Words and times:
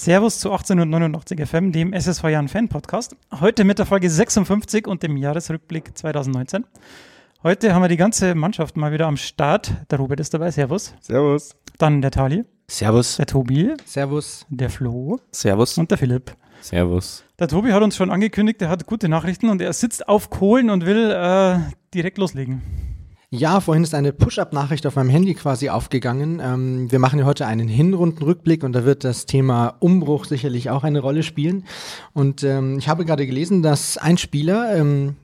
Servus 0.00 0.40
zu 0.40 0.50
1889 0.50 1.46
FM, 1.46 1.72
dem 1.72 1.92
SSV 1.92 2.24
Jahren 2.30 2.48
Fan 2.48 2.70
Podcast. 2.70 3.16
Heute 3.38 3.64
mit 3.64 3.78
der 3.78 3.84
Folge 3.84 4.08
56 4.08 4.86
und 4.86 5.02
dem 5.02 5.18
Jahresrückblick 5.18 5.90
2019. 5.94 6.64
Heute 7.42 7.74
haben 7.74 7.82
wir 7.82 7.90
die 7.90 7.98
ganze 7.98 8.34
Mannschaft 8.34 8.78
mal 8.78 8.92
wieder 8.92 9.06
am 9.06 9.18
Start. 9.18 9.74
Der 9.90 9.98
Robert 9.98 10.18
ist 10.18 10.32
dabei. 10.32 10.52
Servus. 10.52 10.94
Servus. 11.02 11.54
Dann 11.76 12.00
der 12.00 12.12
Tali. 12.12 12.46
Servus. 12.66 13.18
Der 13.18 13.26
Tobi. 13.26 13.74
Servus. 13.84 14.46
Der 14.48 14.70
Flo. 14.70 15.20
Servus. 15.32 15.76
Und 15.76 15.90
der 15.90 15.98
Philipp. 15.98 16.34
Servus. 16.62 17.22
Der 17.38 17.48
Tobi 17.48 17.70
hat 17.70 17.82
uns 17.82 17.94
schon 17.94 18.10
angekündigt, 18.10 18.62
er 18.62 18.70
hat 18.70 18.86
gute 18.86 19.10
Nachrichten 19.10 19.50
und 19.50 19.60
er 19.60 19.74
sitzt 19.74 20.08
auf 20.08 20.30
Kohlen 20.30 20.70
und 20.70 20.86
will 20.86 21.10
äh, 21.10 21.58
direkt 21.92 22.16
loslegen. 22.16 22.62
Ja, 23.32 23.60
vorhin 23.60 23.84
ist 23.84 23.94
eine 23.94 24.12
Push-Up-Nachricht 24.12 24.88
auf 24.88 24.96
meinem 24.96 25.08
Handy 25.08 25.34
quasi 25.34 25.68
aufgegangen. 25.68 26.42
Ähm, 26.42 26.90
wir 26.90 26.98
machen 26.98 27.20
ja 27.20 27.26
heute 27.26 27.46
einen 27.46 27.68
Hinrundenrückblick 27.68 28.64
und 28.64 28.72
da 28.72 28.84
wird 28.84 29.04
das 29.04 29.24
Thema 29.24 29.76
Umbruch 29.78 30.24
sicherlich 30.24 30.68
auch 30.68 30.82
eine 30.82 30.98
Rolle 30.98 31.22
spielen. 31.22 31.64
Und 32.12 32.42
ähm, 32.42 32.78
ich 32.78 32.88
habe 32.88 33.04
gerade 33.04 33.28
gelesen, 33.28 33.62
dass 33.62 33.98
ein 33.98 34.18
Spieler 34.18 34.74
ähm, 34.74 35.14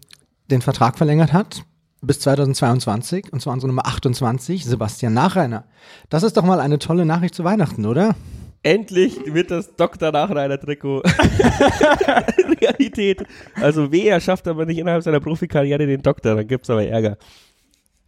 den 0.52 0.62
Vertrag 0.62 0.98
verlängert 0.98 1.32
hat 1.32 1.64
bis 2.00 2.20
2022 2.20 3.32
und 3.32 3.42
zwar 3.42 3.54
unsere 3.54 3.70
Nummer 3.70 3.86
28, 3.86 4.64
Sebastian 4.64 5.12
Nachreiner. 5.12 5.64
Das 6.08 6.22
ist 6.22 6.36
doch 6.36 6.44
mal 6.44 6.60
eine 6.60 6.78
tolle 6.78 7.06
Nachricht 7.06 7.34
zu 7.34 7.42
Weihnachten, 7.42 7.86
oder? 7.86 8.14
Endlich 8.62 9.18
wird 9.26 9.50
das 9.50 9.74
Dr. 9.74 10.12
Nachreiner 10.12 10.60
Trikot 10.60 11.00
Realität. 12.60 13.24
Also 13.56 13.90
weh, 13.90 14.06
er 14.06 14.20
schafft 14.20 14.46
aber 14.46 14.64
nicht 14.64 14.78
innerhalb 14.78 15.02
seiner 15.02 15.20
Profikarriere 15.20 15.86
den 15.86 16.02
Doktor, 16.02 16.36
dann 16.36 16.46
gibt's 16.46 16.70
aber 16.70 16.84
Ärger. 16.84 17.16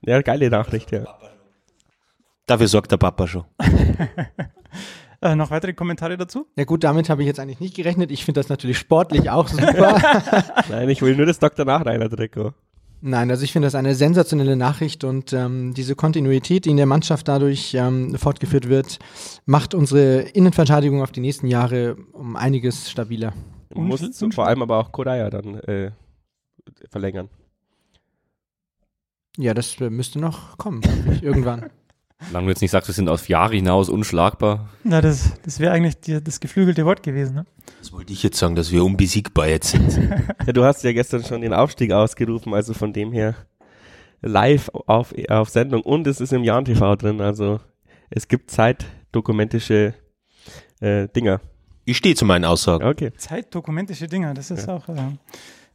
Ja, 0.02 0.22
geile 0.22 0.50
Nachricht, 0.50 0.92
ja. 0.92 1.06
Dafür 2.46 2.68
sorgt 2.68 2.92
der 2.92 2.96
Papa 2.96 3.26
schon. 3.26 3.44
Äh, 5.20 5.34
noch 5.34 5.50
weitere 5.50 5.72
Kommentare 5.72 6.16
dazu? 6.16 6.46
Ja 6.56 6.62
gut, 6.64 6.84
damit 6.84 7.10
habe 7.10 7.22
ich 7.22 7.26
jetzt 7.26 7.40
eigentlich 7.40 7.58
nicht 7.58 7.74
gerechnet. 7.74 8.12
Ich 8.12 8.24
finde 8.24 8.38
das 8.38 8.48
natürlich 8.50 8.78
sportlich 8.78 9.30
auch 9.30 9.48
super. 9.48 10.00
Nein, 10.68 10.88
ich 10.90 11.02
will 11.02 11.16
nur 11.16 11.26
das 11.26 11.40
Dr. 11.40 11.64
Nachreiner 11.64 12.08
Trikot. 12.08 12.54
Nein, 13.00 13.30
also 13.30 13.42
ich 13.42 13.52
finde 13.52 13.66
das 13.66 13.74
eine 13.74 13.94
sensationelle 13.94 14.56
Nachricht 14.56 15.04
und 15.04 15.32
ähm, 15.32 15.74
diese 15.74 15.94
Kontinuität, 15.94 16.64
die 16.64 16.70
in 16.70 16.76
der 16.76 16.86
Mannschaft 16.86 17.26
dadurch 17.28 17.74
ähm, 17.74 18.16
fortgeführt 18.16 18.68
wird, 18.68 18.98
macht 19.44 19.74
unsere 19.74 20.20
Innenverteidigung 20.20 21.02
auf 21.02 21.12
die 21.12 21.20
nächsten 21.20 21.46
Jahre 21.46 21.96
um 22.12 22.36
einiges 22.36 22.90
stabiler. 22.90 23.32
Du 23.70 23.80
musst 23.80 24.14
so 24.14 24.30
vor 24.30 24.46
allem 24.46 24.62
aber 24.62 24.78
auch 24.78 24.90
Kodaya 24.90 25.30
dann 25.30 25.56
äh, 25.60 25.90
verlängern. 26.90 27.28
Ja, 29.38 29.54
das 29.54 29.80
äh, 29.80 29.88
müsste 29.88 30.18
noch 30.18 30.58
kommen, 30.58 30.82
irgendwann. 31.22 31.70
Solange 32.26 32.46
du 32.46 32.50
jetzt 32.50 32.60
nicht 32.60 32.72
sagst, 32.72 32.88
wir 32.88 32.94
sind 32.94 33.08
auf 33.08 33.28
Jahre 33.28 33.54
hinaus 33.54 33.88
unschlagbar. 33.88 34.68
Na, 34.82 35.00
das, 35.00 35.40
das 35.44 35.60
wäre 35.60 35.72
eigentlich 35.72 36.00
die, 36.00 36.20
das 36.20 36.40
geflügelte 36.40 36.84
Wort 36.84 37.04
gewesen. 37.04 37.36
Ne? 37.36 37.46
Das 37.78 37.92
wollte 37.92 38.12
ich 38.12 38.24
jetzt 38.24 38.38
sagen, 38.38 38.56
dass 38.56 38.72
wir 38.72 38.84
unbesiegbar 38.84 39.46
jetzt 39.46 39.68
sind. 39.68 39.96
ja, 40.46 40.52
du 40.52 40.64
hast 40.64 40.82
ja 40.82 40.92
gestern 40.92 41.22
schon 41.22 41.42
den 41.42 41.54
Aufstieg 41.54 41.92
ausgerufen, 41.92 42.52
also 42.52 42.74
von 42.74 42.92
dem 42.92 43.12
her 43.12 43.36
live 44.20 44.68
auf, 44.72 45.14
auf 45.28 45.48
Sendung 45.50 45.82
und 45.82 46.08
es 46.08 46.20
ist 46.20 46.32
im 46.32 46.42
Jan 46.42 46.64
TV 46.64 46.96
drin, 46.96 47.20
also 47.20 47.60
es 48.10 48.26
gibt 48.26 48.50
zeitdokumentische 48.50 49.94
äh, 50.80 51.06
Dinger. 51.14 51.40
Ich 51.84 51.98
stehe 51.98 52.16
zu 52.16 52.24
meinen 52.24 52.44
Aussagen. 52.44 52.84
Okay. 52.84 53.12
Zeitdokumentische 53.16 54.08
Dinger, 54.08 54.34
das 54.34 54.50
ist 54.50 54.66
ja. 54.66 54.74
auch 54.74 54.88
äh, 54.88 55.12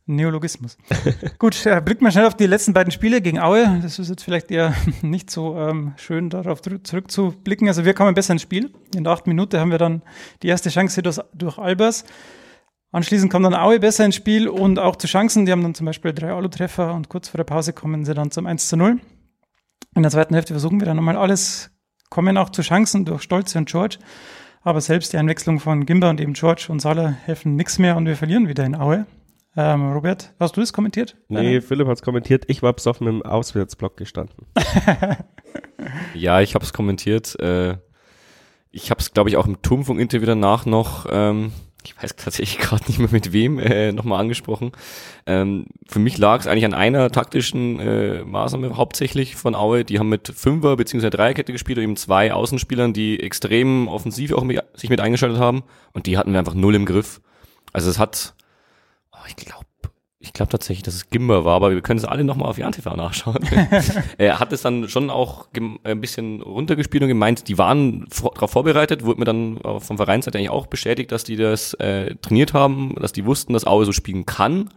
Neologismus. 0.05 0.77
Gut, 1.39 1.65
äh, 1.65 1.81
blicken 1.81 2.03
wir 2.03 2.11
schnell 2.11 2.25
auf 2.25 2.35
die 2.35 2.45
letzten 2.45 2.73
beiden 2.73 2.91
Spiele 2.91 3.21
gegen 3.21 3.39
Aue. 3.39 3.79
Das 3.81 3.99
ist 3.99 4.09
jetzt 4.09 4.23
vielleicht 4.23 4.51
eher 4.51 4.73
nicht 5.01 5.29
so 5.29 5.57
ähm, 5.57 5.93
schön, 5.95 6.29
darauf 6.29 6.61
zurückzublicken. 6.61 7.67
Also 7.67 7.85
wir 7.85 7.93
kamen 7.93 8.13
besser 8.13 8.33
ins 8.33 8.41
Spiel. 8.41 8.73
In 8.95 9.05
der 9.05 9.13
achten 9.13 9.29
Minute 9.29 9.59
haben 9.59 9.71
wir 9.71 9.77
dann 9.77 10.01
die 10.41 10.47
erste 10.47 10.69
Chance 10.69 11.01
durch, 11.01 11.19
durch 11.33 11.57
Albers. 11.57 12.03
Anschließend 12.91 13.31
kam 13.31 13.43
dann 13.43 13.55
Aue 13.55 13.79
besser 13.79 14.05
ins 14.05 14.15
Spiel 14.15 14.47
und 14.47 14.77
auch 14.77 14.97
zu 14.97 15.07
Chancen. 15.07 15.45
Die 15.45 15.51
haben 15.51 15.63
dann 15.63 15.73
zum 15.73 15.85
Beispiel 15.85 16.13
drei 16.13 16.31
Alu-Treffer 16.31 16.93
und 16.93 17.09
kurz 17.09 17.29
vor 17.29 17.37
der 17.37 17.45
Pause 17.45 17.73
kommen 17.73 18.05
sie 18.05 18.13
dann 18.13 18.29
zum 18.29 18.45
1 18.45 18.67
zu 18.67 18.77
0. 18.77 18.99
In 19.95 20.01
der 20.01 20.11
zweiten 20.11 20.33
Hälfte 20.33 20.53
versuchen 20.53 20.79
wir 20.79 20.85
dann 20.85 20.97
nochmal 20.97 21.17
alles, 21.17 21.71
kommen 22.09 22.37
auch 22.37 22.49
zu 22.49 22.61
Chancen 22.61 23.05
durch 23.05 23.23
Stolze 23.23 23.57
und 23.57 23.69
George. 23.69 23.97
Aber 24.61 24.81
selbst 24.81 25.13
die 25.13 25.17
Einwechslung 25.17 25.59
von 25.59 25.85
Gimba 25.85 26.09
und 26.09 26.21
eben 26.21 26.33
George 26.33 26.67
und 26.69 26.81
Salah 26.81 27.09
helfen 27.25 27.55
nichts 27.55 27.79
mehr 27.79 27.97
und 27.97 28.05
wir 28.05 28.15
verlieren 28.15 28.47
wieder 28.47 28.65
in 28.65 28.75
Aue. 28.75 29.05
Ähm, 29.55 29.91
Robert, 29.91 30.33
hast 30.39 30.57
du 30.57 30.61
das 30.61 30.73
kommentiert? 30.73 31.15
Nee, 31.27 31.61
Philipp 31.61 31.87
hat 31.87 31.97
es 31.97 32.01
kommentiert. 32.01 32.45
Ich 32.47 32.63
war 32.63 32.73
besoffen 32.73 33.07
im 33.07 33.21
Auswärtsblock 33.21 33.97
gestanden. 33.97 34.47
ja, 36.15 36.41
ich 36.41 36.55
habe 36.55 36.65
es 36.65 36.73
kommentiert. 36.73 37.39
Äh, 37.39 37.77
ich 38.71 38.89
habe 38.89 38.99
es, 38.99 39.13
glaube 39.13 39.29
ich, 39.29 39.37
auch 39.37 39.45
im 39.45 39.61
Turmfunk-Interview 39.61 40.25
danach 40.25 40.65
noch, 40.65 41.05
ähm, 41.11 41.51
ich 41.85 41.95
weiß 42.01 42.15
tatsächlich 42.15 42.57
gerade 42.67 42.85
nicht 42.87 42.97
mehr 42.97 43.09
mit 43.11 43.31
wem, 43.31 43.59
äh, 43.59 43.91
nochmal 43.91 44.21
angesprochen. 44.21 44.71
Ähm, 45.27 45.67
für 45.87 45.99
mich 45.99 46.17
lag 46.17 46.39
es 46.39 46.47
eigentlich 46.47 46.65
an 46.65 46.73
einer 46.73 47.11
taktischen 47.11 47.79
äh, 47.79 48.23
Maßnahme 48.23 48.75
hauptsächlich 48.75 49.35
von 49.35 49.53
Aue. 49.53 49.85
Die 49.85 49.99
haben 49.99 50.09
mit 50.09 50.29
Fünfer- 50.29 50.77
bzw. 50.77 51.11
Dreierkette 51.11 51.51
gespielt 51.51 51.77
und 51.77 51.83
eben 51.83 51.95
zwei 51.95 52.33
Außenspielern, 52.33 52.93
die 52.93 53.19
extrem 53.19 53.87
offensiv 53.87 54.33
auch 54.33 54.43
mit, 54.43 54.63
sich 54.73 54.89
mit 54.89 54.99
eingeschaltet 54.99 55.37
haben. 55.37 55.61
Und 55.91 56.07
die 56.07 56.17
hatten 56.17 56.31
wir 56.31 56.39
einfach 56.39 56.55
null 56.55 56.73
im 56.73 56.85
Griff. 56.85 57.21
Also 57.71 57.91
es 57.91 57.99
hat 57.99 58.33
ich 59.27 59.35
glaube, 59.35 59.65
ich 60.19 60.31
glaube 60.31 60.49
tatsächlich, 60.49 60.83
dass 60.83 60.93
es 60.93 61.09
Gimber 61.09 61.43
war, 61.43 61.55
aber 61.55 61.71
wir 61.71 61.81
können 61.81 61.99
es 61.99 62.05
alle 62.05 62.23
nochmal 62.23 62.47
auf 62.49 62.57
JanTV 62.57 62.95
nachschauen. 62.95 63.39
er 64.17 64.39
hat 64.39 64.53
es 64.53 64.61
dann 64.61 64.87
schon 64.87 65.09
auch 65.09 65.47
ein 65.83 65.99
bisschen 65.99 66.41
runtergespielt 66.41 67.03
und 67.03 67.09
gemeint, 67.09 67.49
die 67.49 67.57
waren 67.57 68.05
vor, 68.09 68.31
darauf 68.33 68.51
vorbereitet, 68.51 69.03
wurde 69.03 69.19
mir 69.19 69.25
dann 69.25 69.59
vom 69.79 69.97
Vereinsseite 69.97 70.37
eigentlich 70.37 70.49
auch 70.49 70.67
bestätigt, 70.67 71.11
dass 71.11 71.25
die 71.25 71.35
das 71.35 71.73
äh, 71.75 72.15
trainiert 72.21 72.53
haben, 72.53 72.95
dass 72.99 73.11
die 73.11 73.25
wussten, 73.25 73.51
dass 73.51 73.67
Aue 73.67 73.83
so 73.83 73.91
spielen 73.91 74.25
kann, 74.25 74.69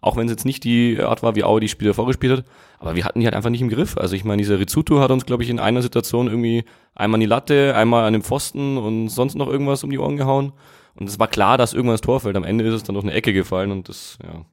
auch 0.00 0.16
wenn 0.16 0.26
es 0.26 0.32
jetzt 0.32 0.46
nicht 0.46 0.64
die 0.64 0.98
Art 0.98 1.22
war, 1.22 1.34
wie 1.36 1.44
Aue 1.44 1.60
die 1.60 1.68
Spiele 1.68 1.92
vorgespielt 1.92 2.38
hat, 2.38 2.44
aber 2.78 2.96
wir 2.96 3.04
hatten 3.04 3.20
die 3.20 3.26
halt 3.26 3.34
einfach 3.34 3.50
nicht 3.50 3.62
im 3.62 3.68
Griff. 3.68 3.96
Also 3.98 4.16
ich 4.16 4.24
meine, 4.24 4.40
dieser 4.40 4.58
Rizzuto 4.58 5.00
hat 5.00 5.10
uns, 5.10 5.26
glaube 5.26 5.42
ich, 5.42 5.50
in 5.50 5.58
einer 5.58 5.82
Situation 5.82 6.28
irgendwie 6.28 6.64
einmal 6.94 7.16
an 7.16 7.20
die 7.20 7.26
Latte, 7.26 7.74
einmal 7.76 8.04
an 8.04 8.12
den 8.12 8.22
Pfosten 8.22 8.78
und 8.78 9.08
sonst 9.08 9.34
noch 9.34 9.48
irgendwas 9.48 9.84
um 9.84 9.90
die 9.90 9.98
Ohren 9.98 10.16
gehauen. 10.16 10.52
Und 10.96 11.08
es 11.08 11.18
war 11.18 11.28
klar, 11.28 11.58
dass 11.58 11.72
irgendwann 11.72 11.94
das 11.94 12.00
Tor 12.00 12.20
fällt. 12.20 12.36
Am 12.36 12.44
Ende 12.44 12.66
ist 12.66 12.74
es 12.74 12.82
dann 12.82 12.94
durch 12.94 13.04
eine 13.04 13.14
Ecke 13.14 13.32
gefallen 13.32 13.72
und 13.72 13.88
das, 13.88 14.18
ja, 14.22 14.44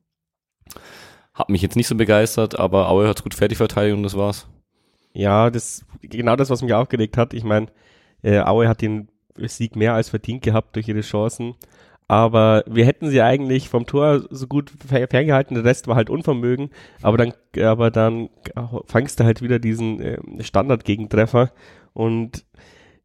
hat 1.34 1.50
mich 1.50 1.62
jetzt 1.62 1.76
nicht 1.76 1.88
so 1.88 1.96
begeistert, 1.96 2.60
aber 2.60 2.90
Aue 2.90 3.08
hat 3.08 3.18
es 3.18 3.24
gut 3.24 3.34
fertig 3.34 3.58
verteidigt 3.58 3.96
und 3.96 4.04
das 4.04 4.18
war's. 4.18 4.48
Ja, 5.14 5.50
das, 5.50 5.86
genau 6.02 6.36
das, 6.36 6.50
was 6.50 6.62
mich 6.62 6.74
aufgeregt 6.74 7.18
hat. 7.18 7.34
Ich 7.34 7.44
meine, 7.44 7.68
äh, 8.24 8.40
Aue 8.40 8.68
hat 8.68 8.82
den 8.82 9.10
Sieg 9.38 9.76
mehr 9.76 9.94
als 9.94 10.10
verdient 10.10 10.44
gehabt 10.44 10.76
durch 10.76 10.88
ihre 10.88 11.02
Chancen. 11.02 11.56
Aber 12.08 12.66
wir 12.68 12.86
hätten 12.86 13.10
sie 13.10 13.22
eigentlich 13.22 13.70
vom 13.70 13.86
Tor 13.86 14.26
so 14.30 14.46
gut 14.46 14.70
ferngehalten, 14.86 15.56
der 15.56 15.64
Rest 15.64 15.88
war 15.88 15.96
halt 15.96 16.10
Unvermögen. 16.10 16.70
Aber 17.02 17.18
dann, 17.18 17.34
aber 17.58 17.90
dann 17.90 18.30
fangst 18.86 19.20
du 19.20 19.24
halt 19.24 19.42
wieder 19.42 19.60
diesen 19.60 20.02
äh, 20.02 20.44
Standard-Gegentreffer. 20.44 21.52
Und 21.94 22.46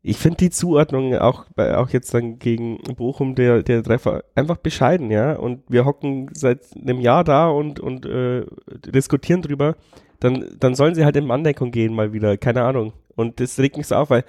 ich 0.06 0.18
finde 0.18 0.36
die 0.36 0.50
Zuordnung 0.50 1.16
auch, 1.16 1.46
auch 1.56 1.90
jetzt 1.90 2.14
dann 2.14 2.38
gegen 2.38 2.78
Bochum, 2.96 3.34
der, 3.34 3.64
der 3.64 3.82
Treffer, 3.82 4.22
einfach 4.36 4.56
bescheiden, 4.56 5.10
ja. 5.10 5.34
Und 5.34 5.64
wir 5.68 5.84
hocken 5.84 6.30
seit 6.32 6.60
einem 6.76 7.00
Jahr 7.00 7.24
da 7.24 7.48
und, 7.48 7.80
und 7.80 8.06
äh, 8.06 8.46
diskutieren 8.86 9.42
drüber. 9.42 9.74
Dann, 10.20 10.46
dann 10.60 10.76
sollen 10.76 10.94
sie 10.94 11.04
halt 11.04 11.16
in 11.16 11.26
Manndeckung 11.26 11.72
gehen 11.72 11.92
mal 11.92 12.12
wieder, 12.12 12.36
keine 12.36 12.62
Ahnung. 12.62 12.92
Und 13.16 13.40
das 13.40 13.58
regt 13.58 13.76
mich 13.76 13.88
so 13.88 13.96
auf, 13.96 14.10
weil 14.10 14.24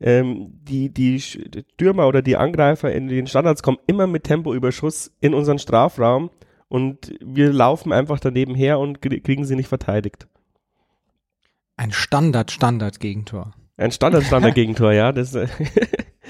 ähm, 0.00 0.60
die, 0.62 0.90
die 0.90 1.20
Stürmer 1.20 2.06
oder 2.06 2.22
die 2.22 2.36
Angreifer 2.36 2.92
in 2.92 3.08
den 3.08 3.26
Standards 3.26 3.64
kommen 3.64 3.78
immer 3.88 4.06
mit 4.06 4.24
Tempoüberschuss 4.24 5.10
in 5.20 5.34
unseren 5.34 5.58
Strafraum 5.58 6.30
und 6.68 7.14
wir 7.20 7.52
laufen 7.52 7.92
einfach 7.92 8.20
daneben 8.20 8.54
her 8.54 8.78
und 8.78 9.02
kriegen 9.02 9.44
sie 9.44 9.56
nicht 9.56 9.68
verteidigt. 9.68 10.28
Ein 11.76 11.90
Standard-Standard-Gegentor. 11.90 13.54
Ein 13.76 13.90
Standard-Standard-Gegentor, 13.90 14.92
ja, 14.94 15.12
das 15.12 15.34
äh, 15.34 15.48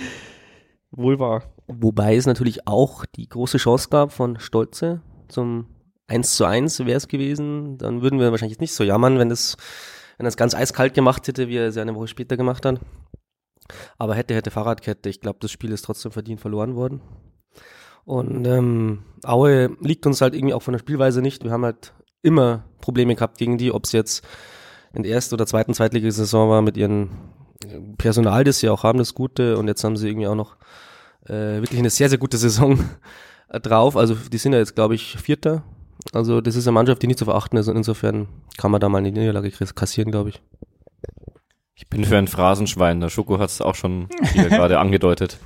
wohl 0.90 1.18
wahr. 1.18 1.44
Wobei 1.66 2.16
es 2.16 2.26
natürlich 2.26 2.66
auch 2.66 3.04
die 3.04 3.28
große 3.28 3.58
Chance 3.58 3.88
gab 3.90 4.12
von 4.12 4.38
Stolze 4.38 5.02
zum 5.28 5.66
1 6.08 6.36
zu 6.36 6.44
1 6.44 6.80
wäre 6.80 6.96
es 6.96 7.08
gewesen. 7.08 7.78
Dann 7.78 8.02
würden 8.02 8.20
wir 8.20 8.30
wahrscheinlich 8.30 8.60
nicht 8.60 8.72
so 8.72 8.84
jammern, 8.84 9.18
wenn 9.18 9.28
das, 9.28 9.56
wenn 10.18 10.24
das 10.24 10.36
ganz 10.36 10.54
eiskalt 10.54 10.94
gemacht 10.94 11.26
hätte, 11.26 11.48
wie 11.48 11.56
er 11.56 11.68
es 11.68 11.76
ja 11.76 11.82
eine 11.82 11.94
Woche 11.94 12.08
später 12.08 12.36
gemacht 12.36 12.64
hat. 12.64 12.80
Aber 13.98 14.14
hätte, 14.14 14.34
hätte 14.34 14.52
Fahrradkette. 14.52 15.08
Ich 15.08 15.20
glaube, 15.20 15.38
das 15.40 15.50
Spiel 15.50 15.72
ist 15.72 15.84
trotzdem 15.84 16.12
verdient 16.12 16.40
verloren 16.40 16.76
worden. 16.76 17.00
Und 18.04 18.46
ähm, 18.46 19.02
Aue 19.24 19.76
liegt 19.80 20.06
uns 20.06 20.20
halt 20.20 20.34
irgendwie 20.34 20.54
auch 20.54 20.62
von 20.62 20.72
der 20.72 20.78
Spielweise 20.78 21.20
nicht. 21.20 21.42
Wir 21.42 21.50
haben 21.50 21.64
halt 21.64 21.92
immer 22.22 22.64
Probleme 22.80 23.16
gehabt 23.16 23.38
gegen 23.38 23.58
die, 23.58 23.72
ob 23.72 23.84
es 23.84 23.92
jetzt 23.92 24.24
in 24.92 25.02
der 25.02 25.12
ersten 25.12 25.34
oder 25.34 25.46
zweiten 25.46 25.74
Zweitligasaison 25.74 26.48
war 26.48 26.62
mit 26.62 26.76
ihren 26.76 27.10
Personal, 27.98 28.44
das 28.44 28.58
sie 28.60 28.68
auch 28.68 28.82
haben, 28.82 28.98
das 28.98 29.14
Gute. 29.14 29.56
Und 29.58 29.68
jetzt 29.68 29.82
haben 29.84 29.96
sie 29.96 30.08
irgendwie 30.08 30.26
auch 30.26 30.34
noch 30.34 30.56
äh, 31.26 31.60
wirklich 31.62 31.78
eine 31.78 31.90
sehr, 31.90 32.08
sehr 32.08 32.18
gute 32.18 32.36
Saison 32.38 32.78
drauf. 33.48 33.96
Also 33.96 34.14
die 34.14 34.38
sind 34.38 34.52
ja 34.52 34.58
jetzt, 34.58 34.74
glaube 34.74 34.94
ich, 34.94 35.16
Vierter. 35.18 35.62
Also 36.12 36.40
das 36.40 36.54
ist 36.56 36.66
eine 36.66 36.72
Mannschaft, 36.74 37.02
die 37.02 37.06
nicht 37.06 37.18
zu 37.18 37.24
verachten 37.24 37.58
ist. 37.58 37.68
Und 37.68 37.76
insofern 37.76 38.28
kann 38.58 38.70
man 38.70 38.80
da 38.80 38.88
mal 38.88 38.98
eine 38.98 39.10
Niederlage 39.10 39.50
kassieren, 39.50 40.10
glaube 40.10 40.30
ich. 40.30 40.42
Ich 41.74 41.88
bin 41.88 42.04
für 42.04 42.16
ein 42.16 42.28
Phrasenschwein. 42.28 43.00
Der 43.00 43.10
Schoko 43.10 43.38
hat 43.38 43.50
es 43.50 43.60
auch 43.60 43.74
schon 43.74 44.08
hier 44.32 44.48
gerade 44.48 44.78
angedeutet. 44.80 45.38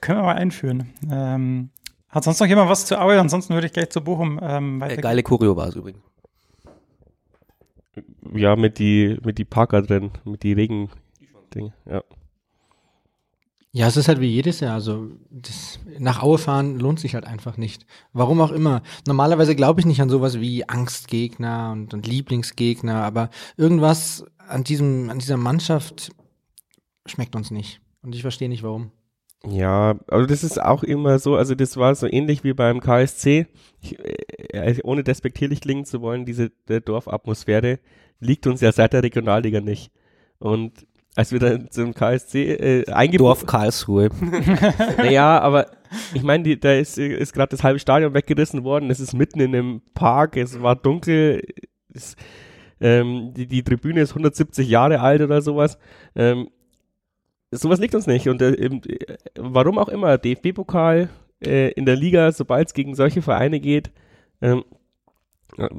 Können 0.00 0.18
wir 0.18 0.24
mal 0.24 0.34
einführen. 0.36 0.90
Ähm, 1.10 1.70
hat 2.08 2.24
sonst 2.24 2.40
noch 2.40 2.46
jemand 2.46 2.68
was 2.68 2.84
zu 2.86 3.00
Aue? 3.00 3.18
Ansonsten 3.18 3.54
würde 3.54 3.66
ich 3.66 3.72
gleich 3.72 3.90
zu 3.90 4.00
Bochum 4.02 4.38
ähm, 4.42 4.78
Äh, 4.78 4.80
weitergehen. 4.80 5.02
geile 5.02 5.22
Choreo 5.22 5.56
war 5.56 5.68
es 5.68 5.76
übrigens. 5.76 6.02
Ja, 8.34 8.56
mit 8.56 8.78
die, 8.78 9.18
mit 9.24 9.38
die 9.38 9.44
Parker 9.44 9.82
drin, 9.82 10.10
mit 10.24 10.42
die 10.42 10.52
Regen. 10.52 10.90
Ding, 11.54 11.72
ja. 11.86 12.02
Ja, 13.74 13.86
es 13.86 13.96
ist 13.96 14.08
halt 14.08 14.20
wie 14.20 14.26
jedes 14.28 14.60
Jahr. 14.60 14.74
Also 14.74 15.08
das, 15.30 15.80
nach 15.98 16.22
Aue 16.22 16.36
fahren 16.36 16.78
lohnt 16.78 17.00
sich 17.00 17.14
halt 17.14 17.24
einfach 17.24 17.56
nicht. 17.56 17.86
Warum 18.12 18.40
auch 18.42 18.52
immer. 18.52 18.82
Normalerweise 19.06 19.56
glaube 19.56 19.80
ich 19.80 19.86
nicht 19.86 20.02
an 20.02 20.10
sowas 20.10 20.40
wie 20.40 20.68
Angstgegner 20.68 21.72
und, 21.72 21.94
und 21.94 22.06
Lieblingsgegner, 22.06 23.02
aber 23.02 23.30
irgendwas 23.56 24.26
an 24.36 24.62
diesem, 24.62 25.08
an 25.08 25.20
dieser 25.20 25.38
Mannschaft 25.38 26.10
schmeckt 27.06 27.34
uns 27.34 27.50
nicht. 27.50 27.80
Und 28.02 28.14
ich 28.14 28.20
verstehe 28.20 28.50
nicht 28.50 28.62
warum. 28.62 28.90
Ja, 29.46 29.98
aber 30.06 30.26
das 30.26 30.44
ist 30.44 30.62
auch 30.62 30.84
immer 30.84 31.18
so, 31.18 31.36
also 31.36 31.54
das 31.54 31.76
war 31.76 31.94
so 31.94 32.06
ähnlich 32.06 32.44
wie 32.44 32.52
beim 32.52 32.80
KSC. 32.80 33.46
Ich, 33.80 33.98
äh, 33.98 34.76
ohne 34.84 35.02
despektierlich 35.02 35.60
klingen 35.60 35.84
zu 35.84 36.00
wollen, 36.00 36.24
diese 36.24 36.50
Dorfatmosphäre 36.66 37.80
liegt 38.20 38.46
uns 38.46 38.60
ja 38.60 38.70
seit 38.70 38.92
der 38.92 39.02
Regionalliga 39.02 39.60
nicht. 39.60 39.90
Und 40.38 40.86
als 41.14 41.32
wir 41.32 41.40
dann 41.40 41.70
zum 41.70 41.92
KSC 41.92 42.52
äh, 42.54 42.84
Dorf 42.84 42.96
eingebucht 42.96 43.46
Karlsruhe. 43.46 44.08
Naja, 44.96 45.40
aber 45.40 45.66
ich 46.14 46.22
meine, 46.22 46.56
da 46.56 46.72
ist, 46.72 46.96
ist 46.96 47.34
gerade 47.34 47.50
das 47.50 47.62
halbe 47.62 47.78
Stadion 47.78 48.14
weggerissen 48.14 48.64
worden. 48.64 48.90
Es 48.90 49.00
ist 49.00 49.12
mitten 49.12 49.40
in 49.40 49.54
einem 49.54 49.82
Park, 49.94 50.36
es 50.36 50.62
war 50.62 50.76
dunkel. 50.76 51.42
Es, 51.92 52.16
ähm, 52.80 53.32
die, 53.34 53.46
die 53.46 53.62
Tribüne 53.62 54.00
ist 54.00 54.10
170 54.10 54.68
Jahre 54.68 55.00
alt 55.00 55.20
oder 55.20 55.42
sowas. 55.42 55.78
Ähm, 56.16 56.48
sowas 57.52 57.78
liegt 57.78 57.94
uns 57.94 58.06
nicht. 58.06 58.28
Und 58.28 58.42
äh, 58.42 58.52
äh, 58.52 59.10
warum 59.36 59.78
auch 59.78 59.88
immer, 59.88 60.18
DFB-Pokal 60.18 61.08
äh, 61.44 61.70
in 61.72 61.86
der 61.86 61.96
Liga, 61.96 62.32
sobald 62.32 62.68
es 62.68 62.74
gegen 62.74 62.94
solche 62.94 63.22
Vereine 63.22 63.60
geht, 63.60 63.92
ähm, 64.40 64.64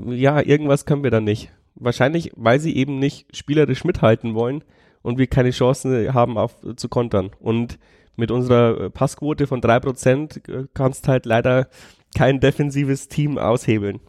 ja, 0.07 0.39
irgendwas 0.39 0.85
können 0.85 1.03
wir 1.03 1.11
dann 1.11 1.23
nicht. 1.23 1.51
Wahrscheinlich, 1.75 2.31
weil 2.35 2.59
sie 2.59 2.75
eben 2.75 2.99
nicht 2.99 3.35
spielerisch 3.35 3.83
mithalten 3.83 4.35
wollen 4.35 4.63
und 5.01 5.17
wir 5.17 5.27
keine 5.27 5.49
Chancen 5.49 6.13
haben 6.13 6.37
auf, 6.37 6.55
zu 6.75 6.87
kontern. 6.87 7.31
Und 7.39 7.79
mit 8.15 8.29
unserer 8.29 8.79
äh, 8.79 8.89
Passquote 8.91 9.47
von 9.47 9.61
3% 9.61 10.49
äh, 10.51 10.67
kannst 10.73 11.07
halt 11.07 11.25
leider 11.25 11.67
kein 12.15 12.39
defensives 12.39 13.07
Team 13.07 13.39
aushebeln. 13.39 13.99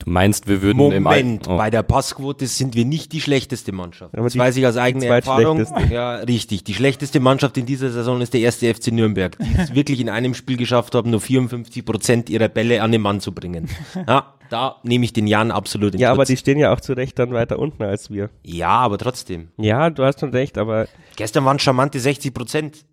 Du 0.00 0.10
meinst, 0.10 0.46
wir 0.46 0.62
würden 0.62 0.92
im 0.92 1.02
Moment, 1.02 1.48
Al- 1.48 1.54
oh. 1.54 1.58
bei 1.58 1.70
der 1.70 1.82
Passquote 1.82 2.46
sind 2.46 2.76
wir 2.76 2.84
nicht 2.84 3.12
die 3.12 3.20
schlechteste 3.20 3.72
Mannschaft. 3.72 4.14
Aber 4.14 4.24
das 4.24 4.34
die- 4.34 4.38
weiß 4.38 4.56
ich 4.56 4.64
aus 4.66 4.76
eigener 4.76 5.06
Erfahrung. 5.06 5.66
Ja, 5.90 6.16
richtig. 6.16 6.62
Die 6.62 6.74
schlechteste 6.74 7.18
Mannschaft 7.18 7.56
in 7.58 7.66
dieser 7.66 7.90
Saison 7.90 8.20
ist 8.20 8.32
der 8.32 8.40
erste 8.42 8.72
FC 8.72 8.92
Nürnberg, 8.92 9.36
die 9.38 9.56
es 9.58 9.74
wirklich 9.74 10.00
in 10.00 10.08
einem 10.08 10.34
Spiel 10.34 10.56
geschafft 10.56 10.94
haben, 10.94 11.10
nur 11.10 11.20
54 11.20 11.84
Prozent 11.84 12.30
ihrer 12.30 12.48
Bälle 12.48 12.80
an 12.82 12.92
den 12.92 13.00
Mann 13.02 13.18
zu 13.20 13.32
bringen. 13.34 13.68
Ja, 14.06 14.34
da 14.50 14.76
nehme 14.84 15.04
ich 15.04 15.12
den 15.12 15.26
Jan 15.26 15.50
absolut 15.50 15.94
in 15.94 16.00
Ja, 16.00 16.12
aber 16.12 16.22
Schutz. 16.22 16.28
die 16.28 16.36
stehen 16.36 16.58
ja 16.58 16.72
auch 16.72 16.80
zu 16.80 16.92
Recht 16.92 17.18
dann 17.18 17.32
weiter 17.32 17.58
unten 17.58 17.82
als 17.82 18.08
wir. 18.08 18.30
Ja, 18.44 18.68
aber 18.68 18.98
trotzdem. 18.98 19.48
Ja, 19.58 19.90
du 19.90 20.04
hast 20.04 20.20
schon 20.20 20.30
recht, 20.30 20.58
aber 20.58 20.86
Gestern 21.16 21.44
waren 21.44 21.58
charmante 21.58 21.98
60 21.98 22.32
Prozent. 22.32 22.86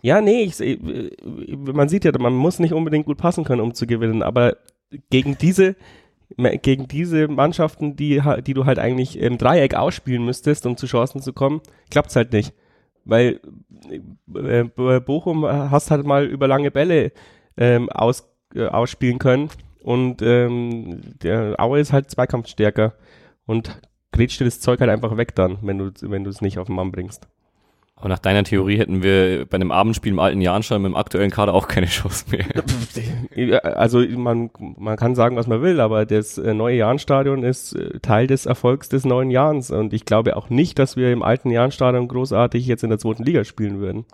ja, 0.00 0.20
nee, 0.20 0.42
ich, 0.44 0.60
äh, 0.60 0.78
man 1.56 1.88
sieht 1.88 2.04
ja, 2.04 2.12
man 2.18 2.34
muss 2.34 2.60
nicht 2.60 2.72
unbedingt 2.72 3.06
gut 3.06 3.18
passen 3.18 3.42
können, 3.42 3.60
um 3.60 3.74
zu 3.74 3.86
gewinnen, 3.88 4.22
aber 4.22 4.56
gegen 5.10 5.36
diese 5.36 5.74
gegen 6.36 6.88
diese 6.88 7.28
Mannschaften, 7.28 7.96
die, 7.96 8.20
die 8.46 8.54
du 8.54 8.64
halt 8.64 8.78
eigentlich 8.78 9.18
im 9.18 9.38
Dreieck 9.38 9.74
ausspielen 9.74 10.24
müsstest, 10.24 10.66
um 10.66 10.76
zu 10.76 10.86
Chancen 10.86 11.22
zu 11.22 11.32
kommen, 11.32 11.60
klappt's 11.90 12.16
halt 12.16 12.32
nicht. 12.32 12.54
Weil 13.04 13.40
äh, 14.34 14.64
Bo- 14.64 15.00
Bochum 15.00 15.44
hast 15.46 15.90
halt 15.90 16.06
mal 16.06 16.24
über 16.24 16.48
lange 16.48 16.70
Bälle 16.70 17.12
ähm, 17.56 17.90
aus, 17.90 18.28
äh, 18.54 18.66
ausspielen 18.66 19.18
können 19.18 19.50
und 19.82 20.22
ähm, 20.22 21.00
der 21.22 21.60
Aue 21.60 21.80
ist 21.80 21.92
halt 21.92 22.10
zweikampfstärker 22.10 22.94
und 23.46 23.80
grätscht 24.10 24.40
dir 24.40 24.46
das 24.46 24.60
Zeug 24.60 24.80
halt 24.80 24.90
einfach 24.90 25.16
weg 25.16 25.34
dann, 25.34 25.58
wenn 25.62 25.78
du 25.78 25.90
wenn 26.00 26.24
du 26.24 26.30
es 26.30 26.40
nicht 26.40 26.58
auf 26.58 26.68
den 26.68 26.76
Mann 26.76 26.92
bringst. 26.92 27.28
Aber 28.04 28.10
nach 28.10 28.18
deiner 28.18 28.44
Theorie 28.44 28.76
hätten 28.76 29.02
wir 29.02 29.46
bei 29.46 29.54
einem 29.54 29.72
Abendspiel 29.72 30.12
im 30.12 30.18
alten 30.18 30.42
Jahnstein 30.42 30.82
mit 30.82 30.90
dem 30.90 30.94
aktuellen 30.94 31.30
Kader 31.30 31.54
auch 31.54 31.68
keine 31.68 31.86
Chance 31.86 32.26
mehr. 32.30 32.44
Also 33.64 34.00
man, 34.00 34.50
man 34.58 34.98
kann 34.98 35.14
sagen, 35.14 35.36
was 35.36 35.46
man 35.46 35.62
will, 35.62 35.80
aber 35.80 36.04
das 36.04 36.36
äh, 36.36 36.52
neue 36.52 36.76
Jahnstadion 36.76 37.42
ist 37.42 37.74
äh, 37.74 38.00
Teil 38.00 38.26
des 38.26 38.44
Erfolgs 38.44 38.90
des 38.90 39.06
neuen 39.06 39.30
Jahres 39.30 39.70
und 39.70 39.94
ich 39.94 40.04
glaube 40.04 40.36
auch 40.36 40.50
nicht, 40.50 40.78
dass 40.78 40.98
wir 40.98 41.14
im 41.14 41.22
alten 41.22 41.48
Jahnstadion 41.48 42.06
großartig 42.06 42.66
jetzt 42.66 42.84
in 42.84 42.90
der 42.90 42.98
zweiten 42.98 43.22
Liga 43.22 43.42
spielen 43.42 43.80
würden. 43.80 44.04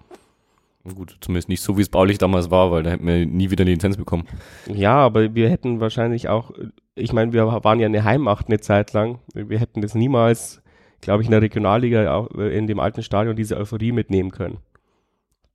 Gut, 0.94 1.16
zumindest 1.20 1.48
nicht 1.48 1.60
so, 1.60 1.76
wie 1.76 1.82
es 1.82 1.88
baulich 1.88 2.18
damals 2.18 2.48
war, 2.48 2.70
weil 2.70 2.84
da 2.84 2.90
hätten 2.90 3.08
wir 3.08 3.26
nie 3.26 3.50
wieder 3.50 3.64
die 3.64 3.72
Lizenz 3.72 3.96
bekommen. 3.96 4.28
Ja, 4.72 4.98
aber 4.98 5.34
wir 5.34 5.50
hätten 5.50 5.80
wahrscheinlich 5.80 6.28
auch, 6.28 6.52
ich 6.94 7.12
meine, 7.12 7.32
wir 7.32 7.44
waren 7.46 7.80
ja 7.80 7.86
eine 7.86 8.04
Heimacht 8.04 8.46
eine 8.46 8.60
Zeit 8.60 8.92
lang. 8.92 9.18
Wir 9.34 9.58
hätten 9.58 9.82
das 9.82 9.96
niemals, 9.96 10.59
glaube 11.00 11.22
ich, 11.22 11.26
in 11.28 11.32
der 11.32 11.42
Regionalliga 11.42 12.14
auch, 12.14 12.30
äh, 12.36 12.56
in 12.56 12.66
dem 12.66 12.80
alten 12.80 13.02
Stadion 13.02 13.36
diese 13.36 13.56
Euphorie 13.56 13.92
mitnehmen 13.92 14.30
können. 14.30 14.58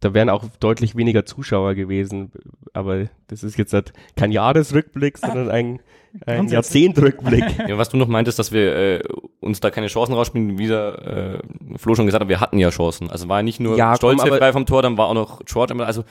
Da 0.02 0.14
wären 0.14 0.30
auch 0.30 0.44
deutlich 0.60 0.96
weniger 0.96 1.26
Zuschauer 1.26 1.74
gewesen, 1.74 2.32
aber 2.74 3.06
das 3.28 3.44
ist 3.44 3.58
jetzt 3.58 3.74
halt 3.74 3.94
kein 4.16 4.32
Jahresrückblick, 4.32 5.18
sondern 5.18 5.50
ein, 5.50 5.80
ein. 6.26 6.48
Jahrzehntrückblick. 6.48 7.46
Ja, 7.68 7.78
was 7.78 7.90
du 7.90 7.98
noch 7.98 8.08
meintest, 8.08 8.38
dass 8.38 8.52
wir 8.52 8.76
äh, 8.76 9.04
uns 9.40 9.62
da 9.62 9.72
keine 9.72 9.88
Chancen 9.88 10.14
rausspielen, 10.14 10.58
wie 10.60 10.68
der 10.68 11.42
äh, 11.74 11.78
Flo 11.78 11.96
schon 11.96 12.06
gesagt 12.06 12.22
hat, 12.22 12.30
wir 12.30 12.40
hatten 12.42 12.60
ja 12.60 12.70
Chancen. 12.70 13.10
Also 13.10 13.30
war 13.30 13.42
nicht 13.42 13.60
nur 13.60 13.78
Ja, 13.78 13.96
komm, 13.98 14.20
aber- 14.20 14.38
frei 14.38 14.52
vom 14.52 14.66
Tor, 14.66 14.82
dann 14.82 14.98
war 14.98 15.08
auch 15.08 15.14
noch 15.14 15.42
George. 15.46 15.74
Also 15.84 16.04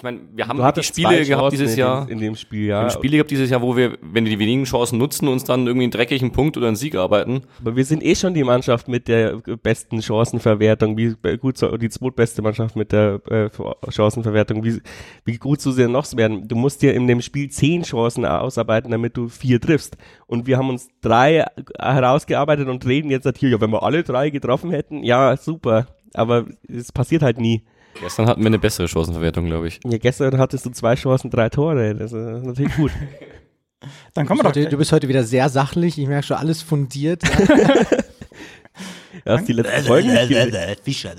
ich 0.00 0.02
meine, 0.02 0.20
wir 0.32 0.48
haben 0.48 0.58
die 0.74 0.82
Spiele 0.82 1.26
gehabt 1.26 1.52
dieses 1.52 1.76
Jahr. 1.76 2.08
In 2.08 2.20
dem 2.20 2.34
Spiel, 2.34 2.60
Wir 2.60 2.68
ja. 2.68 2.80
haben 2.80 2.90
Spiele 2.90 3.18
gehabt 3.18 3.30
dieses 3.30 3.50
Jahr, 3.50 3.60
wo 3.60 3.76
wir, 3.76 3.98
wenn 4.00 4.24
wir 4.24 4.30
die 4.30 4.38
wenigen 4.38 4.64
Chancen 4.64 4.98
nutzen, 4.98 5.28
uns 5.28 5.44
dann 5.44 5.66
irgendwie 5.66 5.84
einen 5.84 5.90
dreckigen 5.90 6.32
Punkt 6.32 6.56
oder 6.56 6.68
einen 6.68 6.76
Sieg 6.76 6.94
arbeiten. 6.94 7.42
Aber 7.60 7.76
wir 7.76 7.84
sind 7.84 8.02
eh 8.02 8.14
schon 8.14 8.32
die 8.32 8.42
Mannschaft 8.42 8.88
mit 8.88 9.08
der 9.08 9.42
besten 9.62 10.00
Chancenverwertung. 10.00 10.96
Wie 10.96 11.14
gut 11.36 11.58
so, 11.58 11.76
die 11.76 11.90
zweitbeste 11.90 12.40
Mannschaft 12.40 12.76
mit 12.76 12.92
der 12.92 13.20
äh, 13.28 13.50
Chancenverwertung. 13.90 14.64
Wie, 14.64 14.80
wie 15.26 15.36
gut 15.36 15.60
so 15.60 15.70
sie 15.70 15.86
noch 15.86 16.10
werden. 16.16 16.48
Du 16.48 16.56
musst 16.56 16.80
dir 16.80 16.94
in 16.94 17.06
dem 17.06 17.20
Spiel 17.20 17.50
zehn 17.50 17.82
Chancen 17.82 18.24
ausarbeiten, 18.24 18.90
damit 18.90 19.18
du 19.18 19.28
vier 19.28 19.60
triffst. 19.60 19.98
Und 20.26 20.46
wir 20.46 20.56
haben 20.56 20.70
uns 20.70 20.88
drei 21.02 21.44
herausgearbeitet 21.78 22.68
und 22.68 22.86
reden 22.86 23.10
jetzt 23.10 23.26
halt 23.26 23.36
hier, 23.36 23.50
ja, 23.50 23.60
wenn 23.60 23.70
wir 23.70 23.82
alle 23.82 24.02
drei 24.02 24.30
getroffen 24.30 24.70
hätten, 24.70 25.02
ja, 25.02 25.36
super. 25.36 25.88
Aber 26.14 26.46
es 26.66 26.90
passiert 26.90 27.20
halt 27.20 27.38
nie. 27.38 27.64
Gestern 27.98 28.26
hatten 28.26 28.40
wir 28.40 28.46
eine 28.46 28.58
bessere 28.58 28.88
Chancenverwertung, 28.88 29.46
glaube 29.46 29.68
ich. 29.68 29.80
Ja, 29.84 29.98
gestern 29.98 30.38
hattest 30.38 30.66
du 30.66 30.70
zwei 30.70 30.94
Chancen, 30.94 31.30
drei 31.30 31.48
Tore. 31.48 31.94
Das 31.94 32.12
ist 32.12 32.44
natürlich 32.44 32.74
gut. 32.76 32.92
Dann 34.14 34.26
kommen 34.26 34.40
Du 34.40 34.44
wir 34.44 34.50
bist, 34.50 34.56
doch. 34.56 34.60
heute, 34.62 34.70
du 34.70 34.76
bist 34.76 34.92
heute 34.92 35.08
wieder 35.08 35.24
sehr 35.24 35.48
sachlich. 35.48 35.98
Ich 35.98 36.06
merke 36.06 36.26
schon, 36.26 36.36
alles 36.36 36.62
fundiert. 36.62 37.22
Hast 39.26 39.48
die 39.48 39.52
letzten 39.52 39.82
Folgen 39.84 40.12
nicht 40.12 40.28
gesehen. 40.28 40.76
Fischer. 40.82 41.14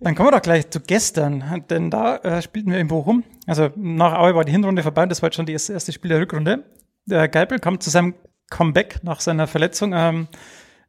Dann 0.00 0.14
kommen 0.14 0.28
wir 0.28 0.32
doch 0.32 0.42
gleich 0.42 0.68
zu 0.70 0.80
gestern, 0.80 1.64
denn 1.70 1.90
da 1.90 2.16
äh, 2.16 2.42
spielten 2.42 2.70
wir 2.70 2.78
in 2.78 2.88
Bochum. 2.88 3.24
Also 3.46 3.70
nach 3.76 4.18
Aue 4.18 4.34
war 4.34 4.44
die 4.44 4.52
Hinrunde 4.52 4.82
vorbei 4.82 5.04
und 5.04 5.08
das 5.08 5.22
war 5.22 5.28
jetzt 5.28 5.36
schon 5.36 5.46
das 5.46 5.52
erste, 5.52 5.72
erste 5.74 5.92
Spiel 5.92 6.10
der 6.10 6.20
Rückrunde. 6.20 6.64
Der 7.06 7.28
Geipel 7.28 7.58
kam 7.58 7.80
zu 7.80 7.90
seinem 7.90 8.14
Comeback 8.50 9.00
nach 9.02 9.20
seiner 9.20 9.46
Verletzung. 9.46 9.92
Ähm, 9.94 10.28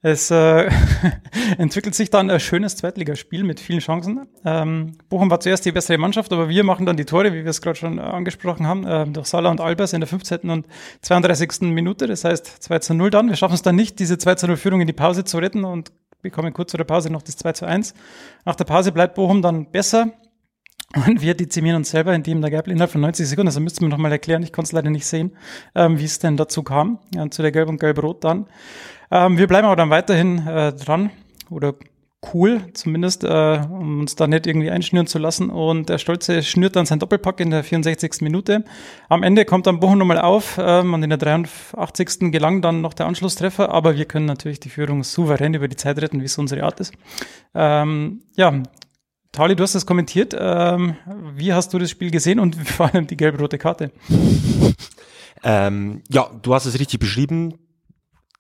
es 0.04 0.32
äh, 0.32 0.70
entwickelt 1.58 1.94
sich 1.94 2.10
dann 2.10 2.32
ein 2.32 2.40
schönes 2.40 2.76
Zweitligaspiel 2.76 3.44
mit 3.44 3.60
vielen 3.60 3.80
Chancen. 3.80 4.28
Ähm, 4.44 4.98
Bochum 5.10 5.30
war 5.30 5.40
zuerst 5.40 5.66
die 5.66 5.72
bessere 5.72 6.00
Mannschaft, 6.00 6.34
aber 6.34 6.50
wir 6.50 6.64
machen 6.64 6.88
dann 6.88 6.98
die 6.98 7.06
Tore, 7.06 7.34
wie 7.34 7.44
wir 7.44 7.52
es 7.52 7.62
gerade 7.62 7.78
schon 7.78 8.00
äh, 8.00 8.02
angesprochen 8.02 8.66
haben, 8.66 8.86
ähm, 8.88 9.14
durch 9.14 9.28
Salah 9.28 9.52
und 9.52 9.62
Albers 9.62 9.94
in 9.94 10.02
der 10.02 10.08
15. 10.08 10.50
und 10.50 10.66
32. 11.02 11.62
Minute. 11.62 12.08
Das 12.08 12.24
heißt 12.24 12.64
2 12.64 12.80
zu 12.80 12.94
0 12.96 13.12
dann. 13.12 13.30
Wir 13.30 13.36
schaffen 13.36 13.54
es 13.54 13.62
dann 13.62 13.76
nicht, 13.76 14.00
diese 14.00 14.18
2 14.18 14.36
zu 14.36 14.48
0 14.48 14.58
Führung 14.58 14.82
in 14.82 14.88
die 14.88 14.94
Pause 14.94 15.24
zu 15.24 15.38
retten 15.38 15.64
und 15.64 15.92
bekommen 16.24 16.54
kurz 16.54 16.72
vor 16.72 16.80
der 16.80 16.86
Pause 16.86 17.12
noch 17.12 17.22
das 17.22 17.38
2 17.38 17.54
zu 17.54 17.66
1. 17.66 17.94
Nach 18.46 18.56
der 18.56 18.66
Pause 18.66 18.92
bleibt 18.92 19.16
Bochum 19.16 19.44
dann 19.44 19.72
besser. 19.72 20.12
Und 20.94 21.22
wir 21.22 21.36
dezimieren 21.36 21.78
uns 21.78 21.92
selber, 21.92 22.14
indem 22.14 22.42
der 22.42 22.52
Geipel 22.52 22.72
innerhalb 22.72 22.92
von 22.92 23.00
90 23.00 23.26
Sekunden, 23.26 23.48
also 23.48 23.62
müssten 23.62 23.82
wir 23.82 23.88
noch 23.88 23.98
mal 23.98 24.12
erklären, 24.12 24.44
ich 24.44 24.52
konnte 24.52 24.68
es 24.68 24.72
leider 24.74 24.90
nicht 24.90 25.06
sehen, 25.06 25.32
ähm, 25.74 26.00
wie 26.00 26.04
es 26.04 26.20
denn 26.20 26.36
dazu 26.36 26.64
kam, 26.64 27.00
ja, 27.16 27.30
zu 27.30 27.42
der 27.42 27.54
Gelb- 27.54 27.70
und 27.70 27.80
Gelb-Rot 27.80 28.26
dann. 28.26 28.48
Ähm, 29.12 29.38
wir 29.38 29.48
bleiben 29.48 29.68
aber 29.68 29.76
dann 29.76 29.90
weiterhin 29.90 30.48
äh, 30.48 30.74
dran 30.74 31.12
oder 31.50 31.76
cool 32.34 32.62
zumindest, 32.74 33.24
äh, 33.24 33.62
um 33.70 34.02
uns 34.02 34.16
da 34.16 34.28
nicht 34.28 34.46
irgendwie 34.46 34.70
einschnüren 34.70 35.08
zu 35.08 35.18
lassen. 35.18 35.50
Und 35.50 35.90
der 35.90 35.98
Stolze 35.98 36.44
schnürt 36.44 36.76
dann 36.76 36.86
sein 36.86 37.00
Doppelpack 37.00 37.40
in 37.40 37.50
der 37.50 37.64
64. 37.64 38.22
Minute. 38.22 38.64
Am 39.10 39.24
Ende 39.24 39.46
kommt 39.46 39.68
dann 39.68 39.80
Bochum 39.80 39.98
nochmal 39.98 40.20
auf 40.20 40.60
ähm, 40.62 40.94
und 40.94 41.04
in 41.04 41.10
der 41.10 41.18
83. 41.18 42.32
gelang 42.32 42.62
dann 42.62 42.82
noch 42.82 42.94
der 42.94 43.08
Anschlusstreffer, 43.08 43.72
aber 43.72 43.98
wir 43.98 44.06
können 44.06 44.26
natürlich 44.26 44.60
die 44.60 44.70
Führung 44.70 45.04
souverän 45.04 45.54
über 45.54 45.68
die 45.68 45.76
Zeit 45.76 46.00
retten, 46.02 46.22
wie 46.22 46.26
es 46.26 46.38
unsere 46.38 46.64
Art 46.64 46.80
ist. 46.80 46.94
Ähm, 47.56 48.22
ja, 48.36 48.62
Tali, 49.32 49.56
du 49.56 49.64
hast 49.64 49.76
das 49.76 49.86
kommentiert. 49.86 50.36
Ähm, 50.38 50.96
wie 51.36 51.54
hast 51.54 51.74
du 51.74 51.80
das 51.80 51.90
Spiel 51.90 52.12
gesehen 52.12 52.40
und 52.40 52.56
vor 52.68 52.94
allem 52.94 53.08
die 53.08 53.18
gelb-rote 53.18 53.58
Karte? 53.58 53.92
Ähm, 55.44 56.04
ja, 56.10 56.30
du 56.42 56.54
hast 56.54 56.66
es 56.66 56.80
richtig 56.80 57.00
beschrieben. 57.00 57.56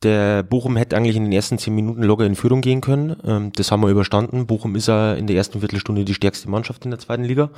Der 0.03 0.41
Bochum 0.41 0.77
hätte 0.77 0.98
eigentlich 0.98 1.15
in 1.15 1.25
den 1.25 1.31
ersten 1.31 1.60
zehn 1.60 1.75
Minuten 1.75 2.01
locker 2.01 2.25
in 2.25 2.36
Führung 2.36 2.62
gehen 2.62 2.81
können. 2.81 3.15
Ähm, 3.24 3.51
das 3.55 3.72
haben 3.72 3.81
wir 3.81 3.89
überstanden. 3.89 4.48
Bochum 4.48 4.75
ist 4.75 4.88
ja 4.88 5.13
in 5.13 5.27
der 5.27 5.36
ersten 5.36 5.60
Viertelstunde 5.60 6.05
die 6.05 6.15
stärkste 6.15 6.50
Mannschaft 6.50 6.86
in 6.86 6.91
der 6.91 7.00
zweiten 7.00 7.24
Liga. 7.24 7.51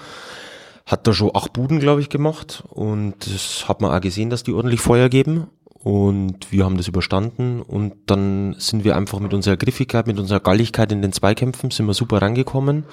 Hat 0.85 1.07
da 1.07 1.13
schon 1.13 1.31
acht 1.33 1.53
Buden, 1.53 1.79
glaube 1.79 2.01
ich, 2.01 2.09
gemacht. 2.09 2.63
Und 2.69 3.15
das 3.25 3.69
hat 3.69 3.81
man 3.81 3.91
auch 3.91 4.01
gesehen, 4.01 4.29
dass 4.29 4.43
die 4.43 4.51
ordentlich 4.51 4.81
Feuer 4.81 5.07
geben. 5.07 5.47
Und 5.83 6.51
wir 6.51 6.65
haben 6.65 6.77
das 6.77 6.89
überstanden. 6.89 7.61
Und 7.61 7.93
dann 8.07 8.55
sind 8.57 8.83
wir 8.83 8.97
einfach 8.97 9.19
mit 9.19 9.33
unserer 9.33 9.55
Griffigkeit, 9.57 10.07
mit 10.07 10.19
unserer 10.19 10.41
Galligkeit 10.41 10.91
in 10.91 11.01
den 11.01 11.13
Zweikämpfen, 11.13 11.71
sind 11.71 11.85
wir 11.85 11.93
super 11.93 12.21
rangekommen. 12.21 12.83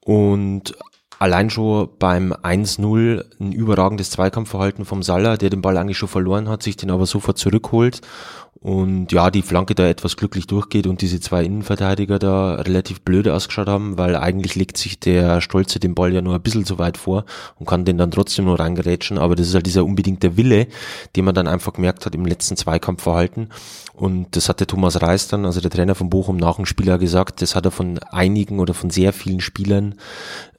Und 0.00 0.74
allein 1.20 1.50
schon 1.50 1.88
beim 2.00 2.32
1-0 2.32 3.24
ein 3.40 3.52
überragendes 3.52 4.10
Zweikampfverhalten 4.10 4.84
vom 4.84 5.04
Salah, 5.04 5.36
der 5.36 5.50
den 5.50 5.62
Ball 5.62 5.76
eigentlich 5.76 5.98
schon 5.98 6.08
verloren 6.08 6.48
hat, 6.48 6.64
sich 6.64 6.76
den 6.76 6.90
aber 6.90 7.06
sofort 7.06 7.38
zurückholt 7.38 8.00
und 8.60 9.10
ja, 9.10 9.30
die 9.30 9.42
Flanke 9.42 9.74
da 9.74 9.88
etwas 9.88 10.16
glücklich 10.16 10.46
durchgeht 10.46 10.86
und 10.86 11.02
diese 11.02 11.18
zwei 11.18 11.44
Innenverteidiger 11.44 12.20
da 12.20 12.54
relativ 12.54 13.00
blöde 13.00 13.34
ausgeschaut 13.34 13.66
haben, 13.66 13.98
weil 13.98 14.14
eigentlich 14.14 14.54
legt 14.54 14.76
sich 14.76 15.00
der 15.00 15.40
Stolze 15.40 15.80
den 15.80 15.96
Ball 15.96 16.12
ja 16.12 16.22
nur 16.22 16.36
ein 16.36 16.42
bisschen 16.42 16.64
zu 16.64 16.78
weit 16.78 16.96
vor 16.96 17.24
und 17.58 17.66
kann 17.66 17.84
den 17.84 17.98
dann 17.98 18.12
trotzdem 18.12 18.44
nur 18.44 18.60
reingerätschen, 18.60 19.18
aber 19.18 19.34
das 19.34 19.48
ist 19.48 19.54
halt 19.54 19.66
dieser 19.66 19.84
unbedingte 19.84 20.36
Wille, 20.36 20.68
den 21.16 21.24
man 21.24 21.34
dann 21.34 21.48
einfach 21.48 21.72
gemerkt 21.72 22.06
hat 22.06 22.14
im 22.14 22.24
letzten 22.24 22.56
Zweikampfverhalten. 22.56 23.48
Und 23.94 24.36
das 24.36 24.48
hat 24.48 24.60
der 24.60 24.66
Thomas 24.66 25.02
Reis 25.02 25.28
dann, 25.28 25.44
also 25.44 25.60
der 25.60 25.70
Trainer 25.70 25.94
von 25.94 26.08
Bochum 26.08 26.36
nach 26.36 26.56
dem 26.56 26.66
Spieler 26.66 26.98
gesagt, 26.98 27.42
das 27.42 27.54
hat 27.54 27.64
er 27.64 27.70
von 27.70 27.98
einigen 27.98 28.60
oder 28.60 28.74
von 28.74 28.90
sehr 28.90 29.12
vielen 29.12 29.40
Spielern 29.40 29.96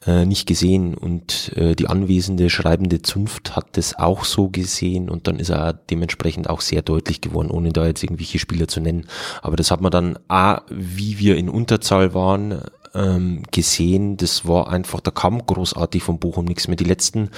äh, 0.05 0.25
nicht 0.25 0.47
gesehen. 0.47 0.93
Und 0.93 1.51
äh, 1.55 1.75
die 1.75 1.87
anwesende 1.87 2.49
schreibende 2.49 3.01
Zunft 3.01 3.55
hat 3.55 3.77
das 3.77 3.97
auch 3.97 4.25
so 4.25 4.49
gesehen 4.49 5.09
und 5.09 5.27
dann 5.27 5.39
ist 5.39 5.49
er 5.49 5.73
dementsprechend 5.73 6.49
auch 6.49 6.61
sehr 6.61 6.81
deutlich 6.81 7.21
geworden, 7.21 7.49
ohne 7.49 7.71
da 7.71 7.82
jetzt 7.87 8.03
irgendwelche 8.03 8.39
Spieler 8.39 8.67
zu 8.67 8.79
nennen. 8.79 9.07
Aber 9.41 9.55
das 9.55 9.71
hat 9.71 9.81
man 9.81 9.91
dann 9.91 10.19
A, 10.27 10.61
wie 10.69 11.19
wir 11.19 11.37
in 11.37 11.49
Unterzahl 11.49 12.13
waren, 12.13 12.61
ähm, 12.95 13.43
gesehen. 13.51 14.17
Das 14.17 14.47
war 14.47 14.69
einfach, 14.69 14.99
da 14.99 15.11
kam 15.11 15.45
großartig 15.45 16.03
von 16.03 16.19
Bochum 16.19 16.45
nichts 16.45 16.67
mehr. 16.67 16.77
Die 16.77 16.83
letzten 16.83 17.29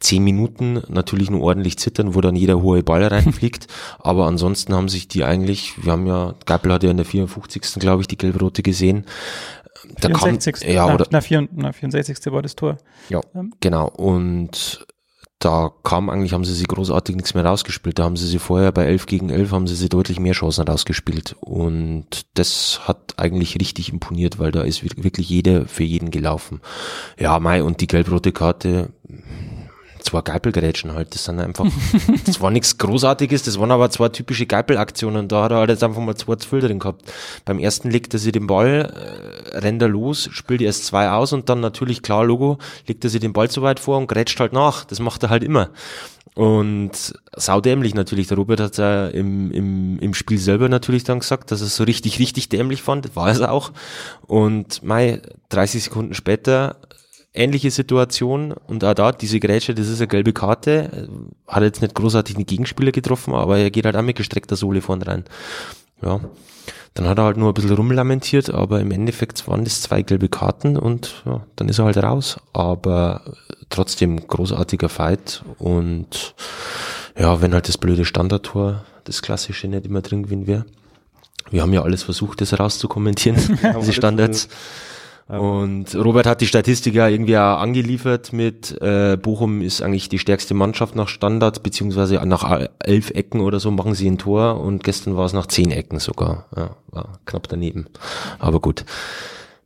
zehn 0.00 0.22
Minuten 0.22 0.82
natürlich 0.88 1.30
nur 1.30 1.42
ordentlich 1.42 1.78
zittern, 1.78 2.14
wo 2.14 2.20
dann 2.20 2.36
jeder 2.36 2.62
hohe 2.62 2.82
Ball 2.82 3.04
reinfliegt. 3.04 3.66
aber 3.98 4.26
ansonsten 4.26 4.74
haben 4.74 4.88
sich 4.88 5.08
die 5.08 5.24
eigentlich, 5.24 5.82
wir 5.82 5.92
haben 5.92 6.06
ja, 6.06 6.34
Geipel 6.46 6.72
hat 6.72 6.82
ja 6.82 6.90
in 6.90 6.96
der 6.96 7.06
54. 7.06 7.62
glaube 7.80 8.02
ich 8.02 8.08
die 8.08 8.18
gelb-rote 8.18 8.62
gesehen. 8.62 9.04
Da 10.00 10.08
64. 10.08 10.66
Kam, 10.66 10.74
ja, 10.74 10.86
na, 10.86 10.94
oder, 10.94 11.06
na, 11.10 11.20
64. 11.72 12.32
war 12.32 12.42
das 12.42 12.56
Tor. 12.56 12.78
Ja, 13.08 13.20
ähm. 13.34 13.54
genau. 13.60 13.88
Und 13.88 14.86
da 15.38 15.70
kam 15.84 16.10
eigentlich, 16.10 16.32
haben 16.32 16.44
sie 16.44 16.54
sie 16.54 16.64
großartig 16.64 17.14
nichts 17.14 17.34
mehr 17.34 17.44
rausgespielt. 17.44 17.98
Da 17.98 18.04
haben 18.04 18.16
sie 18.16 18.26
sie 18.26 18.40
vorher 18.40 18.72
bei 18.72 18.86
11 18.86 19.06
gegen 19.06 19.30
11 19.30 19.52
haben 19.52 19.66
sie 19.68 19.76
sie 19.76 19.88
deutlich 19.88 20.18
mehr 20.18 20.32
Chancen 20.32 20.66
rausgespielt. 20.66 21.36
Und 21.40 22.26
das 22.34 22.80
hat 22.88 23.14
eigentlich 23.18 23.54
richtig 23.60 23.92
imponiert, 23.92 24.40
weil 24.40 24.50
da 24.50 24.62
ist 24.62 24.82
wirklich 25.04 25.28
jeder 25.28 25.66
für 25.66 25.84
jeden 25.84 26.10
gelaufen. 26.10 26.60
Ja, 27.18 27.38
Mai, 27.38 27.62
und 27.62 27.80
die 27.80 27.86
gelb-rote 27.86 28.32
Karte, 28.32 28.90
zwei 30.08 30.22
Geipelgerätschen 30.22 30.94
halt. 30.94 31.14
Das 31.14 31.24
sind 31.24 31.38
einfach, 31.38 31.66
das 32.26 32.40
war 32.40 32.50
nichts 32.50 32.78
Großartiges, 32.78 33.42
das 33.42 33.58
waren 33.60 33.70
aber 33.70 33.90
zwei 33.90 34.08
typische 34.08 34.46
Geipel-Aktionen. 34.46 35.28
Da 35.28 35.44
hat 35.44 35.52
er 35.52 35.58
halt 35.58 35.70
jetzt 35.70 35.84
einfach 35.84 36.00
mal 36.00 36.16
zwei 36.16 36.36
zu 36.36 36.48
viel 36.48 36.60
drin 36.60 36.78
gehabt. 36.78 37.02
Beim 37.44 37.58
ersten 37.58 37.90
legt 37.90 38.14
er 38.14 38.20
sich 38.20 38.32
den 38.32 38.46
Ball, 38.46 38.92
äh, 39.52 39.58
rennt 39.58 39.82
er 39.82 39.88
los, 39.88 40.28
spielt 40.32 40.62
erst 40.62 40.86
zwei 40.86 41.10
aus 41.10 41.32
und 41.32 41.48
dann 41.48 41.60
natürlich 41.60 42.02
klar 42.02 42.24
Logo, 42.24 42.58
legt 42.86 43.04
er 43.04 43.10
sich 43.10 43.20
den 43.20 43.32
Ball 43.32 43.50
zu 43.50 43.62
weit 43.62 43.80
vor 43.80 43.98
und 43.98 44.06
grätscht 44.06 44.40
halt 44.40 44.52
nach. 44.52 44.84
Das 44.84 45.00
macht 45.00 45.22
er 45.22 45.30
halt 45.30 45.44
immer. 45.44 45.70
Und 46.34 47.14
saudämlich 47.36 47.94
natürlich. 47.94 48.28
Der 48.28 48.36
Robert 48.36 48.60
hat 48.60 48.78
ja 48.78 49.08
im, 49.08 49.50
im, 49.50 49.98
im 49.98 50.14
Spiel 50.14 50.38
selber 50.38 50.68
natürlich 50.68 51.02
dann 51.02 51.18
gesagt, 51.18 51.50
dass 51.50 51.60
er 51.60 51.66
es 51.66 51.76
so 51.76 51.84
richtig, 51.84 52.20
richtig 52.20 52.48
dämlich 52.48 52.82
fand. 52.82 53.16
War 53.16 53.28
es 53.28 53.40
auch. 53.40 53.72
Und 54.26 54.82
Mai, 54.84 55.20
30 55.48 55.84
Sekunden 55.84 56.14
später 56.14 56.76
ähnliche 57.38 57.70
Situation 57.70 58.52
und 58.52 58.84
auch 58.84 58.94
da, 58.94 59.12
diese 59.12 59.40
Grätsche, 59.40 59.74
das 59.74 59.88
ist 59.88 60.00
eine 60.00 60.08
gelbe 60.08 60.32
Karte, 60.32 61.08
hat 61.46 61.62
jetzt 61.62 61.80
nicht 61.82 61.94
großartig 61.94 62.36
einen 62.36 62.46
Gegenspieler 62.46 62.92
getroffen, 62.92 63.34
aber 63.34 63.58
er 63.58 63.70
geht 63.70 63.86
halt 63.86 63.96
auch 63.96 64.02
mit 64.02 64.16
gestreckter 64.16 64.56
Sohle 64.56 64.80
vorn 64.80 65.02
rein. 65.02 65.24
Ja, 66.02 66.20
dann 66.94 67.08
hat 67.08 67.18
er 67.18 67.24
halt 67.24 67.36
nur 67.36 67.50
ein 67.50 67.54
bisschen 67.54 67.74
rumlamentiert, 67.74 68.50
aber 68.50 68.80
im 68.80 68.90
Endeffekt 68.90 69.46
waren 69.46 69.64
das 69.64 69.82
zwei 69.82 70.02
gelbe 70.02 70.28
Karten 70.28 70.76
und 70.76 71.22
ja, 71.26 71.44
dann 71.56 71.68
ist 71.68 71.78
er 71.78 71.84
halt 71.84 71.98
raus, 71.98 72.38
aber 72.52 73.22
trotzdem 73.70 74.26
großartiger 74.26 74.88
Fight 74.88 75.44
und 75.58 76.34
ja, 77.16 77.40
wenn 77.40 77.54
halt 77.54 77.68
das 77.68 77.78
blöde 77.78 78.04
Standardtor, 78.04 78.84
das 79.04 79.22
klassische 79.22 79.68
nicht 79.68 79.86
immer 79.86 80.02
drin 80.02 80.24
gewesen 80.24 80.46
wäre. 80.46 80.64
Wir 81.50 81.62
haben 81.62 81.72
ja 81.72 81.82
alles 81.82 82.02
versucht, 82.02 82.40
das 82.40 82.58
rauszukommentieren, 82.58 83.58
diese 83.80 83.92
Standards. 83.92 84.48
Und 85.28 85.94
Robert 85.94 86.26
hat 86.26 86.40
die 86.40 86.46
Statistik 86.46 86.94
ja 86.94 87.06
irgendwie 87.06 87.36
auch 87.36 87.58
angeliefert 87.58 88.32
mit 88.32 88.80
äh, 88.80 89.18
Bochum 89.20 89.60
ist 89.60 89.82
eigentlich 89.82 90.08
die 90.08 90.18
stärkste 90.18 90.54
Mannschaft 90.54 90.96
nach 90.96 91.08
Standard, 91.08 91.62
beziehungsweise 91.62 92.14
nach 92.24 92.66
elf 92.78 93.10
Ecken 93.10 93.42
oder 93.42 93.60
so 93.60 93.70
machen 93.70 93.94
sie 93.94 94.08
ein 94.08 94.16
Tor 94.16 94.58
und 94.58 94.82
gestern 94.84 95.16
war 95.18 95.26
es 95.26 95.34
nach 95.34 95.46
zehn 95.46 95.70
Ecken 95.70 95.98
sogar. 95.98 96.46
Ja, 96.56 96.76
war 96.90 97.18
knapp 97.26 97.46
daneben. 97.48 97.88
Aber 98.38 98.60
gut. 98.60 98.86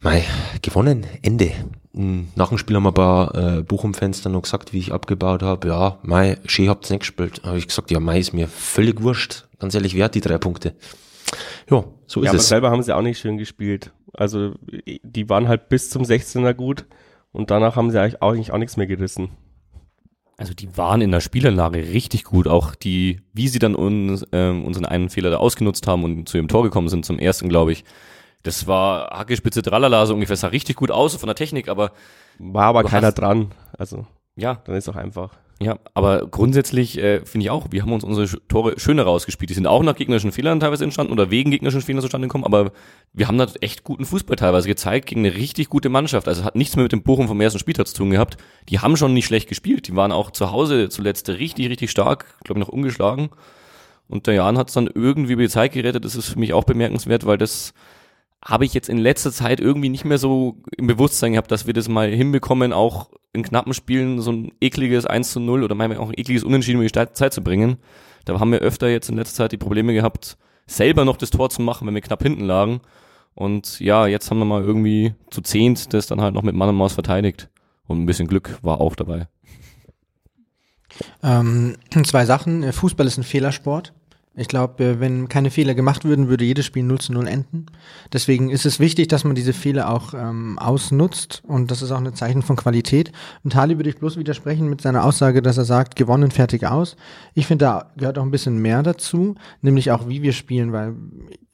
Mei, 0.00 0.25
gewonnen, 0.62 1.07
Ende. 1.23 1.52
Hm, 1.95 2.28
nach 2.35 2.49
dem 2.49 2.59
Spiel 2.59 2.75
haben 2.75 2.88
ein 2.88 2.95
paar 2.95 3.35
äh, 3.37 3.62
Bochum-Fans 3.62 4.23
dann 4.23 4.33
noch 4.33 4.42
gesagt, 4.42 4.73
wie 4.73 4.78
ich 4.78 4.92
abgebaut 4.92 5.45
habe. 5.45 5.69
Ja, 5.69 5.99
Mei, 6.02 6.38
schön 6.45 6.69
habt's 6.69 6.90
nicht 6.90 7.00
gespielt. 7.00 7.42
Habe 7.45 7.59
ich 7.59 7.69
gesagt, 7.69 7.92
ja, 7.92 8.00
Mei 8.00 8.19
ist 8.19 8.33
mir 8.33 8.49
völlig 8.49 9.00
wurscht. 9.00 9.45
Ganz 9.61 9.76
ehrlich, 9.76 9.95
wer 9.95 10.07
hat 10.07 10.16
die 10.16 10.21
drei 10.21 10.38
Punkte? 10.38 10.75
Ja, 11.71 11.85
so 12.07 12.21
ist 12.21 12.27
ja, 12.27 12.31
es. 12.31 12.31
Aber 12.31 12.39
selber 12.39 12.71
haben 12.71 12.83
sie 12.83 12.95
auch 12.95 13.03
nicht 13.03 13.19
schön 13.19 13.39
gespielt. 13.39 13.93
Also 14.12 14.55
die 15.03 15.29
waren 15.29 15.49
halt 15.49 15.69
bis 15.69 15.91
zum 15.91 16.03
16er 16.03 16.55
gut 16.55 16.87
und 17.33 17.51
danach 17.51 17.77
haben 17.77 17.91
sie 17.91 18.01
eigentlich 18.01 18.23
auch, 18.23 18.33
eigentlich 18.33 18.53
auch 18.53 18.59
nichts 18.59 18.77
mehr 18.77 18.87
gerissen. 18.87 19.31
Also 20.37 20.55
die 20.55 20.77
waren 20.77 21.01
in 21.01 21.12
der 21.12 21.21
Spielanlage 21.21 21.79
richtig 21.79 22.25
gut, 22.25 22.49
auch 22.49 22.75
die, 22.75 23.21
wie 23.33 23.49
sie 23.49 23.59
dann 23.59 23.75
uns, 23.75 24.27
ähm, 24.33 24.65
unseren 24.65 24.87
einen 24.87 25.09
Fehler 25.09 25.31
da 25.31 25.37
ausgenutzt 25.37 25.87
haben 25.87 26.05
und 26.05 26.29
zu 26.29 26.37
ihrem 26.37 26.49
Tor 26.49 26.62
gekommen 26.65 26.89
sind, 26.89 27.05
zum 27.05 27.19
ersten, 27.19 27.49
glaube 27.49 27.73
ich. 27.73 27.85
Das 28.43 28.67
war 28.67 29.11
Hackespitze 29.11 29.62
Tralala, 29.62 30.05
so 30.07 30.15
ungefähr, 30.15 30.37
sah 30.37 30.49
richtig 30.49 30.77
gut 30.77 30.91
aus 30.91 31.15
von 31.15 31.29
der 31.29 31.37
Technik, 31.37 31.69
aber. 31.69 31.93
War 32.39 32.65
aber 32.65 32.83
keiner 32.83 33.09
hast, 33.09 33.19
dran. 33.19 33.53
Also. 33.79 34.07
Ja. 34.35 34.61
Dann 34.65 34.75
ist 34.75 34.89
auch 34.89 34.97
einfach. 34.97 35.31
Ja, 35.61 35.78
aber 35.94 36.26
grundsätzlich 36.26 36.99
äh, 36.99 37.25
finde 37.25 37.44
ich 37.44 37.50
auch, 37.50 37.68
wir 37.71 37.82
haben 37.82 37.92
uns 37.92 38.02
unsere 38.02 38.26
Tore 38.49 38.80
schöner 38.80 39.04
rausgespielt. 39.04 39.50
Die 39.50 39.54
sind 39.54 39.66
auch 39.66 39.82
nach 39.82 39.94
gegnerischen 39.94 40.32
Fehlern 40.32 40.59
teilweise 40.59 40.82
entstanden 40.82 41.12
oder 41.12 41.30
wegen 41.30 41.52
gegnerischen 41.52 41.82
Fehlern 41.82 42.00
zustande 42.00 42.26
gekommen, 42.26 42.44
aber 42.44 42.73
wir 43.12 43.28
haben 43.28 43.38
da 43.38 43.47
echt 43.61 43.85
guten 43.85 44.04
Fußball 44.04 44.37
teilweise 44.37 44.66
gezeigt 44.66 45.06
gegen 45.06 45.25
eine 45.25 45.37
richtig 45.37 45.68
gute 45.68 45.88
Mannschaft. 45.88 46.26
Also 46.26 46.42
hat 46.42 46.56
nichts 46.56 46.75
mehr 46.75 46.82
mit 46.82 46.92
dem 46.92 47.02
Bochum 47.02 47.28
vom 47.28 47.40
ersten 47.40 47.61
Spieltag 47.61 47.87
zu 47.87 47.94
tun 47.94 48.11
gehabt. 48.11 48.38
Die 48.68 48.80
haben 48.80 48.97
schon 48.97 49.14
nicht 49.14 49.26
schlecht 49.26 49.49
gespielt. 49.49 49.87
Die 49.87 49.94
waren 49.94 50.11
auch 50.11 50.32
zu 50.32 50.50
Hause 50.50 50.88
zuletzt 50.88 51.28
richtig, 51.28 51.68
richtig 51.68 51.90
stark, 51.90 52.38
glaube 52.42 52.61
ich, 52.61 52.66
noch 52.66 52.73
ungeschlagen. 52.73 53.30
Und 54.09 54.26
der 54.26 54.35
Jan 54.35 54.59
hat 54.59 54.68
es 54.68 54.75
dann 54.75 54.90
irgendwie 54.92 55.35
über 55.35 55.42
die 55.42 55.49
Zeit 55.49 55.73
gerettet. 55.73 56.04
Das 56.04 56.16
ist 56.16 56.28
für 56.28 56.38
mich 56.38 56.52
auch 56.52 56.64
bemerkenswert, 56.64 57.25
weil 57.25 57.38
das 57.38 57.73
habe 58.44 58.64
ich 58.64 58.75
jetzt 58.75 58.88
in 58.88 58.99
letzter 58.99 59.32
Zeit 59.32 59.61
irgendwie 59.61 59.88
nicht 59.88 60.04
mehr 60.04 60.18
so 60.18 60.56
im 60.76 60.88
Bewusstsein 60.88 61.32
gehabt, 61.32 61.50
dass 61.50 61.66
wir 61.66 61.75
das 61.75 61.88
mal 61.88 62.11
hinbekommen, 62.11 62.72
auch 62.72 63.11
in 63.32 63.42
knappen 63.42 63.72
Spielen 63.72 64.20
so 64.20 64.32
ein 64.32 64.52
ekliges 64.61 65.06
1 65.06 65.32
zu 65.32 65.40
0 65.40 65.62
oder 65.62 65.75
manchmal 65.75 65.99
auch 65.99 66.08
ein 66.08 66.18
ekliges 66.18 66.44
Unentschieden 66.44 66.80
über 66.80 66.88
die 66.88 67.12
Zeit 67.12 67.32
zu 67.32 67.42
bringen. 67.42 67.76
Da 68.25 68.38
haben 68.38 68.52
wir 68.52 68.58
öfter 68.58 68.88
jetzt 68.88 69.08
in 69.08 69.16
letzter 69.16 69.37
Zeit 69.37 69.52
die 69.52 69.58
Probleme 69.58 69.94
gehabt, 69.94 70.37
selber 70.66 71.04
noch 71.04 71.16
das 71.16 71.30
Tor 71.30 71.50
zu 71.50 71.62
machen, 71.62 71.87
wenn 71.87 71.94
wir 71.94 72.02
knapp 72.02 72.22
hinten 72.22 72.44
lagen. 72.44 72.80
Und 73.34 73.80
ja, 73.80 74.06
jetzt 74.06 74.30
haben 74.30 74.38
wir 74.38 74.44
mal 74.44 74.62
irgendwie 74.62 75.14
zu 75.30 75.40
zehnt 75.40 75.94
das 75.94 76.06
dann 76.06 76.20
halt 76.20 76.34
noch 76.34 76.42
mit 76.42 76.54
Mann 76.54 76.68
und 76.68 76.76
Maus 76.76 76.92
verteidigt. 76.92 77.49
Und 77.87 78.02
ein 78.02 78.06
bisschen 78.06 78.28
Glück 78.28 78.58
war 78.62 78.80
auch 78.80 78.94
dabei. 78.94 79.28
Ähm, 81.22 81.76
zwei 82.04 82.26
Sachen. 82.26 82.70
Fußball 82.72 83.06
ist 83.06 83.18
ein 83.18 83.25
Fehlersport. 83.25 83.94
Ich 84.35 84.49
glaube, 84.49 84.83
äh, 84.83 85.01
wenn 85.01 85.29
keine 85.29 85.51
Fehler 85.51 85.75
gemacht 85.75 86.05
würden, 86.05 86.29
würde 86.29 86.45
jedes 86.45 86.65
Spiel 86.65 86.85
0 86.85 87.01
zu 87.01 87.12
0 87.12 87.27
enden. 87.29 87.67
Deswegen 88.12 88.51
ist 88.51 88.65
es 88.65 88.81
wichtig, 88.81 89.09
dass 89.09 89.25
man 89.25 89.35
diese 89.35 89.53
Fehler 89.53 89.91
auch 89.91 90.15
ähm, 90.15 90.59
ausnutzt 90.59 91.43
und 91.47 91.71
das 91.71 91.83
ist 91.83 91.91
auch 91.91 91.99
ein 91.99 92.15
Zeichen 92.15 92.43
von 92.43 92.57
Qualität. 92.57 93.12
Und 93.45 93.53
Tali 93.53 93.77
würde 93.77 93.91
ich 93.91 93.99
bloß 93.99 94.17
widersprechen 94.17 94.71
mit 94.71 94.81
seiner 94.81 95.05
Aussage, 95.05 95.43
dass 95.43 95.59
er 95.59 95.65
sagt, 95.65 95.97
gewonnen, 95.97 96.31
fertig 96.31 96.67
aus. 96.67 96.97
Ich 97.35 97.47
finde, 97.47 97.67
da 97.67 97.93
gehört 97.97 98.19
auch 98.19 98.25
ein 98.25 98.31
bisschen 98.31 98.59
mehr 98.59 98.83
dazu, 98.83 99.35
nämlich 99.61 99.91
auch 99.91 100.09
wie 100.09 100.23
wir 100.23 100.33
spielen, 100.33 100.73
weil 100.73 100.95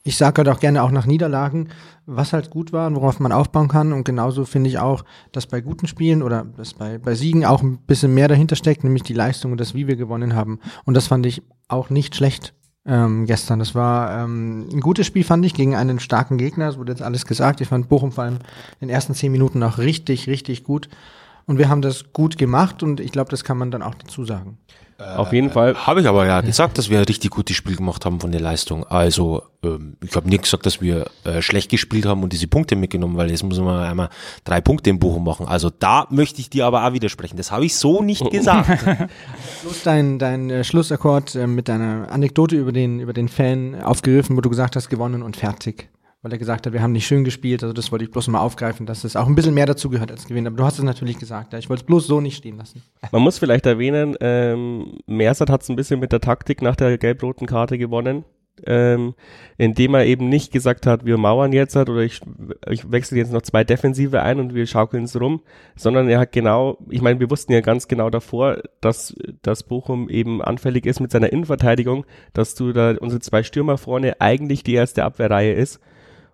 ich 0.05 0.17
sage 0.17 0.39
halt 0.39 0.49
auch 0.49 0.61
gerne 0.61 0.83
auch 0.85 0.91
nach 0.91 1.05
Niederlagen, 1.05 1.69
was 2.07 2.33
halt 2.33 2.49
gut 2.49 2.73
war 2.73 2.87
und 2.87 2.95
worauf 2.95 3.21
man 3.21 3.33
aufbauen 3.33 3.69
kann. 3.69 3.93
Und 3.93 4.05
genauso 4.05 4.45
finde 4.45 4.71
ich 4.71 4.79
auch, 4.79 5.05
dass 5.33 5.47
bei 5.47 5.61
guten 5.61 5.87
Spielen 5.87 6.23
oder 6.23 6.45
dass 6.45 6.75
bei, 6.75 6.97
bei 6.97 7.15
Siegen 7.15 7.45
auch 7.45 7.63
ein 7.63 7.79
bisschen 7.79 8.15
mehr 8.15 8.29
dahinter 8.29 8.57
steckt, 8.57 8.85
nämlich 8.85 9.03
die 9.03 9.13
Leistung 9.13 9.53
und 9.53 9.61
das, 9.61 9.75
wie 9.75 9.87
wir 9.87 9.97
gewonnen 9.97 10.35
haben. 10.35 10.61
Und 10.85 10.95
das 10.95 11.09
fand 11.09 11.27
ich 11.27 11.43
auch 11.67 11.91
nicht 11.91 12.15
schlecht 12.17 12.55
ähm, 12.89 13.27
gestern. 13.27 13.59
Das 13.59 13.75
war 13.75 14.25
ähm, 14.25 14.69
ein 14.73 14.81
gutes 14.81 15.07
Spiel, 15.07 15.23
fand 15.23 15.45
ich, 15.45 15.55
gegen 15.55 15.77
einen 15.77 16.01
starken 16.01 16.39
Gegner. 16.39 16.69
Es 16.69 16.79
wurde 16.79 16.93
jetzt 16.93 17.03
alles 17.03 17.27
gesagt. 17.27 17.61
Ich 17.61 17.69
fand 17.69 17.89
Bochum 17.89 18.11
vor 18.13 18.25
allem 18.25 18.39
in 18.81 18.89
den 18.89 18.91
ersten 18.91 19.15
zehn 19.15 19.31
Minuten 19.31 19.63
auch 19.63 19.79
richtig, 19.79 20.27
richtig 20.27 20.65
gut. 20.65 20.89
Und 21.47 21.59
wir 21.59 21.69
haben 21.69 21.83
das 21.83 22.13
gut 22.13 22.39
gemacht 22.39 22.83
und 22.83 23.01
ich 23.01 23.13
glaube, 23.13 23.31
das 23.31 23.45
kann 23.45 23.59
man 23.59 23.71
dann 23.71 23.83
auch 23.83 23.95
dazu 23.95 24.25
sagen. 24.25 24.59
Auf 24.99 25.33
jeden 25.33 25.51
Fall. 25.51 25.77
Habe 25.87 26.01
ich 26.01 26.09
aber 26.09 26.27
ja 26.27 26.41
gesagt, 26.41 26.77
dass 26.77 26.91
wir 26.91 26.99
ein 26.99 27.05
richtig 27.05 27.31
gutes 27.31 27.55
Spiel 27.55 27.77
gemacht 27.77 28.05
haben 28.05 28.21
von 28.21 28.33
der 28.33 28.41
Leistung. 28.41 28.85
Also 28.85 29.45
ähm, 29.63 29.97
ich 30.03 30.17
habe 30.17 30.29
nicht 30.29 30.43
gesagt, 30.43 30.67
dass 30.67 30.81
wir 30.81 31.07
äh, 31.23 31.41
schlecht 31.41 31.71
gespielt 31.71 32.05
haben 32.05 32.25
und 32.25 32.33
diese 32.33 32.49
Punkte 32.49 32.75
mitgenommen, 32.75 33.17
weil 33.17 33.31
jetzt 33.31 33.45
muss 33.45 33.61
man 33.61 33.85
einmal 33.85 34.09
drei 34.43 34.61
Punkte 34.61 34.91
im 34.91 34.99
Bochum 34.99 35.23
machen. 35.23 35.47
Also 35.47 35.71
da 35.71 36.09
möchte 36.11 36.41
ich 36.41 36.51
dir 36.51 36.67
aber 36.67 36.85
auch 36.85 36.93
widersprechen. 36.93 37.37
Das 37.37 37.53
habe 37.53 37.65
ich 37.65 37.77
so 37.77 38.03
nicht 38.03 38.29
gesagt. 38.33 38.85
Bloß 39.63 39.85
dein, 39.85 40.19
dein 40.19 40.51
äh, 40.51 40.65
Schlussakkord 40.65 41.37
äh, 41.37 41.47
mit 41.47 41.69
deiner 41.69 42.11
Anekdote 42.11 42.57
über 42.57 42.73
den, 42.73 42.99
über 42.99 43.13
den 43.13 43.29
Fan 43.29 43.81
aufgegriffen, 43.81 44.37
wo 44.37 44.41
du 44.41 44.51
gesagt 44.51 44.75
hast, 44.75 44.89
gewonnen 44.89 45.23
und 45.23 45.37
fertig. 45.37 45.89
Weil 46.21 46.33
er 46.33 46.39
gesagt 46.39 46.67
hat, 46.67 46.73
wir 46.73 46.83
haben 46.83 46.93
nicht 46.93 47.07
schön 47.07 47.23
gespielt. 47.23 47.63
Also 47.63 47.73
das 47.73 47.93
wollte 47.93 48.05
ich 48.05 48.11
bloß 48.11 48.27
mal 48.29 48.41
aufgreifen, 48.41 48.87
dass 48.87 49.05
es 49.05 49.15
auch 49.15 49.29
ein 49.29 49.37
bisschen 49.37 49.55
mehr 49.55 49.67
dazu 49.67 49.89
gehört 49.89 50.11
als 50.11 50.27
gewinnen. 50.27 50.49
Aber 50.49 50.57
du 50.57 50.65
hast 50.65 50.79
es 50.79 50.85
natürlich 50.85 51.19
gesagt. 51.19 51.53
Ja. 51.53 51.61
Ich 51.61 51.69
wollte 51.69 51.83
es 51.83 51.87
bloß 51.87 52.09
so 52.09 52.21
nicht 52.21 52.37
stehen 52.37 52.57
lassen. 52.57 52.83
Man 53.13 53.23
muss 53.23 53.39
vielleicht 53.39 53.67
erwähnen, 53.67 54.17
ähm, 54.21 54.99
Mersat 55.07 55.49
hat 55.49 55.63
es 55.63 55.69
ein 55.69 55.77
bisschen 55.77 56.01
mit 56.01 56.11
der 56.11 56.21
Taktik 56.21 56.61
nach 56.61 56.75
der 56.75 56.99
gelb-roten 56.99 57.47
Karte 57.47 57.79
gewonnen. 57.79 58.25
Ähm, 58.67 59.15
indem 59.57 59.95
er 59.95 60.07
eben 60.07 60.29
nicht 60.29 60.51
gesagt 60.51 60.85
hat, 60.85 61.07
wir 61.07 61.17
mauern 61.17 61.53
jetzt 61.53 61.77
halt 61.77 61.89
oder 61.89 62.01
ich, 62.01 62.21
ich 62.69 62.91
wechsle 62.91 63.19
jetzt 63.19 63.33
noch 63.33 63.43
zwei 63.43 63.63
Defensive 63.63 64.21
ein 64.21 64.41
und 64.41 64.53
wir 64.53 64.67
schaukeln 64.67 65.05
es 65.05 65.21
rum, 65.21 65.43
sondern 65.77 66.09
er 66.09 66.19
hat 66.19 66.33
genau, 66.33 66.77
ich 66.91 67.01
meine, 67.01 67.21
wir 67.21 67.31
wussten 67.31 67.53
ja 67.53 67.61
ganz 67.61 67.87
genau 67.87 68.11
davor, 68.11 68.61
dass, 68.81 69.15
dass 69.43 69.63
Bochum 69.63 70.09
eben 70.09 70.43
anfällig 70.43 70.87
ist 70.87 70.99
mit 70.99 71.13
seiner 71.13 71.33
Innenverteidigung, 71.33 72.05
dass 72.33 72.57
du 72.57 72.73
da 72.73 72.97
unsere 72.99 73.21
zwei 73.21 73.45
Stürmer 73.45 73.79
vorne 73.79 74.21
eigentlich 74.21 74.65
die 74.65 74.75
erste 74.75 75.05
Abwehrreihe 75.05 75.53
ist 75.53 75.79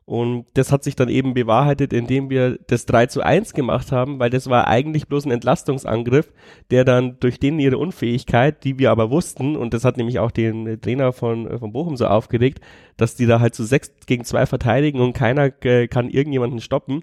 und 0.07 0.45
das 0.53 0.71
hat 0.71 0.85
sich 0.85 0.97
dann 0.97 1.09
eben 1.09 1.33
bewahrheitet, 1.33 1.95
indem 1.95 2.29
wir 2.29 2.59
das 2.67 2.85
3 2.85 3.07
zu 3.07 3.23
1 3.23 3.55
gemacht 3.55 3.91
haben, 3.91 4.19
weil 4.19 4.29
das 4.29 4.51
war 4.51 4.69
eigentlich 4.69 5.09
bloß 5.09 5.25
ein 5.25 5.31
Entlastungsangriff, 5.31 6.31
der 6.71 6.85
dann 6.85 7.19
durch 7.21 7.41
denen 7.41 7.59
ihre 7.59 7.79
Unfähigkeit, 7.79 8.65
die 8.65 8.79
wir 8.79 8.91
aber 8.91 9.11
wussten, 9.11 9.57
und 9.57 9.73
das 9.73 9.85
hat 9.85 9.97
nämlich 9.97 10.19
auch 10.19 10.31
den 10.31 10.79
Trainer 10.83 11.13
von, 11.13 11.59
von 11.59 11.73
Bochum 11.73 11.97
so 11.97 12.07
aufgeregt, 12.07 12.61
dass 12.99 13.17
die 13.17 13.25
da 13.25 13.41
halt 13.41 13.55
zu 13.55 13.63
so 13.63 13.69
sechs 13.69 13.93
gegen 14.07 14.25
zwei 14.25 14.45
verteidigen 14.45 15.01
und 15.01 15.15
keiner 15.15 15.51
äh, 15.65 15.89
kann 15.89 16.11
irgendjemanden 16.11 16.61
stoppen. 16.61 17.03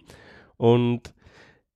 Und 0.57 1.15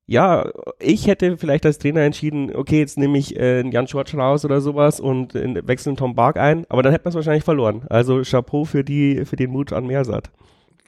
ja, 0.06 0.52
ich 0.80 1.08
hätte 1.08 1.38
vielleicht 1.38 1.66
als 1.66 1.80
Trainer 1.80 2.02
entschieden, 2.02 2.56
okay, 2.56 2.78
jetzt 2.78 3.00
nehme 3.00 3.18
ich 3.18 3.36
äh, 3.40 3.68
Jan 3.68 3.88
Schwartz 3.88 4.14
raus 4.14 4.46
oder 4.46 4.62
sowas 4.62 5.00
und 5.00 5.34
äh, 5.34 5.68
wechseln 5.68 5.96
Tom 5.98 6.14
Bark 6.14 6.38
ein, 6.38 6.66
aber 6.70 6.84
dann 6.84 6.92
hätten 6.92 7.06
wir 7.06 7.10
es 7.10 7.16
wahrscheinlich 7.16 7.44
verloren. 7.44 7.84
Also 7.90 8.22
Chapeau 8.22 8.66
für 8.66 8.84
die, 8.84 9.26
für 9.26 9.38
den 9.38 9.50
Mut 9.50 9.74
an 9.74 9.88
Meersat. 9.88 10.30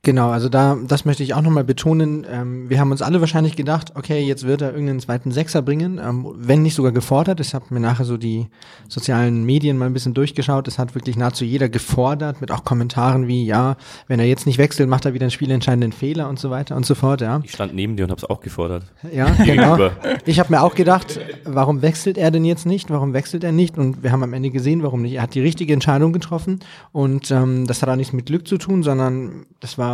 Genau, 0.03 0.29
also 0.29 0.47
da, 0.47 0.77
das 0.87 1.05
möchte 1.05 1.23
ich 1.23 1.33
auch 1.33 1.41
nochmal 1.41 1.63
betonen. 1.63 2.25
Ähm, 2.31 2.69
wir 2.69 2.79
haben 2.79 2.91
uns 2.91 3.01
alle 3.01 3.19
wahrscheinlich 3.19 3.55
gedacht, 3.55 3.93
okay, 3.95 4.19
jetzt 4.21 4.45
wird 4.45 4.61
er 4.61 4.69
irgendeinen 4.69 4.99
zweiten 4.99 5.31
Sechser 5.31 5.61
bringen, 5.61 5.99
ähm, 6.01 6.27
wenn 6.37 6.61
nicht 6.61 6.75
sogar 6.75 6.91
gefordert. 6.91 7.39
Ich 7.39 7.53
habe 7.53 7.65
mir 7.71 7.79
nachher 7.79 8.05
so 8.05 8.15
die 8.15 8.47
sozialen 8.87 9.43
Medien 9.43 9.77
mal 9.77 9.85
ein 9.85 9.93
bisschen 9.93 10.13
durchgeschaut. 10.13 10.67
Es 10.67 10.79
hat 10.79 10.95
wirklich 10.95 11.17
nahezu 11.17 11.43
jeder 11.43 11.67
gefordert, 11.67 12.39
mit 12.39 12.51
auch 12.51 12.63
Kommentaren 12.63 13.27
wie, 13.27 13.45
ja, 13.45 13.75
wenn 14.07 14.19
er 14.19 14.27
jetzt 14.27 14.45
nicht 14.45 14.59
wechselt, 14.59 14.87
macht 14.87 15.05
er 15.05 15.13
wieder 15.13 15.25
einen 15.25 15.31
spielentscheidenden 15.31 15.91
Fehler 15.91 16.29
und 16.29 16.39
so 16.39 16.49
weiter 16.51 16.75
und 16.75 16.85
so 16.85 16.95
fort, 16.95 17.21
ja. 17.21 17.41
Ich 17.43 17.51
stand 17.51 17.73
neben 17.73 17.97
dir 17.97 18.03
und 18.03 18.11
habe 18.11 18.19
es 18.19 18.29
auch 18.29 18.39
gefordert. 18.39 18.83
Ja, 19.11 19.29
genau. 19.45 19.89
Ich 20.25 20.39
habe 20.39 20.53
mir 20.53 20.61
auch 20.61 20.75
gedacht, 20.75 21.19
warum 21.43 21.81
wechselt 21.81 22.17
er 22.17 22.31
denn 22.31 22.45
jetzt 22.45 22.65
nicht? 22.65 22.89
Warum 22.89 23.13
wechselt 23.13 23.43
er 23.43 23.51
nicht? 23.51 23.77
Und 23.77 24.03
wir 24.03 24.11
haben 24.11 24.23
am 24.23 24.33
Ende 24.33 24.51
gesehen, 24.51 24.83
warum 24.83 25.01
nicht. 25.01 25.15
Er 25.15 25.23
hat 25.23 25.33
die 25.33 25.41
richtige 25.41 25.73
Entscheidung 25.73 26.13
getroffen 26.13 26.59
und 26.93 27.29
ähm, 27.31 27.67
das 27.67 27.81
hat 27.81 27.89
auch 27.89 27.95
nichts 27.95 28.13
mit 28.13 28.27
Glück 28.27 28.47
zu 28.47 28.57
tun, 28.57 28.83
sondern 28.83 29.45
das 29.59 29.77
war 29.77 29.86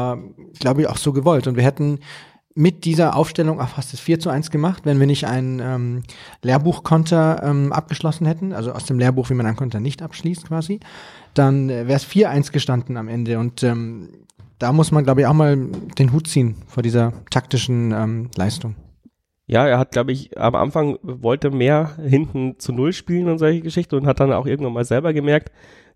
glaube 0.59 0.81
ich, 0.81 0.87
auch 0.87 0.97
so 0.97 1.13
gewollt. 1.13 1.47
Und 1.47 1.55
wir 1.55 1.63
hätten 1.63 1.99
mit 2.55 2.85
dieser 2.85 3.15
Aufstellung 3.15 3.59
auch 3.59 3.69
fast 3.69 3.93
das 3.93 3.99
4 3.99 4.19
zu 4.19 4.29
1 4.29 4.51
gemacht, 4.51 4.85
wenn 4.85 4.99
wir 4.99 5.07
nicht 5.07 5.25
ein 5.25 5.59
ähm, 5.63 6.03
Lehrbuchkonter 6.43 7.41
ähm, 7.43 7.73
abgeschlossen 7.73 8.27
hätten, 8.27 8.53
also 8.53 8.71
aus 8.73 8.85
dem 8.85 8.99
Lehrbuch, 8.99 9.29
wie 9.29 9.33
man 9.33 9.45
ein 9.45 9.55
Konter 9.55 9.79
nicht 9.79 10.01
abschließt 10.01 10.47
quasi, 10.47 10.79
dann 11.33 11.69
äh, 11.69 11.87
wäre 11.87 11.97
es 11.97 12.07
4-1 12.07 12.51
gestanden 12.51 12.97
am 12.97 13.07
Ende. 13.07 13.39
Und 13.39 13.63
ähm, 13.63 14.09
da 14.59 14.71
muss 14.71 14.91
man, 14.91 15.03
glaube 15.03 15.21
ich, 15.21 15.27
auch 15.27 15.33
mal 15.33 15.57
den 15.97 16.13
Hut 16.13 16.27
ziehen 16.27 16.55
vor 16.67 16.83
dieser 16.83 17.13
taktischen 17.31 17.91
ähm, 17.91 18.29
Leistung. 18.35 18.75
Ja, 19.45 19.67
er 19.67 19.77
hat, 19.77 19.91
glaube 19.91 20.11
ich, 20.11 20.37
am 20.37 20.55
Anfang 20.55 20.97
wollte 21.01 21.51
mehr 21.51 21.97
hinten 21.97 22.59
zu 22.59 22.71
Null 22.71 22.93
spielen 22.93 23.27
und 23.27 23.39
solche 23.39 23.61
Geschichten 23.61 23.95
und 23.95 24.07
hat 24.07 24.19
dann 24.19 24.31
auch 24.31 24.45
irgendwann 24.45 24.73
mal 24.73 24.85
selber 24.85 25.11
gemerkt, 25.11 25.51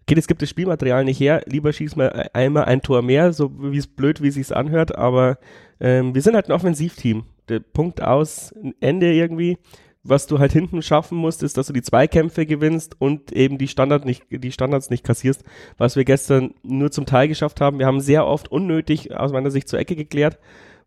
okay, 0.07 0.17
es 0.17 0.27
gibt 0.27 0.41
das 0.41 0.49
Spielmaterial 0.49 1.03
nicht 1.03 1.19
her, 1.19 1.41
lieber 1.45 1.73
schießen 1.73 2.01
wir 2.01 2.33
einmal 2.33 2.65
ein 2.65 2.81
Tor 2.81 3.01
mehr, 3.01 3.33
so 3.33 3.51
wie 3.71 3.77
es 3.77 3.87
blöd, 3.87 4.21
wie 4.21 4.29
es 4.29 4.35
sich 4.35 4.55
anhört, 4.55 4.95
aber 4.97 5.37
ähm, 5.81 6.15
wir 6.15 6.21
sind 6.21 6.35
halt 6.35 6.47
ein 6.47 6.53
Offensivteam. 6.53 7.25
Der 7.49 7.59
Punkt 7.59 8.01
aus, 8.01 8.53
Ende 8.79 9.13
irgendwie. 9.13 9.57
Was 10.03 10.25
du 10.25 10.39
halt 10.39 10.53
hinten 10.53 10.81
schaffen 10.81 11.17
musst, 11.17 11.43
ist, 11.43 11.57
dass 11.57 11.67
du 11.67 11.73
die 11.73 11.81
Zweikämpfe 11.81 12.45
gewinnst 12.45 12.95
und 12.99 13.33
eben 13.33 13.57
die, 13.57 13.67
Standard 13.67 14.05
nicht, 14.05 14.23
die 14.29 14.53
Standards 14.53 14.89
nicht 14.89 15.03
kassierst, 15.03 15.43
was 15.77 15.97
wir 15.97 16.05
gestern 16.05 16.53
nur 16.63 16.91
zum 16.91 17.05
Teil 17.05 17.27
geschafft 17.27 17.59
haben. 17.59 17.77
Wir 17.77 17.87
haben 17.87 17.99
sehr 17.99 18.25
oft 18.25 18.49
unnötig 18.49 19.13
aus 19.13 19.33
meiner 19.33 19.51
Sicht 19.51 19.67
zur 19.67 19.79
Ecke 19.79 19.97
geklärt, 19.97 20.39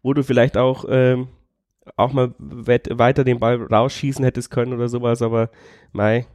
wo 0.03 0.15
du 0.15 0.23
vielleicht 0.23 0.57
auch 0.57 0.87
ähm, 0.89 1.29
auch 1.97 2.13
mal 2.15 2.33
weiter 2.39 3.25
den 3.25 3.41
Ball 3.41 3.63
rausschießen 3.63 4.25
hättest 4.25 4.51
können 4.51 4.73
oder 4.73 4.89
sowas, 4.89 5.21
aber 5.21 5.51
mei, 5.93 6.27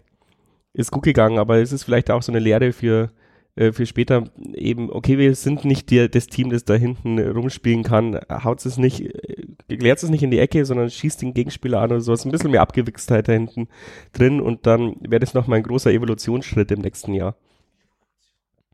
ist 0.75 0.91
gut 0.91 1.03
gegangen, 1.03 1.39
aber 1.39 1.57
es 1.57 1.71
ist 1.71 1.83
vielleicht 1.83 2.11
auch 2.11 2.21
so 2.21 2.31
eine 2.31 2.39
Lehre 2.39 2.71
für, 2.73 3.11
äh, 3.55 3.71
für 3.71 3.85
später 3.85 4.25
eben, 4.53 4.91
okay, 4.91 5.17
wir 5.17 5.33
sind 5.35 5.65
nicht 5.65 5.89
die, 5.89 6.09
das 6.09 6.27
Team, 6.27 6.49
das 6.49 6.65
da 6.65 6.75
hinten 6.75 7.19
rumspielen 7.19 7.83
kann, 7.83 8.19
haut 8.29 8.65
es 8.65 8.77
nicht, 8.77 9.01
äh, 9.01 9.77
klärt 9.77 10.03
es 10.03 10.09
nicht 10.09 10.23
in 10.23 10.31
die 10.31 10.39
Ecke, 10.39 10.65
sondern 10.65 10.89
schießt 10.89 11.21
den 11.21 11.33
Gegenspieler 11.33 11.81
an 11.81 11.91
oder 11.91 12.01
sowas, 12.01 12.25
ein 12.25 12.31
bisschen 12.31 12.51
mehr 12.51 12.61
Abgewichstheit 12.61 13.27
da 13.27 13.31
hinten 13.31 13.67
drin 14.13 14.41
und 14.41 14.67
dann 14.67 14.95
wäre 14.99 15.21
das 15.21 15.33
nochmal 15.33 15.57
ein 15.57 15.63
großer 15.63 15.91
Evolutionsschritt 15.91 16.71
im 16.71 16.81
nächsten 16.81 17.13
Jahr. 17.13 17.35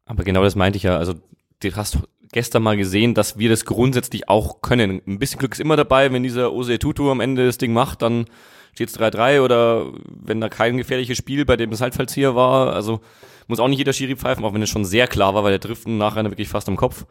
Aber 0.06 0.24
genau 0.24 0.44
das 0.44 0.56
meinte 0.56 0.78
ich 0.78 0.84
ja, 0.84 0.98
also 0.98 1.14
du 1.62 1.76
hast 1.76 2.00
gestern 2.32 2.64
mal 2.64 2.78
gesehen, 2.78 3.14
dass 3.14 3.38
wir 3.38 3.50
das 3.50 3.66
grundsätzlich 3.66 4.30
auch 4.30 4.62
können. 4.62 5.02
Ein 5.06 5.20
bisschen 5.20 5.40
Glück 5.40 5.54
ist 5.54 5.60
immer 5.60 5.76
dabei, 5.76 6.12
wenn 6.12 6.24
dieser 6.24 6.54
Ose 6.54 6.80
Tutu 6.80 7.12
am 7.12 7.20
Ende 7.20 7.46
das 7.46 7.58
Ding 7.58 7.74
macht, 7.74 8.02
dann 8.02 8.26
steht 8.74 8.90
es 8.90 9.00
3-3 9.00 9.42
oder 9.42 9.88
wenn 10.08 10.42
da 10.42 10.50
kein 10.50 10.78
gefährliches 10.78 11.18
Spiel 11.18 11.46
bei 11.46 11.58
dem 11.58 11.72
es 11.72 11.82
Halbfallzieher 11.82 12.36
war. 12.36 12.74
Also 12.74 13.02
muss 13.48 13.60
auch 13.60 13.68
nicht 13.68 13.80
jeder 13.80 13.94
Schiri 13.94 14.16
pfeifen, 14.16 14.46
auch 14.46 14.54
wenn 14.54 14.62
es 14.62 14.70
schon 14.70 14.86
sehr 14.86 15.08
klar 15.08 15.34
war, 15.34 15.44
weil 15.44 15.52
der 15.52 15.60
Driften 15.60 15.98
nachher 15.98 16.24
wirklich 16.24 16.50
fast 16.50 16.70
am 16.70 16.78
Kopf. 16.78 17.06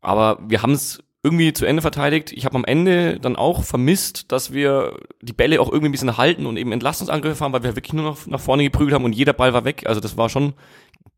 Aber 0.00 0.38
wir 0.46 0.62
haben 0.62 0.72
es 0.72 1.02
irgendwie 1.22 1.52
zu 1.52 1.66
Ende 1.66 1.82
verteidigt. 1.82 2.32
Ich 2.32 2.44
habe 2.44 2.56
am 2.56 2.64
Ende 2.64 3.20
dann 3.20 3.36
auch 3.36 3.62
vermisst, 3.62 4.32
dass 4.32 4.52
wir 4.52 4.96
die 5.20 5.32
Bälle 5.32 5.60
auch 5.60 5.68
irgendwie 5.68 5.88
ein 5.88 5.92
bisschen 5.92 6.16
halten 6.16 6.46
und 6.46 6.56
eben 6.56 6.72
Entlastungsangriffe 6.72 7.44
haben, 7.44 7.52
weil 7.52 7.62
wir 7.62 7.76
wirklich 7.76 7.92
nur 7.92 8.04
noch 8.04 8.26
nach 8.26 8.40
vorne 8.40 8.64
geprügelt 8.64 8.94
haben 8.94 9.04
und 9.04 9.14
jeder 9.14 9.32
Ball 9.32 9.54
war 9.54 9.64
weg. 9.64 9.84
Also 9.86 10.00
das 10.00 10.16
war 10.16 10.28
schon, 10.28 10.54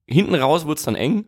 hinten 0.07 0.35
raus 0.35 0.67
wurde 0.67 0.79
es 0.79 0.85
dann 0.85 0.95
eng. 0.95 1.27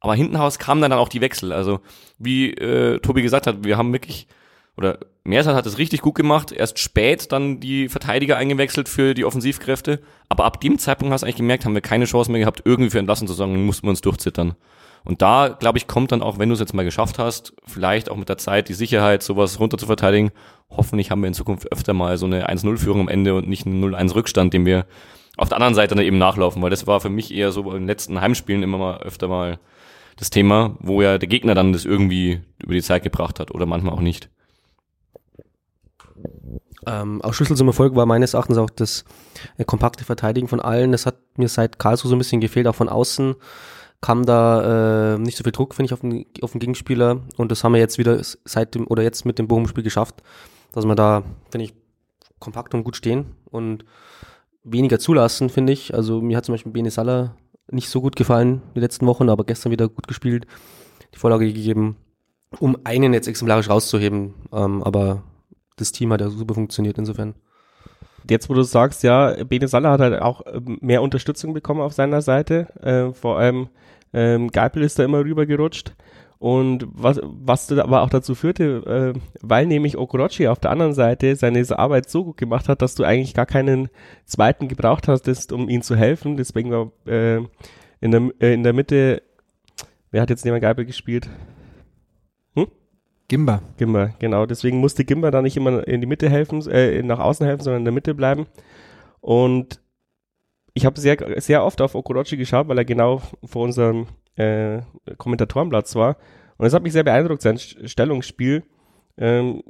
Aber 0.00 0.14
hinten 0.14 0.36
raus 0.36 0.58
kamen 0.58 0.80
dann, 0.80 0.90
dann 0.90 0.98
auch 0.98 1.10
die 1.10 1.20
Wechsel. 1.20 1.52
Also 1.52 1.80
wie 2.18 2.52
äh, 2.52 2.98
Tobi 3.00 3.22
gesagt 3.22 3.46
hat, 3.46 3.64
wir 3.64 3.76
haben 3.76 3.92
wirklich 3.92 4.26
oder 4.80 4.98
Mersat 5.24 5.54
hat 5.54 5.66
es 5.66 5.78
richtig 5.78 6.00
gut 6.00 6.14
gemacht, 6.14 6.50
erst 6.50 6.78
spät 6.78 7.30
dann 7.30 7.60
die 7.60 7.88
Verteidiger 7.90 8.38
eingewechselt 8.38 8.88
für 8.88 9.12
die 9.12 9.26
Offensivkräfte, 9.26 10.00
aber 10.30 10.44
ab 10.44 10.60
dem 10.60 10.78
Zeitpunkt 10.78 11.12
hast 11.12 11.20
du 11.20 11.26
eigentlich 11.26 11.36
gemerkt, 11.36 11.66
haben 11.66 11.74
wir 11.74 11.82
keine 11.82 12.06
Chance 12.06 12.32
mehr 12.32 12.40
gehabt, 12.40 12.62
irgendwie 12.64 12.90
für 12.90 12.98
Entlassen 12.98 13.28
zu 13.28 13.34
sagen, 13.34 13.64
mussten 13.66 13.86
wir 13.86 13.90
uns 13.90 14.00
durchzittern. 14.00 14.56
Und 15.04 15.22
da, 15.22 15.48
glaube 15.48 15.78
ich, 15.78 15.86
kommt 15.86 16.12
dann 16.12 16.22
auch, 16.22 16.38
wenn 16.38 16.48
du 16.48 16.54
es 16.54 16.60
jetzt 16.60 16.74
mal 16.74 16.84
geschafft 16.84 17.18
hast, 17.18 17.54
vielleicht 17.66 18.10
auch 18.10 18.16
mit 18.16 18.28
der 18.28 18.38
Zeit 18.38 18.68
die 18.68 18.74
Sicherheit, 18.74 19.22
sowas 19.22 19.58
runter 19.60 19.78
zu 19.78 19.86
verteidigen. 19.86 20.30
Hoffentlich 20.70 21.10
haben 21.10 21.22
wir 21.22 21.28
in 21.28 21.34
Zukunft 21.34 21.70
öfter 21.72 21.94
mal 21.94 22.18
so 22.18 22.26
eine 22.26 22.50
1-0-Führung 22.50 23.02
am 23.02 23.08
Ende 23.08 23.34
und 23.34 23.48
nicht 23.48 23.66
einen 23.66 23.82
0-1-Rückstand, 23.82 24.52
den 24.52 24.66
wir 24.66 24.86
auf 25.36 25.48
der 25.48 25.56
anderen 25.56 25.74
Seite 25.74 25.94
dann 25.94 26.04
eben 26.04 26.18
nachlaufen, 26.18 26.60
weil 26.60 26.70
das 26.70 26.86
war 26.86 27.00
für 27.00 27.08
mich 27.08 27.32
eher 27.32 27.50
so 27.50 27.62
in 27.70 27.82
den 27.82 27.86
letzten 27.86 28.20
Heimspielen 28.20 28.62
immer 28.62 28.76
mal 28.76 28.98
öfter 28.98 29.28
mal 29.28 29.58
das 30.16 30.28
Thema, 30.28 30.76
wo 30.80 31.00
ja 31.00 31.16
der 31.16 31.28
Gegner 31.28 31.54
dann 31.54 31.72
das 31.72 31.86
irgendwie 31.86 32.40
über 32.62 32.74
die 32.74 32.82
Zeit 32.82 33.02
gebracht 33.02 33.40
hat 33.40 33.50
oder 33.52 33.64
manchmal 33.64 33.94
auch 33.94 34.02
nicht. 34.02 34.28
Ähm, 36.86 37.20
auch 37.22 37.34
Schlüssel 37.34 37.56
zum 37.56 37.68
Erfolg 37.68 37.94
war 37.94 38.06
meines 38.06 38.34
Erachtens 38.34 38.58
auch 38.58 38.70
das 38.70 39.04
äh, 39.58 39.64
kompakte 39.64 40.04
Verteidigen 40.04 40.48
von 40.48 40.60
allen. 40.60 40.92
Das 40.92 41.06
hat 41.06 41.16
mir 41.36 41.48
seit 41.48 41.78
Karlsruhe 41.78 42.08
so 42.08 42.16
ein 42.16 42.18
bisschen 42.18 42.40
gefehlt, 42.40 42.66
auch 42.66 42.74
von 42.74 42.88
außen 42.88 43.36
kam 44.00 44.24
da 44.24 45.14
äh, 45.14 45.18
nicht 45.18 45.36
so 45.36 45.44
viel 45.44 45.52
Druck, 45.52 45.74
finde 45.74 45.86
ich, 45.86 45.92
auf 45.92 46.00
den, 46.00 46.24
auf 46.42 46.52
den 46.52 46.60
Gegenspieler. 46.60 47.20
Und 47.36 47.52
das 47.52 47.64
haben 47.64 47.72
wir 47.72 47.80
jetzt 47.80 47.98
wieder 47.98 48.20
seit 48.44 48.74
dem 48.74 48.86
oder 48.86 49.02
jetzt 49.02 49.26
mit 49.26 49.38
dem 49.38 49.46
Bochum-Spiel 49.46 49.84
geschafft, 49.84 50.22
dass 50.72 50.86
wir 50.86 50.94
da, 50.94 51.22
finde 51.50 51.66
ich, 51.66 51.74
kompakt 52.38 52.74
und 52.74 52.84
gut 52.84 52.96
stehen 52.96 53.36
und 53.50 53.84
weniger 54.64 54.98
zulassen, 54.98 55.50
finde 55.50 55.72
ich. 55.72 55.94
Also 55.94 56.20
mir 56.22 56.36
hat 56.36 56.46
zum 56.46 56.54
Beispiel 56.54 56.72
Bene 56.72 56.90
Salah 56.90 57.36
nicht 57.70 57.90
so 57.90 58.00
gut 58.00 58.16
gefallen 58.16 58.62
die 58.74 58.80
letzten 58.80 59.06
Wochen, 59.06 59.28
aber 59.28 59.44
gestern 59.44 59.70
wieder 59.70 59.88
gut 59.88 60.08
gespielt, 60.08 60.46
die 61.14 61.18
Vorlage 61.18 61.46
gegeben, 61.46 61.96
um 62.58 62.78
einen 62.84 63.12
jetzt 63.12 63.28
exemplarisch 63.28 63.68
rauszuheben. 63.68 64.34
Ähm, 64.52 64.82
aber 64.82 65.22
das 65.80 65.92
Team 65.92 66.12
hat 66.12 66.20
ja 66.20 66.28
super 66.28 66.54
funktioniert 66.54 66.98
insofern. 66.98 67.34
Jetzt, 68.28 68.50
wo 68.50 68.54
du 68.54 68.62
sagst, 68.62 69.02
ja, 69.02 69.42
Bene 69.44 69.66
Salah 69.66 69.92
hat 69.92 70.00
halt 70.00 70.20
auch 70.20 70.42
ähm, 70.46 70.78
mehr 70.80 71.02
Unterstützung 71.02 71.54
bekommen 71.54 71.80
auf 71.80 71.94
seiner 71.94 72.20
Seite. 72.20 72.68
Äh, 72.82 73.14
vor 73.14 73.38
allem 73.38 73.68
ähm, 74.12 74.48
Geipel 74.48 74.82
ist 74.82 74.98
da 74.98 75.04
immer 75.04 75.20
rübergerutscht. 75.20 75.94
Und 76.38 76.86
was, 76.92 77.20
was 77.22 77.70
aber 77.70 78.00
auch 78.00 78.08
dazu 78.08 78.34
führte, 78.34 79.14
äh, 79.14 79.20
weil 79.42 79.66
nämlich 79.66 79.98
Okorochi 79.98 80.48
auf 80.48 80.58
der 80.58 80.70
anderen 80.70 80.94
Seite 80.94 81.36
seine 81.36 81.62
Arbeit 81.78 82.08
so 82.08 82.24
gut 82.24 82.38
gemacht 82.38 82.68
hat, 82.68 82.80
dass 82.80 82.94
du 82.94 83.04
eigentlich 83.04 83.34
gar 83.34 83.44
keinen 83.44 83.90
zweiten 84.24 84.68
gebraucht 84.68 85.06
hast, 85.06 85.52
um 85.52 85.68
ihm 85.68 85.82
zu 85.82 85.96
helfen. 85.96 86.38
Deswegen 86.38 86.70
war 86.70 86.92
äh, 87.06 87.42
in, 88.00 88.10
der, 88.10 88.30
äh, 88.40 88.54
in 88.54 88.62
der 88.62 88.72
Mitte, 88.72 89.22
wer 90.10 90.22
hat 90.22 90.30
jetzt 90.30 90.46
neben 90.46 90.60
Geibel 90.60 90.86
gespielt? 90.86 91.28
Gimba. 93.30 93.62
Gimba, 93.76 94.10
genau. 94.18 94.44
Deswegen 94.44 94.78
musste 94.78 95.04
Gimba 95.04 95.30
da 95.30 95.40
nicht 95.40 95.56
immer 95.56 95.86
in 95.86 96.00
die 96.00 96.06
Mitte 96.08 96.28
helfen, 96.28 96.68
äh, 96.68 97.00
nach 97.04 97.20
außen 97.20 97.46
helfen, 97.46 97.62
sondern 97.62 97.82
in 97.82 97.84
der 97.84 97.94
Mitte 97.94 98.12
bleiben. 98.12 98.46
Und 99.20 99.80
ich 100.74 100.84
habe 100.84 100.98
sehr, 100.98 101.16
sehr 101.40 101.64
oft 101.64 101.80
auf 101.80 101.94
Okorochi 101.94 102.36
geschaut, 102.36 102.66
weil 102.66 102.78
er 102.78 102.84
genau 102.84 103.22
vor 103.44 103.62
unserem 103.62 104.08
äh, 104.34 104.80
Kommentatorenplatz 105.16 105.94
war. 105.94 106.16
Und 106.58 106.66
es 106.66 106.74
hat 106.74 106.82
mich 106.82 106.92
sehr 106.92 107.04
beeindruckt, 107.04 107.42
sein 107.42 107.56
Stellungsspiel. 107.56 108.64
Ähm, 109.16 109.62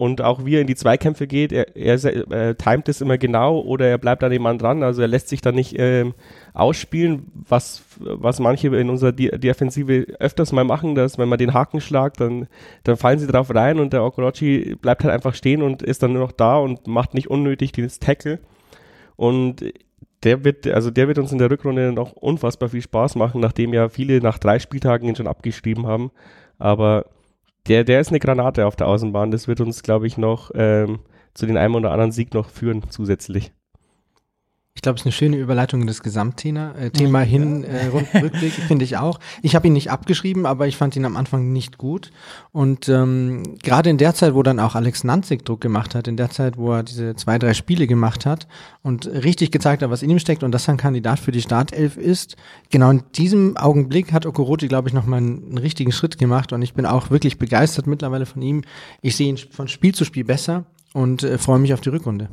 und 0.00 0.22
auch 0.22 0.46
wie 0.46 0.54
er 0.54 0.62
in 0.62 0.66
die 0.66 0.76
Zweikämpfe 0.76 1.26
geht, 1.26 1.52
er, 1.52 1.76
er 1.76 2.02
äh, 2.04 2.54
timet 2.54 2.88
es 2.88 3.02
immer 3.02 3.18
genau 3.18 3.60
oder 3.60 3.86
er 3.86 3.98
bleibt 3.98 4.24
an 4.24 4.30
dem 4.30 4.40
Mann 4.40 4.56
dran, 4.56 4.82
also 4.82 5.02
er 5.02 5.08
lässt 5.08 5.28
sich 5.28 5.42
da 5.42 5.52
nicht 5.52 5.78
ähm, 5.78 6.14
ausspielen, 6.54 7.30
was, 7.34 7.82
was 7.98 8.40
manche 8.40 8.68
in 8.68 8.88
unserer 8.88 9.12
De 9.12 9.36
Defensive 9.36 10.06
öfters 10.18 10.52
mal 10.52 10.64
machen, 10.64 10.94
dass 10.94 11.18
wenn 11.18 11.28
man 11.28 11.38
den 11.38 11.52
Haken 11.52 11.82
schlagt, 11.82 12.18
dann, 12.18 12.48
dann 12.84 12.96
fallen 12.96 13.18
sie 13.18 13.26
drauf 13.26 13.54
rein 13.54 13.78
und 13.78 13.92
der 13.92 14.02
Okorochi 14.02 14.74
bleibt 14.80 15.04
halt 15.04 15.12
einfach 15.12 15.34
stehen 15.34 15.60
und 15.60 15.82
ist 15.82 16.02
dann 16.02 16.14
nur 16.14 16.22
noch 16.22 16.32
da 16.32 16.56
und 16.56 16.86
macht 16.86 17.12
nicht 17.12 17.28
unnötig 17.28 17.72
dieses 17.72 17.98
Tackle. 17.98 18.38
Und 19.16 19.70
der 20.22 20.44
wird, 20.44 20.66
also 20.66 20.90
der 20.90 21.08
wird 21.08 21.18
uns 21.18 21.30
in 21.30 21.36
der 21.36 21.50
Rückrunde 21.50 21.92
noch 21.92 22.12
unfassbar 22.12 22.70
viel 22.70 22.80
Spaß 22.80 23.16
machen, 23.16 23.42
nachdem 23.42 23.74
ja 23.74 23.90
viele 23.90 24.22
nach 24.22 24.38
drei 24.38 24.60
Spieltagen 24.60 25.06
ihn 25.06 25.16
schon 25.16 25.28
abgeschrieben 25.28 25.86
haben. 25.86 26.10
Aber 26.58 27.04
der, 27.68 27.84
der 27.84 28.00
ist 28.00 28.08
eine 28.08 28.20
Granate 28.20 28.66
auf 28.66 28.76
der 28.76 28.88
Außenbahn. 28.88 29.30
Das 29.30 29.48
wird 29.48 29.60
uns, 29.60 29.82
glaube 29.82 30.06
ich, 30.06 30.16
noch 30.16 30.50
ähm, 30.54 31.00
zu 31.34 31.46
den 31.46 31.56
einen 31.56 31.74
oder 31.74 31.92
anderen 31.92 32.12
Sieg 32.12 32.34
noch 32.34 32.50
führen 32.50 32.82
zusätzlich. 32.90 33.52
Ich 34.76 34.82
glaube, 34.82 34.96
es 34.96 35.02
ist 35.02 35.06
eine 35.06 35.12
schöne 35.12 35.36
Überleitung 35.36 35.82
in 35.82 35.88
das 35.88 36.00
Gesamtthema 36.00 36.72
äh, 36.72 36.90
Thema 36.90 37.20
hin, 37.20 37.64
äh, 37.64 37.88
Rückblick, 37.88 38.52
finde 38.52 38.84
ich 38.84 38.96
auch. 38.96 39.18
Ich 39.42 39.56
habe 39.56 39.66
ihn 39.66 39.72
nicht 39.72 39.90
abgeschrieben, 39.90 40.46
aber 40.46 40.68
ich 40.68 40.76
fand 40.76 40.94
ihn 40.94 41.04
am 41.04 41.16
Anfang 41.16 41.52
nicht 41.52 41.76
gut. 41.76 42.12
Und 42.52 42.88
ähm, 42.88 43.58
gerade 43.62 43.90
in 43.90 43.98
der 43.98 44.14
Zeit, 44.14 44.32
wo 44.32 44.42
dann 44.42 44.60
auch 44.60 44.76
Alex 44.76 45.02
Nanzig 45.02 45.44
Druck 45.44 45.60
gemacht 45.60 45.94
hat, 45.94 46.06
in 46.06 46.16
der 46.16 46.30
Zeit, 46.30 46.56
wo 46.56 46.72
er 46.72 46.84
diese 46.84 47.16
zwei, 47.16 47.38
drei 47.38 47.52
Spiele 47.52 47.88
gemacht 47.88 48.24
hat 48.26 48.46
und 48.82 49.06
richtig 49.06 49.50
gezeigt 49.50 49.82
hat, 49.82 49.90
was 49.90 50.02
in 50.02 50.08
ihm 50.08 50.20
steckt 50.20 50.44
und 50.44 50.52
dass 50.52 50.68
er 50.68 50.74
ein 50.74 50.78
Kandidat 50.78 51.18
für 51.18 51.32
die 51.32 51.42
Startelf 51.42 51.96
ist, 51.96 52.36
genau 52.70 52.90
in 52.90 53.02
diesem 53.16 53.56
Augenblick 53.56 54.12
hat 54.12 54.24
Okorochi, 54.24 54.68
glaube 54.68 54.88
ich, 54.88 54.94
nochmal 54.94 55.18
einen, 55.18 55.48
einen 55.48 55.58
richtigen 55.58 55.92
Schritt 55.92 56.16
gemacht 56.16 56.52
und 56.52 56.62
ich 56.62 56.74
bin 56.74 56.86
auch 56.86 57.10
wirklich 57.10 57.38
begeistert 57.38 57.88
mittlerweile 57.88 58.24
von 58.24 58.40
ihm. 58.40 58.62
Ich 59.02 59.16
sehe 59.16 59.28
ihn 59.28 59.36
von 59.36 59.66
Spiel 59.68 59.94
zu 59.94 60.04
Spiel 60.04 60.24
besser 60.24 60.64
und 60.94 61.24
äh, 61.24 61.38
freue 61.38 61.58
mich 61.58 61.74
auf 61.74 61.80
die 61.80 61.90
Rückrunde. 61.90 62.30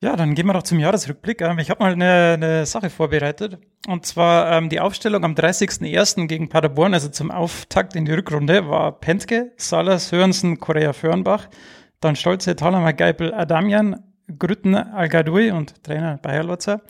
Ja, 0.00 0.14
dann 0.14 0.36
gehen 0.36 0.46
wir 0.46 0.52
doch 0.52 0.62
zum 0.62 0.78
Jahresrückblick. 0.78 1.40
Ähm, 1.42 1.58
ich 1.58 1.70
habe 1.70 1.82
mal 1.82 1.92
eine, 1.92 2.34
eine, 2.34 2.66
Sache 2.66 2.88
vorbereitet. 2.88 3.58
Und 3.88 4.06
zwar 4.06 4.52
ähm, 4.52 4.68
die 4.68 4.78
Aufstellung 4.78 5.24
am 5.24 5.34
30.01. 5.34 6.28
gegen 6.28 6.48
Paderborn, 6.48 6.94
also 6.94 7.08
zum 7.08 7.32
Auftakt 7.32 7.96
in 7.96 8.04
die 8.04 8.12
Rückrunde, 8.12 8.68
war 8.68 8.92
Pentke, 8.92 9.52
Salas, 9.56 10.10
Sörensen, 10.10 10.60
Korea 10.60 10.92
Föhrenbach, 10.92 11.48
dann 12.00 12.14
Stolze, 12.14 12.54
Thalhammer, 12.54 12.92
Geipel, 12.92 13.34
Adamian, 13.34 14.04
Grütten, 14.38 14.76
al 14.76 15.08
und 15.52 15.82
Trainer 15.82 16.18
Bayer 16.18 16.44
Lotzer. 16.44 16.82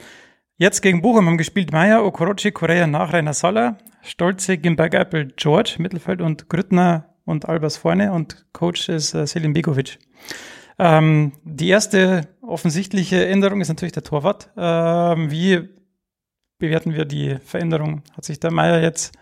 Jetzt 0.57 0.83
gegen 0.83 1.01
Bochum 1.01 1.27
haben 1.29 1.39
gespielt 1.39 1.73
Meier, 1.73 2.05
Okorochi, 2.05 2.51
Korea, 2.51 2.87
Nachreiner, 2.87 3.33
Sala, 3.33 3.79
Stolze, 4.03 4.59
Gimba, 4.59 4.89
Geipel, 4.89 5.33
George, 5.37 5.77
Mittelfeld 5.79 6.21
und 6.21 6.51
Grüttner 6.51 7.15
und 7.25 7.49
Albers 7.49 7.79
vorne 7.79 8.13
und 8.13 8.45
Coach 8.53 8.89
ist 8.91 9.15
äh, 9.15 9.27
Selim 9.27 9.55
Begovic. 9.55 9.99
Ähm, 10.79 11.33
die 11.45 11.69
erste 11.69 12.29
offensichtliche 12.41 13.27
Änderung 13.27 13.61
ist 13.61 13.69
natürlich 13.69 13.93
der 13.93 14.05
Torwart. 14.05 14.51
Ähm, 14.57 15.31
wie 15.31 15.69
bewerten 16.59 16.95
wir 16.95 17.05
die 17.05 17.37
Veränderung? 17.45 18.03
Hat 18.17 18.25
sich 18.25 18.39
der 18.39 18.53
Meier 18.53 18.81
jetzt 18.81 19.13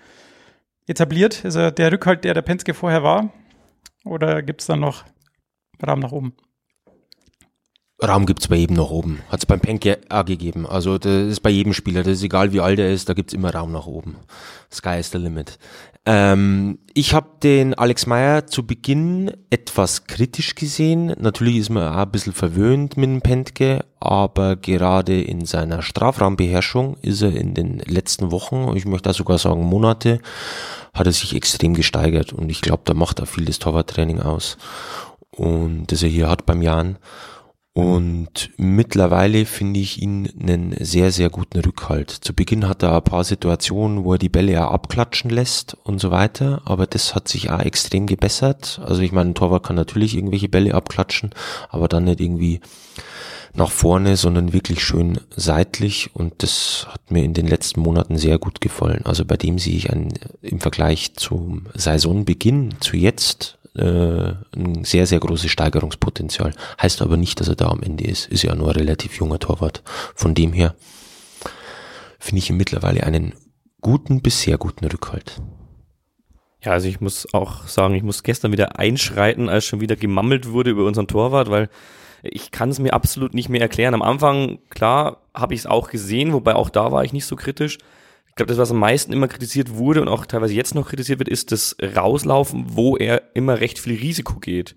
etabliert? 0.87 1.45
Ist 1.45 1.57
er 1.57 1.71
der 1.71 1.92
Rückhalt, 1.92 2.25
der 2.25 2.35
der 2.35 2.42
Penske 2.42 2.75
vorher 2.75 3.03
war? 3.03 3.33
Oder 4.05 4.42
gibt 4.42 4.61
es 4.61 4.66
da 4.66 4.77
noch 4.77 5.05
Raum 5.85 6.01
nach 6.01 6.12
oben? 6.12 6.35
Raum 8.03 8.27
gibt's 8.27 8.49
bei 8.49 8.57
jedem 8.57 8.77
nach 8.77 8.90
oben. 8.90 9.23
Hat's 9.31 9.47
beim 9.47 9.61
Penke 9.61 9.99
auch 10.11 10.27
gegeben. 10.27 10.66
Also 10.66 10.99
das 10.99 11.29
ist 11.29 11.40
bei 11.40 11.51
jedem 11.51 11.73
Spieler. 11.73 12.03
Das 12.03 12.12
ist 12.14 12.23
egal, 12.23 12.53
wie 12.53 12.61
alt 12.61 12.79
er 12.79 12.92
ist, 12.92 13.09
da 13.09 13.14
gibt's 13.14 13.33
immer 13.33 13.55
Raum 13.55 13.73
nach 13.73 13.87
oben. 13.87 14.16
Sky 14.71 14.99
is 15.01 15.11
the 15.11 15.19
limit. 15.19 15.59
Ähm, 16.09 16.79
ich 16.95 17.14
habe 17.14 17.29
den 17.42 17.75
Alex 17.75 18.07
Meyer 18.07 18.47
zu 18.47 18.64
Beginn 18.64 19.33
etwas 19.51 20.07
kritisch 20.07 20.55
gesehen. 20.55 21.12
Natürlich 21.19 21.57
ist 21.57 21.71
man 21.71 21.92
auch 21.92 21.97
ein 21.97 22.11
bisschen 22.12 22.33
verwöhnt 22.33 22.97
mit 22.97 23.11
dem 23.11 23.23
Pentke, 23.23 23.85
aber 23.99 24.55
gerade 24.55 25.21
in 25.21 25.45
seiner 25.45 25.83
Strafraumbeherrschung 25.83 26.97
ist 27.03 27.23
er 27.23 27.35
in 27.35 27.55
den 27.55 27.81
letzten 27.81 28.31
Wochen, 28.31 28.77
ich 28.77 28.87
möchte 28.87 29.11
auch 29.11 29.14
sogar 29.14 29.38
sagen 29.38 29.64
Monate, 29.64 30.21
hat 30.95 31.07
er 31.07 31.12
sich 31.12 31.35
extrem 31.35 31.75
gesteigert 31.75 32.33
und 32.33 32.51
ich 32.51 32.61
glaube, 32.61 32.83
da 32.85 32.95
macht 32.95 33.19
er 33.19 33.27
viel 33.27 33.45
das 33.45 33.59
Torwarttraining 33.59 34.21
aus 34.21 34.57
und 35.33 35.90
das 35.90 36.05
er 36.05 36.09
hier 36.09 36.29
hat 36.29 36.47
beim 36.47 36.62
Jan. 36.62 36.99
Und 37.77 38.53
mittlerweile 38.57 39.45
finde 39.45 39.81
ich 39.81 40.01
ihn 40.01 40.31
einen 40.41 40.75
sehr, 40.81 41.12
sehr 41.12 41.29
guten 41.29 41.61
Rückhalt. 41.61 42.11
Zu 42.11 42.33
Beginn 42.33 42.71
hat 42.71 42.83
er 42.83 42.97
ein 42.97 43.05
paar 43.05 43.23
Situationen, 43.23 44.03
wo 44.03 44.15
er 44.15 44.19
die 44.19 44.31
Bälle 44.31 44.67
auch 44.67 44.73
abklatschen 44.73 45.29
lässt 45.29 45.77
und 45.85 46.01
so 46.01 46.11
weiter, 46.11 46.62
aber 46.65 46.87
das 46.87 47.15
hat 47.15 47.29
sich 47.29 47.51
auch 47.51 47.61
extrem 47.61 48.07
gebessert. 48.07 48.81
Also 48.83 49.03
ich 49.03 49.12
meine, 49.12 49.33
ein 49.33 49.35
Torwart 49.35 49.67
kann 49.67 49.77
natürlich 49.77 50.17
irgendwelche 50.17 50.49
Bälle 50.49 50.73
abklatschen, 50.73 51.33
aber 51.69 51.87
dann 51.87 52.05
nicht 52.05 52.19
irgendwie 52.19 52.61
nach 53.53 53.71
vorne, 53.71 54.17
sondern 54.17 54.55
wirklich 54.55 54.83
schön 54.83 55.21
seitlich 55.37 56.12
und 56.15 56.43
das 56.43 56.87
hat 56.89 57.11
mir 57.11 57.25
in 57.25 57.35
den 57.35 57.47
letzten 57.47 57.81
Monaten 57.81 58.17
sehr 58.17 58.39
gut 58.39 58.62
gefallen. 58.62 59.05
Also 59.05 59.27
bei 59.27 59.37
dem 59.37 59.59
sehe 59.59 59.77
ich 59.77 59.93
ein, 59.93 60.15
im 60.41 60.61
Vergleich 60.61 61.12
zum 61.17 61.67
Saisonbeginn 61.75 62.77
zu 62.81 62.97
jetzt 62.97 63.59
äh, 63.77 64.35
ein 64.57 64.85
sehr, 64.85 65.07
sehr 65.07 65.21
großes 65.21 65.51
Steigerungspotenzial. 65.51 66.53
Heißt 66.81 67.03
aber 67.03 67.17
nicht, 67.17 67.41
dass 67.41 67.49
er 67.49 67.57
da 67.57 67.69
am 67.69 67.83
Ende 67.83 68.05
ist. 68.05 68.27
Ist 68.27 68.43
ja 68.43 68.55
nur 68.55 68.69
ein 68.69 68.77
relativ 68.77 69.17
junger 69.19 69.39
Torwart. 69.39 69.83
Von 70.15 70.35
dem 70.35 70.53
her 70.53 70.75
finde 72.19 72.39
ich 72.39 72.51
ihn 72.51 72.57
mittlerweile 72.57 73.05
einen 73.05 73.35
guten 73.81 74.21
bis 74.21 74.43
sehr 74.43 74.59
guten 74.59 74.85
Rückhalt. 74.85 75.41
Ja, 76.62 76.73
also 76.73 76.89
ich 76.89 77.01
muss 77.01 77.33
auch 77.33 77.69
sagen, 77.69 77.95
ich 77.95 78.03
muss 78.03 78.23
gestern 78.23 78.51
wieder 78.51 78.79
einschreiten, 78.79 79.49
als 79.49 79.65
schon 79.65 79.81
wieder 79.81 79.95
gemammelt 79.95 80.51
wurde 80.51 80.71
über 80.71 80.85
unseren 80.85 81.07
Torwart, 81.07 81.51
weil 81.51 81.69
ich 82.23 82.51
kann 82.51 82.71
es 82.71 82.79
mir 82.79 82.93
absolut 82.93 83.35
nicht 83.35 83.49
mehr 83.49 83.61
erklären. 83.61 83.95
Am 83.95 84.03
Anfang, 84.03 84.59
klar, 84.71 85.19
habe 85.35 85.55
ich 85.55 85.61
es 85.61 85.67
auch 85.67 85.91
gesehen, 85.91 86.33
wobei 86.33 86.57
auch 86.57 86.71
da 86.71 86.91
war 86.91 87.05
ich 87.05 87.12
nicht 87.12 87.27
so 87.27 87.37
kritisch. 87.37 87.79
Ich 88.37 88.38
glaube, 88.38 88.51
das, 88.51 88.59
was 88.59 88.70
am 88.70 88.81
meisten 88.81 89.14
immer 89.14 89.29
kritisiert 89.29 89.77
wurde 89.77 90.03
und 90.03 90.09
auch 90.09 90.27
teilweise 90.27 90.53
jetzt 90.53 90.75
noch 90.75 90.87
kritisiert 90.87 91.20
wird, 91.20 91.31
ist 91.31 91.53
das 91.53 91.75
Rauslaufen, 91.81 92.66
wo 92.68 92.99
er 92.99 93.35
immer 93.35 93.61
recht 93.61 93.79
viel 93.79 93.94
Risiko 93.94 94.38
geht. 94.40 94.77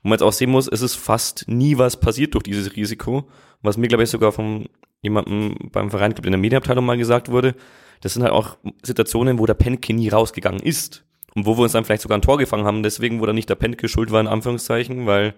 Wo 0.00 0.08
man 0.08 0.12
jetzt 0.12 0.22
auch 0.22 0.32
sehen 0.32 0.50
muss, 0.50 0.68
es 0.68 0.80
ist 0.80 0.94
fast 0.94 1.48
nie 1.48 1.76
was 1.76 1.98
passiert 1.98 2.34
durch 2.34 2.44
dieses 2.44 2.76
Risiko. 2.76 3.28
Was 3.62 3.76
mir, 3.76 3.88
glaube 3.88 4.04
ich, 4.04 4.10
sogar 4.10 4.30
von 4.30 4.68
jemandem 5.02 5.56
beim 5.72 5.90
Verein, 5.90 6.14
glaube 6.14 6.28
in 6.28 6.30
der 6.30 6.38
Medienabteilung 6.38 6.86
mal 6.86 6.96
gesagt 6.96 7.32
wurde, 7.32 7.56
das 8.00 8.14
sind 8.14 8.22
halt 8.22 8.32
auch 8.32 8.58
Situationen, 8.84 9.40
wo 9.40 9.46
der 9.46 9.54
Penke 9.54 9.92
nie 9.92 10.08
rausgegangen 10.08 10.60
ist. 10.60 11.04
Und 11.34 11.46
wo 11.46 11.58
wir 11.58 11.64
uns 11.64 11.72
dann 11.72 11.84
vielleicht 11.84 12.02
sogar 12.02 12.16
ein 12.16 12.22
Tor 12.22 12.38
gefangen 12.38 12.64
haben, 12.64 12.84
deswegen, 12.84 13.20
wo 13.20 13.26
dann 13.26 13.34
nicht 13.34 13.50
der 13.50 13.56
Penke 13.56 13.88
schuld 13.88 14.12
war, 14.12 14.20
in 14.20 14.28
Anführungszeichen, 14.28 15.06
weil, 15.06 15.34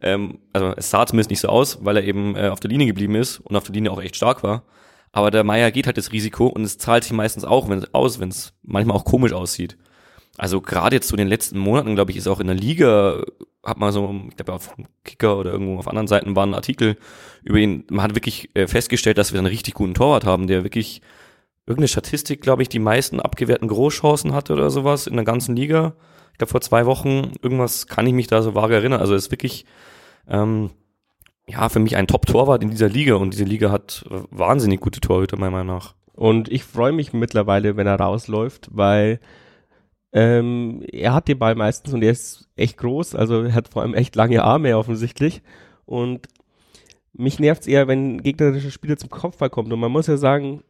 ähm, 0.00 0.40
also 0.52 0.72
es 0.76 0.90
sah 0.90 1.06
zumindest 1.06 1.30
nicht 1.30 1.40
so 1.40 1.46
aus, 1.50 1.84
weil 1.84 1.98
er 1.98 2.02
eben 2.02 2.34
äh, 2.34 2.48
auf 2.48 2.58
der 2.58 2.70
Linie 2.70 2.88
geblieben 2.88 3.14
ist 3.14 3.38
und 3.38 3.54
auf 3.54 3.62
der 3.62 3.74
Linie 3.74 3.92
auch 3.92 4.02
echt 4.02 4.16
stark 4.16 4.42
war. 4.42 4.64
Aber 5.12 5.30
der 5.30 5.44
Meier 5.44 5.70
geht 5.70 5.86
halt 5.86 5.98
das 5.98 6.12
Risiko 6.12 6.46
und 6.46 6.64
es 6.64 6.78
zahlt 6.78 7.04
sich 7.04 7.12
meistens 7.12 7.44
auch 7.44 7.68
wenn, 7.68 7.84
aus, 7.94 8.18
wenn 8.18 8.30
es 8.30 8.54
manchmal 8.62 8.96
auch 8.96 9.04
komisch 9.04 9.32
aussieht. 9.32 9.76
Also 10.38 10.62
gerade 10.62 10.96
jetzt 10.96 11.08
so 11.08 11.16
den 11.16 11.28
letzten 11.28 11.58
Monaten, 11.58 11.94
glaube 11.94 12.10
ich, 12.10 12.16
ist 12.16 12.26
auch 12.26 12.40
in 12.40 12.46
der 12.46 12.56
Liga, 12.56 13.22
hat 13.62 13.78
man 13.78 13.92
so, 13.92 14.22
ich 14.30 14.36
glaube 14.36 14.54
auf 14.54 14.74
Kicker 15.04 15.36
oder 15.36 15.52
irgendwo 15.52 15.78
auf 15.78 15.86
anderen 15.86 16.08
Seiten 16.08 16.34
waren 16.34 16.54
Artikel 16.54 16.96
über 17.42 17.58
ihn, 17.58 17.84
man 17.90 18.02
hat 18.02 18.14
wirklich 18.14 18.50
äh, 18.54 18.66
festgestellt, 18.66 19.18
dass 19.18 19.32
wir 19.32 19.38
einen 19.38 19.46
richtig 19.46 19.74
guten 19.74 19.94
Torwart 19.94 20.24
haben, 20.24 20.46
der 20.46 20.64
wirklich 20.64 21.02
irgendeine 21.66 21.88
Statistik, 21.88 22.40
glaube 22.40 22.62
ich, 22.62 22.68
die 22.68 22.78
meisten 22.78 23.20
abgewehrten 23.20 23.68
Großchancen 23.68 24.32
hatte 24.32 24.54
oder 24.54 24.70
sowas 24.70 25.06
in 25.06 25.14
der 25.14 25.24
ganzen 25.24 25.54
Liga. 25.54 25.94
Ich 26.32 26.38
glaube 26.38 26.50
vor 26.50 26.60
zwei 26.62 26.86
Wochen, 26.86 27.32
irgendwas 27.42 27.86
kann 27.86 28.06
ich 28.06 28.14
mich 28.14 28.26
da 28.26 28.42
so 28.42 28.54
vage 28.54 28.74
erinnern. 28.74 29.00
Also 29.00 29.14
ist 29.14 29.30
wirklich 29.30 29.66
ähm, 30.28 30.70
ja, 31.46 31.68
für 31.68 31.80
mich 31.80 31.96
ein 31.96 32.06
Top-Torwart 32.06 32.62
in 32.62 32.70
dieser 32.70 32.88
Liga 32.88 33.14
und 33.14 33.32
diese 33.32 33.44
Liga 33.44 33.70
hat 33.70 34.04
wahnsinnig 34.30 34.80
gute 34.80 35.00
Torhüter, 35.00 35.36
meiner 35.36 35.52
Meinung 35.52 35.76
nach. 35.76 35.94
Und 36.14 36.50
ich 36.50 36.64
freue 36.64 36.92
mich 36.92 37.12
mittlerweile, 37.12 37.76
wenn 37.76 37.86
er 37.86 37.98
rausläuft, 37.98 38.68
weil 38.70 39.20
ähm, 40.12 40.82
er 40.92 41.14
hat 41.14 41.28
den 41.28 41.38
Ball 41.38 41.54
meistens 41.54 41.94
und 41.94 42.02
er 42.02 42.12
ist 42.12 42.48
echt 42.54 42.76
groß, 42.76 43.14
also 43.14 43.42
er 43.42 43.54
hat 43.54 43.68
vor 43.68 43.82
allem 43.82 43.94
echt 43.94 44.14
lange 44.14 44.44
Arme 44.44 44.76
offensichtlich. 44.76 45.42
Und 45.84 46.28
mich 47.12 47.38
nervt 47.38 47.62
es 47.62 47.66
eher, 47.66 47.88
wenn 47.88 48.22
gegnerische 48.22 48.70
Spieler 48.70 48.96
zum 48.96 49.10
Kopfball 49.10 49.50
kommt. 49.50 49.72
Und 49.72 49.80
man 49.80 49.92
muss 49.92 50.06
ja 50.06 50.16
sagen, 50.16 50.62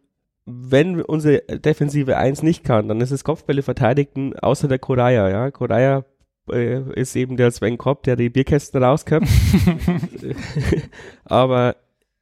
wenn 0.45 1.01
unsere 1.03 1.43
Defensive 1.59 2.17
eins 2.17 2.43
nicht 2.43 2.65
kann, 2.65 2.89
dann 2.89 3.01
ist 3.01 3.13
es 3.13 3.25
Kopfbälle 3.25 3.63
verteidigen, 3.63 4.37
außer 4.39 4.69
der 4.69 4.79
Koraya, 4.79 5.29
ja. 5.29 5.51
Koraya 5.51 6.05
äh, 6.51 6.81
ist 7.01 7.17
eben 7.17 7.37
der 7.37 7.51
Sven 7.51 7.79
Kopp, 7.79 8.03
der 8.03 8.17
die 8.17 8.31
Bierkästen 8.31 8.83
rauskommt. 8.83 9.29
Aber 11.25 11.77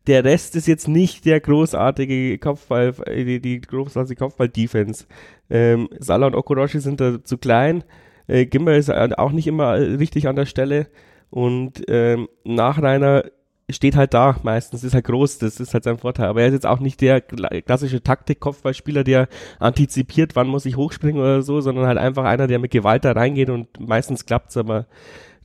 der 0.07 0.25
Rest 0.25 0.57
ist 0.57 0.67
jetzt 0.67 0.89
nicht 0.89 1.25
der 1.25 1.41
großartige 1.41 2.39
Kopfball, 2.39 2.95
äh, 3.07 3.25
die, 3.25 3.41
die 3.41 3.61
großartige 3.61 4.19
Kopfball-Defense. 4.19 5.07
Ähm, 5.49 5.89
Salah 5.99 6.27
und 6.27 6.35
Okoroshi 6.35 6.81
sind 6.81 7.01
da 7.01 7.23
zu 7.23 7.39
klein. 7.39 7.85
Äh, 8.27 8.47
Gimmer 8.47 8.75
ist 8.75 8.91
auch 8.91 9.33
nicht 9.33 9.47
immer 9.47 9.75
richtig 9.75 10.29
an 10.29 10.37
der 10.37 10.47
Stelle. 10.47 10.89
Und 11.31 11.85
ähm, 11.89 12.29
Nachreiner 12.45 13.25
steht 13.73 13.97
halt 13.97 14.15
da 14.15 14.37
meistens, 14.43 14.85
ist 14.85 14.95
halt 14.95 15.05
groß, 15.05 15.39
das 15.39 15.61
ist 15.61 15.75
halt 15.75 15.85
sein 15.85 15.99
Vorteil. 15.99 16.29
Aber 16.29 16.41
er 16.41 16.49
ist 16.49 16.55
jetzt 16.55 16.67
auch 16.67 16.81
nicht 16.81 17.01
der 17.01 17.21
klassische 17.21 18.03
Taktik-Kopfballspieler, 18.03 19.05
der 19.05 19.29
antizipiert, 19.59 20.37
wann 20.37 20.49
muss 20.49 20.67
ich 20.67 20.77
hochspringen 20.77 21.21
oder 21.21 21.43
so, 21.43 21.61
sondern 21.61 21.87
halt 21.87 21.99
einfach 21.99 22.25
einer, 22.25 22.47
der 22.47 22.59
mit 22.59 22.71
Gewalt 22.71 23.05
da 23.05 23.13
reingeht 23.13 23.51
und 23.51 23.69
meistens 23.81 24.27
klappt's, 24.27 24.57
aber 24.57 24.87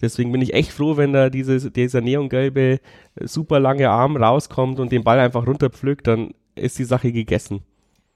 deswegen 0.01 0.31
bin 0.31 0.41
ich 0.41 0.53
echt 0.53 0.71
froh, 0.71 0.97
wenn 0.97 1.13
da 1.13 1.29
dieses, 1.29 1.71
dieser 1.71 2.01
neongelbe, 2.01 2.79
super 3.21 3.59
lange 3.59 3.89
Arm 3.89 4.17
rauskommt 4.17 4.79
und 4.79 4.91
den 4.91 5.03
Ball 5.03 5.19
einfach 5.19 5.47
runterpflückt, 5.47 6.07
dann 6.07 6.33
ist 6.55 6.79
die 6.79 6.85
Sache 6.85 7.11
gegessen. 7.11 7.61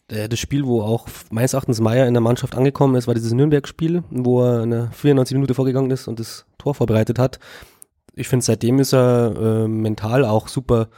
Das 0.07 0.39
Spiel, 0.39 0.65
wo 0.65 0.81
auch 0.81 1.07
meines 1.29 1.53
Erachtens 1.53 1.79
Meier 1.81 2.07
in 2.07 2.15
der 2.15 2.21
Mannschaft 2.21 2.55
angekommen 2.55 2.95
ist, 2.95 3.05
war 3.05 3.13
dieses 3.13 3.31
Nürnberg-Spiel, 3.31 4.03
wo 4.09 4.41
er 4.43 4.63
eine 4.63 4.89
94 4.91 5.35
Minute 5.35 5.53
vorgegangen 5.53 5.91
ist 5.91 6.07
und 6.07 6.19
das 6.19 6.47
Tor 6.57 6.73
vorbereitet 6.73 7.19
hat 7.19 7.39
ich 8.19 8.27
finde, 8.27 8.45
seitdem 8.45 8.79
ist 8.79 8.93
er 8.93 9.35
äh, 9.35 9.67
mental 9.67 10.25
auch 10.25 10.47
super 10.47 10.89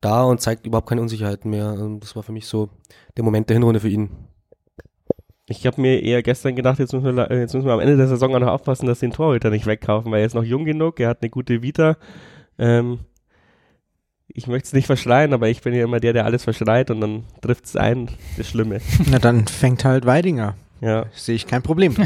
da 0.00 0.22
und 0.24 0.40
zeigt 0.40 0.66
überhaupt 0.66 0.88
keine 0.88 1.02
Unsicherheiten 1.02 1.50
mehr. 1.50 1.66
Also 1.66 1.98
das 1.98 2.16
war 2.16 2.22
für 2.22 2.32
mich 2.32 2.46
so 2.46 2.70
der 3.16 3.24
Moment 3.24 3.48
der 3.48 3.56
Hinrunde 3.56 3.80
für 3.80 3.88
ihn. 3.88 4.10
Ich 5.46 5.66
habe 5.66 5.80
mir 5.80 6.00
eher 6.00 6.22
gestern 6.22 6.54
gedacht, 6.54 6.78
jetzt 6.78 6.92
müssen, 6.92 7.16
wir, 7.16 7.28
jetzt 7.32 7.54
müssen 7.54 7.66
wir 7.66 7.72
am 7.72 7.80
Ende 7.80 7.96
der 7.96 8.06
Saison 8.06 8.34
auch 8.34 8.38
noch 8.38 8.52
aufpassen, 8.52 8.86
dass 8.86 9.00
den 9.00 9.10
Torhüter 9.10 9.50
nicht 9.50 9.66
wegkaufen, 9.66 10.10
weil 10.12 10.20
er 10.20 10.26
ist 10.26 10.34
noch 10.34 10.44
jung 10.44 10.64
genug, 10.64 11.00
er 11.00 11.08
hat 11.08 11.22
eine 11.22 11.30
gute 11.30 11.60
Vita. 11.60 11.96
Ähm, 12.56 13.00
ich 14.28 14.46
möchte 14.46 14.68
es 14.68 14.72
nicht 14.72 14.86
verschreien, 14.86 15.34
aber 15.34 15.48
ich 15.48 15.60
bin 15.60 15.74
ja 15.74 15.82
immer 15.82 15.98
der, 15.98 16.12
der 16.12 16.24
alles 16.24 16.44
verschreit 16.44 16.90
und 16.90 17.00
dann 17.00 17.24
trifft 17.40 17.64
es 17.64 17.76
ein, 17.76 18.08
das 18.36 18.48
Schlimme. 18.48 18.80
Na 19.10 19.18
dann 19.18 19.48
fängt 19.48 19.84
halt 19.84 20.06
Weidinger. 20.06 20.54
Ja. 20.80 21.06
Sehe 21.12 21.34
ich 21.34 21.48
kein 21.48 21.62
Problem. 21.62 21.96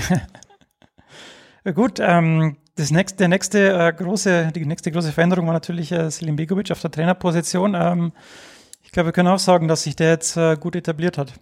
Gut, 1.75 1.99
ähm, 2.01 2.57
das 2.77 2.91
nächste, 2.91 3.19
der 3.19 3.29
nächste 3.29 3.73
äh, 3.73 3.93
große, 3.93 4.51
die 4.55 4.67
nächste 4.67 4.91
große 4.91 5.13
Veränderung 5.13 5.47
war 5.47 5.53
natürlich 5.53 5.93
äh, 5.93 6.11
Selim 6.11 6.37
Begovic 6.37 6.71
auf 6.71 6.81
der 6.81 6.91
Trainerposition. 6.91 7.75
Ähm, 7.75 8.13
ich 8.83 8.91
glaube, 8.91 9.09
wir 9.09 9.13
können 9.13 9.29
auch 9.29 9.39
sagen, 9.39 9.69
dass 9.69 9.85
sich 9.85 9.97
der 9.97 10.11
jetzt 10.11 10.37
äh, 10.37 10.57
gut 10.57 10.77
etabliert 10.77 11.19
hat. 11.19 11.35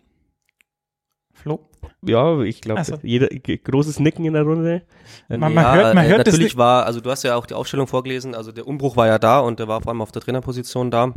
Flo? 1.33 1.61
Ja, 2.03 2.40
ich 2.40 2.61
glaube, 2.61 2.79
also. 2.79 2.99
jeder 3.03 3.29
großes 3.29 3.99
Nicken 3.99 4.25
in 4.25 4.35
der 4.35 4.42
Runde. 4.42 4.83
Man, 5.29 5.40
man 5.40 5.55
ja, 5.55 5.75
hört, 5.75 5.95
man 5.95 6.07
hört 6.07 6.27
äh, 6.27 6.31
natürlich 6.31 6.57
war, 6.57 6.85
also 6.85 7.01
du 7.01 7.11
hast 7.11 7.23
ja 7.25 7.37
auch 7.37 7.47
die 7.47 7.55
Aufstellung 7.55 7.87
vorgelesen, 7.87 8.35
also 8.35 8.53
der 8.53 8.66
Umbruch 8.66 8.97
war 8.97 9.07
ja 9.07 9.18
da 9.18 9.40
und 9.40 9.59
der 9.59 9.68
war 9.68 9.81
vor 9.81 9.90
allem 9.90 10.03
auf 10.03 10.12
der 10.12 10.23
Trainerposition 10.23 10.90
da. 10.90 11.14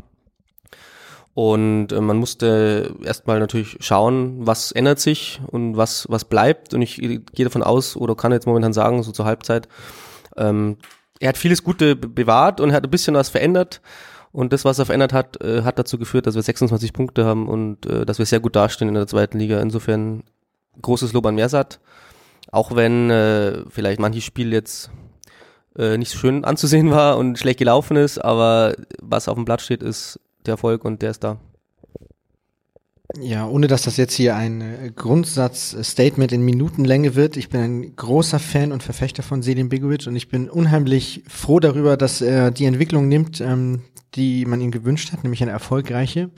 Und 1.33 1.91
äh, 1.91 1.99
man 1.99 2.17
musste 2.17 2.95
erstmal 3.03 3.39
natürlich 3.39 3.77
schauen, 3.81 4.47
was 4.47 4.71
ändert 4.71 5.01
sich 5.01 5.41
und 5.47 5.75
was, 5.75 6.07
was 6.09 6.23
bleibt. 6.23 6.73
Und 6.73 6.81
ich 6.81 6.95
gehe 6.95 7.45
davon 7.45 7.61
aus, 7.61 7.97
oder 7.97 8.15
kann 8.15 8.31
jetzt 8.31 8.47
momentan 8.47 8.71
sagen, 8.71 9.03
so 9.03 9.11
zur 9.11 9.25
Halbzeit, 9.25 9.67
ähm, 10.37 10.77
er 11.19 11.29
hat 11.29 11.37
vieles 11.37 11.63
Gute 11.63 11.95
bewahrt 11.95 12.59
und 12.59 12.73
hat 12.73 12.83
ein 12.83 12.91
bisschen 12.91 13.15
was 13.15 13.29
verändert. 13.29 13.81
Und 14.31 14.51
das, 14.51 14.65
was 14.65 14.79
er 14.79 14.85
verändert 14.85 15.13
hat, 15.13 15.41
äh, 15.41 15.61
hat 15.61 15.79
dazu 15.79 15.97
geführt, 15.97 16.27
dass 16.27 16.35
wir 16.35 16.41
26 16.41 16.91
Punkte 16.91 17.25
haben 17.25 17.47
und 17.47 17.85
äh, 17.85 18.05
dass 18.05 18.19
wir 18.19 18.25
sehr 18.25 18.41
gut 18.41 18.55
dastehen 18.55 18.89
in 18.89 18.95
der 18.95 19.07
zweiten 19.07 19.39
Liga. 19.39 19.61
Insofern 19.61 20.23
großes 20.81 21.13
Lob 21.13 21.25
an 21.25 21.35
Mersat. 21.35 21.79
Auch 22.51 22.75
wenn 22.75 23.09
äh, 23.09 23.63
vielleicht 23.69 23.99
manches 23.99 24.25
Spiel 24.25 24.51
jetzt 24.51 24.91
äh, 25.77 25.97
nicht 25.97 26.11
so 26.11 26.17
schön 26.17 26.43
anzusehen 26.43 26.91
war 26.91 27.17
und 27.17 27.39
schlecht 27.39 27.59
gelaufen 27.59 27.95
ist, 27.95 28.17
aber 28.17 28.75
was 29.01 29.29
auf 29.29 29.35
dem 29.35 29.45
Blatt 29.45 29.61
steht, 29.61 29.81
ist 29.81 30.19
der 30.45 30.53
Erfolg 30.53 30.83
und 30.83 31.01
der 31.01 31.11
ist 31.11 31.23
da. 31.23 31.37
Ja, 33.19 33.47
ohne 33.47 33.67
dass 33.67 33.83
das 33.83 33.97
jetzt 33.97 34.13
hier 34.13 34.35
ein 34.35 34.61
äh, 34.61 34.91
Grundsatzstatement 34.95 36.31
in 36.31 36.43
Minutenlänge 36.43 37.15
wird. 37.15 37.37
Ich 37.37 37.49
bin 37.49 37.61
ein 37.61 37.95
großer 37.95 38.39
Fan 38.39 38.71
und 38.71 38.83
Verfechter 38.83 39.23
von 39.23 39.41
Selim 39.41 39.69
Begovic 39.69 40.07
und 40.07 40.15
ich 40.15 40.29
bin 40.29 40.49
unheimlich 40.49 41.23
froh 41.27 41.59
darüber, 41.59 41.97
dass 41.97 42.21
er 42.21 42.51
die 42.51 42.65
Entwicklung 42.65 43.07
nimmt, 43.07 43.41
ähm, 43.41 43.83
die 44.15 44.45
man 44.45 44.61
ihm 44.61 44.71
gewünscht 44.71 45.11
hat, 45.11 45.23
nämlich 45.23 45.41
eine 45.41 45.51
erfolgreiche. 45.51 46.31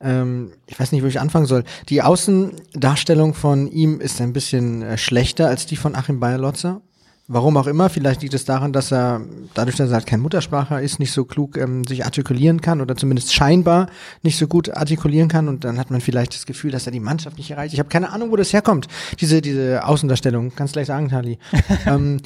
Ähm, 0.00 0.52
ich 0.66 0.80
weiß 0.80 0.92
nicht, 0.92 1.02
wo 1.02 1.06
ich 1.06 1.20
anfangen 1.20 1.46
soll. 1.46 1.64
Die 1.88 2.02
Außendarstellung 2.02 3.34
von 3.34 3.70
ihm 3.70 4.00
ist 4.00 4.20
ein 4.20 4.32
bisschen 4.32 4.82
äh, 4.82 4.98
schlechter 4.98 5.48
als 5.48 5.66
die 5.66 5.76
von 5.76 5.94
Achim 5.94 6.20
Bayerlotzer. 6.20 6.82
Warum 7.32 7.56
auch 7.56 7.68
immer, 7.68 7.88
vielleicht 7.88 8.22
liegt 8.22 8.34
es 8.34 8.44
daran, 8.44 8.72
dass 8.72 8.90
er, 8.90 9.20
dadurch, 9.54 9.76
dass 9.76 9.90
er 9.90 9.94
halt 9.94 10.06
kein 10.06 10.18
Muttersprachler 10.18 10.82
ist, 10.82 10.98
nicht 10.98 11.12
so 11.12 11.24
klug 11.24 11.56
ähm, 11.56 11.84
sich 11.84 12.04
artikulieren 12.04 12.60
kann 12.60 12.80
oder 12.80 12.96
zumindest 12.96 13.32
scheinbar 13.32 13.86
nicht 14.22 14.36
so 14.36 14.48
gut 14.48 14.76
artikulieren 14.76 15.28
kann 15.28 15.46
und 15.46 15.62
dann 15.62 15.78
hat 15.78 15.92
man 15.92 16.00
vielleicht 16.00 16.34
das 16.34 16.44
Gefühl, 16.44 16.72
dass 16.72 16.86
er 16.86 16.92
die 16.92 16.98
Mannschaft 16.98 17.38
nicht 17.38 17.48
erreicht. 17.48 17.72
Ich 17.72 17.78
habe 17.78 17.88
keine 17.88 18.10
Ahnung, 18.10 18.32
wo 18.32 18.36
das 18.36 18.52
herkommt, 18.52 18.88
diese, 19.20 19.40
diese 19.42 19.86
Außendarstellung. 19.86 20.56
Kannst 20.56 20.72
gleich 20.72 20.88
sagen, 20.88 21.08
Tali. 21.08 21.38
ähm, 21.86 22.16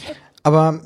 aber 0.43 0.81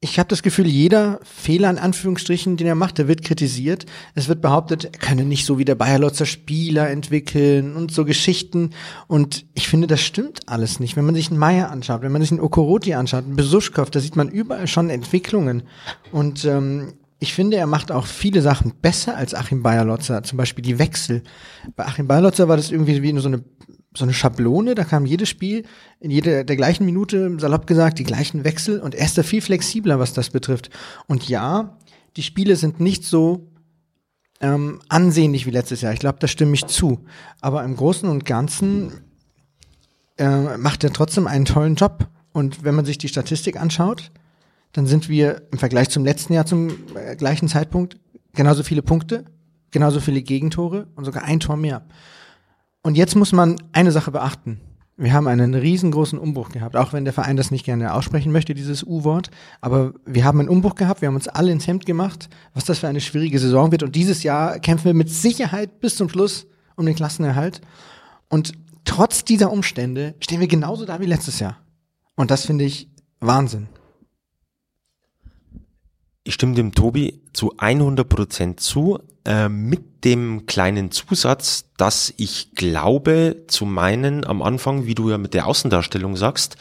ich 0.00 0.20
habe 0.20 0.28
das 0.28 0.42
Gefühl, 0.42 0.68
jeder 0.68 1.18
Fehler 1.24 1.70
in 1.70 1.78
Anführungsstrichen, 1.78 2.56
den 2.56 2.68
er 2.68 2.76
macht, 2.76 2.98
der 2.98 3.08
wird 3.08 3.24
kritisiert. 3.24 3.84
Es 4.14 4.28
wird 4.28 4.40
behauptet, 4.40 4.84
er 4.84 4.90
könne 4.92 5.24
nicht 5.24 5.44
so 5.44 5.58
wie 5.58 5.64
der 5.64 5.74
Bayerlotzer 5.74 6.24
Spieler 6.24 6.88
entwickeln 6.88 7.74
und 7.74 7.90
so 7.90 8.04
Geschichten. 8.04 8.70
Und 9.08 9.44
ich 9.54 9.66
finde, 9.66 9.88
das 9.88 10.00
stimmt 10.00 10.48
alles 10.48 10.78
nicht. 10.78 10.96
Wenn 10.96 11.04
man 11.04 11.16
sich 11.16 11.30
einen 11.30 11.40
Meier 11.40 11.70
anschaut, 11.70 12.02
wenn 12.02 12.12
man 12.12 12.22
sich 12.22 12.30
einen 12.30 12.40
Okoroti 12.40 12.94
anschaut, 12.94 13.24
einen 13.24 13.34
Besuschkow, 13.34 13.90
da 13.90 13.98
sieht 13.98 14.14
man 14.14 14.28
überall 14.28 14.68
schon 14.68 14.88
Entwicklungen. 14.88 15.64
Und 16.12 16.44
ähm, 16.44 16.92
ich 17.18 17.34
finde, 17.34 17.56
er 17.56 17.66
macht 17.66 17.90
auch 17.90 18.06
viele 18.06 18.40
Sachen 18.40 18.74
besser 18.80 19.16
als 19.16 19.34
Achim 19.34 19.64
Bayerlotzer. 19.64 20.22
Zum 20.22 20.38
Beispiel 20.38 20.62
die 20.62 20.78
Wechsel. 20.78 21.24
Bei 21.74 21.86
Achim 21.86 22.06
Bayerlotzer 22.06 22.46
war 22.46 22.56
das 22.56 22.70
irgendwie 22.70 23.02
wie 23.02 23.12
nur 23.12 23.22
so 23.22 23.28
eine 23.28 23.42
so 23.94 24.04
eine 24.04 24.12
Schablone, 24.12 24.74
da 24.74 24.84
kam 24.84 25.06
jedes 25.06 25.28
Spiel 25.28 25.64
in 25.98 26.10
jeder 26.10 26.44
der 26.44 26.56
gleichen 26.56 26.84
Minute, 26.84 27.36
salopp 27.38 27.66
gesagt, 27.66 27.98
die 27.98 28.04
gleichen 28.04 28.44
Wechsel 28.44 28.80
und 28.80 28.94
er 28.94 29.06
ist 29.06 29.16
da 29.16 29.22
viel 29.22 29.40
flexibler, 29.40 29.98
was 29.98 30.12
das 30.12 30.30
betrifft. 30.30 30.70
Und 31.06 31.28
ja, 31.28 31.78
die 32.16 32.22
Spiele 32.22 32.56
sind 32.56 32.80
nicht 32.80 33.04
so 33.04 33.50
ähm, 34.40 34.80
ansehnlich 34.88 35.46
wie 35.46 35.50
letztes 35.50 35.80
Jahr. 35.80 35.92
Ich 35.92 36.00
glaube, 36.00 36.18
da 36.20 36.28
stimme 36.28 36.54
ich 36.54 36.66
zu. 36.66 37.04
Aber 37.40 37.64
im 37.64 37.76
Großen 37.76 38.08
und 38.08 38.24
Ganzen 38.24 38.92
äh, 40.16 40.56
macht 40.56 40.84
er 40.84 40.92
trotzdem 40.92 41.26
einen 41.26 41.44
tollen 41.44 41.74
Job. 41.74 42.08
Und 42.32 42.64
wenn 42.64 42.74
man 42.74 42.84
sich 42.84 42.98
die 42.98 43.08
Statistik 43.08 43.60
anschaut, 43.60 44.10
dann 44.72 44.86
sind 44.86 45.08
wir 45.08 45.42
im 45.50 45.58
Vergleich 45.58 45.88
zum 45.88 46.04
letzten 46.04 46.34
Jahr 46.34 46.46
zum 46.46 46.70
äh, 46.94 47.16
gleichen 47.16 47.48
Zeitpunkt 47.48 47.98
genauso 48.34 48.62
viele 48.62 48.82
Punkte, 48.82 49.24
genauso 49.70 50.00
viele 50.00 50.22
Gegentore 50.22 50.88
und 50.94 51.04
sogar 51.04 51.24
ein 51.24 51.40
Tor 51.40 51.56
mehr. 51.56 51.84
Und 52.82 52.96
jetzt 52.96 53.16
muss 53.16 53.32
man 53.32 53.56
eine 53.72 53.92
Sache 53.92 54.10
beachten. 54.10 54.60
Wir 55.00 55.12
haben 55.12 55.28
einen 55.28 55.54
riesengroßen 55.54 56.18
Umbruch 56.18 56.48
gehabt, 56.48 56.76
auch 56.76 56.92
wenn 56.92 57.04
der 57.04 57.12
Verein 57.12 57.36
das 57.36 57.52
nicht 57.52 57.64
gerne 57.64 57.94
aussprechen 57.94 58.32
möchte, 58.32 58.52
dieses 58.52 58.82
U-Wort. 58.82 59.30
Aber 59.60 59.94
wir 60.04 60.24
haben 60.24 60.40
einen 60.40 60.48
Umbruch 60.48 60.74
gehabt, 60.74 61.02
wir 61.02 61.06
haben 61.06 61.14
uns 61.14 61.28
alle 61.28 61.52
ins 61.52 61.68
Hemd 61.68 61.86
gemacht, 61.86 62.28
was 62.52 62.64
das 62.64 62.80
für 62.80 62.88
eine 62.88 63.00
schwierige 63.00 63.38
Saison 63.38 63.70
wird. 63.70 63.84
Und 63.84 63.94
dieses 63.94 64.24
Jahr 64.24 64.58
kämpfen 64.58 64.86
wir 64.86 64.94
mit 64.94 65.08
Sicherheit 65.08 65.78
bis 65.80 65.96
zum 65.96 66.08
Schluss 66.08 66.48
um 66.74 66.84
den 66.84 66.96
Klassenerhalt. 66.96 67.60
Und 68.28 68.54
trotz 68.84 69.24
dieser 69.24 69.52
Umstände 69.52 70.16
stehen 70.18 70.40
wir 70.40 70.48
genauso 70.48 70.84
da 70.84 70.98
wie 70.98 71.06
letztes 71.06 71.38
Jahr. 71.38 71.58
Und 72.16 72.32
das 72.32 72.44
finde 72.44 72.64
ich 72.64 72.88
Wahnsinn. 73.20 73.68
Ich 76.28 76.34
stimme 76.34 76.52
dem 76.52 76.74
Tobi 76.74 77.22
zu 77.32 77.54
100 77.56 78.06
Prozent 78.06 78.60
zu. 78.60 78.98
Äh, 79.24 79.48
mit 79.48 80.04
dem 80.04 80.44
kleinen 80.44 80.90
Zusatz, 80.90 81.64
dass 81.78 82.12
ich 82.18 82.54
glaube 82.54 83.44
zu 83.46 83.64
meinen 83.64 84.26
am 84.26 84.42
Anfang, 84.42 84.84
wie 84.84 84.94
du 84.94 85.08
ja 85.08 85.16
mit 85.16 85.32
der 85.32 85.46
Außendarstellung 85.46 86.16
sagst, 86.16 86.58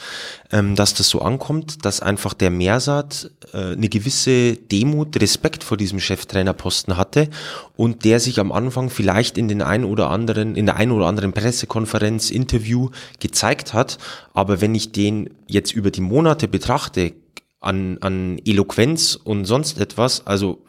ähm, 0.54 0.76
dass 0.76 0.94
das 0.94 1.10
so 1.10 1.22
ankommt, 1.22 1.84
dass 1.84 2.00
einfach 2.00 2.34
der 2.34 2.50
Mersat 2.50 3.30
äh, 3.54 3.74
eine 3.74 3.90
gewisse 3.90 4.56
Demut, 4.56 5.20
Respekt 5.20 5.66
vor 5.66 5.76
diesem 5.76 6.00
Cheftrainerposten 6.00 6.96
hatte 6.96 7.28
und 7.76 8.06
der 8.06 8.22
sich 8.22 8.40
am 8.40 8.54
Anfang 8.54 8.90
vielleicht 8.90 9.38
in 9.38 9.50
den 9.50 9.62
ein 9.62 9.84
oder 9.84 10.10
anderen, 10.12 10.56
in 10.56 10.66
der 10.66 10.78
ein 10.78 10.92
oder 10.92 11.08
anderen 11.08 11.34
Pressekonferenz, 11.34 12.32
Interview 12.32 12.90
gezeigt 13.20 13.74
hat. 13.74 13.98
Aber 14.34 14.62
wenn 14.62 14.74
ich 14.76 14.94
den 14.94 15.30
jetzt 15.46 15.74
über 15.74 15.92
die 15.92 16.00
Monate 16.00 16.48
betrachte, 16.48 17.12
an, 17.60 17.98
an 18.02 18.39
Eloquenz 18.46 19.15
und 19.15 19.46
sonst 19.46 19.80
etwas, 19.80 20.26
also 20.26 20.63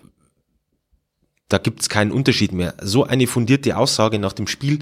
da 1.48 1.58
gibt 1.58 1.80
es 1.80 1.88
keinen 1.88 2.12
Unterschied 2.12 2.52
mehr. 2.52 2.74
So 2.82 3.04
eine 3.04 3.26
fundierte 3.26 3.76
Aussage 3.76 4.18
nach 4.18 4.32
dem 4.32 4.46
Spiel 4.46 4.80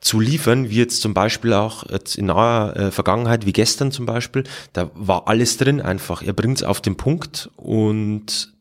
zu 0.00 0.18
liefern, 0.18 0.68
wie 0.68 0.76
jetzt 0.76 1.00
zum 1.00 1.14
Beispiel 1.14 1.52
auch 1.52 1.88
jetzt 1.88 2.16
in 2.16 2.26
naher 2.26 2.76
äh, 2.76 2.90
Vergangenheit, 2.90 3.46
wie 3.46 3.52
gestern 3.52 3.92
zum 3.92 4.04
Beispiel, 4.04 4.44
da 4.72 4.90
war 4.94 5.28
alles 5.28 5.58
drin 5.58 5.80
einfach. 5.80 6.22
Er 6.22 6.32
bringt 6.32 6.58
es 6.58 6.64
auf 6.64 6.80
den 6.80 6.96
Punkt 6.96 7.50
und 7.56 8.52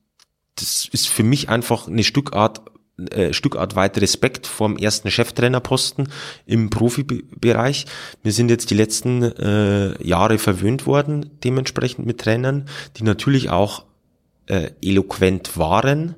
das 0.55 0.87
ist 0.91 1.07
für 1.07 1.23
mich 1.23 1.49
einfach 1.49 1.87
eine 1.87 2.03
Stückart 2.03 2.61
äh, 3.09 3.33
Stückart 3.33 3.75
weit 3.75 3.99
Respekt 3.99 4.47
vorm 4.47 4.77
ersten 4.77 5.09
Cheftrainerposten 5.09 6.09
im 6.45 6.69
Profibereich. 6.69 7.85
Wir 8.23 8.31
sind 8.31 8.49
jetzt 8.49 8.69
die 8.69 8.75
letzten 8.75 9.23
äh, 9.23 10.03
Jahre 10.03 10.37
verwöhnt 10.37 10.85
worden, 10.85 11.29
dementsprechend 11.43 12.05
mit 12.05 12.19
Trainern, 12.19 12.67
die 12.97 13.03
natürlich 13.03 13.49
auch 13.49 13.85
äh, 14.47 14.71
eloquent 14.81 15.57
waren, 15.57 16.15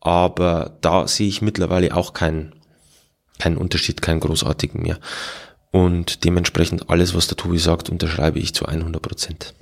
aber 0.00 0.76
da 0.80 1.06
sehe 1.06 1.28
ich 1.28 1.42
mittlerweile 1.42 1.94
auch 1.94 2.14
keinen 2.14 2.54
keinen 3.38 3.56
Unterschied, 3.56 4.02
keinen 4.02 4.20
großartigen 4.20 4.82
mehr. 4.82 4.98
Und 5.72 6.24
dementsprechend 6.24 6.90
alles, 6.90 7.14
was 7.14 7.26
der 7.26 7.36
Tobi 7.36 7.58
sagt, 7.58 7.90
unterschreibe 7.90 8.38
ich 8.38 8.54
zu 8.54 8.66
100 8.66 9.00
Prozent. 9.02 9.54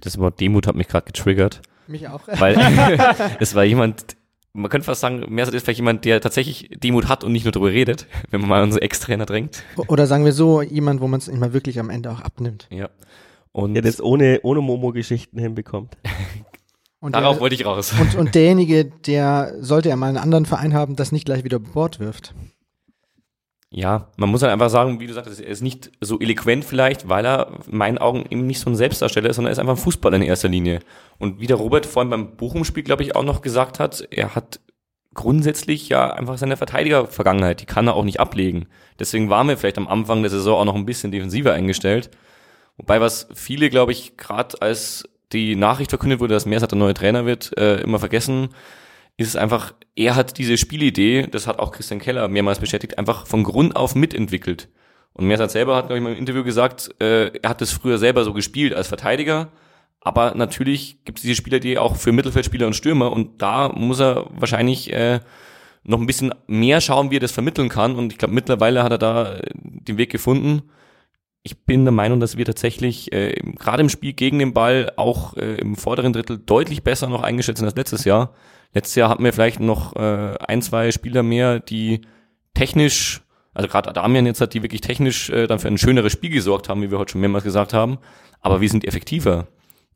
Das 0.00 0.18
Wort 0.18 0.40
Demut 0.40 0.66
hat 0.66 0.76
mich 0.76 0.88
gerade 0.88 1.06
getriggert. 1.06 1.62
Mich 1.86 2.08
auch. 2.08 2.22
Weil 2.26 2.56
es 3.40 3.54
war 3.54 3.64
jemand, 3.64 4.16
man 4.56 4.70
könnte 4.70 4.86
fast 4.86 5.00
sagen, 5.00 5.24
Mersat 5.28 5.54
ist 5.54 5.64
vielleicht 5.64 5.78
jemand, 5.78 6.04
der 6.04 6.20
tatsächlich 6.20 6.70
Demut 6.82 7.08
hat 7.08 7.24
und 7.24 7.32
nicht 7.32 7.44
nur 7.44 7.52
darüber 7.52 7.70
redet, 7.70 8.06
wenn 8.30 8.40
man 8.40 8.48
mal 8.48 8.62
unsere 8.62 8.82
Ex-Trainer 8.82 9.26
drängt. 9.26 9.62
Oder 9.88 10.06
sagen 10.06 10.24
wir 10.24 10.32
so, 10.32 10.62
jemand, 10.62 11.00
wo 11.00 11.08
man 11.08 11.18
es 11.18 11.28
immer 11.28 11.52
wirklich 11.52 11.78
am 11.78 11.90
Ende 11.90 12.10
auch 12.10 12.20
abnimmt. 12.20 12.66
Ja. 12.70 12.88
Und 13.52 13.74
Der 13.74 13.82
das 13.82 14.02
ohne, 14.02 14.40
ohne 14.42 14.60
Momo-Geschichten 14.60 15.38
hinbekommt. 15.38 15.96
Und 16.98 17.14
darauf 17.14 17.36
der, 17.36 17.40
wollte 17.42 17.54
ich 17.54 17.64
raus. 17.64 17.92
und, 18.00 18.16
und 18.16 18.34
derjenige, 18.34 18.86
der 18.86 19.54
sollte 19.60 19.90
er 19.90 19.96
mal 19.96 20.08
einen 20.08 20.16
anderen 20.16 20.46
Verein 20.46 20.74
haben, 20.74 20.96
das 20.96 21.12
nicht 21.12 21.26
gleich 21.26 21.44
wieder 21.44 21.58
Bord 21.58 22.00
wirft. 22.00 22.34
Ja, 23.76 24.08
man 24.16 24.30
muss 24.30 24.40
halt 24.40 24.54
einfach 24.54 24.70
sagen, 24.70 25.00
wie 25.00 25.06
du 25.06 25.12
sagtest, 25.12 25.38
er 25.38 25.48
ist 25.48 25.60
nicht 25.60 25.92
so 26.00 26.18
eloquent 26.18 26.64
vielleicht, 26.64 27.10
weil 27.10 27.26
er 27.26 27.58
in 27.70 27.76
meinen 27.76 27.98
Augen 27.98 28.24
eben 28.30 28.46
nicht 28.46 28.58
so 28.58 28.70
ein 28.70 28.74
Selbstdarsteller 28.74 29.28
ist, 29.28 29.36
sondern 29.36 29.50
er 29.50 29.52
ist 29.52 29.58
einfach 29.58 29.74
ein 29.74 29.82
Fußballer 29.84 30.16
in 30.16 30.22
erster 30.22 30.48
Linie. 30.48 30.80
Und 31.18 31.40
wie 31.40 31.46
der 31.46 31.58
Robert 31.58 31.84
vorhin 31.84 32.08
beim 32.08 32.36
Bochum-Spiel, 32.38 32.84
glaube 32.84 33.02
ich, 33.02 33.14
auch 33.14 33.22
noch 33.22 33.42
gesagt 33.42 33.78
hat, 33.78 34.08
er 34.10 34.34
hat 34.34 34.60
grundsätzlich 35.12 35.90
ja 35.90 36.10
einfach 36.10 36.38
seine 36.38 36.56
Verteidiger-Vergangenheit, 36.56 37.60
die 37.60 37.66
kann 37.66 37.86
er 37.86 37.96
auch 37.96 38.04
nicht 38.04 38.18
ablegen. 38.18 38.66
Deswegen 38.98 39.28
waren 39.28 39.46
wir 39.46 39.58
vielleicht 39.58 39.76
am 39.76 39.88
Anfang 39.88 40.22
der 40.22 40.30
Saison 40.30 40.58
auch 40.58 40.64
noch 40.64 40.74
ein 40.74 40.86
bisschen 40.86 41.12
defensiver 41.12 41.52
eingestellt. 41.52 42.08
Wobei 42.78 43.02
was 43.02 43.28
viele, 43.34 43.68
glaube 43.68 43.92
ich, 43.92 44.16
gerade 44.16 44.62
als 44.62 45.06
die 45.34 45.54
Nachricht 45.54 45.90
verkündet 45.90 46.20
wurde, 46.20 46.32
dass 46.32 46.46
Meersat 46.46 46.70
der 46.70 46.78
neue 46.78 46.94
Trainer 46.94 47.26
wird, 47.26 47.54
äh, 47.58 47.82
immer 47.82 47.98
vergessen, 47.98 48.48
ist 49.16 49.28
es 49.28 49.36
einfach, 49.36 49.74
er 49.94 50.14
hat 50.14 50.38
diese 50.38 50.58
Spielidee, 50.58 51.26
das 51.26 51.46
hat 51.46 51.58
auch 51.58 51.72
Christian 51.72 52.00
Keller 52.00 52.28
mehrmals 52.28 52.58
bestätigt, 52.58 52.98
einfach 52.98 53.26
von 53.26 53.44
Grund 53.44 53.76
auf 53.76 53.94
mitentwickelt. 53.94 54.68
Und 55.12 55.26
Meersat 55.26 55.50
selber 55.50 55.76
hat, 55.76 55.86
glaube 55.86 55.98
ich, 55.98 56.02
mal 56.02 56.12
im 56.12 56.18
Interview 56.18 56.44
gesagt, 56.44 56.94
äh, 57.00 57.28
er 57.38 57.50
hat 57.50 57.62
das 57.62 57.72
früher 57.72 57.96
selber 57.96 58.24
so 58.24 58.34
gespielt 58.34 58.74
als 58.74 58.88
Verteidiger, 58.88 59.48
aber 60.00 60.34
natürlich 60.34 61.02
gibt 61.04 61.18
es 61.18 61.22
diese 61.22 61.34
Spielidee 61.34 61.78
auch 61.78 61.96
für 61.96 62.12
Mittelfeldspieler 62.12 62.66
und 62.66 62.76
Stürmer 62.76 63.10
und 63.12 63.40
da 63.40 63.70
muss 63.70 64.00
er 64.00 64.26
wahrscheinlich 64.30 64.92
äh, 64.92 65.20
noch 65.86 66.00
ein 66.00 66.06
bisschen 66.06 66.34
mehr 66.46 66.80
schauen, 66.80 67.10
wie 67.10 67.16
er 67.16 67.20
das 67.20 67.32
vermitteln 67.32 67.68
kann. 67.68 67.96
Und 67.96 68.12
ich 68.12 68.18
glaube, 68.18 68.34
mittlerweile 68.34 68.82
hat 68.82 68.92
er 68.92 68.98
da 68.98 69.34
äh, 69.34 69.42
den 69.54 69.98
Weg 69.98 70.10
gefunden. 70.10 70.62
Ich 71.42 71.64
bin 71.64 71.84
der 71.84 71.92
Meinung, 71.92 72.18
dass 72.18 72.36
wir 72.36 72.44
tatsächlich 72.44 73.12
äh, 73.12 73.34
gerade 73.56 73.82
im 73.82 73.88
Spiel 73.88 74.12
gegen 74.12 74.38
den 74.40 74.52
Ball 74.52 74.92
auch 74.96 75.36
äh, 75.36 75.56
im 75.56 75.76
vorderen 75.76 76.12
Drittel 76.12 76.38
deutlich 76.38 76.82
besser 76.82 77.08
noch 77.08 77.22
eingeschätzt 77.22 77.58
sind 77.58 77.66
als 77.66 77.76
letztes 77.76 78.04
Jahr. 78.04 78.34
Letztes 78.74 78.94
Jahr 78.94 79.08
hatten 79.08 79.24
wir 79.24 79.32
vielleicht 79.32 79.60
noch 79.60 79.96
äh, 79.96 80.36
ein, 80.46 80.62
zwei 80.62 80.90
Spieler 80.92 81.22
mehr, 81.22 81.60
die 81.60 82.02
technisch, 82.54 83.22
also 83.54 83.68
gerade 83.68 83.88
Adamian 83.88 84.26
jetzt 84.26 84.40
hat, 84.40 84.54
die 84.54 84.62
wirklich 84.62 84.80
technisch 84.80 85.30
äh, 85.30 85.46
dann 85.46 85.58
für 85.58 85.68
ein 85.68 85.78
schöneres 85.78 86.12
Spiel 86.12 86.30
gesorgt 86.30 86.68
haben, 86.68 86.82
wie 86.82 86.90
wir 86.90 86.98
heute 86.98 87.12
schon 87.12 87.20
mehrmals 87.20 87.44
gesagt 87.44 87.72
haben. 87.72 87.98
Aber 88.40 88.60
wir 88.60 88.68
sind 88.68 88.84
effektiver. 88.84 89.46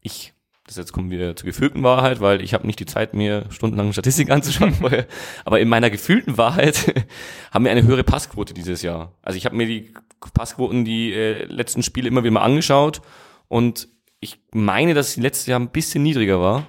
Ich, 0.01 0.33
das 0.67 0.77
jetzt 0.77 0.93
kommen 0.93 1.11
wir 1.11 1.37
zur 1.37 1.47
gefühlten 1.47 1.83
Wahrheit, 1.83 2.21
weil 2.21 2.43
ich 2.43 2.55
habe 2.55 2.67
nicht 2.67 2.81
die 2.81 2.87
Zeit, 2.87 3.15
mir 3.15 3.45
stundenlang 3.51 3.93
Statistik 3.93 4.31
anzuschauen 4.31 4.75
vorher. 4.75 5.07
Aber 5.45 5.61
in 5.61 5.69
meiner 5.69 5.91
gefühlten 5.91 6.39
Wahrheit 6.39 7.07
haben 7.51 7.65
wir 7.65 7.73
eine 7.73 7.83
höhere 7.83 8.05
Passquote 8.05 8.55
dieses 8.55 8.83
Jahr. 8.83 9.13
Also 9.23 9.37
ich 9.37 9.45
habe 9.45 9.57
mir 9.57 9.67
die 9.67 9.93
Passquoten 10.35 10.85
die 10.85 11.13
äh, 11.13 11.45
letzten 11.45 11.83
Spiele 11.83 12.09
immer 12.09 12.23
wieder 12.23 12.33
mal 12.33 12.43
angeschaut 12.43 13.01
und 13.49 13.89
ich 14.21 14.39
meine, 14.53 14.95
dass 14.95 15.15
die 15.15 15.21
letztes 15.23 15.47
Jahr 15.47 15.59
ein 15.59 15.71
bisschen 15.71 16.03
niedriger 16.03 16.41
war. 16.41 16.67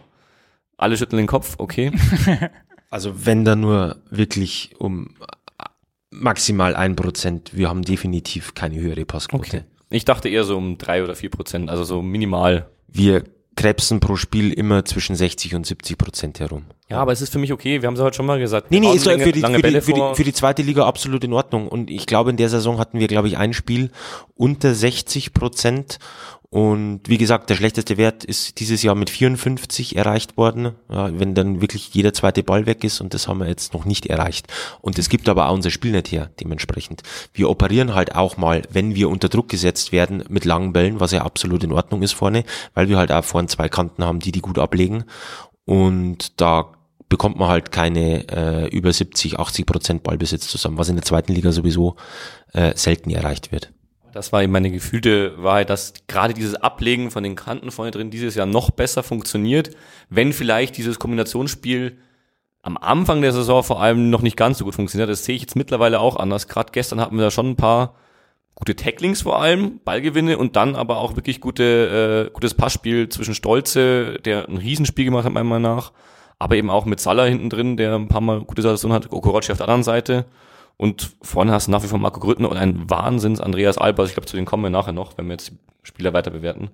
Alle 0.81 0.97
schütteln 0.97 1.17
den 1.17 1.27
Kopf, 1.27 1.55
okay. 1.57 1.91
Also 2.89 3.25
wenn 3.25 3.45
da 3.45 3.55
nur 3.55 4.01
wirklich 4.09 4.71
um 4.77 5.15
maximal 6.09 6.75
ein 6.75 6.97
Prozent, 6.97 7.51
wir 7.55 7.69
haben 7.69 7.83
definitiv 7.83 8.53
keine 8.53 8.75
höhere 8.81 9.05
Passquote. 9.05 9.47
Okay. 9.47 9.61
Ich 9.89 10.03
dachte 10.03 10.27
eher 10.27 10.43
so 10.43 10.57
um 10.57 10.77
drei 10.77 11.01
oder 11.03 11.15
vier 11.15 11.29
Prozent, 11.29 11.69
also 11.69 11.85
so 11.85 12.01
minimal. 12.01 12.67
Wir 12.89 13.23
krebsen 13.55 13.99
pro 14.01 14.15
Spiel 14.17 14.51
immer 14.51 14.83
zwischen 14.85 15.15
60 15.15 15.55
und 15.55 15.65
70 15.65 15.97
Prozent 15.97 16.39
herum. 16.41 16.63
Ja, 16.89 16.97
aber 16.97 17.11
es 17.13 17.21
ist 17.21 17.31
für 17.31 17.39
mich 17.39 17.53
okay. 17.53 17.81
Wir 17.81 17.87
haben 17.87 17.95
es 17.95 18.01
heute 18.01 18.15
schon 18.17 18.25
mal 18.25 18.39
gesagt. 18.39 18.71
Nee, 18.71 18.79
nee, 18.81 18.93
ist 18.93 19.05
lange- 19.05 19.23
für 19.23 19.31
die, 19.31 19.41
für, 19.41 19.61
die, 19.61 19.81
für, 19.81 19.93
die, 19.93 20.15
für 20.15 20.23
die 20.23 20.33
zweite 20.33 20.61
Liga 20.61 20.85
absolut 20.85 21.23
in 21.23 21.31
Ordnung. 21.33 21.67
Und 21.67 21.89
ich 21.89 22.05
glaube, 22.07 22.29
in 22.31 22.37
der 22.37 22.49
Saison 22.49 22.77
hatten 22.77 22.99
wir, 22.99 23.07
glaube 23.07 23.27
ich, 23.29 23.37
ein 23.37 23.53
Spiel 23.53 23.91
unter 24.35 24.73
60 24.73 25.33
Prozent. 25.33 25.99
Und 26.53 27.03
wie 27.07 27.17
gesagt, 27.17 27.49
der 27.49 27.55
schlechteste 27.55 27.95
Wert 27.95 28.25
ist 28.25 28.59
dieses 28.59 28.83
Jahr 28.83 28.93
mit 28.93 29.09
54 29.09 29.95
erreicht 29.95 30.35
worden, 30.35 30.73
ja, 30.91 31.17
wenn 31.17 31.33
dann 31.33 31.61
wirklich 31.61 31.93
jeder 31.93 32.13
zweite 32.13 32.43
Ball 32.43 32.65
weg 32.65 32.83
ist 32.83 32.99
und 32.99 33.13
das 33.13 33.29
haben 33.29 33.39
wir 33.39 33.47
jetzt 33.47 33.73
noch 33.73 33.85
nicht 33.85 34.07
erreicht. 34.07 34.47
Und 34.81 34.99
es 34.99 35.07
gibt 35.07 35.29
aber 35.29 35.47
auch 35.47 35.53
unser 35.53 35.71
Spiel 35.71 35.93
nicht 35.93 36.11
her, 36.11 36.29
dementsprechend. 36.41 37.03
Wir 37.33 37.49
operieren 37.49 37.95
halt 37.95 38.15
auch 38.15 38.35
mal, 38.35 38.63
wenn 38.69 38.95
wir 38.95 39.07
unter 39.07 39.29
Druck 39.29 39.47
gesetzt 39.47 39.93
werden 39.93 40.25
mit 40.27 40.43
langen 40.43 40.73
Bällen, 40.73 40.99
was 40.99 41.13
ja 41.13 41.21
absolut 41.21 41.63
in 41.63 41.71
Ordnung 41.71 42.01
ist 42.01 42.11
vorne, 42.11 42.43
weil 42.73 42.89
wir 42.89 42.97
halt 42.97 43.13
auch 43.13 43.23
vorne 43.23 43.47
zwei 43.47 43.69
Kanten 43.69 44.03
haben, 44.03 44.19
die 44.19 44.33
die 44.33 44.41
gut 44.41 44.59
ablegen. 44.59 45.05
Und 45.63 46.41
da 46.41 46.73
bekommt 47.07 47.39
man 47.39 47.47
halt 47.47 47.71
keine 47.71 48.27
äh, 48.27 48.67
über 48.67 48.91
70, 48.91 49.39
80 49.39 49.65
Prozent 49.65 50.03
Ballbesitz 50.03 50.49
zusammen, 50.49 50.77
was 50.77 50.89
in 50.89 50.97
der 50.97 51.05
zweiten 51.05 51.31
Liga 51.31 51.53
sowieso 51.53 51.95
äh, 52.51 52.73
selten 52.75 53.09
erreicht 53.09 53.53
wird. 53.53 53.71
Das 54.13 54.33
war 54.33 54.43
eben 54.43 54.51
meine 54.51 54.71
gefühlte 54.71 55.41
Wahrheit, 55.41 55.69
dass 55.69 55.93
gerade 56.07 56.33
dieses 56.33 56.55
Ablegen 56.55 57.11
von 57.11 57.23
den 57.23 57.35
Kanten 57.35 57.71
vorne 57.71 57.91
drin 57.91 58.11
dieses 58.11 58.35
Jahr 58.35 58.45
noch 58.45 58.71
besser 58.71 59.03
funktioniert, 59.03 59.71
wenn 60.09 60.33
vielleicht 60.33 60.77
dieses 60.77 60.99
Kombinationsspiel 60.99 61.97
am 62.61 62.77
Anfang 62.77 63.21
der 63.21 63.31
Saison 63.31 63.63
vor 63.63 63.81
allem 63.81 64.09
noch 64.09 64.21
nicht 64.21 64.37
ganz 64.37 64.57
so 64.57 64.65
gut 64.65 64.75
funktioniert. 64.75 65.09
Das 65.09 65.25
sehe 65.25 65.35
ich 65.35 65.41
jetzt 65.41 65.55
mittlerweile 65.55 65.99
auch 65.99 66.15
anders. 66.17 66.47
Gerade 66.47 66.71
gestern 66.71 66.99
hatten 66.99 67.15
wir 67.15 67.23
da 67.23 67.31
schon 67.31 67.51
ein 67.51 67.55
paar 67.55 67.95
gute 68.55 68.75
Tacklings 68.75 69.23
vor 69.23 69.41
allem, 69.41 69.79
Ballgewinne 69.83 70.37
und 70.37 70.55
dann 70.55 70.75
aber 70.75 70.97
auch 70.97 71.15
wirklich 71.15 71.41
gute, 71.41 72.27
äh, 72.27 72.33
gutes 72.33 72.53
Passspiel 72.53 73.09
zwischen 73.09 73.33
Stolze, 73.33 74.19
der 74.19 74.47
ein 74.47 74.57
Riesenspiel 74.57 75.05
gemacht 75.05 75.25
hat, 75.25 75.33
meiner 75.33 75.49
Meinung 75.49 75.75
nach, 75.75 75.93
aber 76.37 76.55
eben 76.55 76.69
auch 76.69 76.85
mit 76.85 76.99
Salah 76.99 77.25
hinten 77.25 77.49
drin, 77.49 77.77
der 77.77 77.95
ein 77.95 78.07
paar 78.07 78.21
Mal 78.21 78.41
gute 78.41 78.61
Situationen 78.61 78.95
hat, 78.95 79.11
Okorochi 79.11 79.51
auf 79.51 79.57
der 79.57 79.67
anderen 79.67 79.83
Seite. 79.83 80.25
Und 80.77 81.15
vorne 81.21 81.51
hast 81.51 81.67
du 81.67 81.71
nach 81.71 81.83
wie 81.83 81.87
vor 81.87 81.99
Marco 81.99 82.19
Grüttner 82.19 82.49
und 82.49 82.57
ein 82.57 82.89
Wahnsinns 82.89 83.39
Andreas 83.39 83.77
Albers. 83.77 84.09
Ich 84.09 84.15
glaube, 84.15 84.25
zu 84.25 84.35
denen 84.35 84.47
kommen 84.47 84.63
wir 84.63 84.69
nachher 84.69 84.93
noch, 84.93 85.17
wenn 85.17 85.25
wir 85.25 85.33
jetzt 85.33 85.51
die 85.51 85.57
Spieler 85.83 86.13
weiter 86.13 86.31
bewerten. 86.31 86.69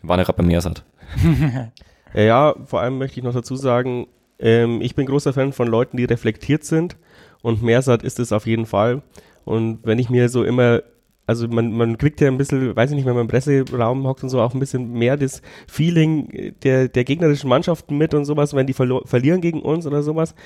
Wir 0.00 0.08
waren 0.08 0.18
ja 0.18 0.24
gerade 0.24 0.38
bei 0.38 0.44
Meersat. 0.44 0.84
Ja, 2.14 2.54
vor 2.64 2.80
allem 2.80 2.98
möchte 2.98 3.18
ich 3.18 3.24
noch 3.24 3.34
dazu 3.34 3.56
sagen, 3.56 4.06
ähm, 4.38 4.80
ich 4.80 4.94
bin 4.94 5.06
großer 5.06 5.32
Fan 5.32 5.52
von 5.52 5.66
Leuten, 5.66 5.96
die 5.96 6.04
reflektiert 6.04 6.64
sind 6.64 6.96
und 7.42 7.62
Meersat 7.62 8.04
ist 8.04 8.20
es 8.20 8.32
auf 8.32 8.46
jeden 8.46 8.66
Fall. 8.66 9.02
Und 9.44 9.80
wenn 9.82 9.98
ich 9.98 10.10
mir 10.10 10.28
so 10.28 10.44
immer, 10.44 10.82
also 11.26 11.48
man, 11.48 11.72
man 11.72 11.98
kriegt 11.98 12.20
ja 12.20 12.28
ein 12.28 12.38
bisschen, 12.38 12.74
weiß 12.74 12.90
ich 12.90 12.96
nicht, 12.96 13.04
wenn 13.04 13.14
man 13.14 13.22
im 13.22 13.28
Presseraum 13.28 14.06
hockt 14.06 14.22
und 14.22 14.28
so, 14.28 14.40
auch 14.40 14.54
ein 14.54 14.60
bisschen 14.60 14.92
mehr 14.92 15.16
das 15.16 15.42
Feeling 15.66 16.54
der, 16.62 16.88
der 16.88 17.04
gegnerischen 17.04 17.50
Mannschaften 17.50 17.98
mit 17.98 18.14
und 18.14 18.26
sowas, 18.26 18.54
wenn 18.54 18.68
die 18.68 18.74
verlieren 18.74 19.40
gegen 19.40 19.60
uns 19.60 19.84
oder 19.84 20.02
sowas, 20.04 20.36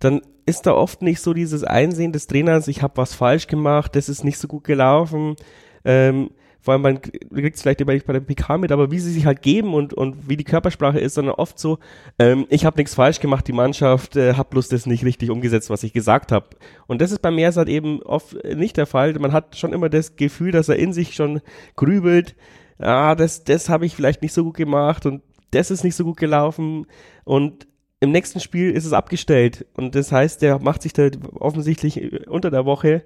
dann 0.00 0.20
ist 0.46 0.66
da 0.66 0.72
oft 0.72 1.02
nicht 1.02 1.20
so 1.20 1.34
dieses 1.34 1.64
Einsehen 1.64 2.12
des 2.12 2.26
Trainers, 2.26 2.68
ich 2.68 2.82
habe 2.82 2.96
was 2.96 3.14
falsch 3.14 3.46
gemacht, 3.48 3.96
das 3.96 4.08
ist 4.08 4.24
nicht 4.24 4.38
so 4.38 4.48
gut 4.48 4.64
gelaufen. 4.64 5.36
Ähm, 5.84 6.30
vor 6.66 6.72
allem, 6.72 6.82
man 6.82 7.00
kriegt 7.00 7.54
es 7.54 7.62
vielleicht 7.62 7.78
nicht 7.78 8.06
bei 8.06 8.12
der 8.12 8.18
PK 8.18 8.58
mit, 8.58 8.72
aber 8.72 8.90
wie 8.90 8.98
sie 8.98 9.12
sich 9.12 9.24
halt 9.24 9.40
geben 9.40 9.72
und, 9.72 9.94
und 9.94 10.28
wie 10.28 10.36
die 10.36 10.42
Körpersprache 10.42 10.98
ist, 10.98 11.14
sondern 11.14 11.36
oft 11.36 11.60
so, 11.60 11.78
ähm, 12.18 12.44
ich 12.48 12.64
habe 12.64 12.76
nichts 12.76 12.96
falsch 12.96 13.20
gemacht, 13.20 13.46
die 13.46 13.52
Mannschaft 13.52 14.16
äh, 14.16 14.34
hat 14.34 14.50
bloß 14.50 14.66
das 14.66 14.84
nicht 14.84 15.04
richtig 15.04 15.30
umgesetzt, 15.30 15.70
was 15.70 15.84
ich 15.84 15.92
gesagt 15.92 16.32
habe. 16.32 16.46
Und 16.88 17.00
das 17.00 17.12
ist 17.12 17.22
bei 17.22 17.30
Meersat 17.30 17.68
eben 17.68 18.02
oft 18.02 18.34
äh, 18.34 18.56
nicht 18.56 18.76
der 18.76 18.86
Fall. 18.86 19.14
Man 19.14 19.32
hat 19.32 19.56
schon 19.56 19.72
immer 19.72 19.88
das 19.88 20.16
Gefühl, 20.16 20.50
dass 20.50 20.68
er 20.68 20.74
in 20.74 20.92
sich 20.92 21.14
schon 21.14 21.40
grübelt, 21.76 22.34
ah, 22.78 23.14
das, 23.14 23.44
das 23.44 23.68
habe 23.68 23.86
ich 23.86 23.94
vielleicht 23.94 24.22
nicht 24.22 24.32
so 24.32 24.42
gut 24.42 24.56
gemacht 24.56 25.06
und 25.06 25.22
das 25.52 25.70
ist 25.70 25.84
nicht 25.84 25.94
so 25.94 26.02
gut 26.02 26.16
gelaufen 26.16 26.86
und 27.22 27.68
im 28.00 28.12
nächsten 28.12 28.40
Spiel 28.40 28.70
ist 28.70 28.84
es 28.84 28.92
abgestellt 28.92 29.66
und 29.74 29.94
das 29.94 30.12
heißt, 30.12 30.42
der 30.42 30.58
macht 30.58 30.82
sich 30.82 30.92
da 30.92 31.08
offensichtlich 31.34 32.02
äh, 32.02 32.26
unter 32.26 32.50
der 32.50 32.66
Woche 32.66 33.02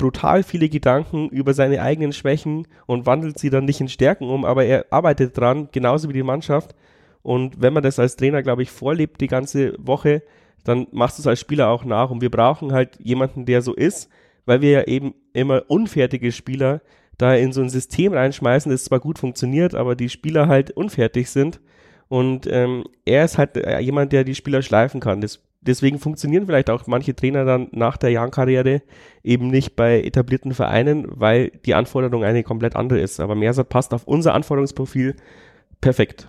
brutal 0.00 0.42
viele 0.42 0.68
Gedanken 0.68 1.28
über 1.28 1.52
seine 1.52 1.82
eigenen 1.82 2.12
Schwächen 2.12 2.66
und 2.86 3.04
wandelt 3.04 3.38
sie 3.38 3.50
dann 3.50 3.66
nicht 3.66 3.80
in 3.80 3.88
Stärken 3.88 4.28
um, 4.28 4.46
aber 4.46 4.64
er 4.64 4.86
arbeitet 4.90 5.36
dran, 5.36 5.68
genauso 5.72 6.08
wie 6.08 6.14
die 6.14 6.22
Mannschaft. 6.22 6.74
Und 7.22 7.60
wenn 7.60 7.74
man 7.74 7.82
das 7.82 7.98
als 7.98 8.16
Trainer, 8.16 8.42
glaube 8.42 8.62
ich, 8.62 8.70
vorlebt 8.70 9.20
die 9.20 9.26
ganze 9.26 9.74
Woche, 9.78 10.22
dann 10.64 10.86
machst 10.90 11.18
du 11.18 11.22
es 11.22 11.26
als 11.26 11.40
Spieler 11.40 11.68
auch 11.68 11.84
nach. 11.84 12.10
Und 12.10 12.22
wir 12.22 12.30
brauchen 12.30 12.72
halt 12.72 12.98
jemanden, 12.98 13.44
der 13.44 13.60
so 13.60 13.74
ist, 13.74 14.08
weil 14.46 14.62
wir 14.62 14.70
ja 14.70 14.82
eben 14.84 15.14
immer 15.34 15.64
unfertige 15.68 16.32
Spieler 16.32 16.80
da 17.18 17.34
in 17.34 17.52
so 17.52 17.60
ein 17.60 17.68
System 17.68 18.14
reinschmeißen, 18.14 18.72
das 18.72 18.84
zwar 18.84 19.00
gut 19.00 19.18
funktioniert, 19.18 19.74
aber 19.74 19.96
die 19.96 20.08
Spieler 20.08 20.48
halt 20.48 20.70
unfertig 20.70 21.28
sind. 21.28 21.60
Und 22.10 22.48
ähm, 22.48 22.82
er 23.04 23.24
ist 23.24 23.38
halt 23.38 23.56
äh, 23.56 23.78
jemand, 23.78 24.12
der 24.12 24.24
die 24.24 24.34
Spieler 24.34 24.62
schleifen 24.62 24.98
kann. 24.98 25.20
Das 25.20 25.38
deswegen 25.60 26.00
funktionieren 26.00 26.46
vielleicht 26.46 26.68
auch 26.68 26.88
manche 26.88 27.14
Trainer 27.14 27.44
dann 27.44 27.68
nach 27.70 27.96
der 27.96 28.10
Jahrkarriere 28.10 28.82
eben 29.22 29.46
nicht 29.46 29.76
bei 29.76 30.02
etablierten 30.02 30.52
Vereinen, 30.52 31.06
weil 31.08 31.50
die 31.64 31.74
Anforderung 31.74 32.24
eine 32.24 32.42
komplett 32.42 32.74
andere 32.74 32.98
ist. 32.98 33.20
Aber 33.20 33.36
Mersat 33.36 33.68
passt 33.68 33.94
auf 33.94 34.08
unser 34.08 34.34
Anforderungsprofil 34.34 35.14
perfekt. 35.80 36.28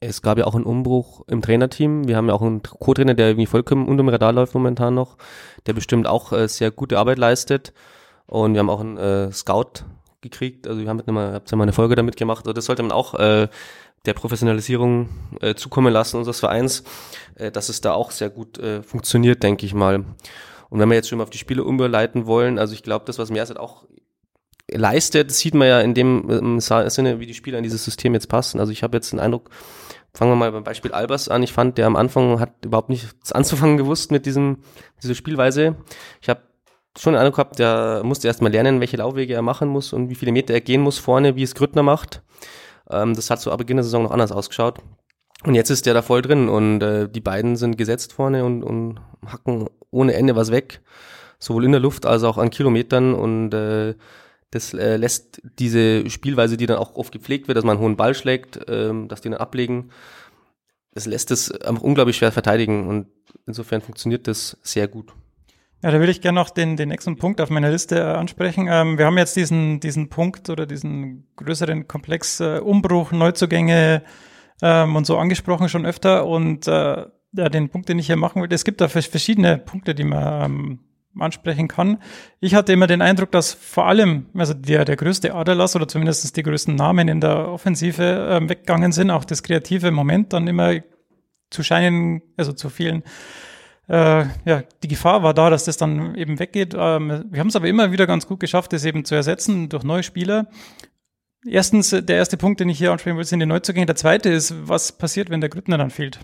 Es 0.00 0.22
gab 0.22 0.38
ja 0.38 0.46
auch 0.46 0.54
einen 0.54 0.64
Umbruch 0.64 1.22
im 1.28 1.42
Trainerteam. 1.42 2.08
Wir 2.08 2.16
haben 2.16 2.28
ja 2.28 2.34
auch 2.34 2.40
einen 2.40 2.62
Co-Trainer, 2.62 3.12
der 3.12 3.28
irgendwie 3.28 3.46
vollkommen 3.46 3.86
unter 3.86 4.02
dem 4.02 4.08
Radar 4.08 4.32
läuft 4.32 4.54
momentan 4.54 4.94
noch, 4.94 5.18
der 5.66 5.74
bestimmt 5.74 6.06
auch 6.06 6.32
äh, 6.32 6.48
sehr 6.48 6.70
gute 6.70 6.98
Arbeit 6.98 7.18
leistet. 7.18 7.74
Und 8.26 8.54
wir 8.54 8.60
haben 8.60 8.70
auch 8.70 8.80
einen 8.80 8.96
äh, 8.96 9.32
Scout 9.32 9.84
gekriegt. 10.24 10.66
Also 10.66 10.80
wir 10.80 10.88
haben 10.88 11.00
immer, 11.06 11.34
habt 11.34 11.50
ja 11.50 11.56
mal 11.56 11.62
eine 11.62 11.72
Folge 11.72 11.94
damit 11.94 12.16
gemacht. 12.16 12.44
Also 12.46 12.52
das 12.52 12.64
sollte 12.64 12.82
man 12.82 12.90
auch 12.90 13.14
äh, 13.14 13.48
der 14.06 14.14
Professionalisierung 14.14 15.08
äh, 15.40 15.54
zukommen 15.54 15.92
lassen 15.92 16.16
unseres 16.16 16.40
Vereins, 16.40 16.84
äh, 17.36 17.50
dass 17.50 17.68
es 17.68 17.80
da 17.80 17.92
auch 17.94 18.10
sehr 18.10 18.30
gut 18.30 18.58
äh, 18.58 18.82
funktioniert, 18.82 19.42
denke 19.42 19.64
ich 19.66 19.74
mal. 19.74 20.04
Und 20.70 20.80
wenn 20.80 20.88
wir 20.88 20.96
jetzt 20.96 21.08
schon 21.08 21.18
mal 21.18 21.24
auf 21.24 21.30
die 21.30 21.38
Spiele 21.38 21.64
umleiten 21.64 22.26
wollen, 22.26 22.58
also 22.58 22.74
ich 22.74 22.82
glaube, 22.82 23.04
das, 23.06 23.18
was 23.18 23.30
Merzeit 23.30 23.58
auch 23.58 23.84
leistet, 24.70 25.30
sieht 25.30 25.54
man 25.54 25.68
ja 25.68 25.80
in 25.80 25.94
dem 25.94 26.58
Sinne, 26.60 27.20
wie 27.20 27.26
die 27.26 27.34
Spieler 27.34 27.58
in 27.58 27.64
dieses 27.64 27.84
System 27.84 28.14
jetzt 28.14 28.28
passen. 28.28 28.60
Also 28.60 28.72
ich 28.72 28.82
habe 28.82 28.96
jetzt 28.96 29.12
den 29.12 29.20
Eindruck, 29.20 29.50
fangen 30.14 30.32
wir 30.32 30.36
mal 30.36 30.52
beim 30.52 30.64
Beispiel 30.64 30.92
Albers 30.92 31.28
an. 31.28 31.42
Ich 31.42 31.52
fand, 31.52 31.76
der 31.78 31.86
am 31.86 31.96
Anfang 31.96 32.40
hat 32.40 32.64
überhaupt 32.64 32.88
nichts 32.88 33.32
anzufangen 33.32 33.76
gewusst 33.76 34.10
mit 34.10 34.26
diesem, 34.26 34.58
dieser 35.02 35.14
Spielweise. 35.14 35.76
Ich 36.20 36.28
habe 36.28 36.40
schon 36.98 37.12
den 37.12 37.20
Eindruck 37.20 37.36
gehabt, 37.36 37.58
der 37.58 38.02
musste 38.04 38.28
erst 38.28 38.40
mal 38.40 38.50
lernen, 38.50 38.80
welche 38.80 38.96
Laufwege 38.96 39.34
er 39.34 39.42
machen 39.42 39.68
muss 39.68 39.92
und 39.92 40.08
wie 40.08 40.14
viele 40.14 40.32
Meter 40.32 40.54
er 40.54 40.60
gehen 40.60 40.80
muss 40.80 40.98
vorne, 40.98 41.36
wie 41.36 41.42
es 41.42 41.54
Grüttner 41.54 41.82
macht. 41.82 42.22
Ähm, 42.90 43.14
das 43.14 43.30
hat 43.30 43.40
zu 43.40 43.54
Beginn 43.56 43.76
der 43.76 43.84
Saison 43.84 44.02
noch 44.02 44.10
anders 44.10 44.32
ausgeschaut. 44.32 44.80
Und 45.44 45.54
jetzt 45.54 45.70
ist 45.70 45.86
der 45.86 45.94
da 45.94 46.02
voll 46.02 46.22
drin 46.22 46.48
und 46.48 46.80
äh, 46.82 47.08
die 47.08 47.20
beiden 47.20 47.56
sind 47.56 47.76
gesetzt 47.76 48.12
vorne 48.12 48.44
und, 48.44 48.62
und 48.62 49.00
hacken 49.26 49.68
ohne 49.90 50.14
Ende 50.14 50.36
was 50.36 50.50
weg. 50.50 50.80
Sowohl 51.38 51.64
in 51.64 51.72
der 51.72 51.80
Luft 51.80 52.06
als 52.06 52.22
auch 52.22 52.38
an 52.38 52.50
Kilometern 52.50 53.14
und 53.14 53.52
äh, 53.52 53.94
das 54.50 54.72
äh, 54.72 54.96
lässt 54.96 55.42
diese 55.58 56.08
Spielweise, 56.08 56.56
die 56.56 56.66
dann 56.66 56.78
auch 56.78 56.94
oft 56.94 57.12
gepflegt 57.12 57.48
wird, 57.48 57.58
dass 57.58 57.64
man 57.64 57.76
einen 57.76 57.84
hohen 57.84 57.96
Ball 57.96 58.14
schlägt, 58.14 58.60
ähm, 58.68 59.08
dass 59.08 59.20
die 59.20 59.28
dann 59.28 59.40
ablegen, 59.40 59.90
das 60.92 61.06
lässt 61.06 61.30
es 61.32 61.50
einfach 61.50 61.82
unglaublich 61.82 62.16
schwer 62.16 62.32
verteidigen 62.32 62.86
und 62.86 63.08
insofern 63.46 63.82
funktioniert 63.82 64.28
das 64.28 64.56
sehr 64.62 64.86
gut. 64.86 65.12
Ja, 65.84 65.90
da 65.90 66.00
will 66.00 66.08
ich 66.08 66.22
gerne 66.22 66.40
noch 66.40 66.48
den, 66.48 66.78
den 66.78 66.88
nächsten 66.88 67.18
Punkt 67.18 67.42
auf 67.42 67.50
meiner 67.50 67.70
Liste 67.70 67.98
äh, 67.98 68.02
ansprechen. 68.04 68.68
Ähm, 68.70 68.96
wir 68.96 69.04
haben 69.04 69.18
jetzt 69.18 69.36
diesen, 69.36 69.80
diesen 69.80 70.08
Punkt 70.08 70.48
oder 70.48 70.64
diesen 70.64 71.26
größeren 71.36 71.86
Komplex 71.86 72.40
äh, 72.40 72.58
Umbruch, 72.60 73.12
Neuzugänge 73.12 74.02
ähm, 74.62 74.96
und 74.96 75.04
so 75.04 75.18
angesprochen 75.18 75.68
schon 75.68 75.84
öfter. 75.84 76.26
Und 76.26 76.66
äh, 76.68 77.04
ja, 77.32 77.48
den 77.50 77.68
Punkt, 77.68 77.90
den 77.90 77.98
ich 77.98 78.06
hier 78.06 78.16
machen 78.16 78.40
will, 78.40 78.50
es 78.50 78.64
gibt 78.64 78.80
da 78.80 78.88
verschiedene 78.88 79.58
Punkte, 79.58 79.94
die 79.94 80.04
man 80.04 80.44
ähm, 80.44 80.78
ansprechen 81.20 81.68
kann. 81.68 81.98
Ich 82.40 82.54
hatte 82.54 82.72
immer 82.72 82.86
den 82.86 83.02
Eindruck, 83.02 83.30
dass 83.30 83.52
vor 83.52 83.86
allem, 83.86 84.24
also 84.32 84.54
der, 84.54 84.86
der 84.86 84.96
größte 84.96 85.34
Aderlass 85.34 85.76
oder 85.76 85.86
zumindest 85.86 86.34
die 86.34 86.42
größten 86.42 86.74
Namen 86.74 87.08
in 87.08 87.20
der 87.20 87.48
Offensive 87.48 88.02
äh, 88.02 88.48
weggegangen 88.48 88.92
sind, 88.92 89.10
auch 89.10 89.26
das 89.26 89.42
kreative 89.42 89.90
Moment 89.90 90.32
dann 90.32 90.48
immer 90.48 90.76
zu 91.50 91.62
scheinen, 91.62 92.22
also 92.38 92.54
zu 92.54 92.70
vielen 92.70 93.02
äh, 93.88 94.24
ja, 94.44 94.62
die 94.82 94.88
Gefahr 94.88 95.22
war 95.22 95.34
da, 95.34 95.50
dass 95.50 95.64
das 95.64 95.76
dann 95.76 96.14
eben 96.14 96.38
weggeht. 96.38 96.74
Ähm, 96.76 97.24
wir 97.30 97.40
haben 97.40 97.48
es 97.48 97.56
aber 97.56 97.68
immer 97.68 97.92
wieder 97.92 98.06
ganz 98.06 98.26
gut 98.26 98.40
geschafft, 98.40 98.72
das 98.72 98.84
eben 98.84 99.04
zu 99.04 99.14
ersetzen 99.14 99.68
durch 99.68 99.84
neue 99.84 100.02
Spieler. 100.02 100.46
Erstens, 101.46 101.90
der 101.90 102.16
erste 102.16 102.38
Punkt, 102.38 102.60
den 102.60 102.70
ich 102.70 102.78
hier 102.78 102.90
ansprechen 102.92 103.18
will, 103.18 103.24
sind 103.24 103.40
die 103.40 103.46
Neuzugänge. 103.46 103.86
Der 103.86 103.96
zweite 103.96 104.30
ist, 104.30 104.54
was 104.66 104.92
passiert, 104.92 105.28
wenn 105.28 105.42
der 105.42 105.50
Grüttner 105.50 105.76
dann 105.76 105.90
fehlt? 105.90 106.20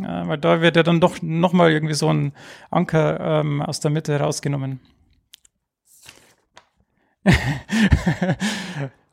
Ja, 0.00 0.26
weil 0.26 0.38
da 0.38 0.62
wird 0.62 0.76
ja 0.76 0.82
dann 0.82 1.00
doch 1.00 1.20
nochmal 1.20 1.70
irgendwie 1.70 1.94
so 1.94 2.10
ein 2.10 2.32
Anker 2.70 3.20
ähm, 3.20 3.60
aus 3.60 3.80
der 3.80 3.90
Mitte 3.90 4.18
rausgenommen. 4.18 4.80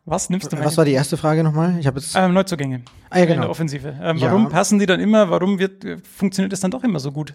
Was 0.06 0.30
nimmst 0.32 0.52
du? 0.52 0.58
Was 0.58 0.78
war 0.78 0.86
die 0.86 0.93
erste 0.93 1.18
Frage 1.18 1.43
nochmal? 1.43 1.78
Ich 1.80 1.86
habe 1.86 2.00
jetzt 2.00 2.16
ähm, 2.16 2.34
Neuzugänge 2.34 2.82
ah, 3.12 3.20
ja, 3.20 3.26
genau. 3.26 3.36
in 3.36 3.41
der 3.41 3.50
Offensive. 3.52 4.00
Ähm, 4.02 4.20
warum 4.20 4.45
ja. 4.45 4.50
passen 4.50 4.80
die 4.80 4.88
dann 4.88 5.00
immer? 5.00 5.30
Warum 5.30 5.60
wird 5.60 5.86
funktioniert 6.04 6.52
es 6.52 6.62
dann 6.62 6.72
doch 6.72 6.84
immer 6.84 7.00
so 7.00 7.12
gut? 7.12 7.34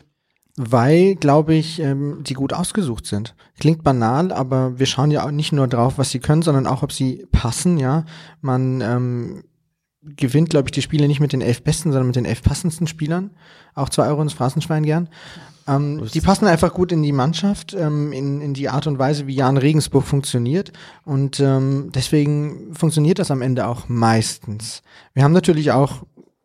Weil, 0.57 1.17
glaube 1.17 1.55
ich, 1.55 1.81
ähm, 1.81 2.23
die 2.23 2.35
gut 2.35 2.53
ausgesucht 2.53 3.07
sind. 3.07 3.35
Klingt 3.59 3.83
banal, 3.83 4.31
aber 4.31 4.79
wir 4.79 4.87
schauen 4.87 5.11
ja 5.11 5.27
auch 5.27 5.33
nicht 5.33 5.53
nur 5.53 5.67
drauf, 5.67 5.99
was 5.99 6.11
sie 6.11 6.21
können, 6.21 6.43
sondern 6.43 6.69
auch, 6.69 6.85
ob 6.85 6.93
sie 6.93 7.27
passen, 7.33 7.77
ja. 7.77 8.05
Man 8.41 8.81
ähm, 8.81 9.45
gewinnt, 10.03 10.51
glaube 10.51 10.69
ich, 10.69 10.73
die 10.73 10.83
Spiele 10.83 11.09
nicht 11.09 11.21
mit 11.21 11.33
den 11.33 11.41
elf 11.41 11.63
besten, 11.63 11.91
sondern 11.91 12.07
mit 12.07 12.17
den 12.17 12.25
elf 12.25 12.43
passendsten 12.43 12.87
Spielern. 12.87 13.31
Auch 13.75 13.89
zwei 13.89 14.07
Euro 14.07 14.23
ins 14.23 14.33
Phrasenschwein 14.33 14.85
gern. 14.85 15.09
Ähm, 15.67 16.07
die 16.13 16.21
passen 16.21 16.47
einfach 16.47 16.75
gut 16.75 16.93
in 16.93 17.03
die 17.03 17.13
Mannschaft, 17.13 17.75
ähm, 17.75 18.13
in, 18.13 18.41
in 18.41 18.55
die 18.55 18.69
Art 18.69 18.87
und 18.87 18.99
Weise, 18.99 19.27
wie 19.27 19.35
Jan 19.35 19.57
Regensburg 19.57 20.05
funktioniert. 20.05 20.73
Und 21.05 21.41
ähm, 21.41 21.91
deswegen 21.95 22.75
funktioniert 22.75 23.19
das 23.19 23.31
am 23.31 23.43
Ende 23.43 23.67
auch 23.67 23.89
meistens. 23.89 24.83
Wir 25.15 25.25
haben 25.25 25.33
natürlich 25.33 25.73
auch 25.73 26.05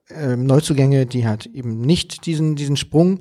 ähm, 0.10 0.46
Neuzugänge, 0.46 1.06
die 1.06 1.28
halt 1.28 1.46
eben 1.48 1.82
nicht 1.82 2.26
diesen, 2.26 2.56
diesen 2.56 2.78
Sprung 2.78 3.20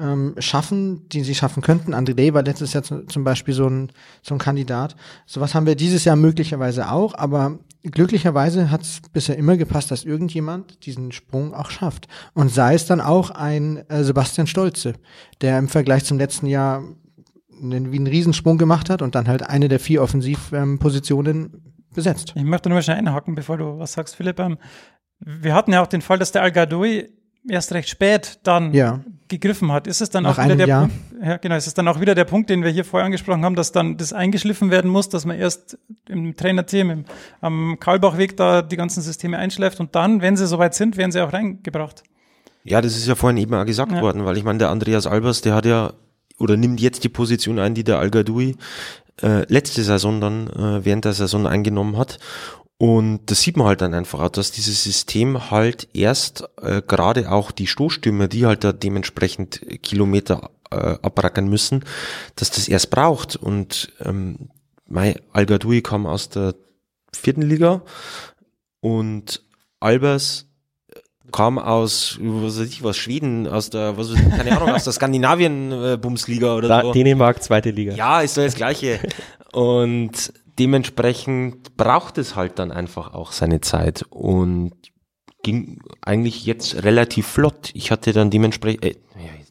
ähm, 0.00 0.34
schaffen, 0.38 1.08
die 1.08 1.22
sie 1.22 1.34
schaffen 1.34 1.62
könnten. 1.62 1.94
André 1.94 2.32
war 2.32 2.42
letztes 2.42 2.72
Jahr 2.72 2.82
zum 2.82 3.24
Beispiel 3.24 3.54
so 3.54 3.68
ein, 3.68 3.92
so 4.22 4.34
ein 4.34 4.38
Kandidat. 4.38 4.96
Sowas 5.26 5.54
haben 5.54 5.66
wir 5.66 5.74
dieses 5.74 6.04
Jahr 6.04 6.16
möglicherweise 6.16 6.90
auch, 6.90 7.14
aber 7.14 7.58
glücklicherweise 7.82 8.70
hat 8.70 8.82
es 8.82 9.00
bisher 9.12 9.36
immer 9.36 9.56
gepasst, 9.56 9.90
dass 9.90 10.04
irgendjemand 10.04 10.84
diesen 10.86 11.12
Sprung 11.12 11.54
auch 11.54 11.70
schafft. 11.70 12.08
Und 12.34 12.50
sei 12.50 12.74
es 12.74 12.86
dann 12.86 13.00
auch 13.00 13.30
ein 13.30 13.88
äh, 13.88 14.04
Sebastian 14.04 14.46
Stolze, 14.46 14.94
der 15.40 15.58
im 15.58 15.68
Vergleich 15.68 16.04
zum 16.04 16.18
letzten 16.18 16.46
Jahr 16.46 16.82
einen, 17.62 17.92
wie 17.92 17.98
einen 17.98 18.06
Riesensprung 18.06 18.58
gemacht 18.58 18.90
hat 18.90 19.02
und 19.02 19.14
dann 19.14 19.28
halt 19.28 19.42
eine 19.42 19.68
der 19.68 19.80
vier 19.80 20.02
Offensivpositionen 20.02 21.36
ähm, 21.36 21.62
besetzt. 21.94 22.32
Ich 22.36 22.44
möchte 22.44 22.68
nur 22.68 22.76
mal 22.76 22.82
schnell 22.82 22.96
einhaken, 22.96 23.34
bevor 23.34 23.58
du 23.58 23.78
was 23.78 23.92
sagst, 23.92 24.16
Philipp. 24.16 24.38
Ähm, 24.38 24.58
wir 25.20 25.54
hatten 25.54 25.72
ja 25.72 25.82
auch 25.82 25.86
den 25.86 26.00
Fall, 26.00 26.18
dass 26.18 26.32
der 26.32 26.42
Al-Gadoui 26.42 27.08
erst 27.48 27.72
recht 27.72 27.88
spät 27.88 28.38
dann 28.42 28.72
ja. 28.74 29.00
gegriffen 29.28 29.72
hat. 29.72 29.86
Ist 29.86 30.00
es 30.00 30.10
dann 30.10 30.24
Nach 30.24 30.38
auch 30.38 30.44
wieder 30.44 30.56
der 30.56 30.66
Jahr. 30.66 30.88
Punkt, 30.88 31.24
ja, 31.24 31.36
genau, 31.38 31.56
ist 31.56 31.66
es 31.66 31.74
dann 31.74 31.88
auch 31.88 32.00
wieder 32.00 32.14
der 32.14 32.24
Punkt, 32.24 32.50
den 32.50 32.62
wir 32.62 32.70
hier 32.70 32.84
vorher 32.84 33.06
angesprochen 33.06 33.44
haben, 33.44 33.54
dass 33.54 33.72
dann 33.72 33.96
das 33.96 34.12
eingeschliffen 34.12 34.70
werden 34.70 34.90
muss, 34.90 35.08
dass 35.08 35.24
man 35.24 35.38
erst 35.38 35.78
im 36.08 36.36
Trainerteam 36.36 36.90
im, 36.90 37.04
am 37.40 37.78
Karlbachweg 37.80 38.36
da 38.36 38.62
die 38.62 38.76
ganzen 38.76 39.02
Systeme 39.02 39.38
einschläft 39.38 39.80
und 39.80 39.94
dann, 39.94 40.20
wenn 40.20 40.36
sie 40.36 40.46
soweit 40.46 40.74
sind, 40.74 40.96
werden 40.96 41.12
sie 41.12 41.20
auch 41.20 41.32
reingebracht. 41.32 42.02
Ja, 42.64 42.80
das 42.80 42.96
ist 42.96 43.06
ja 43.06 43.14
vorhin 43.14 43.38
eben 43.38 43.54
auch 43.54 43.64
gesagt 43.64 43.92
ja. 43.92 44.02
worden, 44.02 44.24
weil 44.24 44.36
ich 44.36 44.44
meine, 44.44 44.58
der 44.58 44.70
Andreas 44.70 45.06
Albers, 45.06 45.40
der 45.40 45.54
hat 45.54 45.64
ja 45.64 45.94
oder 46.40 46.56
nimmt 46.56 46.80
jetzt 46.80 47.04
die 47.04 47.08
Position 47.08 47.58
ein, 47.58 47.74
die 47.74 47.84
der 47.84 47.98
Al 47.98 48.10
Gadoui 48.10 48.56
äh, 49.22 49.44
letzte 49.52 49.82
Saison 49.82 50.20
dann 50.20 50.48
äh, 50.48 50.84
während 50.84 51.04
der 51.04 51.12
Saison 51.12 51.46
eingenommen 51.46 51.96
hat. 51.96 52.18
Und 52.78 53.20
das 53.26 53.42
sieht 53.42 53.58
man 53.58 53.66
halt 53.66 53.82
dann 53.82 53.92
einfach 53.92 54.20
auch, 54.20 54.30
dass 54.30 54.52
dieses 54.52 54.82
System 54.82 55.50
halt 55.50 55.88
erst 55.92 56.48
äh, 56.62 56.80
gerade 56.80 57.30
auch 57.30 57.50
die 57.50 57.66
Stoßstürmer, 57.66 58.26
die 58.26 58.46
halt 58.46 58.64
da 58.64 58.72
dementsprechend 58.72 59.60
Kilometer 59.82 60.50
äh, 60.70 60.96
abrackern 61.02 61.48
müssen, 61.48 61.84
dass 62.36 62.50
das 62.50 62.68
erst 62.68 62.90
braucht. 62.90 63.36
Und 63.36 63.92
ähm, 64.00 64.48
mein 64.86 65.16
Al 65.32 65.44
Gadoui 65.44 65.82
kam 65.82 66.06
aus 66.06 66.30
der 66.30 66.54
vierten 67.14 67.42
Liga 67.42 67.82
und 68.80 69.42
Albers 69.80 70.46
kam 71.32 71.58
aus, 71.58 72.18
was 72.20 72.58
weiß 72.58 72.66
ich 72.66 72.82
was, 72.82 72.96
Schweden, 72.96 73.46
aus 73.46 73.70
der, 73.70 73.96
was 73.96 74.12
weiß 74.12 74.20
ich, 74.20 74.30
keine 74.30 74.56
Ahnung, 74.56 74.74
aus 74.74 74.84
der 74.84 74.92
Skandinavien-Bumsliga 74.92 76.56
oder 76.56 76.68
da, 76.68 76.82
so. 76.82 76.92
Dänemark, 76.92 77.42
zweite 77.42 77.70
Liga. 77.70 77.94
Ja, 77.94 78.20
ist 78.20 78.36
doch 78.36 78.42
das 78.42 78.54
Gleiche. 78.54 79.00
Und 79.52 80.32
dementsprechend 80.58 81.76
braucht 81.76 82.18
es 82.18 82.36
halt 82.36 82.58
dann 82.58 82.70
einfach 82.70 83.14
auch 83.14 83.32
seine 83.32 83.60
Zeit 83.60 84.04
und 84.10 84.72
ging 85.42 85.80
eigentlich 86.02 86.44
jetzt 86.44 86.82
relativ 86.84 87.26
flott. 87.26 87.70
Ich 87.74 87.90
hatte 87.90 88.12
dann 88.12 88.30
dementsprechend, 88.30 88.84
äh, 88.84 88.94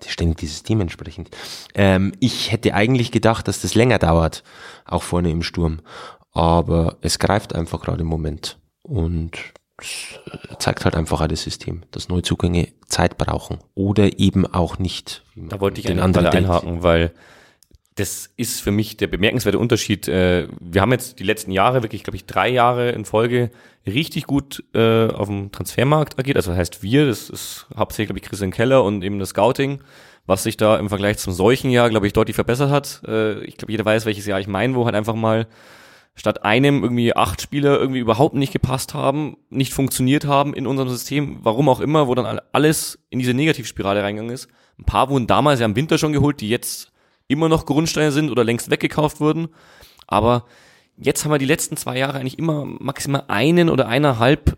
ständig 0.08 0.38
dieses 0.38 0.64
dementsprechend. 0.64 1.30
Ähm, 1.74 2.14
ich 2.20 2.52
hätte 2.52 2.74
eigentlich 2.74 3.12
gedacht, 3.12 3.48
dass 3.48 3.62
das 3.62 3.76
länger 3.76 4.00
dauert, 4.00 4.44
auch 4.86 5.04
vorne 5.04 5.32
im 5.32 5.44
Sturm. 5.44 5.82
Aber 6.32 6.98
es 7.02 7.20
greift 7.20 7.56
einfach 7.56 7.82
gerade 7.82 8.02
im 8.02 8.08
Moment. 8.08 8.60
Und 8.84 9.32
zeigt 10.60 10.86
halt 10.86 10.96
einfach 10.96 11.22
alles 11.22 11.44
System, 11.44 11.84
dass 11.92 12.10
Neuzugänge 12.10 12.70
Zeit 12.88 13.18
brauchen 13.18 13.60
oder 13.76 14.20
eben 14.20 14.46
auch 14.46 14.80
nicht. 14.80 15.24
Da 15.36 15.60
wollte 15.60 15.80
ich 15.80 15.88
den 15.88 16.00
anderen 16.00 16.28
einhaken, 16.28 16.84
weil 16.84 17.14
das 18.00 18.30
ist 18.38 18.62
für 18.62 18.72
mich 18.72 18.98
der 18.98 19.08
bemerkenswerte 19.08 19.60
Unterschied. 19.60 20.08
Äh, 20.08 20.48
wir 20.60 20.82
haben 20.82 20.92
jetzt 20.92 21.20
die 21.20 21.24
letzten 21.24 21.52
Jahre, 21.52 21.84
wirklich, 21.84 22.04
glaube 22.04 22.16
ich, 22.16 22.26
drei 22.26 22.48
Jahre 22.50 22.92
in 22.92 23.04
Folge 23.04 23.52
richtig 23.86 24.26
gut 24.26 24.64
äh, 24.74 25.08
auf 25.08 25.28
dem 25.28 25.52
Transfermarkt 25.52 26.18
agiert. 26.18 26.38
Also 26.38 26.52
das 26.52 26.60
heißt 26.60 26.84
wir, 26.84 27.08
das 27.08 27.30
ist 27.30 27.68
hauptsächlich, 27.76 28.08
glaube 28.08 28.20
ich, 28.20 28.26
Christian 28.26 28.52
Keller 28.52 28.84
und 28.84 29.04
eben 29.04 29.20
das 29.20 29.30
Scouting, 29.30 29.82
was 30.26 30.44
sich 30.44 30.56
da 30.56 30.78
im 30.78 30.90
Vergleich 30.90 31.18
zum 31.18 31.34
solchen 31.34 31.72
Jahr, 31.72 31.90
glaube 31.90 32.08
ich, 32.08 32.14
deutlich 32.14 32.36
verbessert 32.36 32.70
hat. 32.72 33.02
Äh, 33.06 33.44
ich 33.44 33.58
glaube, 33.58 33.72
jeder 33.72 33.86
weiß, 33.86 34.06
welches 34.06 34.26
Jahr 34.26 34.40
ich 34.40 34.48
meine, 34.48 34.76
wo 34.76 34.86
halt 34.86 34.96
einfach 34.96 35.16
mal 35.16 35.48
statt 36.20 36.44
einem 36.44 36.84
irgendwie 36.84 37.16
acht 37.16 37.42
Spieler 37.42 37.80
irgendwie 37.80 38.02
überhaupt 38.02 38.36
nicht 38.36 38.52
gepasst 38.52 38.94
haben, 38.94 39.38
nicht 39.50 39.72
funktioniert 39.72 40.26
haben 40.26 40.54
in 40.54 40.68
unserem 40.68 40.90
System, 40.90 41.38
warum 41.44 41.70
auch 41.70 41.80
immer, 41.80 42.08
wo 42.08 42.16
dann 42.16 42.42
alles 42.52 43.00
in 43.10 43.20
diese 43.20 43.34
Negativspirale 43.34 44.04
reingegangen 44.04 44.34
ist 44.34 44.50
Ein 44.78 44.84
paar 44.84 45.10
wurden 45.10 45.28
damals 45.28 45.62
ja 45.62 45.66
im 45.66 45.78
Winter 45.78 45.98
schon 45.98 46.12
geholt, 46.12 46.42
die 46.42 46.50
jetzt 46.50 46.92
immer 47.30 47.48
noch 47.48 47.66
Grundsteine 47.66 48.12
sind 48.12 48.32
oder 48.32 48.44
längst 48.44 48.70
weggekauft 48.70 49.22
wurden. 49.22 49.48
Aber 50.08 50.44
jetzt 50.98 51.24
haben 51.24 51.32
wir 51.32 51.38
die 51.38 51.46
letzten 51.46 51.78
zwei 51.78 51.98
Jahre 51.98 52.20
eigentlich 52.20 52.38
immer 52.38 52.66
maximal 52.66 53.24
einen 53.30 53.70
oder 53.70 53.88
eineinhalb, 53.88 54.58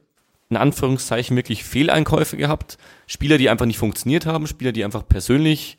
in 0.50 0.58
Anführungszeichen, 0.58 1.38
wirklich 1.38 1.64
Fehleinkäufe 1.64 2.38
gehabt. 2.38 2.80
Spieler, 3.06 3.38
die 3.38 3.52
einfach 3.52 3.68
nicht 3.68 3.78
funktioniert 3.78 4.26
haben, 4.26 4.48
Spieler, 4.48 4.72
die 4.72 4.84
einfach 4.84 5.08
persönlich 5.08 5.78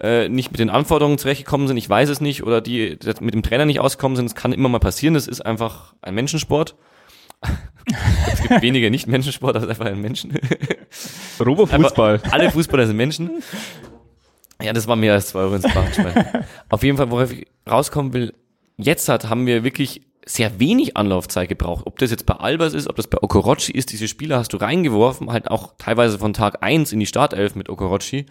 äh, 0.00 0.28
nicht 0.28 0.50
mit 0.50 0.60
den 0.60 0.70
Anforderungen 0.70 1.18
zurechtgekommen 1.18 1.68
sind, 1.68 1.76
ich 1.76 1.88
weiß 1.88 2.08
es 2.08 2.20
nicht, 2.20 2.42
oder 2.42 2.60
die 2.60 2.98
mit 3.20 3.34
dem 3.34 3.42
Trainer 3.42 3.66
nicht 3.66 3.80
ausgekommen 3.80 4.16
sind, 4.16 4.26
das 4.26 4.34
kann 4.34 4.52
immer 4.52 4.68
mal 4.68 4.78
passieren, 4.78 5.14
das 5.14 5.26
ist 5.26 5.40
einfach 5.44 5.94
ein 6.02 6.14
Menschensport. 6.14 6.74
es 8.32 8.42
gibt 8.42 8.62
weniger 8.62 8.90
Nicht-Menschensport, 8.90 9.56
das 9.56 9.64
ist 9.64 9.68
einfach 9.70 9.86
ein 9.86 10.00
Menschen. 10.00 10.38
Robo-Fußball. 11.40 12.20
Alle 12.30 12.50
Fußballer 12.50 12.86
sind 12.86 12.96
Menschen. 12.96 13.42
Ja, 14.62 14.72
das 14.72 14.86
war 14.86 14.96
mehr 14.96 15.14
als 15.14 15.28
zwei 15.28 15.40
Euro 15.40 15.54
ins. 15.54 15.64
Auf 16.68 16.82
jeden 16.82 16.98
Fall, 16.98 17.10
worauf 17.10 17.32
ich 17.32 17.46
rauskommen 17.68 18.12
will, 18.12 18.34
jetzt 18.76 19.08
hat, 19.08 19.28
haben 19.28 19.46
wir 19.46 19.64
wirklich 19.64 20.02
sehr 20.26 20.60
wenig 20.60 20.96
Anlaufzeit 20.96 21.48
gebraucht. 21.48 21.86
Ob 21.86 21.98
das 21.98 22.10
jetzt 22.10 22.26
bei 22.26 22.34
Albers 22.34 22.74
ist, 22.74 22.88
ob 22.88 22.96
das 22.96 23.06
bei 23.06 23.18
Okorochi 23.22 23.72
ist, 23.72 23.90
diese 23.90 24.06
Spieler 24.06 24.38
hast 24.38 24.52
du 24.52 24.58
reingeworfen, 24.58 25.32
halt 25.32 25.50
auch 25.50 25.72
teilweise 25.78 26.18
von 26.18 26.34
Tag 26.34 26.62
eins 26.62 26.92
in 26.92 27.00
die 27.00 27.06
Startelf 27.06 27.54
mit 27.54 27.68
Okorochi. 27.68 28.26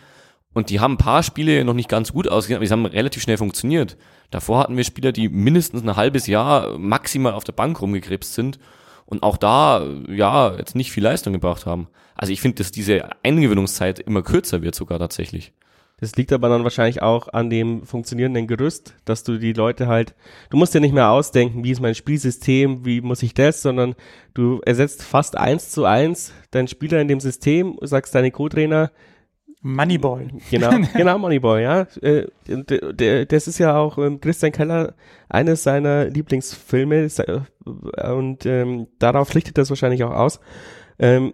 Und 0.53 0.69
die 0.69 0.79
haben 0.79 0.93
ein 0.93 0.97
paar 0.97 1.23
Spiele 1.23 1.63
noch 1.63 1.73
nicht 1.73 1.89
ganz 1.89 2.11
gut 2.11 2.27
ausgesehen, 2.27 2.57
aber 2.57 2.65
die 2.65 2.71
haben 2.71 2.85
relativ 2.85 3.21
schnell 3.21 3.37
funktioniert. 3.37 3.97
Davor 4.31 4.59
hatten 4.59 4.77
wir 4.77 4.83
Spieler, 4.83 5.11
die 5.11 5.29
mindestens 5.29 5.83
ein 5.83 5.95
halbes 5.95 6.27
Jahr 6.27 6.77
maximal 6.77 7.33
auf 7.33 7.43
der 7.43 7.53
Bank 7.53 7.81
rumgekrebst 7.81 8.33
sind 8.33 8.59
und 9.05 9.23
auch 9.23 9.37
da, 9.37 9.85
ja, 10.07 10.55
jetzt 10.55 10.75
nicht 10.75 10.91
viel 10.91 11.03
Leistung 11.03 11.33
gebracht 11.33 11.65
haben. 11.65 11.87
Also 12.15 12.33
ich 12.33 12.41
finde, 12.41 12.57
dass 12.57 12.71
diese 12.71 13.09
Eingewöhnungszeit 13.23 13.99
immer 13.99 14.23
kürzer 14.23 14.61
wird 14.61 14.75
sogar 14.75 14.99
tatsächlich. 14.99 15.53
Das 15.99 16.15
liegt 16.15 16.31
aber 16.31 16.47
dann 16.47 16.63
wahrscheinlich 16.63 17.01
auch 17.01 17.27
an 17.33 17.49
dem 17.49 17.85
funktionierenden 17.85 18.47
Gerüst, 18.47 18.95
dass 19.05 19.23
du 19.23 19.37
die 19.37 19.53
Leute 19.53 19.87
halt, 19.87 20.15
du 20.49 20.57
musst 20.57 20.73
ja 20.73 20.79
nicht 20.79 20.93
mehr 20.93 21.09
ausdenken, 21.09 21.63
wie 21.63 21.71
ist 21.71 21.81
mein 21.81 21.95
Spielsystem, 21.95 22.85
wie 22.85 23.01
muss 23.01 23.21
ich 23.21 23.33
das, 23.33 23.61
sondern 23.61 23.95
du 24.33 24.61
ersetzt 24.65 25.03
fast 25.03 25.37
eins 25.37 25.71
zu 25.71 25.85
eins 25.85 26.31
deinen 26.51 26.69
Spieler 26.69 27.01
in 27.01 27.09
dem 27.09 27.19
System, 27.19 27.77
sagst 27.81 28.15
deine 28.15 28.31
Co-Trainer, 28.31 28.91
Moneyball. 29.61 30.29
Genau, 30.49 30.71
genau, 30.93 31.17
Moneyball, 31.17 31.61
ja. 31.61 31.87
Äh, 32.01 32.27
Das 33.25 33.47
ist 33.47 33.57
ja 33.57 33.77
auch 33.77 33.97
ähm, 33.97 34.21
Christian 34.21 34.51
Keller 34.51 34.93
eines 35.27 35.63
seiner 35.63 36.05
Lieblingsfilme 36.05 37.07
äh, 37.17 38.11
und 38.11 38.45
ähm, 38.45 38.87
darauf 38.99 39.35
richtet 39.35 39.57
das 39.57 39.69
wahrscheinlich 39.69 40.03
auch 40.03 40.11
aus. 40.13 40.39
Ähm, 40.97 41.33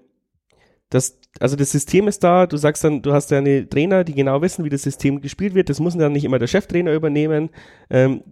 das, 0.89 1.19
also 1.39 1.55
das 1.55 1.71
System 1.71 2.07
ist 2.07 2.23
da, 2.23 2.47
du 2.47 2.57
sagst 2.57 2.83
dann, 2.83 3.01
du 3.01 3.13
hast 3.13 3.31
deine 3.31 3.67
Trainer, 3.67 4.03
die 4.03 4.13
genau 4.13 4.41
wissen, 4.41 4.65
wie 4.65 4.69
das 4.69 4.83
System 4.83 5.21
gespielt 5.21 5.53
wird. 5.53 5.69
Das 5.69 5.79
muss 5.79 5.97
dann 5.97 6.13
nicht 6.13 6.25
immer 6.25 6.39
der 6.39 6.47
Cheftrainer 6.47 6.93
übernehmen. 6.93 7.49
Ähm, 7.89 8.23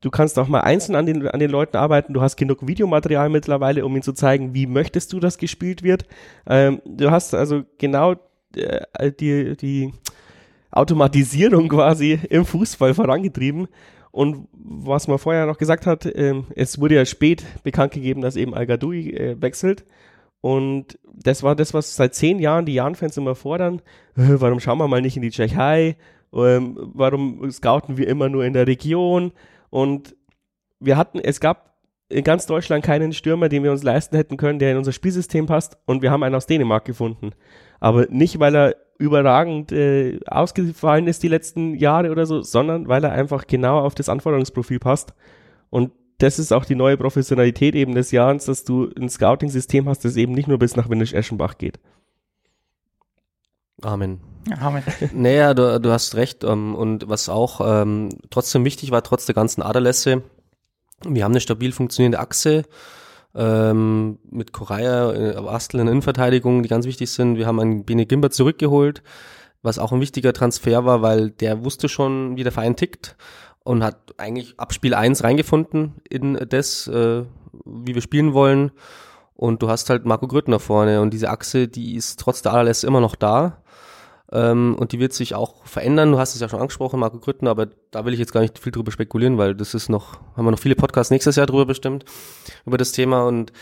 du 0.00 0.10
kannst 0.10 0.38
auch 0.38 0.48
mal 0.48 0.60
einzeln 0.60 0.94
an 0.94 1.06
den, 1.06 1.26
an 1.26 1.40
den 1.40 1.50
Leuten 1.50 1.76
arbeiten. 1.76 2.12
Du 2.12 2.20
hast 2.20 2.36
genug 2.36 2.66
Videomaterial 2.66 3.28
mittlerweile, 3.28 3.84
um 3.84 3.92
ihnen 3.92 4.02
zu 4.02 4.12
zeigen, 4.12 4.54
wie 4.54 4.66
möchtest 4.66 5.12
du, 5.12 5.20
dass 5.20 5.38
gespielt 5.38 5.82
wird. 5.82 6.04
Ähm, 6.46 6.80
du 6.84 7.10
hast 7.10 7.34
also 7.34 7.62
genau 7.78 8.16
äh, 8.56 9.12
die, 9.12 9.56
die 9.56 9.92
Automatisierung 10.70 11.68
quasi 11.68 12.18
im 12.30 12.44
Fußball 12.44 12.94
vorangetrieben. 12.94 13.68
Und 14.10 14.48
was 14.52 15.06
man 15.06 15.18
vorher 15.18 15.46
noch 15.46 15.58
gesagt 15.58 15.86
hat, 15.86 16.06
ähm, 16.14 16.46
es 16.54 16.80
wurde 16.80 16.96
ja 16.96 17.04
spät 17.04 17.44
bekannt 17.62 17.92
gegeben, 17.92 18.20
dass 18.20 18.36
eben 18.36 18.54
Al-Gadoui 18.54 19.10
äh, 19.10 19.40
wechselt. 19.40 19.84
Und 20.40 20.98
das 21.04 21.42
war 21.42 21.56
das, 21.56 21.74
was 21.74 21.96
seit 21.96 22.14
zehn 22.14 22.38
Jahren 22.38 22.66
die 22.66 22.74
Jan-Fans 22.74 23.16
immer 23.16 23.34
fordern. 23.34 23.82
Äh, 24.16 24.40
warum 24.40 24.60
schauen 24.60 24.78
wir 24.78 24.88
mal 24.88 25.02
nicht 25.02 25.16
in 25.16 25.22
die 25.22 25.30
Tschechei? 25.30 25.96
Ähm, 26.32 26.76
warum 26.94 27.50
scouten 27.50 27.96
wir 27.96 28.08
immer 28.08 28.28
nur 28.28 28.44
in 28.44 28.52
der 28.52 28.66
Region? 28.66 29.32
Und 29.70 30.16
wir 30.80 30.96
hatten, 30.96 31.18
es 31.18 31.40
gab 31.40 31.68
in 32.08 32.24
ganz 32.24 32.46
Deutschland 32.46 32.84
keinen 32.84 33.12
Stürmer, 33.12 33.48
den 33.48 33.62
wir 33.62 33.70
uns 33.70 33.82
leisten 33.82 34.16
hätten 34.16 34.36
können, 34.36 34.58
der 34.58 34.72
in 34.72 34.78
unser 34.78 34.92
Spielsystem 34.92 35.46
passt. 35.46 35.76
Und 35.84 36.02
wir 36.02 36.10
haben 36.10 36.22
einen 36.22 36.34
aus 36.34 36.46
Dänemark 36.46 36.84
gefunden. 36.84 37.32
Aber 37.80 38.06
nicht, 38.10 38.38
weil 38.38 38.54
er 38.54 38.76
überragend 38.98 39.70
äh, 39.70 40.18
ausgefallen 40.26 41.06
ist 41.06 41.22
die 41.22 41.28
letzten 41.28 41.74
Jahre 41.74 42.10
oder 42.10 42.26
so, 42.26 42.42
sondern 42.42 42.88
weil 42.88 43.04
er 43.04 43.12
einfach 43.12 43.46
genau 43.46 43.78
auf 43.80 43.94
das 43.94 44.08
Anforderungsprofil 44.08 44.80
passt. 44.80 45.14
Und 45.70 45.92
das 46.18 46.40
ist 46.40 46.52
auch 46.52 46.64
die 46.64 46.74
neue 46.74 46.96
Professionalität 46.96 47.76
eben 47.76 47.94
des 47.94 48.10
Jahres, 48.10 48.46
dass 48.46 48.64
du 48.64 48.90
ein 48.98 49.08
Scouting-System 49.08 49.88
hast, 49.88 50.04
das 50.04 50.16
eben 50.16 50.32
nicht 50.32 50.48
nur 50.48 50.58
bis 50.58 50.74
nach 50.74 50.90
Windisch-Eschenbach 50.90 51.58
geht. 51.58 51.78
Amen. 53.82 54.20
Amen. 54.60 54.82
Naja, 55.12 55.54
du, 55.54 55.80
du 55.80 55.90
hast 55.92 56.16
recht. 56.16 56.42
Ähm, 56.42 56.74
und 56.74 57.08
was 57.08 57.28
auch 57.28 57.60
ähm, 57.64 58.08
trotzdem 58.30 58.64
wichtig 58.64 58.90
war, 58.90 59.04
trotz 59.04 59.26
der 59.26 59.36
ganzen 59.36 59.62
Aderlässe, 59.62 60.22
wir 61.06 61.22
haben 61.22 61.32
eine 61.32 61.40
stabil 61.40 61.70
funktionierende 61.70 62.18
Achse 62.18 62.64
ähm, 63.34 64.18
mit 64.30 64.52
Correa, 64.52 65.12
äh, 65.12 65.36
Astel 65.36 65.80
in 65.80 65.88
Innenverteidigung, 65.88 66.62
die 66.62 66.68
ganz 66.68 66.86
wichtig 66.86 67.10
sind. 67.10 67.36
Wir 67.36 67.46
haben 67.46 67.60
einen 67.60 67.84
Bene 67.84 68.06
Gimber 68.06 68.30
zurückgeholt, 68.30 69.02
was 69.62 69.78
auch 69.78 69.92
ein 69.92 70.00
wichtiger 70.00 70.32
Transfer 70.32 70.84
war, 70.84 71.02
weil 71.02 71.30
der 71.30 71.64
wusste 71.64 71.88
schon, 71.88 72.36
wie 72.36 72.42
der 72.42 72.52
Verein 72.52 72.76
tickt 72.76 73.16
und 73.64 73.84
hat 73.84 73.96
eigentlich 74.16 74.58
ab 74.58 74.72
Spiel 74.72 74.94
1 74.94 75.24
reingefunden 75.24 75.96
in 76.08 76.34
das, 76.48 76.88
äh, 76.88 77.24
wie 77.64 77.94
wir 77.94 78.02
spielen 78.02 78.32
wollen. 78.32 78.70
Und 79.34 79.62
du 79.62 79.68
hast 79.68 79.88
halt 79.88 80.04
Marco 80.04 80.26
Grüttner 80.26 80.58
vorne 80.58 81.00
und 81.00 81.10
diese 81.10 81.30
Achse, 81.30 81.68
die 81.68 81.94
ist 81.94 82.18
trotz 82.18 82.42
der 82.42 82.52
Allerlässe 82.52 82.86
immer 82.86 83.00
noch 83.00 83.14
da. 83.14 83.62
Ähm, 84.30 84.76
und 84.78 84.92
die 84.92 84.98
wird 84.98 85.12
sich 85.12 85.34
auch 85.34 85.64
verändern. 85.64 86.12
Du 86.12 86.18
hast 86.18 86.34
es 86.34 86.40
ja 86.40 86.48
schon 86.48 86.60
angesprochen, 86.60 87.00
Marco 87.00 87.18
Grüttner, 87.18 87.50
aber 87.50 87.68
da 87.90 88.04
will 88.04 88.12
ich 88.12 88.18
jetzt 88.18 88.32
gar 88.32 88.40
nicht 88.40 88.58
viel 88.58 88.72
drüber 88.72 88.92
spekulieren, 88.92 89.38
weil 89.38 89.54
das 89.54 89.74
ist 89.74 89.88
noch, 89.88 90.20
haben 90.36 90.44
wir 90.44 90.50
noch 90.50 90.58
viele 90.58 90.74
Podcasts 90.74 91.10
nächstes 91.10 91.36
Jahr 91.36 91.46
drüber 91.46 91.66
bestimmt, 91.66 92.04
über 92.66 92.76
das 92.76 92.92
Thema 92.92 93.26
und 93.26 93.52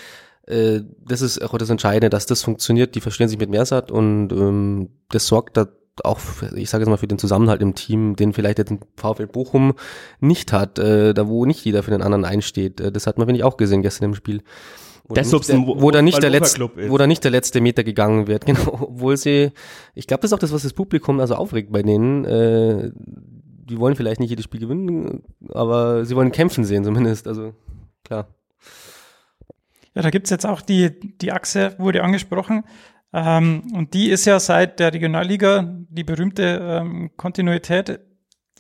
äh, 0.47 0.81
das 1.05 1.23
ist 1.23 1.41
auch 1.43 1.57
das 1.59 1.71
Entscheidende, 1.71 2.11
dass 2.11 2.27
das 2.27 2.43
funktioniert. 2.43 2.95
Die 2.95 3.01
verstehen 3.01 3.29
sich 3.29 3.39
mit 3.39 3.51
Mersat 3.51 3.91
und 3.91 4.33
ähm, 4.33 4.91
das 5.09 5.27
sorgt 5.27 5.57
da 5.57 5.69
auch, 6.05 6.21
ich 6.55 6.69
sage 6.69 6.83
jetzt 6.83 6.91
mal, 6.91 6.99
für 6.99 7.07
den 7.07 7.19
Zusammenhalt 7.19 7.63
im 7.63 7.75
Team, 7.75 8.17
den 8.17 8.33
vielleicht 8.33 8.59
jetzt 8.59 8.73
VfL 8.97 9.27
Bochum 9.27 9.75
nicht 10.21 10.53
hat, 10.53 10.79
äh, 10.79 11.15
da 11.15 11.29
wo 11.29 11.47
nicht 11.47 11.65
jeder 11.65 11.83
für 11.83 11.91
den 11.91 12.03
anderen 12.03 12.25
einsteht. 12.25 12.81
Äh, 12.81 12.93
das 12.93 13.07
hat 13.07 13.19
man, 13.19 13.27
finde 13.27 13.39
ich, 13.39 13.45
auch 13.45 13.57
gesehen 13.57 13.83
gestern 13.83 14.07
im 14.07 14.15
Spiel. 14.15 14.43
Wo 15.09 15.15
der, 15.15 15.25
wo 15.25 15.91
da 15.91 16.03
nicht 16.03 16.23
der 16.23 16.31
letzte, 16.31 16.69
wo 16.89 16.99
da 16.99 17.07
nicht 17.07 17.23
der 17.23 17.31
letzte 17.31 17.61
Meter 17.61 17.85
gegangen 17.85 18.27
wird, 18.27 18.45
genau, 18.47 18.79
obwohl 18.81 19.17
sie, 19.17 19.53
ich 19.95 20.07
glaube, 20.07 20.23
das 20.23 20.31
ist 20.31 20.35
auch 20.35 20.41
das, 20.41 20.53
was 20.53 20.63
das 20.63 20.73
Publikum 20.73 21.21
also 21.21 21.37
aufregt 21.37 21.71
bei 21.71 21.83
denen. 21.83 22.25
Äh, 22.25 22.91
die 23.69 23.79
wollen 23.79 23.97
vielleicht 23.97 24.21
nicht 24.21 24.31
jedes 24.31 24.45
Spiel 24.45 24.61
gewinnen, 24.61 25.23
aber 25.49 26.05
sie 26.05 26.15
wollen 26.15 26.33
kämpfen 26.33 26.65
sehen 26.65 26.85
zumindest. 26.85 27.27
Also 27.27 27.55
klar. 28.05 28.29
Ja, 29.95 30.03
da 30.03 30.11
gibt's 30.11 30.31
jetzt 30.31 30.47
auch 30.47 30.61
die, 30.61 30.91
die 31.19 31.33
Achse, 31.33 31.75
wurde 31.79 32.03
angesprochen. 32.03 32.65
Ähm, 33.13 33.63
und 33.75 33.95
die 33.95 34.11
ist 34.11 34.25
ja 34.27 34.39
seit 34.39 34.79
der 34.79 34.93
Regionalliga 34.93 35.65
die 35.89 36.05
berühmte 36.05 36.61
ähm, 36.63 37.11
Kontinuität. 37.17 38.01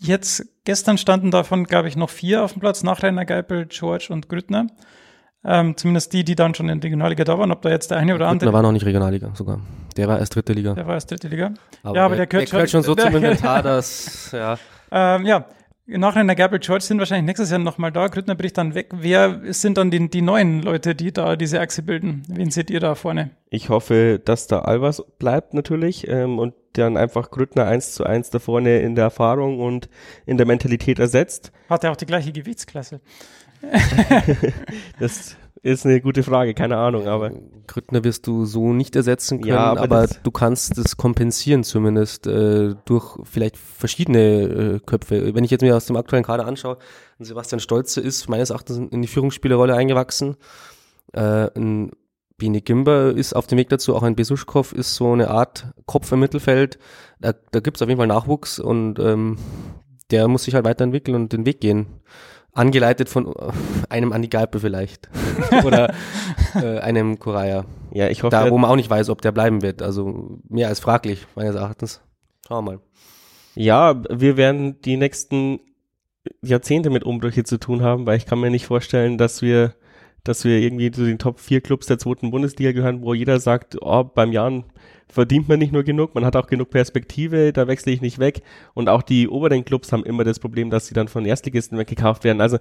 Jetzt, 0.00 0.46
gestern 0.64 0.98
standen 0.98 1.30
davon, 1.30 1.64
glaube 1.64 1.88
ich, 1.88 1.96
noch 1.96 2.10
vier 2.10 2.42
auf 2.42 2.52
dem 2.52 2.60
Platz, 2.60 2.82
Nachreiner, 2.82 3.24
Geipel, 3.24 3.66
George 3.66 4.08
und 4.10 4.28
Grüttner. 4.28 4.66
Ähm, 5.44 5.76
zumindest 5.76 6.12
die, 6.12 6.24
die 6.24 6.34
dann 6.34 6.54
schon 6.54 6.68
in 6.68 6.80
der 6.80 6.84
Regionalliga 6.86 7.22
da 7.24 7.38
waren. 7.38 7.52
Ob 7.52 7.62
da 7.62 7.68
jetzt 7.70 7.90
der 7.90 7.98
eine 7.98 8.14
oder 8.14 8.24
Grüttner 8.26 8.30
andere, 8.32 8.52
war 8.52 8.62
noch 8.62 8.72
nicht 8.72 8.84
Regionalliga 8.84 9.30
sogar. 9.34 9.60
Der 9.96 10.08
war 10.08 10.18
erst 10.18 10.34
dritte 10.34 10.52
Liga. 10.52 10.74
der 10.74 10.86
war 10.86 10.94
erst 10.94 11.10
dritte 11.10 11.28
Liga. 11.28 11.52
Ja, 11.84 12.04
aber 12.06 12.16
der 12.16 12.26
gehört 12.26 12.50
gehört 12.50 12.70
schon 12.70 12.82
so 12.82 12.94
der- 12.96 13.06
zum 13.06 13.16
Inventar, 13.16 13.62
dass, 13.62 14.30
ja. 14.32 14.58
Ähm, 14.90 15.24
ja, 15.26 15.46
Nachreiner, 15.88 16.34
Geipel, 16.34 16.58
George 16.58 16.82
sind 16.82 16.98
wahrscheinlich 16.98 17.26
nächstes 17.26 17.50
Jahr 17.50 17.60
nochmal 17.60 17.92
da. 17.92 18.08
Grüttner 18.08 18.34
bricht 18.34 18.58
dann 18.58 18.74
weg. 18.74 18.88
Wer 18.92 19.40
sind 19.52 19.78
dann 19.78 19.92
die, 19.92 20.10
die 20.10 20.20
neuen 20.20 20.60
Leute, 20.62 20.96
die 20.96 21.12
da 21.12 21.36
diese 21.36 21.60
Achse 21.60 21.82
bilden? 21.84 22.24
Wen 22.28 22.50
seht 22.50 22.70
ihr 22.70 22.80
da 22.80 22.96
vorne? 22.96 23.30
Ich 23.50 23.68
hoffe, 23.68 24.20
dass 24.24 24.48
da 24.48 24.62
Albers 24.62 25.00
bleibt 25.20 25.54
natürlich 25.54 26.08
ähm, 26.08 26.40
und 26.40 26.54
dann 26.72 26.96
einfach 26.96 27.30
Grüttner 27.30 27.66
eins 27.66 27.92
zu 27.92 28.02
eins 28.02 28.30
da 28.30 28.40
vorne 28.40 28.80
in 28.80 28.96
der 28.96 29.04
Erfahrung 29.04 29.60
und 29.60 29.88
in 30.26 30.38
der 30.38 30.46
Mentalität 30.46 30.98
ersetzt. 30.98 31.52
Hat 31.70 31.84
er 31.84 31.92
auch 31.92 31.96
die 31.96 32.06
gleiche 32.06 32.32
Gewichtsklasse? 32.32 33.00
Das 34.98 35.36
ist 35.62 35.84
eine 35.84 36.00
gute 36.00 36.22
Frage, 36.22 36.54
keine 36.54 36.76
Ahnung, 36.76 37.08
aber 37.08 37.32
Grüttner 37.66 38.04
wirst 38.04 38.26
du 38.26 38.44
so 38.44 38.72
nicht 38.72 38.94
ersetzen 38.94 39.40
können, 39.40 39.54
Ja, 39.54 39.72
aber 39.72 39.82
aber, 39.82 40.06
du 40.22 40.30
kannst 40.30 40.78
das 40.78 40.96
kompensieren 40.96 41.64
zumindest 41.64 42.26
äh, 42.26 42.74
durch 42.84 43.18
vielleicht 43.24 43.56
verschiedene 43.56 44.20
äh, 44.20 44.80
Köpfe. 44.84 45.34
Wenn 45.34 45.44
ich 45.44 45.50
jetzt 45.50 45.62
mir 45.62 45.76
aus 45.76 45.86
dem 45.86 45.96
aktuellen 45.96 46.24
Kader 46.24 46.46
anschaue, 46.46 46.78
ein 47.18 47.24
Sebastian 47.24 47.60
Stolze 47.60 48.00
ist 48.00 48.28
meines 48.28 48.50
Erachtens 48.50 48.78
in 48.78 49.02
die 49.02 49.08
Führungsspielerrolle 49.08 49.74
eingewachsen. 49.74 50.36
Äh, 51.12 51.48
ein 51.56 51.90
Bene 52.38 52.60
Gimber 52.60 53.12
ist 53.16 53.34
auf 53.34 53.46
dem 53.46 53.58
Weg 53.58 53.70
dazu, 53.70 53.96
auch 53.96 54.02
ein 54.02 54.14
Besuschkow 54.14 54.72
ist 54.72 54.94
so 54.94 55.12
eine 55.12 55.30
Art 55.30 55.72
Kopf 55.86 56.12
im 56.12 56.20
Mittelfeld. 56.20 56.78
Da, 57.18 57.32
da 57.50 57.60
gibt 57.60 57.78
es 57.78 57.82
auf 57.82 57.88
jeden 57.88 57.98
Fall 57.98 58.06
Nachwuchs 58.06 58.58
und 58.58 58.98
ähm, 58.98 59.38
der 60.10 60.28
muss 60.28 60.44
sich 60.44 60.54
halt 60.54 60.64
weiterentwickeln 60.64 61.14
und 61.14 61.32
den 61.32 61.46
Weg 61.46 61.60
gehen. 61.60 61.86
Angeleitet 62.56 63.08
von 63.08 63.26
äh, 63.26 63.52
einem 63.90 64.12
Andi 64.12 64.28
Galpe 64.28 64.60
vielleicht. 64.60 65.08
Oder 65.64 65.94
äh, 66.54 66.78
einem 66.78 67.18
Correa. 67.18 67.66
ja, 67.92 68.08
ich 68.08 68.22
hoffe, 68.22 68.30
Da, 68.30 68.50
wo 68.50 68.58
man 68.58 68.70
auch 68.70 68.76
nicht 68.76 68.90
weiß, 68.90 69.10
ob 69.10 69.20
der 69.20 69.32
bleiben 69.32 69.62
wird. 69.62 69.82
Also 69.82 70.40
mehr 70.48 70.68
als 70.68 70.80
fraglich, 70.80 71.26
meines 71.34 71.54
Erachtens. 71.54 72.00
Schauen 72.46 72.64
wir 72.64 72.72
mal. 72.72 72.80
Ja, 73.54 74.02
wir 74.10 74.36
werden 74.36 74.80
die 74.82 74.96
nächsten 74.96 75.60
Jahrzehnte 76.42 76.90
mit 76.90 77.04
Umbrüche 77.04 77.44
zu 77.44 77.58
tun 77.58 77.82
haben, 77.82 78.06
weil 78.06 78.16
ich 78.16 78.26
kann 78.26 78.40
mir 78.40 78.50
nicht 78.50 78.66
vorstellen, 78.66 79.18
dass 79.18 79.42
wir, 79.42 79.74
dass 80.24 80.44
wir 80.44 80.58
irgendwie 80.58 80.90
zu 80.90 81.04
den 81.04 81.18
Top 81.18 81.40
4 81.40 81.60
Clubs 81.60 81.86
der 81.86 81.98
zweiten 81.98 82.30
Bundesliga 82.30 82.72
gehören, 82.72 83.02
wo 83.02 83.14
jeder 83.14 83.38
sagt, 83.38 83.76
oh, 83.80 84.04
beim 84.04 84.32
Jahren 84.32 84.64
verdient 85.08 85.48
man 85.48 85.58
nicht 85.58 85.72
nur 85.72 85.84
genug, 85.84 86.14
man 86.14 86.24
hat 86.24 86.36
auch 86.36 86.46
genug 86.46 86.70
Perspektive, 86.70 87.52
da 87.52 87.68
wechsle 87.68 87.92
ich 87.92 88.00
nicht 88.00 88.18
weg. 88.18 88.42
Und 88.74 88.88
auch 88.88 89.02
die 89.02 89.28
oberen 89.28 89.64
Clubs 89.64 89.92
haben 89.92 90.04
immer 90.04 90.24
das 90.24 90.38
Problem, 90.38 90.70
dass 90.70 90.86
sie 90.86 90.94
dann 90.94 91.08
von 91.08 91.24
Erstligisten 91.24 91.78
weggekauft 91.78 92.24
werden. 92.24 92.40
Also 92.40 92.58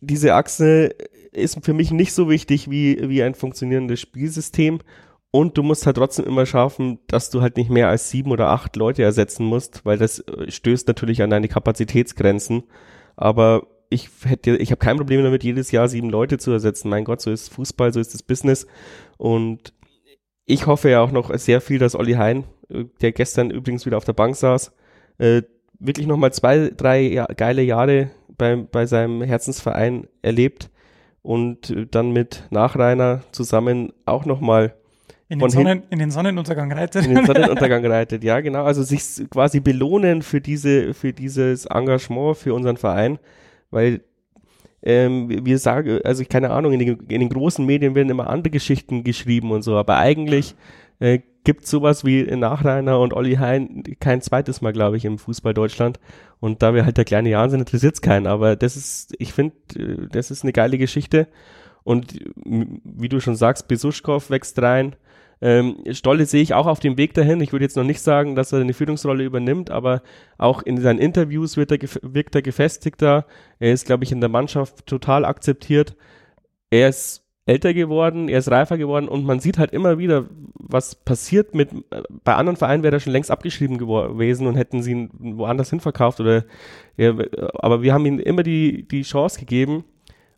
diese 0.00 0.34
Achse 0.34 0.94
ist 1.32 1.64
für 1.64 1.72
mich 1.72 1.90
nicht 1.92 2.12
so 2.12 2.28
wichtig 2.28 2.70
wie, 2.70 3.08
wie 3.08 3.22
ein 3.22 3.34
funktionierendes 3.34 4.00
Spielsystem. 4.00 4.80
Und 5.30 5.56
du 5.56 5.62
musst 5.62 5.86
halt 5.86 5.96
trotzdem 5.96 6.24
immer 6.24 6.44
schaffen, 6.44 6.98
dass 7.06 7.30
du 7.30 7.40
halt 7.40 7.56
nicht 7.56 7.70
mehr 7.70 7.88
als 7.88 8.10
sieben 8.10 8.32
oder 8.32 8.48
acht 8.48 8.74
Leute 8.74 9.04
ersetzen 9.04 9.44
musst, 9.44 9.84
weil 9.86 9.96
das 9.96 10.18
äh, 10.20 10.50
stößt 10.50 10.88
natürlich 10.88 11.22
an 11.22 11.30
deine 11.30 11.46
Kapazitätsgrenzen. 11.46 12.64
Aber 13.14 13.68
ich 13.90 14.08
hätte, 14.24 14.56
ich 14.56 14.72
habe 14.72 14.80
kein 14.80 14.96
Problem 14.96 15.22
damit, 15.22 15.44
jedes 15.44 15.70
Jahr 15.70 15.88
sieben 15.88 16.10
Leute 16.10 16.38
zu 16.38 16.50
ersetzen. 16.50 16.88
Mein 16.88 17.04
Gott, 17.04 17.20
so 17.20 17.30
ist 17.30 17.52
Fußball, 17.52 17.92
so 17.92 18.00
ist 18.00 18.12
das 18.12 18.24
Business. 18.24 18.66
Und 19.18 19.72
ich 20.50 20.66
hoffe 20.66 20.90
ja 20.90 21.00
auch 21.00 21.12
noch 21.12 21.34
sehr 21.36 21.60
viel, 21.60 21.78
dass 21.78 21.94
Olli 21.94 22.14
Hein, 22.14 22.44
äh, 22.68 22.84
der 23.00 23.12
gestern 23.12 23.50
übrigens 23.50 23.86
wieder 23.86 23.96
auf 23.96 24.04
der 24.04 24.12
Bank 24.12 24.36
saß, 24.36 24.72
äh, 25.18 25.42
wirklich 25.78 26.06
nochmal 26.06 26.32
zwei, 26.32 26.70
drei 26.76 27.00
ja, 27.00 27.26
geile 27.26 27.62
Jahre 27.62 28.10
bei, 28.36 28.56
bei 28.56 28.86
seinem 28.86 29.22
Herzensverein 29.22 30.06
erlebt 30.22 30.70
und 31.22 31.70
äh, 31.70 31.86
dann 31.86 32.12
mit 32.12 32.44
Nachreiner 32.50 33.22
zusammen 33.32 33.92
auch 34.04 34.24
nochmal 34.24 34.74
in 35.28 35.38
den, 35.38 35.48
Sonnen, 35.48 35.84
in 35.90 36.00
den 36.00 36.10
Sonnenuntergang 36.10 36.72
reitet. 36.72 37.06
In 37.06 37.14
den 37.14 37.26
Sonnenuntergang 37.26 37.86
reitet, 37.86 38.24
ja, 38.24 38.40
genau. 38.40 38.64
Also 38.64 38.82
sich 38.82 39.30
quasi 39.30 39.60
belohnen 39.60 40.22
für 40.22 40.40
diese, 40.40 40.92
für 40.92 41.12
dieses 41.12 41.66
Engagement 41.66 42.36
für 42.36 42.52
unseren 42.52 42.76
Verein, 42.76 43.20
weil 43.70 44.00
ähm, 44.82 45.44
wir 45.44 45.58
sagen, 45.58 46.00
also 46.04 46.24
keine 46.24 46.50
Ahnung, 46.50 46.72
in 46.72 46.78
den, 46.78 46.98
in 47.08 47.20
den, 47.20 47.28
großen 47.28 47.64
Medien 47.64 47.94
werden 47.94 48.08
immer 48.08 48.30
andere 48.30 48.50
Geschichten 48.50 49.04
geschrieben 49.04 49.50
und 49.50 49.62
so, 49.62 49.76
aber 49.76 49.98
eigentlich 49.98 50.54
äh, 51.00 51.20
gibt 51.44 51.66
sowas 51.66 52.04
wie 52.04 52.24
Nachreiner 52.36 53.00
und 53.00 53.14
Olli 53.14 53.36
Hein 53.36 53.82
kein 54.00 54.20
zweites 54.20 54.60
Mal, 54.60 54.72
glaube 54.72 54.96
ich, 54.96 55.04
im 55.04 55.18
Fußball 55.18 55.54
Deutschland. 55.54 55.98
Und 56.38 56.62
da 56.62 56.74
wir 56.74 56.84
halt 56.84 56.96
der 56.96 57.04
kleine 57.04 57.30
Jan 57.30 57.50
sind, 57.50 57.60
interessiert 57.60 57.94
es 57.94 58.02
keinen. 58.02 58.26
Aber 58.26 58.56
das 58.56 58.76
ist, 58.76 59.14
ich 59.18 59.32
finde, 59.32 59.54
äh, 59.76 60.06
das 60.10 60.30
ist 60.30 60.42
eine 60.42 60.52
geile 60.52 60.78
Geschichte. 60.78 61.28
Und 61.82 62.18
wie 62.34 63.08
du 63.08 63.20
schon 63.20 63.36
sagst, 63.36 63.68
Besuschkow 63.68 64.28
wächst 64.30 64.60
rein. 64.60 64.96
Ähm, 65.42 65.76
Stolle 65.92 66.26
sehe 66.26 66.42
ich 66.42 66.54
auch 66.54 66.66
auf 66.66 66.80
dem 66.80 66.98
Weg 66.98 67.14
dahin. 67.14 67.40
Ich 67.40 67.52
würde 67.52 67.64
jetzt 67.64 67.76
noch 67.76 67.84
nicht 67.84 68.00
sagen, 68.00 68.34
dass 68.34 68.52
er 68.52 68.60
eine 68.60 68.74
Führungsrolle 68.74 69.24
übernimmt, 69.24 69.70
aber 69.70 70.02
auch 70.38 70.62
in 70.62 70.80
seinen 70.80 70.98
Interviews 70.98 71.56
wird 71.56 71.72
er 71.72 71.78
wirkt 72.02 72.34
er 72.34 72.42
gefestigter. 72.42 73.26
Er 73.58 73.72
ist, 73.72 73.86
glaube 73.86 74.04
ich, 74.04 74.12
in 74.12 74.20
der 74.20 74.28
Mannschaft 74.28 74.86
total 74.86 75.24
akzeptiert. 75.24 75.96
Er 76.70 76.88
ist 76.88 77.24
älter 77.46 77.74
geworden, 77.74 78.28
er 78.28 78.38
ist 78.38 78.50
reifer 78.50 78.78
geworden 78.78 79.08
und 79.08 79.24
man 79.24 79.40
sieht 79.40 79.58
halt 79.58 79.72
immer 79.72 79.98
wieder, 79.98 80.26
was 80.54 80.94
passiert 80.94 81.54
mit, 81.54 81.70
bei 82.22 82.34
anderen 82.34 82.56
Vereinen 82.56 82.82
wäre 82.84 82.96
er 82.96 83.00
schon 83.00 83.12
längst 83.12 83.30
abgeschrieben 83.30 83.76
gewesen 83.78 84.46
und 84.46 84.54
hätten 84.54 84.82
sie 84.82 84.92
ihn 84.92 85.10
woanders 85.18 85.70
hinverkauft 85.70 86.20
oder, 86.20 86.44
ja, 86.96 87.14
aber 87.54 87.82
wir 87.82 87.92
haben 87.92 88.06
ihm 88.06 88.20
immer 88.20 88.44
die, 88.44 88.86
die 88.86 89.02
Chance 89.02 89.40
gegeben 89.40 89.84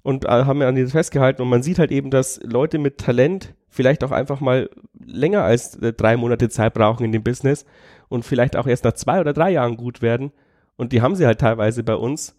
und 0.03 0.25
äh, 0.25 0.29
haben 0.29 0.63
an 0.63 0.77
ihn 0.77 0.89
festgehalten 0.89 1.43
und 1.43 1.49
man 1.49 1.63
sieht 1.63 1.79
halt 1.79 1.91
eben, 1.91 2.11
dass 2.11 2.41
Leute 2.43 2.79
mit 2.79 2.99
Talent 2.99 3.55
vielleicht 3.69 4.05
auch 4.05 4.11
einfach 4.11 4.41
mal 4.41 4.69
länger 5.05 5.43
als 5.43 5.77
äh, 5.77 5.93
drei 5.93 6.17
Monate 6.17 6.49
Zeit 6.49 6.75
brauchen 6.75 7.05
in 7.05 7.13
dem 7.13 7.23
Business 7.23 7.65
und 8.09 8.25
vielleicht 8.25 8.57
auch 8.57 8.67
erst 8.67 8.85
nach 8.85 8.93
zwei 8.93 9.21
oder 9.21 9.33
drei 9.33 9.51
Jahren 9.51 9.77
gut 9.77 10.03
werden. 10.03 10.33
Und 10.77 10.93
die 10.93 11.01
haben 11.03 11.17
sie 11.17 11.27
halt 11.27 11.41
teilweise 11.41 11.83
bei 11.83 11.95
uns. 11.95 12.37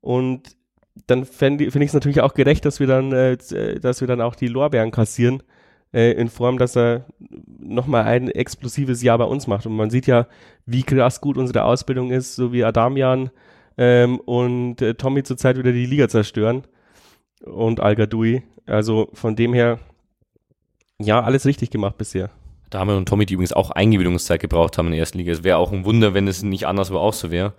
Und 0.00 0.56
dann 1.06 1.24
finde 1.24 1.70
find 1.70 1.84
ich 1.84 1.90
es 1.90 1.94
natürlich 1.94 2.20
auch 2.20 2.34
gerecht, 2.34 2.64
dass 2.64 2.80
wir 2.80 2.86
dann, 2.86 3.12
äh, 3.12 3.32
äh, 3.32 3.78
dass 3.78 4.00
wir 4.00 4.08
dann 4.08 4.20
auch 4.20 4.34
die 4.34 4.48
Lorbeeren 4.48 4.90
kassieren, 4.90 5.42
äh, 5.92 6.12
in 6.12 6.28
Form, 6.28 6.58
dass 6.58 6.76
er 6.76 7.06
nochmal 7.60 8.04
ein 8.04 8.28
explosives 8.28 9.02
Jahr 9.02 9.18
bei 9.18 9.24
uns 9.24 9.46
macht. 9.46 9.66
Und 9.66 9.76
man 9.76 9.90
sieht 9.90 10.06
ja, 10.06 10.26
wie 10.66 10.82
krass 10.82 11.20
gut 11.20 11.38
unsere 11.38 11.64
Ausbildung 11.64 12.10
ist, 12.10 12.34
so 12.34 12.52
wie 12.52 12.64
Adamian 12.64 13.30
ähm, 13.78 14.18
und 14.20 14.82
äh, 14.82 14.94
Tommy 14.94 15.22
zurzeit 15.22 15.58
wieder 15.58 15.72
die 15.72 15.86
Liga 15.86 16.08
zerstören 16.08 16.64
und 17.44 17.80
Al 17.80 17.96
Gadoui. 17.96 18.42
Also 18.66 19.08
von 19.12 19.36
dem 19.36 19.54
her 19.54 19.78
ja, 21.06 21.22
alles 21.22 21.46
richtig 21.46 21.70
gemacht 21.70 21.98
bisher. 21.98 22.30
Dame 22.70 22.96
und 22.96 23.08
Tommy, 23.08 23.26
die 23.26 23.34
übrigens 23.34 23.52
auch 23.52 23.70
Eingewöhnungszeit 23.70 24.40
gebraucht 24.40 24.78
haben 24.78 24.86
in 24.86 24.92
der 24.92 25.00
ersten 25.00 25.18
Liga. 25.18 25.32
Es 25.32 25.44
wäre 25.44 25.58
auch 25.58 25.72
ein 25.72 25.84
Wunder, 25.84 26.14
wenn 26.14 26.26
es 26.26 26.42
nicht 26.42 26.66
anderswo 26.66 26.96
auch 26.98 27.12
so 27.12 27.30
wäre. 27.30 27.52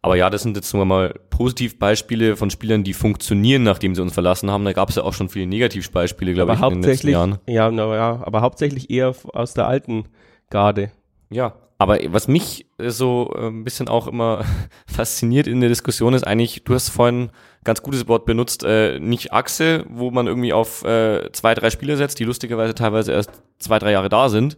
Aber 0.00 0.16
ja, 0.16 0.30
das 0.30 0.42
sind 0.42 0.56
jetzt 0.56 0.72
nur 0.74 0.84
mal 0.84 1.14
Positivbeispiele 1.30 2.36
von 2.36 2.50
Spielern, 2.50 2.84
die 2.84 2.92
funktionieren, 2.92 3.62
nachdem 3.62 3.94
sie 3.94 4.02
uns 4.02 4.12
verlassen 4.12 4.50
haben. 4.50 4.64
Da 4.64 4.72
gab 4.72 4.90
es 4.90 4.96
ja 4.96 5.02
auch 5.02 5.14
schon 5.14 5.28
viele 5.28 5.46
Negativbeispiele, 5.46 6.34
glaube 6.34 6.54
ich, 6.54 6.60
in 6.60 6.82
den 6.82 6.82
letzten 6.82 7.08
Jahren. 7.08 7.38
Ja, 7.46 7.70
na, 7.70 7.94
ja, 7.94 8.22
aber 8.22 8.42
hauptsächlich 8.42 8.90
eher 8.90 9.14
aus 9.32 9.54
der 9.54 9.66
alten 9.66 10.04
Garde. 10.50 10.90
Ja, 11.30 11.54
aber 11.78 11.98
was 12.08 12.28
mich 12.28 12.66
so 12.78 13.34
äh, 13.36 13.48
ein 13.48 13.64
bisschen 13.64 13.88
auch 13.88 14.06
immer 14.06 14.44
fasziniert 14.86 15.46
in 15.46 15.60
der 15.60 15.68
Diskussion 15.68 16.14
ist 16.14 16.26
eigentlich, 16.26 16.64
du 16.64 16.74
hast 16.74 16.90
vorhin 16.90 17.30
ganz 17.64 17.82
gutes 17.82 18.06
Wort 18.08 18.26
benutzt, 18.26 18.62
äh, 18.64 18.98
nicht 19.00 19.32
Achse, 19.32 19.84
wo 19.88 20.10
man 20.10 20.26
irgendwie 20.26 20.52
auf 20.52 20.84
äh, 20.84 21.30
zwei, 21.32 21.54
drei 21.54 21.70
Spieler 21.70 21.96
setzt, 21.96 22.18
die 22.18 22.24
lustigerweise 22.24 22.74
teilweise 22.74 23.12
erst 23.12 23.30
zwei, 23.58 23.78
drei 23.78 23.92
Jahre 23.92 24.08
da 24.08 24.28
sind, 24.28 24.56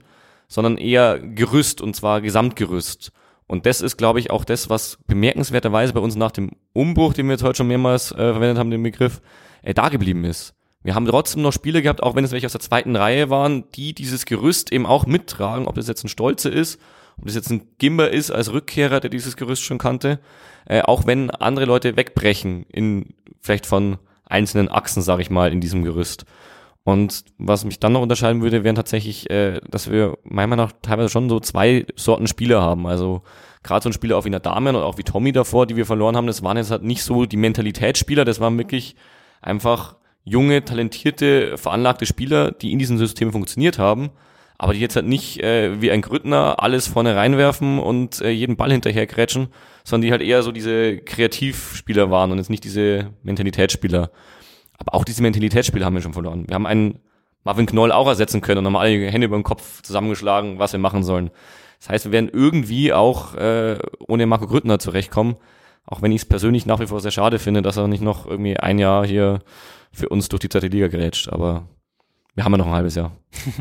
sondern 0.49 0.77
eher 0.77 1.19
Gerüst 1.19 1.81
und 1.81 1.95
zwar 1.95 2.21
Gesamtgerüst. 2.21 3.13
Und 3.47 3.65
das 3.65 3.81
ist, 3.81 3.97
glaube 3.97 4.19
ich, 4.19 4.31
auch 4.31 4.45
das, 4.45 4.69
was 4.69 4.99
bemerkenswerterweise 5.07 5.93
bei 5.93 6.01
uns 6.01 6.17
nach 6.17 6.33
dem 6.33 6.51
Umbruch, 6.73 7.15
den 7.15 7.27
wir 7.27 7.33
jetzt 7.33 7.45
heute 7.45 7.59
schon 7.59 7.69
mehrmals 7.69 8.11
äh, 8.13 8.17
verwendet 8.17 8.59
haben, 8.59 8.71
den 8.71 8.83
Begriff, 8.83 9.21
äh, 9.63 9.73
da 9.73 9.89
geblieben 9.89 10.25
ist. 10.25 10.55
Wir 10.83 10.95
haben 10.95 11.07
trotzdem 11.07 11.43
noch 11.43 11.53
Spiele 11.53 11.83
gehabt, 11.83 12.03
auch 12.03 12.15
wenn 12.15 12.25
es 12.25 12.33
welche 12.33 12.47
aus 12.47 12.53
der 12.53 12.61
zweiten 12.61 12.95
Reihe 12.95 13.31
waren, 13.31 13.65
die 13.73 13.93
dieses 13.93 14.25
Gerüst 14.25 14.73
eben 14.73 14.87
auch 14.87 15.07
mittragen, 15.07 15.67
ob 15.67 15.75
das 15.75 15.89
jetzt 15.89 16.05
ein 16.05 16.09
Stolze 16.09 16.49
ist, 16.49 16.81
ob 17.19 17.27
das 17.27 17.35
jetzt 17.35 17.51
ein 17.51 17.69
Gimber 17.79 18.11
ist 18.11 18.31
als 18.31 18.53
Rückkehrer, 18.53 19.01
der 19.01 19.11
dieses 19.11 19.37
Gerüst 19.37 19.63
schon 19.63 19.79
kannte, 19.79 20.21
äh, 20.67 20.83
auch 20.83 21.07
wenn 21.07 21.31
andere 21.31 21.67
Leute 21.67 21.97
wegbrechen 21.97 22.67
in 22.71 23.14
vielleicht 23.41 23.67
von 23.67 23.99
einzelnen 24.25 24.69
Achsen, 24.69 25.03
sage 25.03 25.23
ich 25.23 25.31
mal, 25.31 25.53
in 25.53 25.61
diesem 25.61 25.85
Gerüst. 25.85 26.25
Und 26.85 27.25
was 27.39 27.64
mich 27.64 27.81
dann 27.81 27.93
noch 27.93 28.03
unterscheiden 28.03 28.43
würde, 28.43 28.62
wären 28.62 28.77
tatsächlich, 28.77 29.29
äh, 29.31 29.61
dass 29.69 29.91
wir 29.91 30.19
meiner 30.25 30.49
Meinung 30.49 30.67
nach 30.67 30.73
teilweise 30.83 31.09
schon 31.09 31.29
so 31.29 31.41
zwei 31.41 31.87
Sorten 31.97 32.27
Spieler 32.27 32.62
haben. 32.62 32.87
Also 32.87 33.23
gerade 33.62 33.83
so 33.83 33.89
ein 33.89 33.93
Spieler 33.93 34.17
auch 34.17 34.25
wie 34.25 34.31
Nadamen 34.31 34.77
und 34.77 34.83
auch 34.83 34.99
wie 34.99 35.03
Tommy 35.03 35.33
davor, 35.33 35.67
die 35.67 35.77
wir 35.77 35.87
verloren 35.87 36.17
haben, 36.17 36.29
das 36.29 36.43
waren 36.43 36.57
jetzt 36.57 36.71
halt 36.71 36.85
nicht 36.85 37.03
so 37.03 37.27
die 37.27 37.37
Mentalitätsspieler, 37.37 38.25
das 38.25 38.39
waren 38.39 38.57
wirklich 38.59 38.95
einfach 39.43 39.97
junge, 40.25 40.64
talentierte, 40.64 41.59
veranlagte 41.59 42.07
Spieler, 42.07 42.53
die 42.53 42.73
in 42.73 42.79
diesem 42.79 42.99
System 42.99 43.33
funktioniert 43.33 43.79
haben 43.79 44.11
aber 44.59 44.73
die 44.73 44.81
jetzt 44.81 44.97
halt 44.97 45.07
nicht 45.07 45.43
äh, 45.43 45.81
wie 45.81 45.91
ein 45.91 46.03
Grüttner 46.03 46.62
alles 46.62 46.87
vorne 46.87 47.14
reinwerfen 47.14 47.79
und 47.79 48.21
äh, 48.21 48.31
jeden 48.31 48.57
Ball 48.57 48.73
hinterher 48.73 49.07
kretschen, 49.07 49.49
sondern 49.87 50.03
die 50.03 50.11
halt 50.11 50.20
eher 50.22 50.43
so 50.43 50.51
diese 50.51 50.99
Kreativspieler 50.99 52.11
waren 52.11 52.32
und 52.32 52.39
jetzt 52.39 52.51
nicht 52.51 52.64
diese 52.64 53.12
Mentalitätsspieler. 53.22 54.11
Aber 54.78 54.95
auch 54.95 55.05
diese 55.05 55.22
Mentalitätsspieler 55.22 55.87
haben 55.87 55.95
wir 55.95 56.03
schon 56.03 56.12
verloren. 56.12 56.45
Wir 56.49 56.57
haben 56.57 56.66
einen 56.66 56.99
Marvin 57.45 57.66
Knoll 57.66 57.93
auch 57.93 58.09
ersetzen 58.09 58.41
können 58.41 58.59
und 58.59 58.66
haben 58.66 58.76
alle 58.76 59.09
Hände 59.09 59.28
über 59.28 59.39
den 59.39 59.45
Kopf 59.45 59.82
zusammengeschlagen, 59.82 60.59
was 60.59 60.72
wir 60.72 60.80
machen 60.80 61.05
sollen. 61.05 61.30
Das 61.78 61.89
heißt, 61.89 62.05
wir 62.07 62.12
werden 62.12 62.28
irgendwie 62.32 62.93
auch 62.93 63.37
äh, 63.37 63.78
ohne 64.09 64.26
Marco 64.26 64.49
Grüttner 64.49 64.80
zurechtkommen, 64.80 65.37
auch 65.87 66.03
wenn 66.03 66.11
ich 66.11 66.22
es 66.22 66.28
persönlich 66.28 66.66
nach 66.66 66.80
wie 66.80 66.89
vor 66.89 67.01
sehr 67.01 67.12
schade 67.12 67.39
finde, 67.39 67.62
dass 67.62 67.76
er 67.76 67.87
nicht 67.87 68.03
noch 68.03 68.26
irgendwie 68.26 68.59
ein 68.59 68.80
Jahr 68.80 69.07
hier 69.07 69.39
für 69.93 70.09
uns 70.09 70.28
durch 70.28 70.41
die 70.41 70.49
zweite 70.49 70.66
Liga 70.66 70.89
gerätscht. 70.89 71.28
Aber 71.28 71.68
wir 72.34 72.45
haben 72.45 72.53
ja 72.53 72.59
noch 72.59 72.66
ein 72.66 72.72
halbes 72.72 72.97
Jahr. 72.97 73.12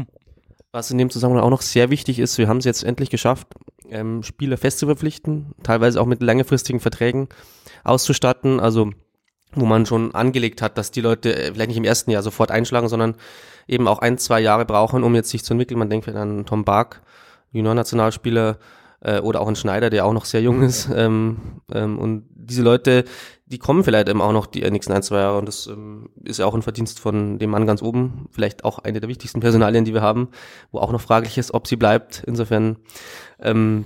Was 0.71 0.89
in 0.89 0.97
dem 0.97 1.11
Zusammenhang 1.11 1.43
auch 1.43 1.51
noch 1.51 1.61
sehr 1.61 1.91
wichtig 1.91 2.17
ist, 2.17 2.39
wir 2.39 2.47
haben 2.47 2.57
es 2.57 2.65
jetzt 2.65 2.83
endlich 2.83 3.11
geschafft, 3.11 3.47
ähm, 3.89 4.23
Spieler 4.23 4.57
fest 4.57 4.79
zu 4.79 4.85
verpflichten, 4.85 5.53
teilweise 5.63 6.01
auch 6.01 6.05
mit 6.05 6.21
längerfristigen 6.21 6.79
Verträgen 6.79 7.27
auszustatten, 7.83 8.59
also 8.59 8.91
wo 9.53 9.65
man 9.65 9.85
schon 9.85 10.13
angelegt 10.13 10.61
hat, 10.61 10.77
dass 10.77 10.91
die 10.91 11.01
Leute 11.01 11.35
äh, 11.35 11.53
vielleicht 11.53 11.69
nicht 11.69 11.77
im 11.77 11.83
ersten 11.83 12.11
Jahr 12.11 12.23
sofort 12.23 12.51
einschlagen, 12.51 12.89
sondern 12.89 13.15
eben 13.67 13.87
auch 13.87 13.99
ein, 13.99 14.17
zwei 14.17 14.39
Jahre 14.39 14.65
brauchen, 14.65 15.03
um 15.03 15.15
jetzt 15.15 15.29
sich 15.29 15.43
zu 15.43 15.53
entwickeln. 15.53 15.79
Man 15.79 15.89
denkt 15.89 16.07
an 16.09 16.45
Tom 16.45 16.65
Bark, 16.65 17.01
Junior-Nationalspieler, 17.51 18.57
äh, 19.05 19.19
oder 19.19 19.41
auch 19.41 19.47
ein 19.47 19.55
Schneider, 19.55 19.89
der 19.89 20.05
auch 20.05 20.13
noch 20.13 20.25
sehr 20.25 20.41
jung 20.41 20.63
ist. 20.63 20.89
Ähm, 20.95 21.61
ähm, 21.73 21.99
und 21.99 22.25
diese 22.33 22.63
Leute, 22.63 23.05
die 23.45 23.59
kommen 23.59 23.83
vielleicht 23.83 24.09
eben 24.09 24.21
auch 24.21 24.31
noch 24.31 24.45
die 24.45 24.61
nächsten 24.69 24.93
ein, 24.93 25.03
zwei 25.03 25.19
Jahre 25.19 25.37
und 25.37 25.47
das 25.47 25.67
ähm, 25.67 26.09
ist 26.23 26.39
ja 26.39 26.45
auch 26.45 26.55
ein 26.55 26.61
Verdienst 26.61 26.99
von 26.99 27.37
dem 27.37 27.49
Mann 27.49 27.67
ganz 27.67 27.81
oben, 27.81 28.27
vielleicht 28.31 28.63
auch 28.63 28.79
eine 28.79 28.99
der 28.99 29.09
wichtigsten 29.09 29.39
Personalien, 29.39 29.85
die 29.85 29.93
wir 29.93 30.01
haben, 30.01 30.29
wo 30.71 30.79
auch 30.79 30.91
noch 30.91 31.01
fraglich 31.01 31.37
ist, 31.37 31.53
ob 31.53 31.67
sie 31.67 31.75
bleibt. 31.75 32.23
Insofern 32.25 32.77
ähm, 33.39 33.85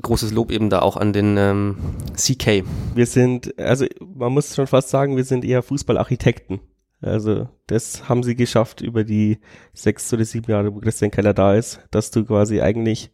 großes 0.00 0.32
Lob 0.32 0.50
eben 0.50 0.70
da 0.70 0.80
auch 0.80 0.96
an 0.96 1.12
den 1.12 1.36
ähm, 1.36 1.76
CK. 2.14 2.64
Wir 2.94 3.06
sind, 3.06 3.58
also 3.58 3.86
man 4.00 4.32
muss 4.32 4.54
schon 4.54 4.66
fast 4.66 4.88
sagen, 4.88 5.16
wir 5.16 5.24
sind 5.24 5.44
eher 5.44 5.62
Fußballarchitekten. 5.62 6.60
Also 7.00 7.48
das 7.66 8.08
haben 8.08 8.22
sie 8.22 8.36
geschafft 8.36 8.80
über 8.80 9.04
die 9.04 9.38
sechs 9.72 10.12
oder 10.12 10.24
sieben 10.24 10.50
Jahre, 10.50 10.74
wo 10.74 10.78
Christian 10.78 11.10
Keller 11.10 11.34
da 11.34 11.54
ist, 11.54 11.80
dass 11.90 12.10
du 12.10 12.24
quasi 12.24 12.60
eigentlich 12.60 13.10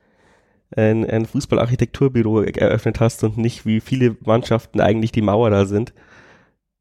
ein, 0.76 1.08
ein 1.08 1.24
Fußballarchitekturbüro 1.24 2.42
eröffnet 2.42 3.00
hast 3.00 3.24
und 3.24 3.38
nicht 3.38 3.64
wie 3.64 3.80
viele 3.80 4.16
Mannschaften 4.24 4.80
eigentlich 4.80 5.12
die 5.12 5.22
Mauer 5.22 5.48
da 5.48 5.64
sind, 5.64 5.94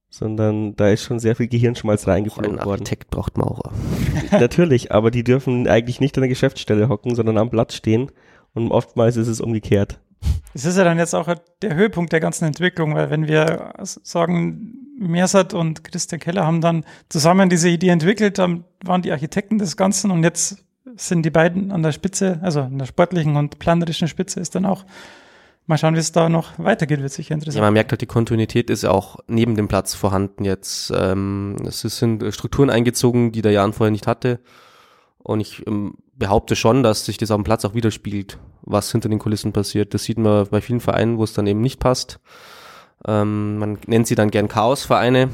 sondern 0.09 0.75
da 0.75 0.89
ist 0.89 1.03
schon 1.03 1.19
sehr 1.19 1.37
viel 1.37 1.47
Gehirnschmalz 1.47 2.07
reingeflogen 2.07 2.59
Ein 2.59 2.65
worden. 2.65 2.81
Architekt 2.81 3.09
braucht 3.09 3.37
Maurer. 3.37 3.71
Natürlich, 4.31 4.91
aber 4.91 5.09
die 5.09 5.23
dürfen 5.23 5.67
eigentlich 5.67 6.01
nicht 6.01 6.17
an 6.17 6.21
der 6.21 6.29
Geschäftsstelle 6.29 6.89
hocken, 6.89 7.15
sondern 7.15 7.37
am 7.37 7.49
Platz 7.49 7.75
stehen 7.75 8.11
und 8.53 8.71
oftmals 8.71 9.17
ist 9.17 9.27
es 9.27 9.41
umgekehrt. 9.41 9.99
Es 10.53 10.65
ist 10.65 10.77
ja 10.77 10.83
dann 10.83 10.97
jetzt 10.97 11.13
auch 11.13 11.33
der 11.61 11.75
Höhepunkt 11.75 12.11
der 12.11 12.19
ganzen 12.19 12.45
Entwicklung, 12.45 12.95
weil 12.95 13.09
wenn 13.11 13.27
wir 13.27 13.73
sagen, 13.83 14.73
Mersat 14.99 15.53
und 15.53 15.83
Christian 15.83 16.19
Keller 16.19 16.45
haben 16.45 16.61
dann 16.61 16.83
zusammen 17.09 17.49
diese 17.49 17.69
Idee 17.69 17.89
entwickelt, 17.89 18.39
dann 18.39 18.63
waren 18.83 19.03
die 19.03 19.11
Architekten 19.11 19.59
des 19.59 19.77
Ganzen 19.77 20.09
und 20.09 20.23
jetzt 20.23 20.63
sind 20.95 21.23
die 21.23 21.29
beiden 21.29 21.71
an 21.71 21.83
der 21.83 21.91
Spitze, 21.91 22.39
also 22.41 22.61
an 22.61 22.79
der 22.79 22.87
sportlichen 22.87 23.35
und 23.35 23.59
planerischen 23.59 24.07
Spitze 24.07 24.39
ist 24.39 24.55
dann 24.55 24.65
auch. 24.65 24.85
Mal 25.69 25.77
schauen, 25.77 25.95
wie 25.95 25.99
es 25.99 26.13
da 26.13 26.29
noch 26.29 26.57
weitergeht, 26.57 27.01
wird 27.01 27.11
sicher 27.11 27.31
Ja, 27.31 27.35
interessant. 27.35 27.61
man 27.61 27.73
merkt 27.73 27.91
halt, 27.91 27.99
die 27.99 28.05
Kontinuität 28.05 28.69
ist 28.69 28.85
auch 28.85 29.17
neben 29.27 29.55
dem 29.55 29.67
Platz 29.67 29.93
vorhanden 29.93 30.45
jetzt. 30.45 30.93
Ähm, 30.95 31.57
es 31.67 31.81
sind 31.81 32.23
Strukturen 32.33 32.69
eingezogen, 32.69 33.33
die 33.33 33.41
der 33.41 33.51
Jan 33.51 33.73
vorher 33.73 33.91
nicht 33.91 34.07
hatte. 34.07 34.39
Und 35.17 35.41
ich 35.41 35.67
ähm, 35.67 35.95
behaupte 36.17 36.55
schon, 36.55 36.83
dass 36.83 37.05
sich 37.05 37.17
das 37.17 37.31
auf 37.31 37.37
dem 37.37 37.43
Platz 37.43 37.65
auch 37.65 37.73
widerspiegelt, 37.73 38.39
was 38.61 38.91
hinter 38.91 39.09
den 39.09 39.19
Kulissen 39.19 39.53
passiert. 39.53 39.93
Das 39.93 40.03
sieht 40.03 40.17
man 40.17 40.47
bei 40.47 40.61
vielen 40.61 40.79
Vereinen, 40.79 41.17
wo 41.17 41.23
es 41.23 41.33
dann 41.33 41.47
eben 41.47 41.61
nicht 41.61 41.79
passt. 41.79 42.19
Ähm, 43.05 43.57
man 43.57 43.77
nennt 43.85 44.07
sie 44.07 44.15
dann 44.15 44.31
gern 44.31 44.47
Chaosvereine. 44.47 45.29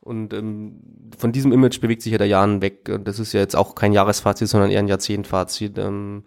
Und 0.00 0.32
ähm, 0.32 0.80
von 1.18 1.32
diesem 1.32 1.52
Image 1.52 1.80
bewegt 1.80 2.02
sich 2.02 2.12
ja 2.12 2.18
der 2.18 2.28
Jan 2.28 2.62
weg. 2.62 2.88
Und 2.88 3.08
das 3.08 3.18
ist 3.18 3.32
ja 3.32 3.40
jetzt 3.40 3.56
auch 3.56 3.74
kein 3.74 3.92
Jahresfazit, 3.92 4.48
sondern 4.48 4.70
eher 4.70 4.78
ein 4.78 4.88
Jahrzehntfazit. 4.88 5.78
Ähm, 5.78 6.24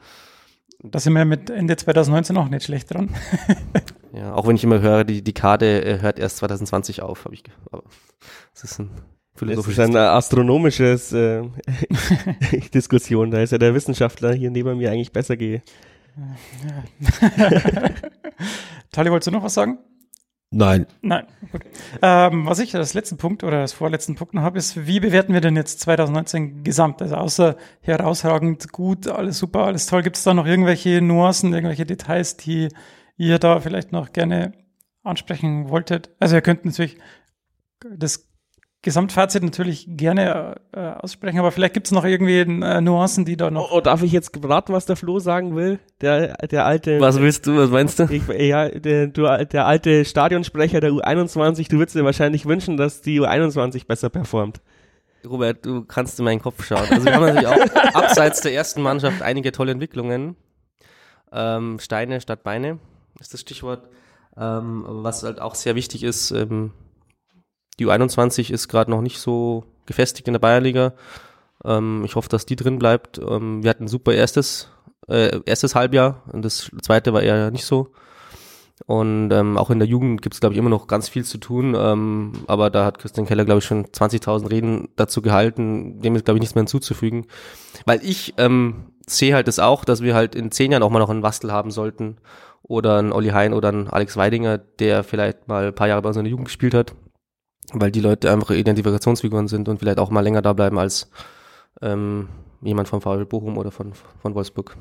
Da 0.84 1.00
sind 1.00 1.14
wir 1.14 1.26
mit 1.26 1.50
Ende 1.50 1.78
2019 1.78 2.38
auch 2.38 2.50
nicht 2.50 2.66
schlecht 2.66 2.94
dran. 2.94 3.16
ja, 4.14 4.34
auch 4.34 4.48
wenn 4.48 4.56
ich 4.56 4.64
immer 4.64 4.82
höre, 4.82 5.06
die 5.06 5.24
Dekade 5.24 5.84
äh, 5.84 6.02
hört 6.02 6.20
erst 6.20 6.38
2020 6.38 7.02
auf, 7.02 7.26
habe 7.26 7.36
ich. 7.36 7.44
Aber 7.72 7.84
das 8.54 8.64
ist 8.66 8.80
ein 8.80 8.92
Das 9.40 9.48
philosophisches 9.48 9.90
ist 9.90 9.96
ein 9.96 9.96
astronomisches 9.96 11.14
äh, 11.14 11.44
Diskussion. 12.74 13.32
Da 13.32 13.42
ist 13.42 13.52
ja 13.52 13.58
der 13.58 13.74
Wissenschaftler 13.74 14.34
hier 14.34 14.52
neben 14.52 14.78
mir 14.78 14.92
eigentlich 14.92 15.14
besser 15.14 15.38
ge. 15.38 15.62
Tali, 18.92 19.10
wolltest 19.10 19.28
du 19.28 19.32
noch 19.32 19.44
was 19.44 19.54
sagen? 19.54 19.80
Nein, 20.52 20.88
Nein. 21.02 21.28
Gut. 21.52 21.62
Ähm, 22.02 22.48
was 22.48 22.58
ich 22.58 22.76
als 22.76 22.96
letzten 22.96 23.18
Punkt 23.18 23.44
oder 23.44 23.60
als 23.60 23.72
vorletzten 23.72 24.16
Punkt 24.16 24.34
noch 24.34 24.42
habe, 24.42 24.58
ist, 24.58 24.88
wie 24.88 25.00
bewerten 25.00 25.32
wir 25.32 25.42
denn 25.42 25.56
jetzt 25.56 25.80
2019 25.82 26.64
gesamt? 26.64 27.04
Also 27.04 27.16
außer 27.16 27.56
herausragend 27.82 28.72
gut, 28.72 29.08
alles 29.08 29.38
super, 29.38 29.66
alles 29.66 29.86
toll. 29.86 30.02
Gibt 30.02 30.18
es 30.18 30.24
da 30.24 30.34
noch 30.34 30.48
irgendwelche 30.48 31.02
Nuancen, 31.02 31.54
irgendwelche 31.54 31.86
Details, 31.86 32.36
die 32.36 32.70
ihr 33.16 33.38
da 33.38 33.60
vielleicht 33.60 33.92
noch 33.92 34.12
gerne 34.12 34.54
ansprechen 35.04 35.70
wolltet? 35.70 36.10
Also 36.20 36.36
ihr 36.36 36.42
könnt 36.42 36.66
natürlich 36.66 36.98
das 37.96 38.29
Gesamtfazit 38.82 39.44
natürlich 39.44 39.86
gerne 39.90 40.56
äh, 40.72 40.80
aussprechen, 40.80 41.38
aber 41.40 41.52
vielleicht 41.52 41.74
gibt 41.74 41.88
es 41.88 41.92
noch 41.92 42.06
irgendwie 42.06 42.40
äh, 42.40 42.80
Nuancen, 42.82 43.26
die 43.26 43.36
da 43.36 43.48
Oh, 43.48 43.52
noch. 43.52 43.72
oh, 43.72 43.82
darf 43.82 44.04
ich 44.04 44.14
jetzt 44.14 44.32
raten, 44.42 44.72
was 44.72 44.86
der 44.86 44.96
Flo 44.96 45.20
sagen 45.20 45.56
will? 45.56 45.80
Der, 46.00 46.34
der 46.48 46.66
alte. 46.66 47.02
Was 47.02 47.20
willst 47.20 47.46
du, 47.46 47.58
was 47.58 47.70
meinst 47.72 48.00
du? 48.00 48.04
Ich, 48.10 48.26
ja, 48.28 48.70
der, 48.70 49.08
du, 49.08 49.24
der 49.46 49.66
alte 49.66 50.06
Stadionsprecher 50.06 50.80
der 50.80 50.92
U21, 50.92 51.68
du 51.70 51.78
würdest 51.78 51.98
dir 51.98 52.06
wahrscheinlich 52.06 52.46
wünschen, 52.46 52.78
dass 52.78 53.02
die 53.02 53.20
U21 53.20 53.86
besser 53.86 54.10
performt. 54.10 54.62
Robert, 55.28 55.66
du 55.66 55.84
kannst 55.84 56.18
in 56.20 56.24
meinen 56.26 56.42
Kopf 56.42 56.64
schauen. 56.66 56.88
Also 56.90 57.04
wir 57.04 57.14
haben 57.14 57.26
natürlich 57.26 57.48
auch 57.48 57.76
abseits 57.94 58.40
der 58.40 58.54
ersten 58.54 58.82
Mannschaft 58.82 59.22
einige 59.22 59.52
tolle 59.52 59.74
Entwicklungen. 59.74 60.38
Ähm, 61.34 61.80
Steine 61.80 62.22
statt 62.22 62.44
Beine 62.44 62.80
ist 63.20 63.34
das 63.34 63.42
Stichwort. 63.42 63.90
Ähm, 64.38 64.86
was 64.88 65.24
halt 65.24 65.42
auch 65.42 65.56
sehr 65.56 65.76
wichtig 65.76 66.04
ist, 66.04 66.32
ähm, 66.32 66.72
die 67.80 67.88
U21 67.88 68.52
ist 68.52 68.68
gerade 68.68 68.92
noch 68.92 69.02
nicht 69.02 69.20
so 69.20 69.64
gefestigt 69.86 70.28
in 70.28 70.34
der 70.34 70.40
Bayernliga. 70.40 70.94
Ähm, 71.66 72.04
ich 72.06 72.16
hoffe, 72.16 72.30
dass 72.30 72.46
die 72.46 72.56
drin 72.56 72.80
bleibt. 72.80 73.20
Ähm, 73.20 73.64
wir 73.64 73.70
hatten 73.70 73.86
ein 73.86 73.90
super 73.90 74.14
erstes, 74.14 74.70
äh, 75.08 75.40
erstes 75.46 75.76
Halbjahr 75.76 76.24
und 76.32 76.44
das 76.44 76.70
zweite 76.82 77.14
war 77.14 77.22
eher 77.22 77.52
nicht 77.52 77.66
so. 77.66 77.92
Und 78.86 79.32
ähm, 79.32 79.58
auch 79.58 79.70
in 79.70 79.80
der 79.80 79.88
Jugend 79.88 80.22
gibt 80.22 80.36
es, 80.36 80.40
glaube 80.40 80.54
ich, 80.54 80.60
immer 80.60 80.70
noch 80.70 80.88
ganz 80.88 81.10
viel 81.10 81.26
zu 81.26 81.38
tun. 81.38 81.76
Ähm, 81.78 82.32
aber 82.48 82.70
da 82.70 82.86
hat 82.86 83.00
Christian 83.00 83.26
Keller, 83.26 83.46
glaube 83.46 83.60
ich, 83.60 83.66
schon 83.66 83.86
20.000 83.86 84.50
Reden 84.50 84.90
dazu 84.96 85.22
gehalten. 85.22 86.02
Dem 86.02 86.16
ist, 86.16 86.26
glaube 86.26 86.38
ich, 86.38 86.42
nichts 86.42 86.56
mehr 86.56 86.62
hinzuzufügen. 86.62 87.26
Weil 87.86 88.04
ich 88.04 88.36
ähm, 88.38 88.86
sehe 89.06 89.36
halt 89.36 89.48
das 89.48 89.60
auch, 89.60 89.84
dass 89.84 90.02
wir 90.02 90.16
halt 90.16 90.34
in 90.34 90.52
zehn 90.52 90.72
Jahren 90.72 90.84
auch 90.84 90.90
mal 90.90 91.00
noch 91.00 91.10
einen 91.10 91.24
Wastel 91.24 91.52
haben 91.52 91.72
sollten. 91.72 92.18
Oder 92.64 92.98
einen 92.98 93.12
Olli 93.12 93.30
Hein 93.30 93.54
oder 93.54 93.70
einen 93.70 93.90
Alex 93.90 94.16
Weidinger, 94.16 94.58
der 94.58 95.04
vielleicht 95.04 95.48
mal 95.48 95.68
ein 95.68 95.76
paar 95.76 95.88
Jahre 95.88 96.02
bei 96.02 96.10
uns 96.10 96.18
in 96.18 96.24
der 96.24 96.32
Jugend 96.32 96.48
gespielt 96.48 96.74
hat. 96.74 96.96
Weil 97.74 97.91
die 97.91 98.01
Leute 98.01 98.32
einfach 98.32 98.51
Identifikationsfiguren 98.51 99.47
sind 99.47 99.70
und 99.70 99.80
vielleicht 99.80 99.99
auch 99.99 100.09
mal 100.09 100.22
länger 100.22 100.41
da 100.41 100.53
bleiben 100.53 100.80
als 100.80 101.09
ähm, 101.82 102.30
jemand 102.61 102.88
von 102.88 103.01
VfL 103.01 103.26
Bochum 103.26 103.57
oder 103.57 103.72
von, 103.72 103.93
von 104.22 104.36
Wolfsburg. 104.36 104.76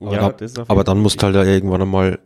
Aber, 0.00 0.32
das 0.32 0.52
ist 0.52 0.58
auf 0.58 0.68
aber 0.70 0.84
dann 0.84 0.98
musst 1.00 1.22
halt 1.22 1.34
da 1.34 1.44
irgendwann 1.44 1.80
einmal, 1.82 2.18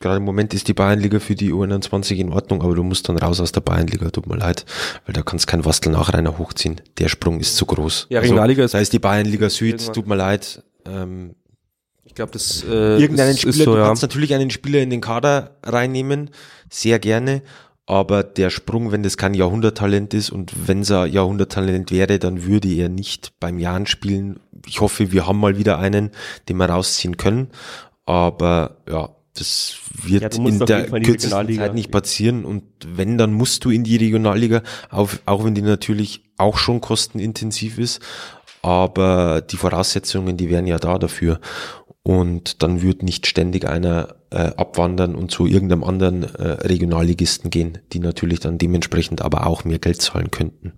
gerade 0.00 0.16
im 0.16 0.24
Moment 0.24 0.54
ist 0.54 0.66
die 0.66 0.74
Bayernliga 0.74 1.20
für 1.20 1.34
die 1.34 1.52
U21 1.52 2.16
in 2.16 2.32
Ordnung, 2.32 2.62
aber 2.62 2.74
du 2.74 2.82
musst 2.82 3.08
dann 3.08 3.16
raus 3.18 3.38
aus 3.40 3.52
der 3.52 3.60
Bayernliga, 3.60 4.10
tut 4.10 4.26
mir 4.26 4.36
leid, 4.36 4.64
weil 5.06 5.12
da 5.12 5.22
kannst 5.22 5.46
kein 5.46 5.64
Wastel 5.64 5.92
Nachreiner 5.92 6.36
hochziehen. 6.38 6.80
Der 6.98 7.08
Sprung 7.08 7.38
ist 7.38 7.56
zu 7.56 7.66
groß. 7.66 8.06
Ja, 8.10 8.20
Regionalliga 8.20 8.64
ist- 8.64 8.74
Da 8.74 8.78
ist 8.80 8.92
die 8.92 8.98
Bayernliga 8.98 9.48
Süd, 9.50 9.74
Irgendwann. 9.74 9.92
tut 9.92 10.06
mir 10.08 10.16
leid. 10.16 10.64
Ähm, 10.86 11.36
Ich 12.02 12.14
glaube, 12.14 12.32
das 12.32 12.64
äh, 12.64 12.98
irgendeinen 12.98 13.30
ist, 13.32 13.40
Spieler, 13.40 13.50
ist 13.56 13.64
so, 13.64 13.72
du 13.72 13.78
ja. 13.78 13.86
kannst 13.86 14.02
natürlich 14.02 14.34
einen 14.34 14.50
Spieler 14.50 14.80
in 14.80 14.90
den 14.90 15.00
Kader 15.00 15.56
reinnehmen, 15.62 16.30
sehr 16.70 16.98
gerne, 16.98 17.42
aber 17.86 18.22
der 18.22 18.50
Sprung, 18.50 18.92
wenn 18.92 19.02
das 19.02 19.16
kein 19.16 19.34
Jahrhunderttalent 19.34 20.14
ist 20.14 20.30
und 20.30 20.52
wenn 20.68 20.80
es 20.80 20.90
ein 20.90 21.12
Jahrhunderttalent 21.12 21.90
wäre, 21.90 22.18
dann 22.18 22.44
würde 22.44 22.68
er 22.68 22.88
nicht 22.88 23.32
beim 23.40 23.58
Jahren 23.58 23.86
spielen. 23.86 24.40
Ich 24.66 24.80
hoffe, 24.80 25.12
wir 25.12 25.26
haben 25.26 25.38
mal 25.38 25.58
wieder 25.58 25.78
einen, 25.78 26.10
den 26.48 26.56
wir 26.56 26.66
rausziehen 26.66 27.16
können, 27.16 27.48
aber 28.06 28.78
ja, 28.88 29.10
das 29.34 29.76
wird 30.02 30.34
Ja, 30.36 30.44
in 30.46 30.58
der 30.60 30.86
kürzesten. 30.86 31.56
Zeit 31.56 31.74
nicht 31.74 31.90
passieren 31.90 32.44
und 32.44 32.62
wenn, 32.86 33.18
dann 33.18 33.32
musst 33.32 33.64
du 33.64 33.70
in 33.70 33.84
die 33.84 33.96
Regionalliga, 33.96 34.62
auch, 34.90 35.10
auch 35.26 35.44
wenn 35.44 35.54
die 35.54 35.62
natürlich 35.62 36.22
auch 36.38 36.56
schon 36.56 36.80
kostenintensiv 36.80 37.78
ist, 37.78 38.00
aber 38.62 39.42
die 39.42 39.56
Voraussetzungen, 39.56 40.36
die 40.38 40.48
wären 40.48 40.66
ja 40.66 40.78
da 40.78 40.98
dafür. 40.98 41.38
Und 42.06 42.62
dann 42.62 42.82
wird 42.82 43.02
nicht 43.02 43.26
ständig 43.26 43.66
einer 43.66 44.16
äh, 44.30 44.52
abwandern 44.56 45.14
und 45.14 45.30
zu 45.30 45.46
irgendeinem 45.46 45.82
anderen 45.82 46.22
äh, 46.22 46.48
Regionalligisten 46.66 47.48
gehen, 47.48 47.78
die 47.94 47.98
natürlich 47.98 48.40
dann 48.40 48.58
dementsprechend 48.58 49.22
aber 49.22 49.46
auch 49.46 49.64
mehr 49.64 49.78
Geld 49.78 50.02
zahlen 50.02 50.30
könnten 50.30 50.74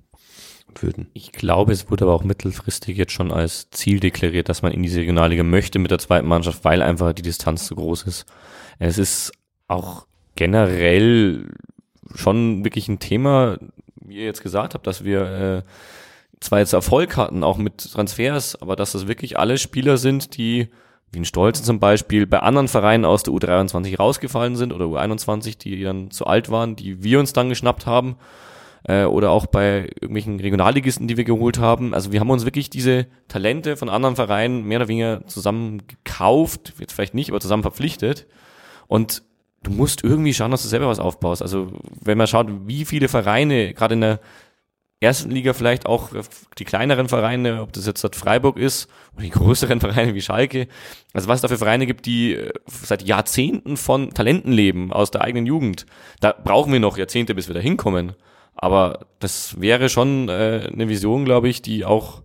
würden. 0.82 1.08
Ich 1.14 1.32
glaube, 1.32 1.72
es 1.72 1.90
wurde 1.90 2.04
aber 2.04 2.14
auch 2.14 2.22
mittelfristig 2.22 2.96
jetzt 2.96 3.10
schon 3.10 3.32
als 3.32 3.70
Ziel 3.70 3.98
deklariert, 3.98 4.48
dass 4.48 4.62
man 4.62 4.70
in 4.70 4.84
diese 4.84 5.00
Regionalliga 5.00 5.42
möchte 5.42 5.80
mit 5.80 5.90
der 5.90 5.98
zweiten 5.98 6.28
Mannschaft, 6.28 6.64
weil 6.64 6.80
einfach 6.80 7.12
die 7.12 7.22
Distanz 7.22 7.66
zu 7.66 7.74
groß 7.74 8.04
ist. 8.04 8.26
Es 8.78 8.96
ist 8.96 9.32
auch 9.66 10.06
generell 10.36 11.48
schon 12.14 12.62
wirklich 12.62 12.88
ein 12.88 13.00
Thema, 13.00 13.58
wie 13.96 14.18
ihr 14.18 14.26
jetzt 14.26 14.44
gesagt 14.44 14.74
habt, 14.74 14.86
dass 14.86 15.02
wir 15.02 15.22
äh, 15.22 15.62
zwar 16.40 16.60
jetzt 16.60 16.72
Erfolg 16.72 17.16
hatten, 17.16 17.42
auch 17.42 17.58
mit 17.58 17.78
Transfers, 17.78 18.60
aber 18.62 18.76
dass 18.76 18.92
das 18.92 19.08
wirklich 19.08 19.38
alle 19.38 19.58
Spieler 19.58 19.96
sind, 19.96 20.36
die, 20.36 20.68
wie 21.12 21.20
ein 21.20 21.24
Stolzen 21.24 21.64
zum 21.64 21.80
Beispiel, 21.80 22.26
bei 22.26 22.40
anderen 22.40 22.68
Vereinen 22.68 23.04
aus 23.04 23.22
der 23.22 23.32
U23 23.32 23.96
rausgefallen 23.96 24.56
sind 24.56 24.72
oder 24.72 24.86
U21, 24.86 25.58
die 25.58 25.82
dann 25.82 26.10
zu 26.10 26.26
alt 26.26 26.50
waren, 26.50 26.76
die 26.76 27.02
wir 27.02 27.20
uns 27.20 27.32
dann 27.32 27.48
geschnappt 27.48 27.86
haben 27.86 28.16
äh, 28.84 29.04
oder 29.04 29.30
auch 29.30 29.46
bei 29.46 29.88
irgendwelchen 30.00 30.40
Regionalligisten, 30.40 31.08
die 31.08 31.16
wir 31.16 31.24
geholt 31.24 31.58
haben. 31.58 31.94
Also 31.94 32.12
wir 32.12 32.20
haben 32.20 32.30
uns 32.30 32.44
wirklich 32.44 32.70
diese 32.70 33.06
Talente 33.28 33.76
von 33.76 33.88
anderen 33.88 34.16
Vereinen 34.16 34.64
mehr 34.64 34.78
oder 34.78 34.88
weniger 34.88 35.26
zusammen 35.26 35.82
gekauft, 35.86 36.74
jetzt 36.78 36.92
vielleicht 36.92 37.14
nicht, 37.14 37.30
aber 37.30 37.40
zusammen 37.40 37.62
verpflichtet. 37.62 38.26
Und 38.86 39.22
du 39.62 39.70
musst 39.70 40.04
irgendwie 40.04 40.34
schauen, 40.34 40.50
dass 40.50 40.62
du 40.62 40.68
selber 40.68 40.88
was 40.88 41.00
aufbaust. 41.00 41.42
Also 41.42 41.72
wenn 42.00 42.18
man 42.18 42.26
schaut, 42.26 42.48
wie 42.66 42.84
viele 42.84 43.08
Vereine, 43.08 43.74
gerade 43.74 43.94
in 43.94 44.00
der 44.00 44.20
ersten 45.00 45.30
Liga 45.30 45.52
vielleicht 45.52 45.86
auch 45.86 46.10
die 46.58 46.64
kleineren 46.64 47.08
Vereine, 47.08 47.62
ob 47.62 47.72
das 47.72 47.86
jetzt 47.86 48.02
das 48.02 48.16
Freiburg 48.16 48.56
ist 48.56 48.88
oder 49.14 49.24
die 49.24 49.30
größeren 49.30 49.80
Vereine 49.80 50.14
wie 50.14 50.22
Schalke, 50.22 50.68
also 51.12 51.28
was 51.28 51.36
es 51.36 51.42
da 51.42 51.48
für 51.48 51.58
Vereine 51.58 51.86
gibt, 51.86 52.06
die 52.06 52.34
äh, 52.34 52.52
seit 52.66 53.02
Jahrzehnten 53.02 53.76
von 53.76 54.14
Talenten 54.14 54.52
leben 54.52 54.92
aus 54.92 55.10
der 55.10 55.22
eigenen 55.22 55.46
Jugend. 55.46 55.86
Da 56.20 56.32
brauchen 56.32 56.72
wir 56.72 56.80
noch 56.80 56.98
Jahrzehnte, 56.98 57.34
bis 57.34 57.48
wir 57.48 57.54
da 57.54 57.60
hinkommen. 57.60 58.14
Aber 58.54 59.06
das 59.18 59.60
wäre 59.60 59.90
schon 59.90 60.30
äh, 60.30 60.70
eine 60.72 60.88
Vision, 60.88 61.26
glaube 61.26 61.48
ich, 61.50 61.60
die 61.60 61.84
auch 61.84 62.22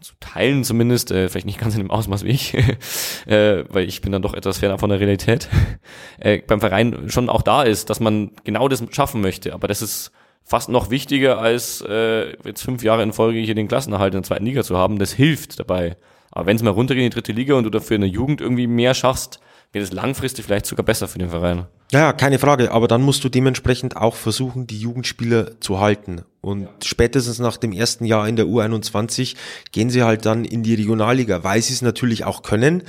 zu 0.00 0.14
teilen 0.18 0.64
zumindest, 0.64 1.10
äh, 1.10 1.28
vielleicht 1.28 1.46
nicht 1.46 1.60
ganz 1.60 1.74
in 1.74 1.80
dem 1.80 1.90
Ausmaß 1.90 2.24
wie 2.24 2.30
ich, 2.30 2.54
äh, 3.26 3.64
weil 3.68 3.86
ich 3.86 4.00
bin 4.00 4.10
dann 4.10 4.22
doch 4.22 4.34
etwas 4.34 4.58
ferner 4.58 4.78
von 4.78 4.90
der 4.90 4.98
Realität, 4.98 5.48
äh, 6.18 6.38
beim 6.38 6.60
Verein 6.60 7.08
schon 7.08 7.28
auch 7.28 7.42
da 7.42 7.62
ist, 7.62 7.90
dass 7.90 8.00
man 8.00 8.32
genau 8.42 8.66
das 8.68 8.82
schaffen 8.90 9.20
möchte. 9.20 9.52
Aber 9.52 9.68
das 9.68 9.82
ist 9.82 10.10
fast 10.50 10.68
noch 10.68 10.90
wichtiger, 10.90 11.38
als 11.38 11.80
äh, 11.88 12.32
jetzt 12.44 12.62
fünf 12.62 12.82
Jahre 12.82 13.04
in 13.04 13.12
Folge 13.12 13.38
hier 13.38 13.54
den 13.54 13.68
Klassenerhalt 13.68 14.12
in 14.14 14.22
der 14.22 14.26
zweiten 14.26 14.44
Liga 14.44 14.64
zu 14.64 14.76
haben. 14.76 14.98
Das 14.98 15.12
hilft 15.12 15.60
dabei. 15.60 15.96
Aber 16.32 16.46
wenn 16.46 16.56
es 16.56 16.62
mal 16.64 16.70
runtergeht 16.70 17.04
in 17.04 17.10
die 17.10 17.14
dritte 17.14 17.32
Liga 17.32 17.54
und 17.54 17.62
du 17.62 17.70
dafür 17.70 17.94
in 17.94 18.00
der 18.00 18.10
Jugend 18.10 18.40
irgendwie 18.40 18.66
mehr 18.66 18.94
schaffst, 18.94 19.38
wäre 19.72 19.84
das 19.84 19.92
langfristig 19.94 20.44
vielleicht 20.44 20.66
sogar 20.66 20.84
besser 20.84 21.06
für 21.06 21.18
den 21.18 21.30
Verein. 21.30 21.66
Ja, 21.92 22.12
keine 22.12 22.40
Frage, 22.40 22.72
aber 22.72 22.88
dann 22.88 23.02
musst 23.02 23.22
du 23.22 23.28
dementsprechend 23.28 23.96
auch 23.96 24.16
versuchen, 24.16 24.66
die 24.66 24.78
Jugendspieler 24.78 25.60
zu 25.60 25.78
halten. 25.78 26.22
Und 26.40 26.68
spätestens 26.82 27.38
nach 27.38 27.56
dem 27.56 27.70
ersten 27.70 28.04
Jahr 28.04 28.26
in 28.26 28.34
der 28.34 28.46
U21 28.46 29.36
gehen 29.70 29.90
sie 29.90 30.02
halt 30.02 30.26
dann 30.26 30.44
in 30.44 30.64
die 30.64 30.74
Regionalliga, 30.74 31.44
weil 31.44 31.62
sie 31.62 31.74
es 31.74 31.82
natürlich 31.82 32.24
auch 32.24 32.42
können, 32.42 32.82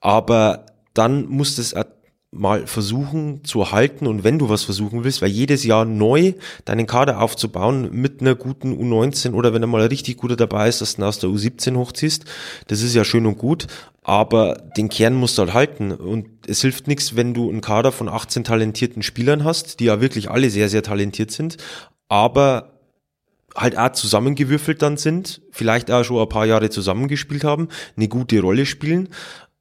aber 0.00 0.66
dann 0.92 1.26
muss 1.26 1.56
das 1.56 1.74
mal 2.32 2.66
versuchen 2.66 3.44
zu 3.44 3.70
halten 3.72 4.06
und 4.06 4.24
wenn 4.24 4.38
du 4.38 4.48
was 4.48 4.64
versuchen 4.64 5.04
willst, 5.04 5.22
weil 5.22 5.30
jedes 5.30 5.64
Jahr 5.64 5.84
neu 5.84 6.34
deinen 6.64 6.86
Kader 6.86 7.20
aufzubauen 7.20 7.90
mit 7.92 8.20
einer 8.20 8.34
guten 8.34 8.72
U19 8.74 9.32
oder 9.32 9.54
wenn 9.54 9.62
er 9.62 9.68
mal 9.68 9.80
ein 9.80 9.88
richtig 9.88 10.16
guter 10.16 10.36
dabei 10.36 10.68
ist, 10.68 10.80
dass 10.80 10.96
du 10.96 11.04
aus 11.04 11.18
der 11.18 11.30
U17 11.30 11.76
hochziehst, 11.76 12.24
das 12.66 12.82
ist 12.82 12.94
ja 12.94 13.04
schön 13.04 13.26
und 13.26 13.38
gut, 13.38 13.66
aber 14.02 14.54
den 14.76 14.88
Kern 14.88 15.14
musst 15.14 15.38
du 15.38 15.42
halt 15.42 15.54
halten 15.54 15.92
und 15.92 16.28
es 16.46 16.60
hilft 16.60 16.88
nichts, 16.88 17.16
wenn 17.16 17.32
du 17.32 17.48
einen 17.48 17.60
Kader 17.60 17.92
von 17.92 18.08
18 18.08 18.44
talentierten 18.44 19.02
Spielern 19.02 19.44
hast, 19.44 19.80
die 19.80 19.84
ja 19.84 20.00
wirklich 20.00 20.30
alle 20.30 20.50
sehr, 20.50 20.68
sehr 20.68 20.82
talentiert 20.82 21.30
sind, 21.30 21.56
aber 22.08 22.76
halt 23.56 23.78
auch 23.78 23.92
zusammengewürfelt 23.92 24.82
dann 24.82 24.96
sind, 24.96 25.40
vielleicht 25.50 25.90
auch 25.90 26.04
schon 26.04 26.20
ein 26.20 26.28
paar 26.28 26.46
Jahre 26.46 26.70
zusammengespielt 26.70 27.44
haben, 27.44 27.68
eine 27.96 28.08
gute 28.08 28.40
Rolle 28.40 28.66
spielen, 28.66 29.08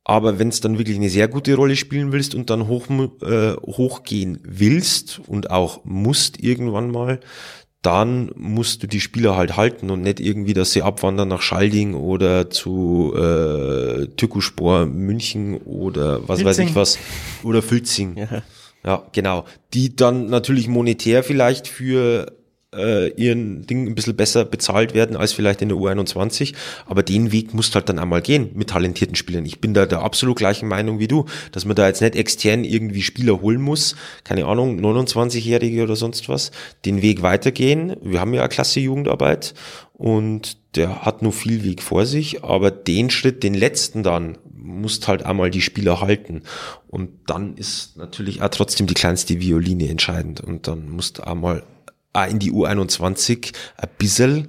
aber 0.06 0.38
wenn 0.38 0.50
es 0.50 0.62
dann 0.62 0.78
wirklich 0.78 0.98
eine 0.98 1.10
sehr 1.10 1.28
gute 1.28 1.56
Rolle 1.56 1.76
spielen 1.76 2.12
willst 2.12 2.36
und 2.36 2.52
dann 2.52 2.68
hoch, 2.68 2.88
äh, 2.90 3.56
hochgehen 3.56 4.40
willst 4.44 5.20
und 5.28 5.50
auch 5.50 5.84
musst 5.84 6.42
irgendwann 6.42 6.92
mal, 6.92 7.20
dann 7.82 8.32
musst 8.36 8.84
du 8.84 8.88
die 8.88 9.02
Spieler 9.02 9.36
halt 9.36 9.58
halten 9.58 9.90
und 9.90 10.02
nicht 10.02 10.20
irgendwie, 10.20 10.54
dass 10.54 10.72
sie 10.72 10.84
abwandern 10.84 11.28
nach 11.28 11.42
Schalding 11.42 11.96
oder 11.96 12.50
zu 12.52 13.14
äh, 13.16 14.08
Tükuspor 14.16 14.86
München 14.86 15.58
oder 15.58 16.28
was 16.28 16.40
Filzing. 16.42 16.46
weiß 16.46 16.60
ich 16.60 16.76
was 16.76 17.00
oder 17.44 17.62
Filzing. 17.64 18.16
Ja. 18.18 18.44
ja, 18.84 19.04
genau. 19.12 19.46
Die 19.74 19.96
dann 19.96 20.28
natürlich 20.28 20.68
monetär 20.68 21.24
vielleicht 21.24 21.68
für 21.68 22.32
äh, 22.76 23.08
ihren 23.10 23.66
Ding 23.66 23.88
ein 23.88 23.96
bisschen 23.96 24.16
besser 24.16 24.46
bezahlt 24.46 24.94
werden 24.94 25.16
als 25.16 25.34
vielleicht 25.34 25.62
in 25.62 25.70
der 25.70 25.78
U21. 25.78 26.54
Aber 26.86 27.04
den 27.04 27.32
Weg 27.32 27.54
musst 27.54 27.76
halt 27.76 27.90
dann 27.90 28.00
einmal 28.00 28.22
gehen 28.22 28.50
mit 28.54 28.70
talentierten 28.70 29.16
Spielern. 29.16 29.46
Ich 29.46 29.60
bin 29.60 29.74
da 29.74 29.86
der 29.86 30.02
absolut 30.02 30.38
gleichen 30.38 30.68
Meinung 30.68 31.00
wie 31.00 31.08
du, 31.08 31.26
dass 31.52 31.66
man 31.66 31.76
da 31.76 31.88
jetzt 31.88 32.02
nicht 32.02 32.16
extern 32.16 32.64
irgendwie 32.64 33.02
Spieler 33.02 33.42
holen 33.42 33.62
muss, 33.62 33.96
keine 34.24 34.46
Ahnung, 34.46 34.80
29-Jährige 34.80 35.84
oder 35.84 35.96
sonst 35.96 36.30
was, 36.30 36.52
den 36.86 37.02
Weg 37.02 37.22
weitergehen. 37.22 37.96
Wir 38.02 38.20
haben 38.20 38.34
ja 38.34 38.42
eine 38.42 38.50
klasse 38.50 38.80
Jugendarbeit 38.80 39.54
und 39.94 40.58
der 40.76 41.04
hat 41.04 41.22
nur 41.22 41.32
viel 41.32 41.64
Weg 41.64 41.82
vor 41.82 42.06
sich, 42.06 42.44
aber 42.44 42.70
den 42.72 43.10
Schritt, 43.10 43.44
den 43.44 43.54
letzten 43.54 44.04
dann, 44.04 44.38
musst 44.54 45.08
halt 45.08 45.24
einmal 45.24 45.52
die 45.52 45.62
Spieler 45.62 46.02
halten. 46.02 46.42
Und 46.88 47.12
dann 47.28 47.56
ist 47.56 47.98
natürlich 47.98 48.42
auch 48.42 48.50
trotzdem 48.50 48.88
die 48.88 48.94
kleinste 48.94 49.40
Violine 49.40 49.88
entscheidend. 49.88 50.42
Und 50.42 50.68
dann 50.68 50.90
musst 50.90 51.20
du 51.20 51.28
einmal 51.28 51.64
auch 52.16 52.28
in 52.28 52.40
die 52.40 52.52
U21 52.52 53.54
ein 53.78 53.90
bisschen 53.98 54.48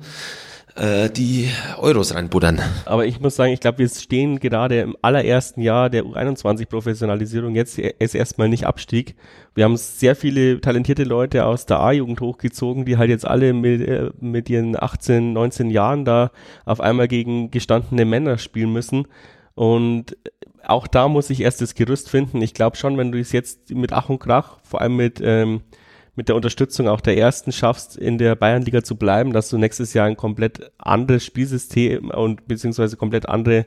äh, 0.77 1.11
die 1.11 1.49
Euros 1.79 2.15
reinbuddern. 2.15 2.61
Aber 2.85 3.07
ich 3.07 3.21
muss 3.21 3.37
sagen, 3.37 3.53
ich 3.53 3.61
glaube, 3.61 3.79
wir 3.79 3.89
stehen 3.89 4.39
gerade 4.39 4.81
im 4.81 4.97
allerersten 5.03 5.61
Jahr 5.61 5.91
der 5.91 6.05
U21-Professionalisierung. 6.05 7.55
Jetzt 7.55 7.79
ist 7.79 8.15
erstmal 8.15 8.49
nicht 8.49 8.67
Abstieg. 8.67 9.17
Wir 9.55 9.65
haben 9.65 9.77
sehr 9.77 10.15
viele 10.15 10.61
talentierte 10.61 11.05
Leute 11.05 11.47
aus 11.47 11.67
der 11.67 11.81
A-Jugend 11.81 12.21
hochgezogen, 12.21 12.85
die 12.85 12.99
halt 12.99 13.11
jetzt 13.11 13.27
alle 13.27 13.53
mit, 13.53 13.81
äh, 13.81 14.11
mit 14.21 14.51
ihren 14.51 14.81
18, 14.81 15.33
19 15.33 15.71
Jahren 15.71 16.05
da 16.05 16.31
auf 16.65 16.81
einmal 16.81 17.09
gegen 17.09 17.51
gestandene 17.51 18.05
Männer 18.05 18.39
spielen 18.39 18.73
müssen. 18.73 19.07
Und 19.55 20.17
auch 20.63 20.87
da 20.87 21.09
muss 21.09 21.31
ich 21.31 21.41
erst 21.41 21.63
das 21.63 21.75
Gerüst 21.75 22.11
finden. 22.11 22.43
Ich 22.43 22.53
glaube 22.53 22.77
schon, 22.77 22.99
wenn 22.99 23.13
du 23.13 23.19
es 23.19 23.33
jetzt 23.33 23.71
mit 23.71 23.93
Ach 23.93 24.11
und 24.11 24.19
Krach, 24.19 24.59
vor 24.63 24.83
allem 24.83 24.97
mit 24.97 25.21
ähm, 25.23 25.63
mit 26.17 26.29
der 26.29 26.37
Unterstützung 26.37 26.89
auch 26.89 27.01
der 27.01 27.17
Ersten 27.17 27.53
schaffst, 27.53 27.97
in 27.97 28.19
der 28.19 28.35
Bayernliga 28.35 28.83
zu 28.83 28.97
bleiben, 28.97 29.33
dass 29.33 29.51
du 29.51 29.59
nächstes 29.59 29.95
Jahr 29.95 30.07
ein 30.07 30.17
komplett 30.17 30.73
anderes 30.79 31.25
Spielsystem 31.25 32.11
und 32.11 32.49
beziehungsweise 32.49 32.97
komplett 32.97 33.29
andere 33.29 33.67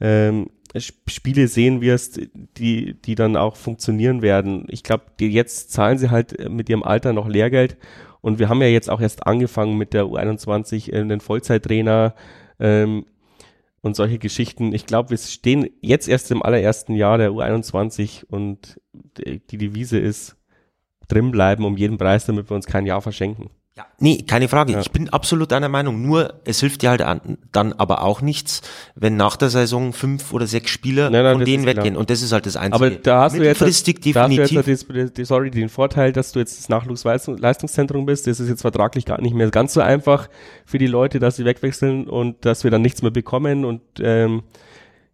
ähm, 0.00 0.48
Spiele 0.74 1.48
sehen 1.48 1.82
wirst, 1.82 2.20
die, 2.56 2.94
die 2.94 3.14
dann 3.14 3.36
auch 3.36 3.56
funktionieren 3.56 4.22
werden. 4.22 4.66
Ich 4.68 4.82
glaube, 4.82 5.04
jetzt 5.20 5.70
zahlen 5.70 5.98
sie 5.98 6.10
halt 6.10 6.48
mit 6.48 6.70
ihrem 6.70 6.82
Alter 6.82 7.12
noch 7.12 7.28
Lehrgeld 7.28 7.76
und 8.22 8.38
wir 8.38 8.48
haben 8.48 8.62
ja 8.62 8.68
jetzt 8.68 8.88
auch 8.88 9.00
erst 9.00 9.26
angefangen 9.26 9.76
mit 9.76 9.92
der 9.92 10.04
U21, 10.04 10.90
äh, 10.90 11.06
den 11.06 11.20
Vollzeittrainer 11.20 12.14
ähm, 12.58 13.04
und 13.82 13.96
solche 13.96 14.18
Geschichten. 14.18 14.72
Ich 14.72 14.86
glaube, 14.86 15.10
wir 15.10 15.18
stehen 15.18 15.68
jetzt 15.82 16.08
erst 16.08 16.30
im 16.30 16.42
allerersten 16.42 16.94
Jahr 16.94 17.18
der 17.18 17.32
U21 17.32 18.24
und 18.24 18.80
die 19.18 19.58
Devise 19.58 19.98
ist, 19.98 20.36
drin 21.12 21.30
bleiben 21.30 21.64
um 21.64 21.76
jeden 21.76 21.98
Preis, 21.98 22.26
damit 22.26 22.50
wir 22.50 22.54
uns 22.54 22.66
kein 22.66 22.86
Jahr 22.86 23.02
verschenken. 23.02 23.50
Ja, 23.74 23.86
nee, 23.98 24.20
keine 24.20 24.48
Frage. 24.48 24.72
Ja. 24.72 24.80
Ich 24.80 24.90
bin 24.90 25.08
absolut 25.08 25.50
deiner 25.50 25.70
Meinung. 25.70 26.02
Nur, 26.02 26.34
es 26.44 26.60
hilft 26.60 26.82
dir 26.82 26.90
halt 26.90 27.00
an, 27.00 27.38
dann 27.52 27.72
aber 27.72 28.02
auch 28.02 28.20
nichts, 28.20 28.60
wenn 28.96 29.16
nach 29.16 29.36
der 29.36 29.48
Saison 29.48 29.94
fünf 29.94 30.34
oder 30.34 30.46
sechs 30.46 30.70
Spieler 30.70 31.08
nein, 31.08 31.22
nein, 31.22 31.36
von 31.36 31.44
denen 31.46 31.64
weggehen. 31.64 31.94
Klar. 31.94 32.00
Und 32.00 32.10
das 32.10 32.20
ist 32.20 32.32
halt 32.32 32.44
das 32.44 32.56
Einzige. 32.56 32.74
Aber 32.74 32.90
da 32.90 33.22
hast 33.22 33.38
du 33.38 33.42
jetzt, 33.42 33.62
definitiv. 33.62 34.12
Da 34.12 34.24
hast 34.24 34.50
du 34.50 34.70
jetzt 34.70 35.18
das, 35.18 35.28
sorry, 35.28 35.50
den 35.50 35.70
Vorteil, 35.70 36.12
dass 36.12 36.32
du 36.32 36.40
jetzt 36.40 36.58
das 36.58 36.68
Nachwuchsleistungszentrum 36.68 38.04
bist. 38.04 38.26
Das 38.26 38.40
ist 38.40 38.50
jetzt 38.50 38.60
vertraglich 38.60 39.06
gar 39.06 39.22
nicht 39.22 39.34
mehr 39.34 39.50
ganz 39.50 39.72
so 39.72 39.80
einfach 39.80 40.28
für 40.66 40.76
die 40.76 40.86
Leute, 40.86 41.18
dass 41.18 41.36
sie 41.36 41.46
wegwechseln 41.46 42.08
und 42.08 42.44
dass 42.44 42.64
wir 42.64 42.70
dann 42.70 42.82
nichts 42.82 43.00
mehr 43.00 43.10
bekommen. 43.10 43.64
Und 43.64 43.80
ähm, 44.00 44.42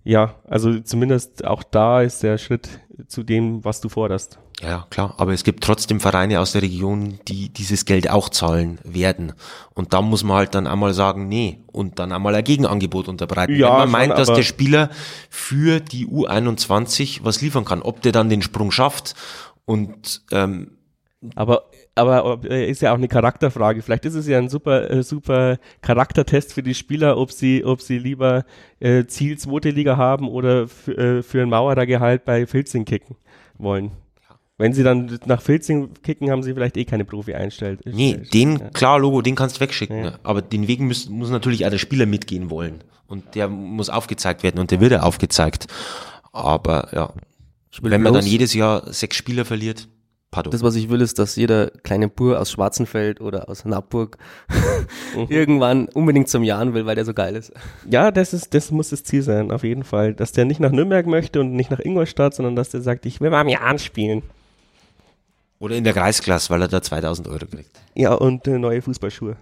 ja, 0.03 0.35
also 0.49 0.81
zumindest 0.81 1.45
auch 1.45 1.63
da 1.63 2.03
ist 2.03 2.25
der 2.25 2.39
Schritt 2.39 2.81
zu 3.07 3.23
dem, 3.23 3.65
was 3.65 3.81
du 3.81 3.89
forderst. 3.89 4.41
Ja, 4.61 4.87
klar. 4.91 5.15
Aber 5.19 5.33
es 5.33 5.45
gibt 5.45 5.63
trotzdem 5.63 6.01
Vereine 6.01 6.41
aus 6.41 6.53
der 6.53 6.63
Region, 6.63 7.21
die 7.29 7.49
dieses 7.49 7.85
Geld 7.85 8.11
auch 8.11 8.29
zahlen 8.29 8.81
werden. 8.83 9.33
Und 9.75 9.93
da 9.93 10.03
muss 10.03 10.25
man 10.25 10.37
halt 10.37 10.55
dann 10.55 10.67
einmal 10.67 10.95
sagen, 10.95 11.29
nee, 11.29 11.61
und 11.71 11.99
dann 11.99 12.11
einmal 12.11 12.35
ein 12.35 12.43
Gegenangebot 12.43 13.07
unterbreiten. 13.09 13.55
Ja, 13.55 13.71
Wenn 13.71 13.79
man 13.79 13.91
meint, 13.91 14.19
dass 14.19 14.33
der 14.33 14.43
Spieler 14.43 14.91
für 15.31 15.81
die 15.81 16.07
U21 16.07 17.21
was 17.23 17.41
liefern 17.41 17.65
kann, 17.65 17.83
ob 17.83 18.03
der 18.03 18.13
dann 18.13 18.29
den 18.29 18.43
Sprung 18.43 18.73
schafft 18.73 19.15
und 19.65 20.23
ähm, 20.33 20.73
aber 21.35 21.65
aber 21.95 22.41
äh, 22.45 22.71
ist 22.71 22.81
ja 22.81 22.93
auch 22.93 22.97
eine 22.97 23.09
Charakterfrage. 23.09 23.83
Vielleicht 23.83 24.05
ist 24.05 24.15
es 24.15 24.29
ja 24.29 24.39
ein 24.39 24.49
super 24.49 24.89
äh, 24.89 25.03
super 25.03 25.59
Charaktertest 25.83 26.53
für 26.53 26.63
die 26.63 26.75
Spieler, 26.75 27.19
ob 27.19 27.33
sie 27.33 27.65
ob 27.65 27.83
sie 27.83 27.99
lieber 27.99 28.45
äh, 28.79 29.05
Ziel 29.07 29.37
zweite 29.37 29.71
Liga 29.71 29.97
haben 29.97 30.29
oder 30.29 30.69
äh, 30.87 31.23
für 31.23 31.43
ein 31.43 31.49
Mauerergehalt 31.49 32.25
bei 32.25 32.47
Filzing 32.47 32.85
kicken 32.85 33.17
wollen. 33.59 33.91
Wenn 34.59 34.73
sie 34.73 34.83
dann 34.83 35.19
nach 35.25 35.41
Filzing 35.41 35.95
kicken, 36.03 36.31
haben 36.31 36.43
sie 36.43 36.53
vielleicht 36.53 36.77
eh 36.77 36.85
keine 36.85 37.05
Profi 37.05 37.35
einstellt. 37.35 37.81
Nee, 37.85 38.17
den, 38.17 38.59
ja. 38.59 38.71
klar, 38.71 38.99
Logo, 38.99 39.23
den 39.23 39.37
kannst 39.37 39.57
du 39.57 39.61
wegschicken. 39.61 40.05
Ja. 40.05 40.19
Aber 40.25 40.43
den 40.43 40.67
Weg 40.67 40.81
muss, 40.81 41.09
muss 41.09 41.31
natürlich 41.31 41.65
auch 41.65 41.71
der 41.71 41.79
Spieler 41.79 42.07
mitgehen 42.07 42.51
wollen. 42.51 42.83
Und 43.07 43.37
der 43.37 43.49
muss 43.49 43.89
aufgezeigt 43.89 44.43
werden 44.43 44.59
und 44.59 44.73
der 44.73 44.81
wird 44.81 44.93
ja 44.93 45.03
aufgezeigt. 45.03 45.69
Aber 46.33 46.89
ja, 46.93 47.13
wenn 47.81 48.03
man 48.03 48.13
dann 48.13 48.27
jedes 48.27 48.53
Jahr 48.53 48.93
sechs 48.93 49.17
Spieler 49.17 49.45
verliert, 49.45 49.89
Pardon. 50.31 50.51
Das, 50.51 50.63
was 50.63 50.75
ich 50.75 50.91
will, 50.91 51.01
ist, 51.01 51.19
dass 51.19 51.37
jeder 51.37 51.71
kleine 51.85 52.09
Bur 52.09 52.39
aus 52.39 52.51
Schwarzenfeld 52.51 53.23
oder 53.23 53.49
aus 53.49 53.65
Nappburg 53.65 54.19
mhm. 55.17 55.27
irgendwann 55.31 55.89
unbedingt 55.89 56.29
zum 56.29 56.43
Jahren 56.43 56.75
will, 56.75 56.85
weil 56.85 56.97
der 56.97 57.07
so 57.07 57.15
geil 57.15 57.35
ist. 57.35 57.51
Ja, 57.89 58.11
das 58.11 58.35
ist, 58.35 58.53
das 58.53 58.71
muss 58.71 58.91
das 58.91 59.05
Ziel 59.05 59.23
sein, 59.23 59.51
auf 59.51 59.65
jeden 59.65 59.85
Fall. 59.85 60.13
Dass 60.13 60.33
der 60.33 60.45
nicht 60.45 60.61
nach 60.61 60.71
Nürnberg 60.71 61.07
möchte 61.07 61.41
und 61.41 61.55
nicht 61.55 61.71
nach 61.71 61.81
Ingolstadt, 61.81 62.35
sondern 62.35 62.57
dass 62.57 62.69
der 62.69 62.83
sagt, 62.83 63.07
ich 63.07 63.23
will 63.23 63.31
mal 63.31 63.41
am 63.41 63.49
Jahren 63.49 63.79
spielen. 63.79 64.23
Oder 65.59 65.77
in 65.77 65.85
der 65.85 65.93
Kreisklasse, 65.93 66.51
weil 66.51 66.63
er 66.63 66.69
da 66.69 66.81
2000 66.83 67.29
Euro 67.29 67.47
kriegt. 67.47 67.71
Ja, 67.95 68.15
und 68.15 68.47
äh, 68.47 68.59
neue 68.59 68.81
Fußballschuhe. 68.81 69.37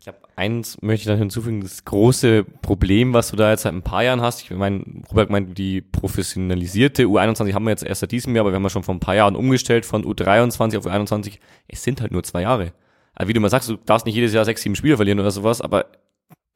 Ich 0.00 0.08
habe 0.08 0.18
eins 0.36 0.80
möchte 0.82 1.02
ich 1.02 1.06
dann 1.06 1.18
hinzufügen, 1.18 1.62
das 1.62 1.84
große 1.84 2.44
Problem, 2.60 3.14
was 3.14 3.30
du 3.30 3.36
da 3.36 3.50
jetzt 3.50 3.62
seit 3.62 3.72
ein 3.72 3.82
paar 3.82 4.04
Jahren 4.04 4.20
hast. 4.20 4.42
Ich 4.42 4.50
meine, 4.50 4.84
Robert 5.10 5.30
meint, 5.30 5.56
die 5.56 5.80
professionalisierte 5.80 7.04
U21 7.04 7.54
haben 7.54 7.64
wir 7.64 7.70
jetzt 7.70 7.84
erst 7.84 8.02
seit 8.02 8.12
diesem 8.12 8.34
Jahr, 8.36 8.42
aber 8.42 8.52
wir 8.52 8.56
haben 8.56 8.62
ja 8.64 8.70
schon 8.70 8.82
vor 8.82 8.94
ein 8.94 9.00
paar 9.00 9.14
Jahren 9.14 9.34
umgestellt 9.34 9.86
von 9.86 10.04
U23 10.04 10.76
auf 10.76 10.86
U21. 10.86 11.38
Es 11.68 11.82
sind 11.82 12.00
halt 12.00 12.12
nur 12.12 12.22
zwei 12.22 12.42
Jahre. 12.42 12.74
Also 13.14 13.28
wie 13.28 13.32
du 13.32 13.40
mal 13.40 13.48
sagst, 13.48 13.70
du 13.70 13.76
darfst 13.76 14.06
nicht 14.06 14.14
jedes 14.14 14.34
Jahr 14.34 14.44
sechs, 14.44 14.60
sieben 14.62 14.76
Spiele 14.76 14.96
verlieren 14.96 15.20
oder 15.20 15.30
sowas, 15.30 15.60
aber 15.60 15.86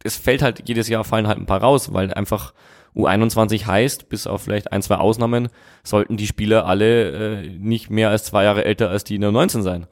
es 0.05 0.17
fällt 0.17 0.43
halt 0.43 0.69
jedes 0.69 0.89
Jahr 0.89 1.05
fallen 1.05 1.27
halt 1.27 1.39
ein 1.39 1.47
paar 1.47 1.63
raus, 1.63 1.93
weil 1.93 2.13
einfach 2.13 2.53
U21 2.99 3.67
heißt, 3.67 4.09
bis 4.09 4.27
auf 4.27 4.43
vielleicht 4.43 4.73
ein, 4.73 4.83
zwei 4.83 4.97
Ausnahmen, 4.97 5.49
sollten 5.85 6.17
die 6.17 6.27
Spieler 6.27 6.67
alle 6.67 7.43
äh, 7.43 7.49
nicht 7.49 7.91
mehr 7.91 8.11
als 8.11 8.25
zwei 8.25 8.45
Jahre 8.45 8.65
älter 8.65 8.91
als 8.91 9.05
die 9.05 9.15
in 9.15 9.21
der 9.21 9.31
19 9.31 9.63
sein. 9.63 9.87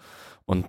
Und 0.45 0.67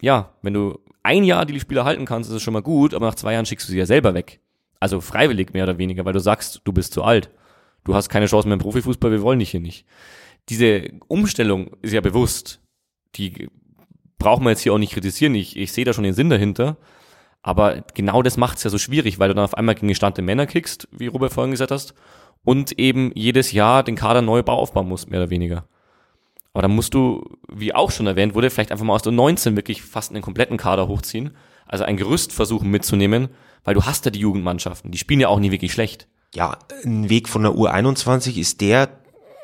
ja, 0.00 0.34
wenn 0.42 0.54
du 0.54 0.78
ein 1.02 1.24
Jahr 1.24 1.44
die 1.46 1.60
Spieler 1.60 1.84
halten 1.84 2.06
kannst, 2.06 2.30
ist 2.30 2.36
es 2.36 2.42
schon 2.42 2.54
mal 2.54 2.62
gut, 2.62 2.94
aber 2.94 3.06
nach 3.06 3.14
zwei 3.14 3.34
Jahren 3.34 3.46
schickst 3.46 3.68
du 3.68 3.72
sie 3.72 3.78
ja 3.78 3.86
selber 3.86 4.14
weg. 4.14 4.40
Also 4.80 5.00
freiwillig 5.00 5.52
mehr 5.52 5.64
oder 5.64 5.78
weniger, 5.78 6.04
weil 6.04 6.14
du 6.14 6.20
sagst, 6.20 6.62
du 6.64 6.72
bist 6.72 6.94
zu 6.94 7.04
alt. 7.04 7.30
Du 7.84 7.94
hast 7.94 8.08
keine 8.08 8.26
Chance 8.26 8.48
mehr 8.48 8.54
im 8.54 8.60
Profifußball, 8.60 9.10
wir 9.10 9.22
wollen 9.22 9.38
dich 9.38 9.50
hier 9.50 9.60
nicht. 9.60 9.86
Diese 10.48 10.90
Umstellung 11.08 11.76
ist 11.82 11.92
ja 11.92 12.00
bewusst. 12.00 12.60
Die 13.16 13.48
braucht 14.18 14.42
man 14.42 14.52
jetzt 14.52 14.60
hier 14.60 14.72
auch 14.72 14.78
nicht 14.78 14.92
kritisieren. 14.92 15.34
Ich, 15.34 15.56
ich 15.56 15.72
sehe 15.72 15.84
da 15.84 15.92
schon 15.92 16.04
den 16.04 16.14
Sinn 16.14 16.30
dahinter. 16.30 16.78
Aber 17.42 17.82
genau 17.94 18.22
das 18.22 18.36
macht 18.36 18.58
es 18.58 18.64
ja 18.64 18.70
so 18.70 18.78
schwierig, 18.78 19.18
weil 19.18 19.28
du 19.28 19.34
dann 19.34 19.44
auf 19.44 19.54
einmal 19.54 19.74
gegen 19.74 19.88
gestandene 19.88 20.26
Männer 20.26 20.46
kickst, 20.46 20.88
wie 20.92 21.06
Robert 21.06 21.32
vorhin 21.32 21.52
gesagt 21.52 21.70
hast, 21.70 21.94
und 22.44 22.78
eben 22.78 23.12
jedes 23.14 23.52
Jahr 23.52 23.82
den 23.82 23.96
Kader 23.96 24.22
neu 24.22 24.42
aufbauen 24.42 24.88
musst, 24.88 25.10
mehr 25.10 25.20
oder 25.20 25.30
weniger. 25.30 25.64
Aber 26.52 26.62
dann 26.62 26.74
musst 26.74 26.94
du, 26.94 27.24
wie 27.50 27.74
auch 27.74 27.90
schon 27.90 28.06
erwähnt 28.06 28.34
wurde, 28.34 28.50
vielleicht 28.50 28.72
einfach 28.72 28.84
mal 28.84 28.94
aus 28.94 29.02
der 29.02 29.12
19 29.12 29.56
wirklich 29.56 29.82
fast 29.82 30.10
einen 30.10 30.22
kompletten 30.22 30.56
Kader 30.56 30.88
hochziehen, 30.88 31.36
also 31.66 31.84
ein 31.84 31.96
Gerüst 31.96 32.32
versuchen 32.32 32.70
mitzunehmen, 32.70 33.28
weil 33.64 33.74
du 33.74 33.84
hast 33.84 34.04
ja 34.04 34.10
die 34.10 34.20
Jugendmannschaften, 34.20 34.90
die 34.90 34.98
spielen 34.98 35.20
ja 35.20 35.28
auch 35.28 35.38
nie 35.38 35.52
wirklich 35.52 35.72
schlecht. 35.72 36.08
Ja, 36.34 36.58
ein 36.84 37.08
Weg 37.08 37.28
von 37.28 37.42
der 37.42 37.52
U21 37.52 38.38
ist 38.38 38.60
der, 38.60 38.88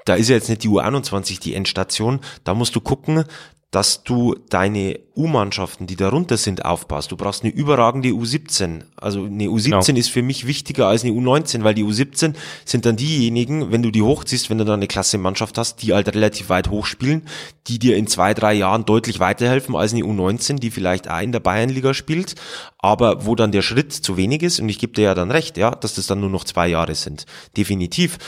da 0.04 0.14
ist 0.14 0.28
ja 0.28 0.36
jetzt 0.36 0.48
nicht 0.48 0.64
die 0.64 0.68
U21 0.68 1.40
die 1.40 1.54
Endstation, 1.54 2.20
da 2.44 2.54
musst 2.54 2.74
du 2.74 2.80
gucken, 2.80 3.24
dass 3.72 4.04
du 4.04 4.36
deine 4.48 5.00
U-Mannschaften, 5.16 5.86
die 5.86 5.96
darunter 5.96 6.36
sind, 6.36 6.64
aufbaust. 6.64 7.10
Du 7.10 7.16
brauchst 7.16 7.42
eine 7.42 7.52
überragende 7.52 8.10
U17. 8.10 8.82
Also 8.96 9.24
eine 9.24 9.46
U17 9.46 9.86
genau. 9.86 9.98
ist 9.98 10.10
für 10.10 10.22
mich 10.22 10.46
wichtiger 10.46 10.86
als 10.86 11.04
eine 11.04 11.12
U19, 11.12 11.64
weil 11.64 11.74
die 11.74 11.84
U17 11.84 12.34
sind 12.64 12.86
dann 12.86 12.96
diejenigen, 12.96 13.72
wenn 13.72 13.82
du 13.82 13.90
die 13.90 14.02
hochziehst, 14.02 14.50
wenn 14.50 14.58
du 14.58 14.64
dann 14.64 14.74
eine 14.74 14.86
klasse 14.86 15.18
Mannschaft 15.18 15.58
hast, 15.58 15.82
die 15.82 15.92
halt 15.92 16.14
relativ 16.14 16.48
weit 16.48 16.70
hochspielen, 16.70 17.22
die 17.66 17.78
dir 17.78 17.96
in 17.96 18.06
zwei, 18.06 18.34
drei 18.34 18.54
Jahren 18.54 18.84
deutlich 18.84 19.20
weiterhelfen 19.20 19.74
als 19.74 19.92
eine 19.92 20.04
U19, 20.04 20.58
die 20.58 20.70
vielleicht 20.70 21.10
auch 21.10 21.20
in 21.20 21.32
der 21.32 21.40
Bayernliga 21.40 21.92
spielt, 21.92 22.34
aber 22.78 23.26
wo 23.26 23.34
dann 23.34 23.52
der 23.52 23.62
Schritt 23.62 23.92
zu 23.92 24.16
wenig 24.16 24.42
ist. 24.42 24.60
Und 24.60 24.68
ich 24.68 24.78
gebe 24.78 24.92
dir 24.92 25.04
ja 25.04 25.14
dann 25.14 25.30
recht, 25.30 25.56
ja, 25.56 25.72
dass 25.72 25.94
das 25.94 26.06
dann 26.06 26.20
nur 26.20 26.30
noch 26.30 26.44
zwei 26.44 26.68
Jahre 26.68 26.94
sind. 26.94 27.26
Definitiv. 27.56 28.18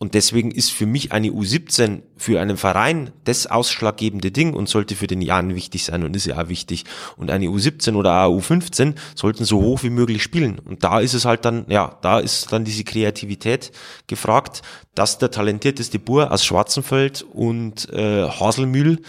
Und 0.00 0.14
deswegen 0.14 0.52
ist 0.52 0.70
für 0.70 0.86
mich 0.86 1.10
eine 1.10 1.28
U17 1.28 2.02
für 2.16 2.40
einen 2.40 2.56
Verein 2.56 3.10
das 3.24 3.48
ausschlaggebende 3.48 4.30
Ding 4.30 4.54
und 4.54 4.68
sollte 4.68 4.94
für 4.94 5.08
den 5.08 5.20
Jahren 5.20 5.56
wichtig 5.56 5.84
sein 5.84 6.04
und 6.04 6.14
ist 6.14 6.26
ja 6.26 6.40
auch 6.40 6.48
wichtig. 6.48 6.84
Und 7.16 7.32
eine 7.32 7.46
U17 7.46 7.96
oder 7.96 8.22
eine 8.22 8.32
U15 8.32 8.94
sollten 9.16 9.44
so 9.44 9.60
hoch 9.60 9.82
wie 9.82 9.90
möglich 9.90 10.22
spielen. 10.22 10.60
Und 10.60 10.84
da 10.84 11.00
ist 11.00 11.14
es 11.14 11.24
halt 11.24 11.44
dann, 11.44 11.64
ja, 11.68 11.98
da 12.00 12.20
ist 12.20 12.52
dann 12.52 12.64
diese 12.64 12.84
Kreativität 12.84 13.72
gefragt, 14.06 14.62
dass 14.94 15.18
der 15.18 15.32
talentierteste 15.32 15.98
Bur 15.98 16.30
aus 16.30 16.44
Schwarzenfeld 16.44 17.22
und 17.22 17.92
äh, 17.92 18.28
Haselmühl, 18.28 19.02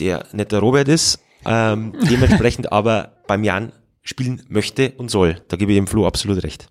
der 0.00 0.24
nicht 0.32 0.52
der 0.52 0.60
Robert 0.60 0.88
ist, 0.88 1.20
ähm, 1.44 1.92
dementsprechend 2.10 2.72
aber 2.72 3.12
beim 3.26 3.44
Jan 3.44 3.72
spielen 4.02 4.42
möchte 4.48 4.92
und 4.96 5.10
soll. 5.10 5.42
Da 5.48 5.58
gebe 5.58 5.72
ich 5.72 5.76
dem 5.76 5.86
Flo 5.86 6.06
absolut 6.06 6.42
recht. 6.42 6.70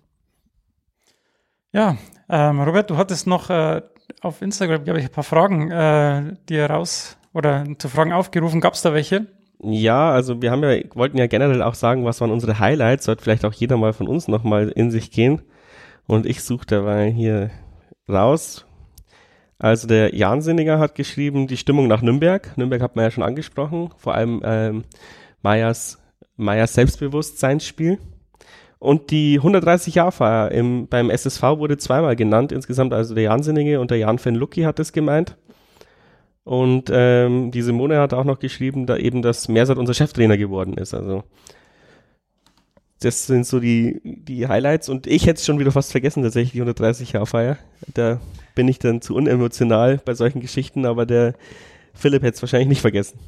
Ja, 1.72 1.96
ähm, 2.28 2.60
Robert, 2.60 2.90
du 2.90 2.96
hattest 2.96 3.26
noch 3.26 3.50
äh, 3.50 3.82
auf 4.20 4.42
Instagram, 4.42 4.84
glaube 4.84 5.00
ich, 5.00 5.06
ein 5.06 5.12
paar 5.12 5.24
Fragen 5.24 5.70
äh, 5.70 6.34
dir 6.48 6.66
raus 6.66 7.16
oder 7.32 7.64
zu 7.78 7.88
Fragen 7.88 8.12
aufgerufen. 8.12 8.60
Gab 8.60 8.74
es 8.74 8.82
da 8.82 8.92
welche? 8.92 9.26
Ja, 9.60 10.12
also 10.12 10.40
wir 10.40 10.50
haben 10.50 10.62
ja, 10.62 10.80
wollten 10.94 11.18
ja 11.18 11.26
generell 11.26 11.62
auch 11.62 11.74
sagen, 11.74 12.04
was 12.04 12.20
waren 12.20 12.30
unsere 12.30 12.58
Highlights. 12.58 13.04
Sollte 13.04 13.22
vielleicht 13.22 13.44
auch 13.44 13.52
jeder 13.52 13.76
mal 13.76 13.92
von 13.92 14.08
uns 14.08 14.28
nochmal 14.28 14.68
in 14.68 14.90
sich 14.90 15.10
gehen. 15.10 15.42
Und 16.06 16.26
ich 16.26 16.42
suche 16.42 16.66
dabei 16.66 17.10
hier 17.10 17.50
raus. 18.08 18.64
Also 19.58 19.88
der 19.88 20.14
Jansinniger 20.14 20.78
hat 20.78 20.94
geschrieben, 20.94 21.48
die 21.48 21.56
Stimmung 21.56 21.88
nach 21.88 22.02
Nürnberg. 22.02 22.56
Nürnberg 22.56 22.80
hat 22.80 22.94
man 22.94 23.04
ja 23.04 23.10
schon 23.10 23.24
angesprochen. 23.24 23.90
Vor 23.96 24.14
allem 24.14 24.40
ähm, 24.44 24.84
Meyers, 25.42 25.98
Meyers 26.36 26.74
Selbstbewusstseinsspiel. 26.74 27.98
Und 28.78 29.10
die 29.10 29.40
130-Jahr-Feier 29.40 30.50
beim 30.88 31.10
SSV 31.10 31.42
wurde 31.42 31.78
zweimal 31.78 32.14
genannt 32.14 32.52
insgesamt, 32.52 32.92
also 32.92 33.14
der 33.14 33.24
Jansinnige 33.24 33.80
und 33.80 33.90
der 33.90 33.98
Jan 33.98 34.24
van 34.24 34.36
Lucki 34.36 34.62
hat 34.62 34.78
es 34.78 34.92
gemeint. 34.92 35.36
Und 36.44 36.90
ähm, 36.90 37.50
die 37.50 37.62
Simone 37.62 38.00
hat 38.00 38.14
auch 38.14 38.24
noch 38.24 38.38
geschrieben, 38.38 38.86
da 38.86 38.96
eben, 38.96 39.20
dass 39.20 39.48
Mersat 39.48 39.78
unser 39.78 39.94
Cheftrainer 39.94 40.38
geworden 40.38 40.78
ist. 40.78 40.94
Also 40.94 41.24
das 43.00 43.26
sind 43.26 43.46
so 43.46 43.60
die, 43.60 44.00
die 44.02 44.48
Highlights. 44.48 44.88
Und 44.88 45.06
ich 45.06 45.26
hätte 45.26 45.38
es 45.38 45.46
schon 45.46 45.58
wieder 45.58 45.72
fast 45.72 45.90
vergessen, 45.90 46.22
tatsächlich 46.22 46.52
die 46.52 46.62
130-Jahr-Feier. 46.62 47.58
Da 47.94 48.20
bin 48.54 48.66
ich 48.66 48.78
dann 48.78 49.02
zu 49.02 49.14
unemotional 49.14 50.00
bei 50.04 50.14
solchen 50.14 50.40
Geschichten, 50.40 50.86
aber 50.86 51.04
der 51.04 51.34
Philipp 51.94 52.22
hätte 52.22 52.36
es 52.36 52.42
wahrscheinlich 52.42 52.68
nicht 52.68 52.80
vergessen. 52.80 53.18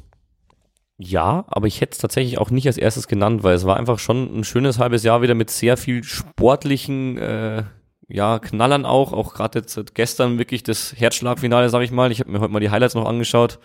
Ja, 1.03 1.45
aber 1.47 1.65
ich 1.65 1.81
hätte 1.81 1.93
es 1.93 1.97
tatsächlich 1.97 2.37
auch 2.37 2.51
nicht 2.51 2.67
als 2.67 2.77
erstes 2.77 3.07
genannt, 3.07 3.41
weil 3.41 3.55
es 3.55 3.65
war 3.65 3.77
einfach 3.77 3.97
schon 3.97 4.37
ein 4.37 4.43
schönes 4.43 4.77
halbes 4.77 5.03
Jahr 5.03 5.23
wieder 5.23 5.33
mit 5.33 5.49
sehr 5.49 5.75
viel 5.75 6.03
sportlichen 6.03 7.17
äh, 7.17 7.63
ja, 8.07 8.37
Knallern 8.37 8.85
auch. 8.85 9.11
Auch 9.11 9.33
gerade 9.33 9.59
jetzt 9.59 9.95
gestern 9.95 10.37
wirklich 10.37 10.61
das 10.61 10.93
Herzschlagfinale, 10.95 11.69
sag 11.69 11.81
ich 11.81 11.89
mal. 11.89 12.11
Ich 12.11 12.19
habe 12.19 12.31
mir 12.31 12.39
heute 12.39 12.53
mal 12.53 12.59
die 12.59 12.69
Highlights 12.69 12.93
noch 12.93 13.07
angeschaut 13.07 13.57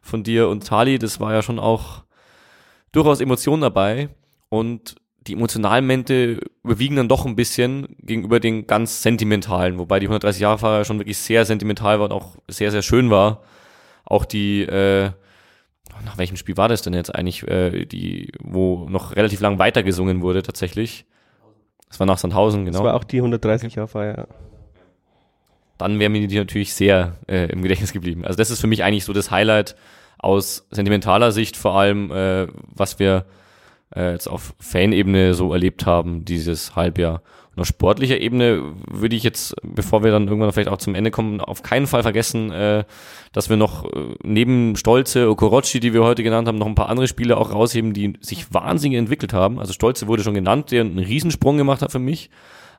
von 0.00 0.22
dir 0.22 0.48
und 0.48 0.66
Tali. 0.66 0.98
Das 0.98 1.20
war 1.20 1.34
ja 1.34 1.42
schon 1.42 1.58
auch 1.58 2.04
durchaus 2.92 3.20
Emotionen 3.20 3.60
dabei. 3.60 4.08
Und 4.48 4.94
die 5.26 5.34
emotionalen 5.34 5.84
Momente 5.84 6.40
überwiegen 6.64 6.96
dann 6.96 7.08
doch 7.08 7.26
ein 7.26 7.36
bisschen 7.36 7.96
gegenüber 8.00 8.40
den 8.40 8.66
ganz 8.66 9.02
sentimentalen, 9.02 9.78
wobei 9.78 10.00
die 10.00 10.06
130 10.06 10.40
Jahre 10.40 10.56
Fahrer 10.56 10.86
schon 10.86 10.98
wirklich 10.98 11.18
sehr 11.18 11.44
sentimental 11.44 11.98
war 11.98 12.06
und 12.06 12.12
auch 12.12 12.36
sehr, 12.48 12.70
sehr 12.70 12.80
schön 12.80 13.10
war. 13.10 13.42
Auch 14.06 14.24
die 14.24 14.62
äh, 14.62 15.10
nach 16.04 16.18
welchem 16.18 16.36
Spiel 16.36 16.56
war 16.56 16.68
das 16.68 16.82
denn 16.82 16.94
jetzt 16.94 17.14
eigentlich, 17.14 17.46
äh, 17.46 17.84
die, 17.84 18.32
wo 18.40 18.86
noch 18.88 19.16
relativ 19.16 19.40
lang 19.40 19.58
weitergesungen 19.58 20.22
wurde 20.22 20.42
tatsächlich? 20.42 21.06
Das 21.88 21.98
war 22.00 22.06
nach 22.06 22.18
Sandhausen, 22.18 22.64
genau. 22.64 22.78
Das 22.78 22.84
war 22.84 22.94
auch 22.94 23.04
die 23.04 23.22
130er-Feier. 23.22 24.28
Dann 25.78 25.98
wäre 25.98 26.10
mir 26.10 26.26
die 26.26 26.36
natürlich 26.36 26.74
sehr 26.74 27.16
äh, 27.28 27.50
im 27.50 27.62
Gedächtnis 27.62 27.92
geblieben. 27.92 28.24
Also 28.24 28.36
das 28.36 28.50
ist 28.50 28.60
für 28.60 28.66
mich 28.66 28.82
eigentlich 28.84 29.04
so 29.04 29.12
das 29.12 29.30
Highlight 29.30 29.76
aus 30.18 30.66
sentimentaler 30.70 31.32
Sicht 31.32 31.56
vor 31.56 31.78
allem, 31.78 32.10
äh, 32.10 32.48
was 32.74 32.98
wir 32.98 33.24
äh, 33.94 34.12
jetzt 34.12 34.28
auf 34.28 34.54
Fan-Ebene 34.58 35.34
so 35.34 35.52
erlebt 35.52 35.86
haben, 35.86 36.24
dieses 36.24 36.76
Halbjahr. 36.76 37.22
Und 37.54 37.62
auf 37.62 37.66
sportlicher 37.66 38.20
Ebene 38.20 38.62
würde 38.88 39.16
ich 39.16 39.24
jetzt, 39.24 39.56
bevor 39.62 40.04
wir 40.04 40.12
dann 40.12 40.28
irgendwann 40.28 40.52
vielleicht 40.52 40.68
auch 40.68 40.78
zum 40.78 40.94
Ende 40.94 41.10
kommen, 41.10 41.40
auf 41.40 41.62
keinen 41.62 41.88
Fall 41.88 42.02
vergessen, 42.02 42.52
äh, 42.52 42.84
dass 43.32 43.50
wir 43.50 43.56
noch 43.56 43.84
äh, 43.84 44.14
neben 44.22 44.76
Stolze, 44.76 45.28
Okorochi, 45.28 45.80
die 45.80 45.92
wir 45.92 46.04
heute 46.04 46.22
genannt 46.22 46.46
haben, 46.46 46.58
noch 46.58 46.68
ein 46.68 46.76
paar 46.76 46.88
andere 46.88 47.08
Spiele 47.08 47.36
auch 47.36 47.52
rausheben, 47.52 47.94
die 47.94 48.12
sich 48.20 48.54
wahnsinnig 48.54 48.98
entwickelt 48.98 49.32
haben. 49.32 49.58
Also 49.58 49.72
Stolze 49.72 50.06
wurde 50.06 50.22
schon 50.22 50.34
genannt, 50.34 50.70
der 50.70 50.82
einen 50.82 50.98
Riesensprung 50.98 51.56
gemacht 51.56 51.82
hat 51.82 51.90
für 51.90 51.98
mich. 51.98 52.30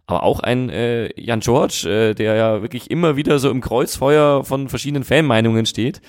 Aber 0.05 0.23
auch 0.23 0.39
ein 0.39 0.69
äh, 0.69 1.09
Jan 1.21 1.41
George, 1.41 1.87
äh, 1.87 2.15
der 2.15 2.35
ja 2.35 2.61
wirklich 2.61 2.89
immer 2.89 3.15
wieder 3.15 3.37
so 3.37 3.51
im 3.51 3.61
Kreuzfeuer 3.61 4.43
von 4.43 4.69
verschiedenen 4.69 5.03
Fanmeinungen 5.03 5.65
steht 5.65 6.01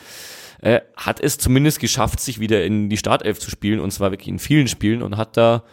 äh, 0.62 0.80
hat 0.96 1.20
es 1.20 1.38
zumindest 1.38 1.80
geschafft, 1.80 2.20
sich 2.20 2.40
wieder 2.40 2.64
in 2.64 2.88
die 2.88 2.96
Startelf 2.96 3.38
zu 3.38 3.50
spielen 3.50 3.80
und 3.80 3.90
zwar 3.90 4.10
wirklich 4.10 4.28
in 4.28 4.38
vielen 4.38 4.68
Spielen 4.68 5.02
und 5.02 5.16
hat 5.16 5.36
da 5.36 5.64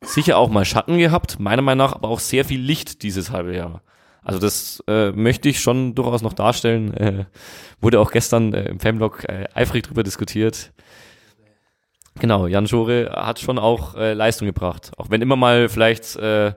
sicher 0.00 0.38
auch 0.38 0.48
mal 0.48 0.64
Schatten 0.64 0.98
gehabt, 0.98 1.40
meiner 1.40 1.62
Meinung 1.62 1.86
nach 1.86 1.94
aber 1.94 2.08
auch 2.08 2.20
sehr 2.20 2.44
viel 2.44 2.60
Licht 2.60 3.02
dieses 3.02 3.30
halbe 3.30 3.56
Jahr. 3.56 3.82
Also 4.22 4.40
das 4.40 4.82
äh, 4.88 5.12
möchte 5.12 5.48
ich 5.48 5.60
schon 5.60 5.94
durchaus 5.94 6.20
noch 6.20 6.32
darstellen. 6.32 6.92
Äh, 6.94 7.24
wurde 7.80 8.00
auch 8.00 8.10
gestern 8.10 8.52
äh, 8.54 8.64
im 8.68 8.80
Fanblog 8.80 9.24
äh, 9.28 9.46
eifrig 9.54 9.84
drüber 9.84 10.02
diskutiert. 10.02 10.72
Genau, 12.18 12.46
Jan 12.48 12.66
Schore 12.66 13.12
hat 13.14 13.38
schon 13.38 13.58
auch 13.58 13.94
äh, 13.94 14.14
Leistung 14.14 14.46
gebracht. 14.46 14.90
Auch 14.96 15.10
wenn 15.10 15.22
immer 15.22 15.36
mal 15.36 15.68
vielleicht 15.68 16.16
äh, 16.16 16.54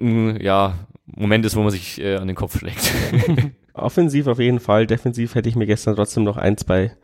ein 0.00 0.40
ja, 0.40 0.78
Moment 1.06 1.44
ist, 1.44 1.54
wo 1.54 1.60
man 1.60 1.70
sich 1.70 2.00
äh, 2.00 2.16
an 2.16 2.26
den 2.26 2.36
Kopf 2.36 2.58
schlägt. 2.58 2.90
Offensiv 3.82 4.26
auf 4.26 4.38
jeden 4.38 4.60
Fall. 4.60 4.86
Defensiv 4.86 5.34
hätte 5.34 5.48
ich 5.48 5.56
mir 5.56 5.66
gestern 5.66 5.96
trotzdem 5.96 6.24
noch 6.24 6.36
ein, 6.36 6.56
zwei 6.56 6.96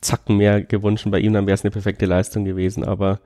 Zacken 0.00 0.36
mehr 0.36 0.62
gewünscht. 0.62 1.06
Bei 1.10 1.20
ihm 1.20 1.32
dann 1.32 1.46
wäre 1.46 1.54
es 1.54 1.64
eine 1.64 1.70
perfekte 1.70 2.06
Leistung 2.06 2.44
gewesen. 2.44 2.84
Aber 2.84 3.20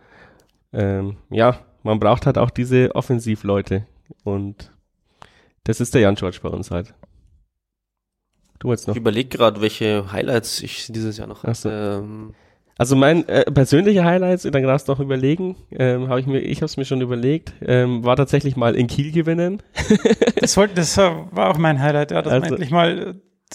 ähm, 0.72 1.16
ja, 1.30 1.60
man 1.82 2.00
braucht 2.00 2.26
halt 2.26 2.38
auch 2.38 2.50
diese 2.50 2.94
Offensivleute. 2.94 3.86
Und 4.24 4.72
das 5.64 5.80
ist 5.80 5.94
der 5.94 6.02
Jan 6.02 6.14
George 6.14 6.40
bei 6.42 6.48
uns 6.48 6.70
halt. 6.70 6.94
Du 8.58 8.70
jetzt 8.70 8.86
noch. 8.86 8.94
Ich 8.94 9.00
überlege 9.00 9.28
gerade, 9.28 9.60
welche 9.60 10.10
Highlights 10.12 10.62
ich 10.62 10.86
dieses 10.88 11.16
Jahr 11.16 11.26
noch 11.26 11.42
hatte. 11.42 11.54
So. 11.54 11.70
Ähm, 11.70 12.34
also 12.76 12.96
mein 12.96 13.28
äh, 13.28 13.44
persönlicher 13.50 14.04
Highlights, 14.04 14.42
dann 14.42 14.62
darfst 14.62 14.88
du 14.88 14.92
noch 14.92 15.00
überlegen, 15.00 15.56
ähm, 15.70 16.08
habe 16.08 16.20
ich 16.20 16.26
mir, 16.26 16.40
ich 16.40 16.58
habe 16.58 16.66
es 16.66 16.76
mir 16.76 16.84
schon 16.84 17.00
überlegt, 17.00 17.52
ähm, 17.64 18.04
war 18.04 18.16
tatsächlich 18.16 18.56
mal 18.56 18.74
in 18.74 18.88
Kiel 18.88 19.12
gewinnen. 19.12 19.62
das, 20.40 20.56
wollte, 20.56 20.74
das 20.74 20.96
war 20.96 21.50
auch 21.50 21.58
mein 21.58 21.80
Highlight, 21.80 22.10
ja, 22.10 22.22
dass 22.22 22.32
also, 22.32 22.44
man 22.44 22.52
endlich 22.52 22.70
mal 22.70 22.98
äh, 22.98 23.14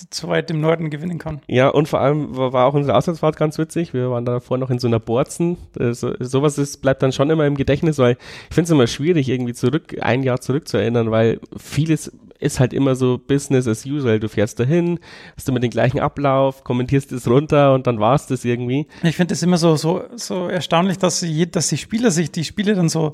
zu 0.10 0.30
weit 0.30 0.50
im 0.52 0.62
Norden 0.62 0.90
gewinnen 0.90 1.18
kann. 1.18 1.42
Ja, 1.48 1.68
und 1.68 1.90
vor 1.90 2.00
allem 2.00 2.38
war, 2.38 2.66
auch 2.66 2.74
unsere 2.74 2.96
Auswärtsfahrt 2.96 3.36
ganz 3.36 3.58
witzig. 3.58 3.94
Wir 3.94 4.10
waren 4.10 4.24
davor 4.24 4.58
noch 4.58 4.70
in 4.70 4.80
so 4.80 4.88
einer 4.88 5.00
Borzen. 5.00 5.58
So, 5.78 6.14
sowas 6.20 6.58
ist, 6.58 6.82
bleibt 6.82 7.04
dann 7.04 7.12
schon 7.12 7.30
immer 7.30 7.46
im 7.46 7.56
Gedächtnis, 7.56 7.98
weil 7.98 8.14
ich 8.50 8.56
finde 8.56 8.68
es 8.68 8.72
immer 8.72 8.88
schwierig, 8.88 9.28
irgendwie 9.28 9.54
zurück, 9.54 9.98
ein 10.00 10.24
Jahr 10.24 10.40
zurück 10.40 10.68
zu 10.68 10.78
erinnern, 10.78 11.12
weil 11.12 11.42
vieles 11.58 12.14
ist 12.40 12.60
halt 12.60 12.74
immer 12.74 12.96
so 12.96 13.18
Business 13.18 13.68
as 13.68 13.86
usual. 13.86 14.20
Du 14.20 14.30
fährst 14.30 14.60
dahin, 14.60 15.00
hast 15.36 15.48
immer 15.50 15.60
den 15.60 15.70
gleichen 15.70 16.00
Ablauf, 16.00 16.64
kommentierst 16.64 17.12
es 17.12 17.28
runter 17.28 17.74
und 17.74 17.86
dann 17.86 18.00
war's 18.00 18.28
das 18.28 18.46
irgendwie. 18.46 18.88
Ich 19.04 19.16
finde 19.16 19.34
es 19.34 19.44
immer 19.44 19.58
so, 19.58 19.76
so, 19.76 20.04
so 20.16 20.48
erstaunlich, 20.48 20.98
dass, 20.98 21.22
je, 21.22 21.46
dass 21.46 21.68
die 21.68 21.78
Spieler 21.78 22.12
sich 22.12 22.32
die 22.32 22.44
Spiele 22.44 22.76
dann 22.76 22.90
so 22.90 23.12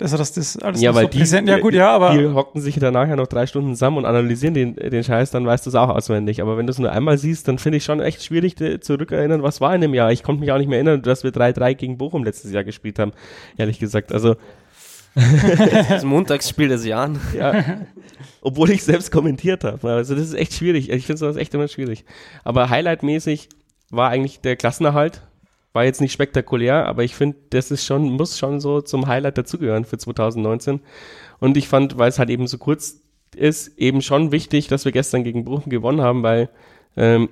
Also, 0.00 0.16
dass 0.16 0.32
das 0.32 0.56
alles 0.58 0.80
Ja, 0.80 0.94
weil 0.94 1.04
so 1.04 1.10
die, 1.10 1.18
präsent, 1.18 1.48
ja 1.48 1.58
gut, 1.58 1.74
ja, 1.74 1.90
aber 1.90 2.16
die 2.16 2.26
hocken 2.26 2.60
sich 2.60 2.78
danach 2.78 3.06
ja 3.06 3.16
noch 3.16 3.26
drei 3.26 3.46
Stunden 3.46 3.74
zusammen 3.74 3.98
und 3.98 4.06
analysieren 4.06 4.54
den, 4.54 4.74
den 4.74 5.04
Scheiß, 5.04 5.30
dann 5.30 5.44
weißt 5.46 5.66
du 5.66 5.70
es 5.70 5.74
auch 5.74 5.88
auswendig. 5.88 6.40
Aber 6.40 6.56
wenn 6.56 6.66
du 6.66 6.70
es 6.70 6.78
nur 6.78 6.90
einmal 6.90 7.18
siehst, 7.18 7.48
dann 7.48 7.58
finde 7.58 7.78
ich 7.78 7.84
schon 7.84 8.00
echt 8.00 8.22
schwierig 8.22 8.56
zurückerinnern, 8.82 9.42
was 9.42 9.60
war 9.60 9.74
in 9.74 9.82
dem 9.82 9.94
Jahr. 9.94 10.10
Ich 10.10 10.22
konnte 10.22 10.40
mich 10.40 10.52
auch 10.52 10.58
nicht 10.58 10.68
mehr 10.68 10.78
erinnern, 10.78 11.02
dass 11.02 11.22
wir 11.24 11.32
3-3 11.32 11.74
gegen 11.74 11.98
Bochum 11.98 12.24
letztes 12.24 12.52
Jahr 12.52 12.64
gespielt 12.64 12.98
haben, 12.98 13.12
ehrlich 13.58 13.78
gesagt. 13.78 14.12
Also, 14.12 14.36
Das 15.88 16.04
Montagsspiel 16.04 16.68
des 16.68 16.84
Jahres. 16.84 17.18
ja, 17.36 17.64
obwohl 18.42 18.70
ich 18.70 18.82
selbst 18.82 19.10
kommentiert 19.10 19.64
habe. 19.64 19.90
Also 19.90 20.14
das 20.14 20.24
ist 20.24 20.34
echt 20.34 20.54
schwierig. 20.54 20.90
Ich 20.90 21.06
finde 21.06 21.18
sowas 21.18 21.36
echt 21.36 21.54
immer 21.54 21.68
schwierig. 21.68 22.04
Aber 22.44 22.70
highlightmäßig 22.70 23.48
war 23.90 24.10
eigentlich 24.10 24.40
der 24.40 24.56
Klassenerhalt. 24.56 25.22
War 25.72 25.84
jetzt 25.84 26.00
nicht 26.00 26.12
spektakulär, 26.12 26.86
aber 26.86 27.04
ich 27.04 27.14
finde, 27.14 27.36
das 27.50 27.70
ist 27.70 27.86
schon, 27.86 28.10
muss 28.10 28.38
schon 28.38 28.58
so 28.58 28.80
zum 28.80 29.06
Highlight 29.06 29.38
dazugehören 29.38 29.84
für 29.84 29.98
2019. 29.98 30.80
Und 31.38 31.56
ich 31.56 31.68
fand, 31.68 31.96
weil 31.96 32.08
es 32.08 32.18
halt 32.18 32.28
eben 32.30 32.48
so 32.48 32.58
kurz 32.58 32.96
ist, 33.36 33.78
eben 33.78 34.02
schon 34.02 34.32
wichtig, 34.32 34.66
dass 34.66 34.84
wir 34.84 34.90
gestern 34.90 35.22
gegen 35.22 35.44
Bochum 35.44 35.70
gewonnen 35.70 36.00
haben, 36.00 36.24
weil 36.24 36.48
ähm, 36.96 37.28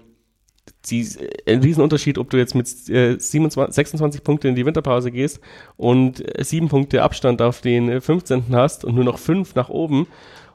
die, 0.86 1.02
äh, 1.02 1.54
ein 1.54 1.60
Riesenunterschied, 1.60 2.18
ob 2.18 2.30
du 2.30 2.36
jetzt 2.36 2.54
mit 2.54 2.66
äh, 2.88 3.18
27, 3.18 3.74
26 3.74 4.22
Punkte 4.22 4.48
in 4.48 4.54
die 4.54 4.66
Winterpause 4.66 5.10
gehst 5.10 5.40
und 5.76 6.38
äh, 6.38 6.44
sieben 6.44 6.68
Punkte 6.68 7.02
Abstand 7.02 7.42
auf 7.42 7.60
den 7.60 7.88
äh, 7.88 8.00
15. 8.00 8.44
hast 8.52 8.84
und 8.84 8.94
nur 8.94 9.04
noch 9.04 9.18
fünf 9.18 9.54
nach 9.54 9.68
oben. 9.68 10.06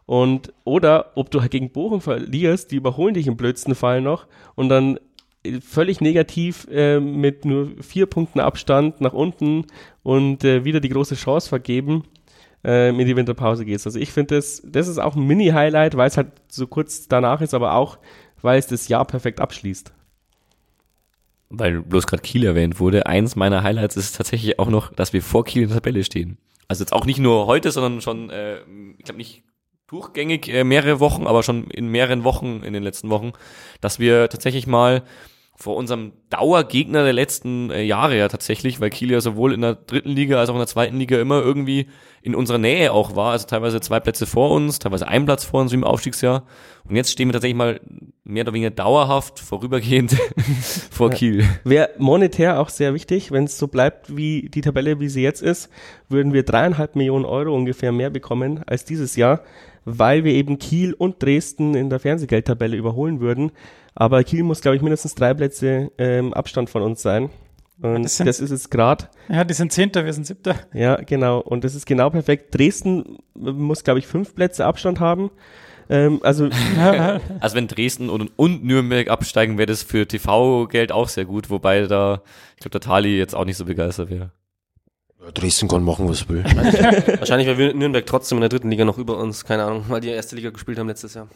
Und, 0.05 0.51
oder 0.65 1.11
ob 1.15 1.31
du 1.31 1.41
halt 1.41 1.51
gegen 1.51 1.71
Bochum 1.71 2.01
verlierst, 2.01 2.71
die 2.71 2.75
überholen 2.75 3.13
dich 3.13 3.27
im 3.27 3.37
blödsten 3.37 3.73
Fall 3.73 4.01
noch 4.01 4.27
und 4.55 4.69
dann 4.69 4.99
äh, 5.43 5.61
völlig 5.61 6.01
negativ 6.01 6.67
äh, 6.69 6.99
mit 6.99 7.45
nur 7.45 7.71
vier 7.81 8.05
Punkten 8.05 8.39
Abstand 8.39 9.01
nach 9.01 9.13
unten 9.13 9.65
und 10.03 10.43
äh, 10.43 10.65
wieder 10.65 10.81
die 10.81 10.89
große 10.89 11.15
Chance 11.15 11.47
vergeben, 11.47 12.03
ähm, 12.63 12.99
in 12.99 13.07
die 13.07 13.15
Winterpause 13.15 13.65
gehst. 13.65 13.85
Also 13.85 13.99
ich 13.99 14.11
finde, 14.11 14.35
das, 14.35 14.61
das 14.65 14.87
ist 14.87 14.97
auch 14.97 15.15
ein 15.15 15.25
Mini-Highlight, 15.25 15.95
weil 15.97 16.07
es 16.07 16.17
halt 16.17 16.31
so 16.47 16.67
kurz 16.67 17.07
danach 17.07 17.41
ist, 17.41 17.53
aber 17.53 17.75
auch, 17.75 17.97
weil 18.41 18.59
es 18.59 18.67
das 18.67 18.87
Jahr 18.87 19.05
perfekt 19.05 19.39
abschließt. 19.39 19.93
Weil 21.55 21.81
bloß 21.81 22.07
gerade 22.07 22.23
Kiel 22.23 22.45
erwähnt 22.45 22.79
wurde, 22.79 23.05
eins 23.05 23.35
meiner 23.35 23.61
Highlights 23.61 23.95
ist 23.95 24.15
tatsächlich 24.15 24.57
auch 24.57 24.69
noch, 24.69 24.91
dass 24.91 25.13
wir 25.13 25.21
vor 25.21 25.45
Kiel 25.45 25.61
in 25.61 25.67
der 25.69 25.77
Tabelle 25.77 26.03
stehen. 26.03 26.39
Also 26.67 26.83
jetzt 26.83 26.93
auch 26.93 27.05
nicht 27.05 27.19
nur 27.19 27.45
heute, 27.45 27.71
sondern 27.71 28.01
schon, 28.01 28.31
äh, 28.31 28.61
ich 28.97 29.05
glaube 29.05 29.17
nicht 29.17 29.43
durchgängig 29.87 30.49
äh, 30.49 30.63
mehrere 30.63 30.99
Wochen, 30.99 31.27
aber 31.27 31.43
schon 31.43 31.69
in 31.69 31.89
mehreren 31.89 32.23
Wochen 32.23 32.63
in 32.63 32.73
den 32.73 32.81
letzten 32.81 33.11
Wochen, 33.11 33.33
dass 33.81 33.99
wir 33.99 34.29
tatsächlich 34.29 34.65
mal 34.65 35.03
vor 35.55 35.75
unserem 35.75 36.13
Dauergegner 36.29 37.03
der 37.03 37.13
letzten 37.13 37.69
äh, 37.69 37.83
Jahre 37.83 38.17
ja 38.17 38.27
tatsächlich, 38.27 38.81
weil 38.81 38.89
Kiel 38.89 39.11
ja 39.11 39.21
sowohl 39.21 39.53
in 39.53 39.61
der 39.61 39.75
dritten 39.75 40.09
Liga 40.09 40.39
als 40.39 40.49
auch 40.49 40.55
in 40.55 40.59
der 40.59 40.67
zweiten 40.67 40.97
Liga 40.97 41.19
immer 41.19 41.41
irgendwie 41.41 41.87
in 42.23 42.33
unserer 42.33 42.57
Nähe 42.57 42.91
auch 42.91 43.15
war, 43.15 43.33
also 43.33 43.45
teilweise 43.45 43.79
zwei 43.79 43.99
Plätze 43.99 44.25
vor 44.25 44.51
uns, 44.51 44.79
teilweise 44.79 45.07
ein 45.07 45.25
Platz 45.25 45.43
vor 45.43 45.61
uns 45.61 45.71
wie 45.71 45.75
im 45.75 45.83
Aufstiegsjahr. 45.83 46.43
Und 46.89 46.95
jetzt 46.95 47.11
stehen 47.11 47.27
wir 47.27 47.33
tatsächlich 47.33 47.57
mal 47.57 47.79
mehr 48.23 48.43
oder 48.43 48.53
weniger 48.53 48.71
dauerhaft 48.71 49.39
vorübergehend 49.39 50.17
vor 50.91 51.11
Kiel. 51.11 51.47
Wäre 51.63 51.91
monetär 51.97 52.59
auch 52.59 52.69
sehr 52.69 52.93
wichtig, 52.93 53.31
wenn 53.31 53.43
es 53.43 53.57
so 53.57 53.67
bleibt 53.67 54.15
wie 54.15 54.49
die 54.49 54.61
Tabelle, 54.61 54.99
wie 54.99 55.09
sie 55.09 55.21
jetzt 55.21 55.41
ist, 55.41 55.69
würden 56.09 56.33
wir 56.33 56.43
dreieinhalb 56.43 56.95
Millionen 56.95 57.25
Euro 57.25 57.53
ungefähr 57.55 57.91
mehr 57.91 58.09
bekommen 58.09 58.63
als 58.65 58.85
dieses 58.85 59.15
Jahr, 59.15 59.41
weil 59.85 60.23
wir 60.23 60.33
eben 60.33 60.57
Kiel 60.59 60.93
und 60.93 61.21
Dresden 61.21 61.75
in 61.75 61.89
der 61.89 61.99
Fernsehgeldtabelle 61.99 62.75
überholen 62.77 63.19
würden. 63.19 63.51
Aber 63.95 64.23
Kiel 64.23 64.43
muss, 64.43 64.61
glaube 64.61 64.75
ich, 64.77 64.81
mindestens 64.81 65.15
drei 65.15 65.33
Plätze 65.33 65.91
ähm, 65.97 66.33
Abstand 66.33 66.69
von 66.69 66.81
uns 66.81 67.01
sein. 67.01 67.29
Und 67.81 68.03
das 68.03 68.17
das, 68.17 68.37
sind- 68.37 68.45
ist 68.45 68.51
es 68.51 68.69
gerade. 68.69 69.05
ja, 69.29 69.43
die 69.43 69.53
sind 69.53 69.71
Zehnter, 69.71 70.05
wir 70.05 70.13
sind 70.13 70.25
Siebter. 70.25 70.55
Ja, 70.73 70.95
genau. 70.95 71.39
Und 71.39 71.63
das 71.63 71.75
ist 71.75 71.85
genau 71.85 72.09
perfekt. 72.09 72.55
Dresden 72.57 73.17
muss, 73.35 73.83
glaube 73.83 73.99
ich, 73.99 74.07
fünf 74.07 74.35
Plätze 74.35 74.65
Abstand 74.65 74.99
haben. 74.99 75.31
Ähm, 75.89 76.19
also 76.23 76.47
Also 77.41 77.55
wenn 77.55 77.67
Dresden 77.67 78.09
und, 78.09 78.31
und 78.37 78.63
Nürnberg 78.63 79.09
absteigen, 79.09 79.57
wäre 79.57 79.65
das 79.65 79.83
für 79.83 80.07
TV-Geld 80.07 80.91
auch 80.91 81.09
sehr 81.09 81.25
gut, 81.25 81.49
wobei 81.49 81.81
da, 81.87 82.21
ich 82.55 82.61
glaube, 82.61 82.71
der 82.71 82.81
Tali 82.81 83.17
jetzt 83.17 83.35
auch 83.35 83.43
nicht 83.45 83.57
so 83.57 83.65
begeistert 83.65 84.09
wäre. 84.09 84.31
Dresden 85.33 85.67
kann 85.67 85.83
machen, 85.83 86.07
was 86.09 86.27
will. 86.29 86.43
Wahrscheinlich 87.19 87.47
wäre 87.47 87.73
Nürnberg 87.75 88.05
trotzdem 88.05 88.37
in 88.37 88.41
der 88.41 88.49
dritten 88.49 88.69
Liga 88.69 88.85
noch 88.85 88.97
über 88.97 89.17
uns, 89.17 89.45
keine 89.45 89.63
Ahnung, 89.63 89.85
weil 89.87 90.01
die 90.01 90.09
erste 90.09 90.35
Liga 90.35 90.49
gespielt 90.49 90.77
haben 90.79 90.87
letztes 90.87 91.13
Jahr. 91.13 91.27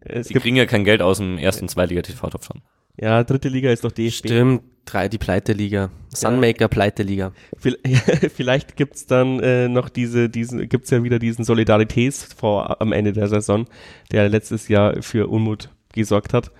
es 0.00 0.26
Die 0.28 0.32
gibt, 0.34 0.42
kriegen 0.42 0.56
ja 0.56 0.66
kein 0.66 0.84
Geld 0.84 1.02
aus 1.02 1.18
dem 1.18 1.38
ersten 1.38 1.68
Zweitliga-TV-Topf 1.68 2.46
schon. 2.46 2.62
ja, 2.96 3.22
dritte 3.24 3.48
Liga 3.48 3.70
ist 3.70 3.84
doch 3.84 3.92
DFB. 3.92 4.26
Stimmt, 4.26 4.62
drei, 4.84 5.08
die 5.08 5.18
Pleite-Liga. 5.18 5.90
Sunmaker 6.14 6.68
Pleite-Liga. 6.68 7.32
Vil- 7.62 7.78
Vielleicht 8.34 8.76
gibt's 8.76 9.06
dann 9.06 9.40
äh, 9.40 9.68
noch 9.68 9.88
diese, 9.88 10.28
diesen, 10.28 10.68
gibt's 10.68 10.90
ja 10.90 11.02
wieder 11.04 11.18
diesen 11.18 11.44
Solidaritätsfonds 11.44 12.74
am 12.80 12.92
Ende 12.92 13.12
der 13.12 13.28
Saison, 13.28 13.66
der 14.10 14.28
letztes 14.28 14.68
Jahr 14.68 15.02
für 15.02 15.28
Unmut 15.28 15.68
gesorgt 15.92 16.32
hat, 16.34 16.50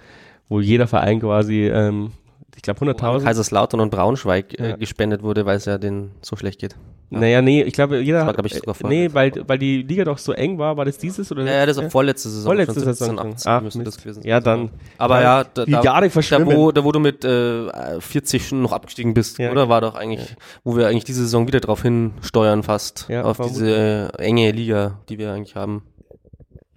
wo 0.49 0.61
jeder 0.61 0.87
Verein 0.87 1.21
quasi, 1.21 1.67
ähm, 1.69 2.13
ich 2.57 2.63
glaube 2.63 2.81
100.000. 2.85 3.25
Kaiserslautern 3.25 3.81
und 3.81 3.91
Braunschweig 3.91 4.59
äh, 4.61 4.71
Ja. 4.71 4.77
gespendet 4.77 5.23
wurde, 5.23 5.47
weil 5.47 5.57
es 5.57 5.65
ja 5.65 5.79
denen 5.79 6.13
so 6.21 6.37
schlecht 6.37 6.61
geht. 6.61 6.77
Naja, 7.15 7.43
nee, 7.43 7.63
ich 7.63 7.75
glaube, 7.75 8.01
jeder 8.01 8.21
Das 8.21 8.27
war, 8.29 8.33
glaub 8.33 8.47
ich, 8.47 8.55
sogar 8.55 8.75
äh, 8.75 8.89
nee, 8.89 9.11
weil, 9.13 9.33
weil 9.47 9.59
die 9.59 9.83
Liga 9.83 10.05
doch 10.05 10.17
so 10.17 10.33
eng 10.33 10.57
war, 10.57 10.79
war 10.79 10.87
das 10.87 10.97
dieses 10.97 11.31
oder 11.31 11.45
Ja, 11.45 11.53
ja, 11.57 11.67
das 11.67 11.77
ist 11.77 11.85
auch 11.85 11.91
vorletzte 11.91 12.31
Saison. 12.31 12.47
Vorletzte 12.49 12.81
Saison 12.81 12.95
17, 12.95 13.07
schon. 13.19 13.19
18 13.35 13.53
Ach, 13.53 13.61
müsste 13.61 13.79
Mist. 13.81 13.87
das 13.89 14.03
gewesen 14.03 14.23
sein. 14.23 14.31
Ja, 14.31 14.41
dann. 14.41 14.71
Aber 14.97 15.17
Ja, 15.21 15.41
ja, 15.41 15.45
da, 15.53 15.65
die 15.67 15.73
da, 15.73 15.83
Jahre 15.83 16.07
da, 16.07 16.11
verschwimmen. 16.11 16.57
wo, 16.57 16.73
da 16.73 16.83
wo 16.85 16.91
du 16.91 17.01
mit 17.01 17.23
äh, 17.23 18.01
40 18.01 18.49
schon 18.49 18.63
noch 18.63 18.73
abgestiegen 18.73 19.13
bist, 19.13 19.39
Ja. 19.39 19.51
oder? 19.51 19.69
War 19.69 19.83
doch 19.83 19.95
eigentlich, 19.95 20.35
wo 20.65 20.75
wir 20.75 20.89
eigentlich 20.89 21.05
diese 21.05 21.21
Saison 21.21 21.47
wieder 21.47 21.61
drauf 21.61 21.83
hinsteuern 21.83 22.63
fast. 22.63 23.05
Ja, 23.11 23.25
auf 23.25 23.39
diese 23.47 24.11
äh, 24.17 24.23
enge 24.23 24.51
Liga, 24.53 24.99
die 25.11 25.19
wir 25.19 25.33
eigentlich 25.35 25.55
haben. 25.55 25.83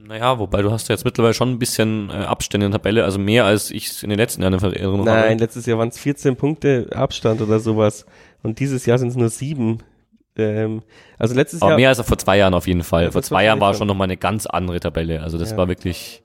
Naja, 0.07 0.37
wobei 0.39 0.61
du 0.61 0.71
hast 0.71 0.87
ja 0.87 0.93
jetzt 0.93 1.03
mittlerweile 1.05 1.33
schon 1.33 1.51
ein 1.51 1.59
bisschen 1.59 2.09
äh, 2.09 2.13
Abstände 2.13 2.65
in 2.65 2.71
der 2.71 2.79
Tabelle, 2.79 3.03
also 3.03 3.17
mehr 3.17 3.45
als 3.45 3.71
ich 3.71 3.87
es 3.87 4.03
in 4.03 4.09
den 4.09 4.19
letzten 4.19 4.41
Jahren 4.41 4.53
in 4.53 4.59
Erinnerung 4.61 5.03
Nein, 5.03 5.31
habe. 5.31 5.39
letztes 5.39 5.65
Jahr 5.65 5.79
waren 5.79 5.89
es 5.89 5.97
14 5.97 6.35
Punkte 6.35 6.87
Abstand 6.93 7.41
oder 7.41 7.59
sowas. 7.59 8.05
Und 8.43 8.59
dieses 8.59 8.85
Jahr 8.85 8.99
sind 8.99 9.09
es 9.09 9.15
nur 9.15 9.29
sieben. 9.29 9.79
Ähm, 10.37 10.83
also 11.17 11.33
letztes 11.33 11.61
Aber 11.61 11.71
Jahr. 11.71 11.77
mehr 11.79 11.89
als 11.89 12.01
vor 12.01 12.17
zwei 12.17 12.37
Jahren 12.37 12.53
auf 12.53 12.67
jeden 12.67 12.83
Fall. 12.83 13.05
Ja, 13.05 13.11
vor 13.11 13.23
zwei 13.23 13.45
Jahren 13.45 13.59
war 13.59 13.73
schon 13.73 13.87
nochmal 13.87 14.05
eine 14.05 14.17
ganz 14.17 14.45
andere 14.45 14.79
Tabelle. 14.79 15.21
Also 15.23 15.37
das 15.37 15.51
Ja. 15.51 15.57
war 15.57 15.67
wirklich. 15.67 16.21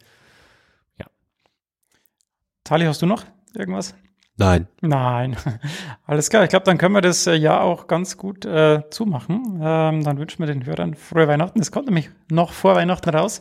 Tali, 2.65 2.85
hast 2.85 3.03
du 3.03 3.07
noch 3.07 3.25
irgendwas? 3.55 3.95
Nein. 4.41 4.69
Nein. 4.81 5.37
Alles 6.07 6.31
klar. 6.31 6.45
Ich 6.45 6.49
glaube, 6.49 6.65
dann 6.65 6.79
können 6.79 6.95
wir 6.95 7.03
das 7.03 7.27
äh, 7.27 7.35
Jahr 7.35 7.61
auch 7.61 7.87
ganz 7.87 8.17
gut 8.17 8.47
äh, 8.47 8.83
zumachen. 8.91 9.61
Ähm, 9.63 10.03
dann 10.03 10.19
wünschen 10.19 10.39
wir 10.39 10.47
den 10.47 10.65
Hörern 10.65 10.95
frohe 10.95 11.29
Weihnachten. 11.29 11.61
Es 11.61 11.71
kommt 11.71 11.87
nämlich 11.87 12.09
noch 12.31 12.53
vor 12.53 12.75
Weihnachten 12.75 13.11
raus. 13.11 13.41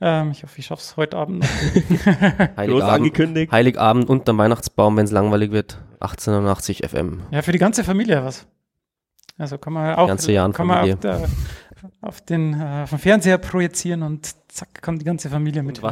Ähm, 0.00 0.30
ich 0.30 0.42
hoffe, 0.42 0.58
ich 0.58 0.66
schaffe 0.66 0.80
es 0.80 0.96
heute 0.96 1.18
Abend 1.18 1.44
Heiligabend, 2.56 2.82
angekündigt. 2.82 3.52
Heiligabend 3.52 4.08
unterm 4.08 4.38
Weihnachtsbaum, 4.38 4.96
wenn 4.96 5.04
es 5.04 5.10
langweilig 5.10 5.52
wird. 5.52 5.78
1880 6.00 6.88
FM. 6.88 7.22
ja, 7.30 7.42
für 7.42 7.52
die 7.52 7.58
ganze 7.58 7.84
Familie 7.84 8.24
was. 8.24 8.46
Also 9.36 9.58
kann 9.58 9.72
man 9.72 9.94
auch 9.96 10.06
Ganze 10.06 10.32
Jahr 10.32 10.46
in 10.46 10.52
kann 10.52 10.66
man 10.66 10.76
Familie. 10.78 10.94
auf, 10.94 11.00
der, 11.00 11.28
auf 12.04 12.20
den 12.20 12.54
äh, 12.60 12.82
auf 12.84 12.90
den 12.90 12.98
Fernseher 12.98 13.38
projizieren 13.38 14.02
und 14.02 14.34
zack, 14.48 14.82
kommt 14.82 15.00
die 15.00 15.04
ganze 15.04 15.30
Familie 15.30 15.62
mit. 15.62 15.78
In 15.78 15.82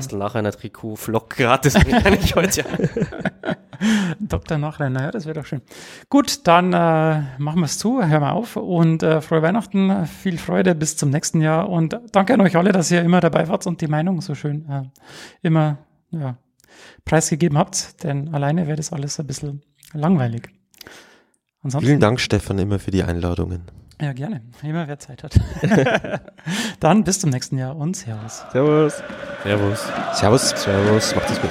der 0.45 0.53
Trikot, 0.53 0.97
Flock 0.97 1.31
gratis. 1.31 1.75
Kann 2.03 2.15
ich 2.15 2.35
heute. 2.35 2.65
Dr. 4.21 4.59
Nachrenner, 4.59 5.03
ja, 5.03 5.11
das 5.11 5.27
wäre 5.27 5.41
doch 5.41 5.47
schön. 5.47 5.63
Gut, 6.09 6.47
dann 6.47 6.73
äh, 6.73 7.23
machen 7.39 7.61
wir 7.61 7.65
es 7.65 7.79
zu, 7.79 8.01
hören 8.01 8.23
wir 8.23 8.33
auf 8.33 8.57
und 8.57 9.03
äh, 9.03 9.21
frohe 9.21 9.43
Weihnachten, 9.43 10.07
viel 10.07 10.39
Freude 10.39 10.75
bis 10.75 10.97
zum 10.97 11.11
nächsten 11.11 11.41
Jahr 11.41 11.69
und 11.69 11.99
danke 12.13 12.35
an 12.35 12.41
euch 12.41 12.57
alle, 12.57 12.71
dass 12.71 12.91
ihr 12.91 13.03
immer 13.03 13.21
dabei 13.21 13.49
wart 13.49 13.67
und 13.67 13.81
die 13.81 13.89
Meinung 13.89 14.21
so 14.21 14.35
schön 14.35 14.69
äh, 14.69 14.83
immer 15.43 15.79
ja, 16.11 16.37
preisgegeben 17.05 17.59
habt, 17.59 18.05
denn 18.05 18.33
alleine 18.33 18.67
wäre 18.67 18.77
das 18.77 18.93
alles 18.93 19.19
ein 19.19 19.27
bisschen 19.27 19.63
langweilig. 19.93 20.49
Ansonsten, 21.63 21.89
Vielen 21.89 22.01
Dank, 22.01 22.21
Stefan, 22.21 22.59
immer 22.59 22.79
für 22.79 22.91
die 22.91 23.03
Einladungen. 23.03 23.63
Ja, 24.03 24.13
gerne. 24.13 24.41
Immer 24.65 24.89
wer 24.89 24.99
Zeit 24.99 25.23
hat. 25.23 25.39
dann 26.81 27.05
bis 27.05 27.21
zum 27.21 27.31
nächsten 27.31 27.57
Jahr 27.57 27.77
und 27.77 27.97
Servus. 27.97 28.45
Servus. 28.51 29.01
Servus. 29.45 29.87
Servus. 30.15 30.51
Servus. 30.51 31.15
Macht 31.15 31.31
es 31.31 31.41
gut. 31.41 31.51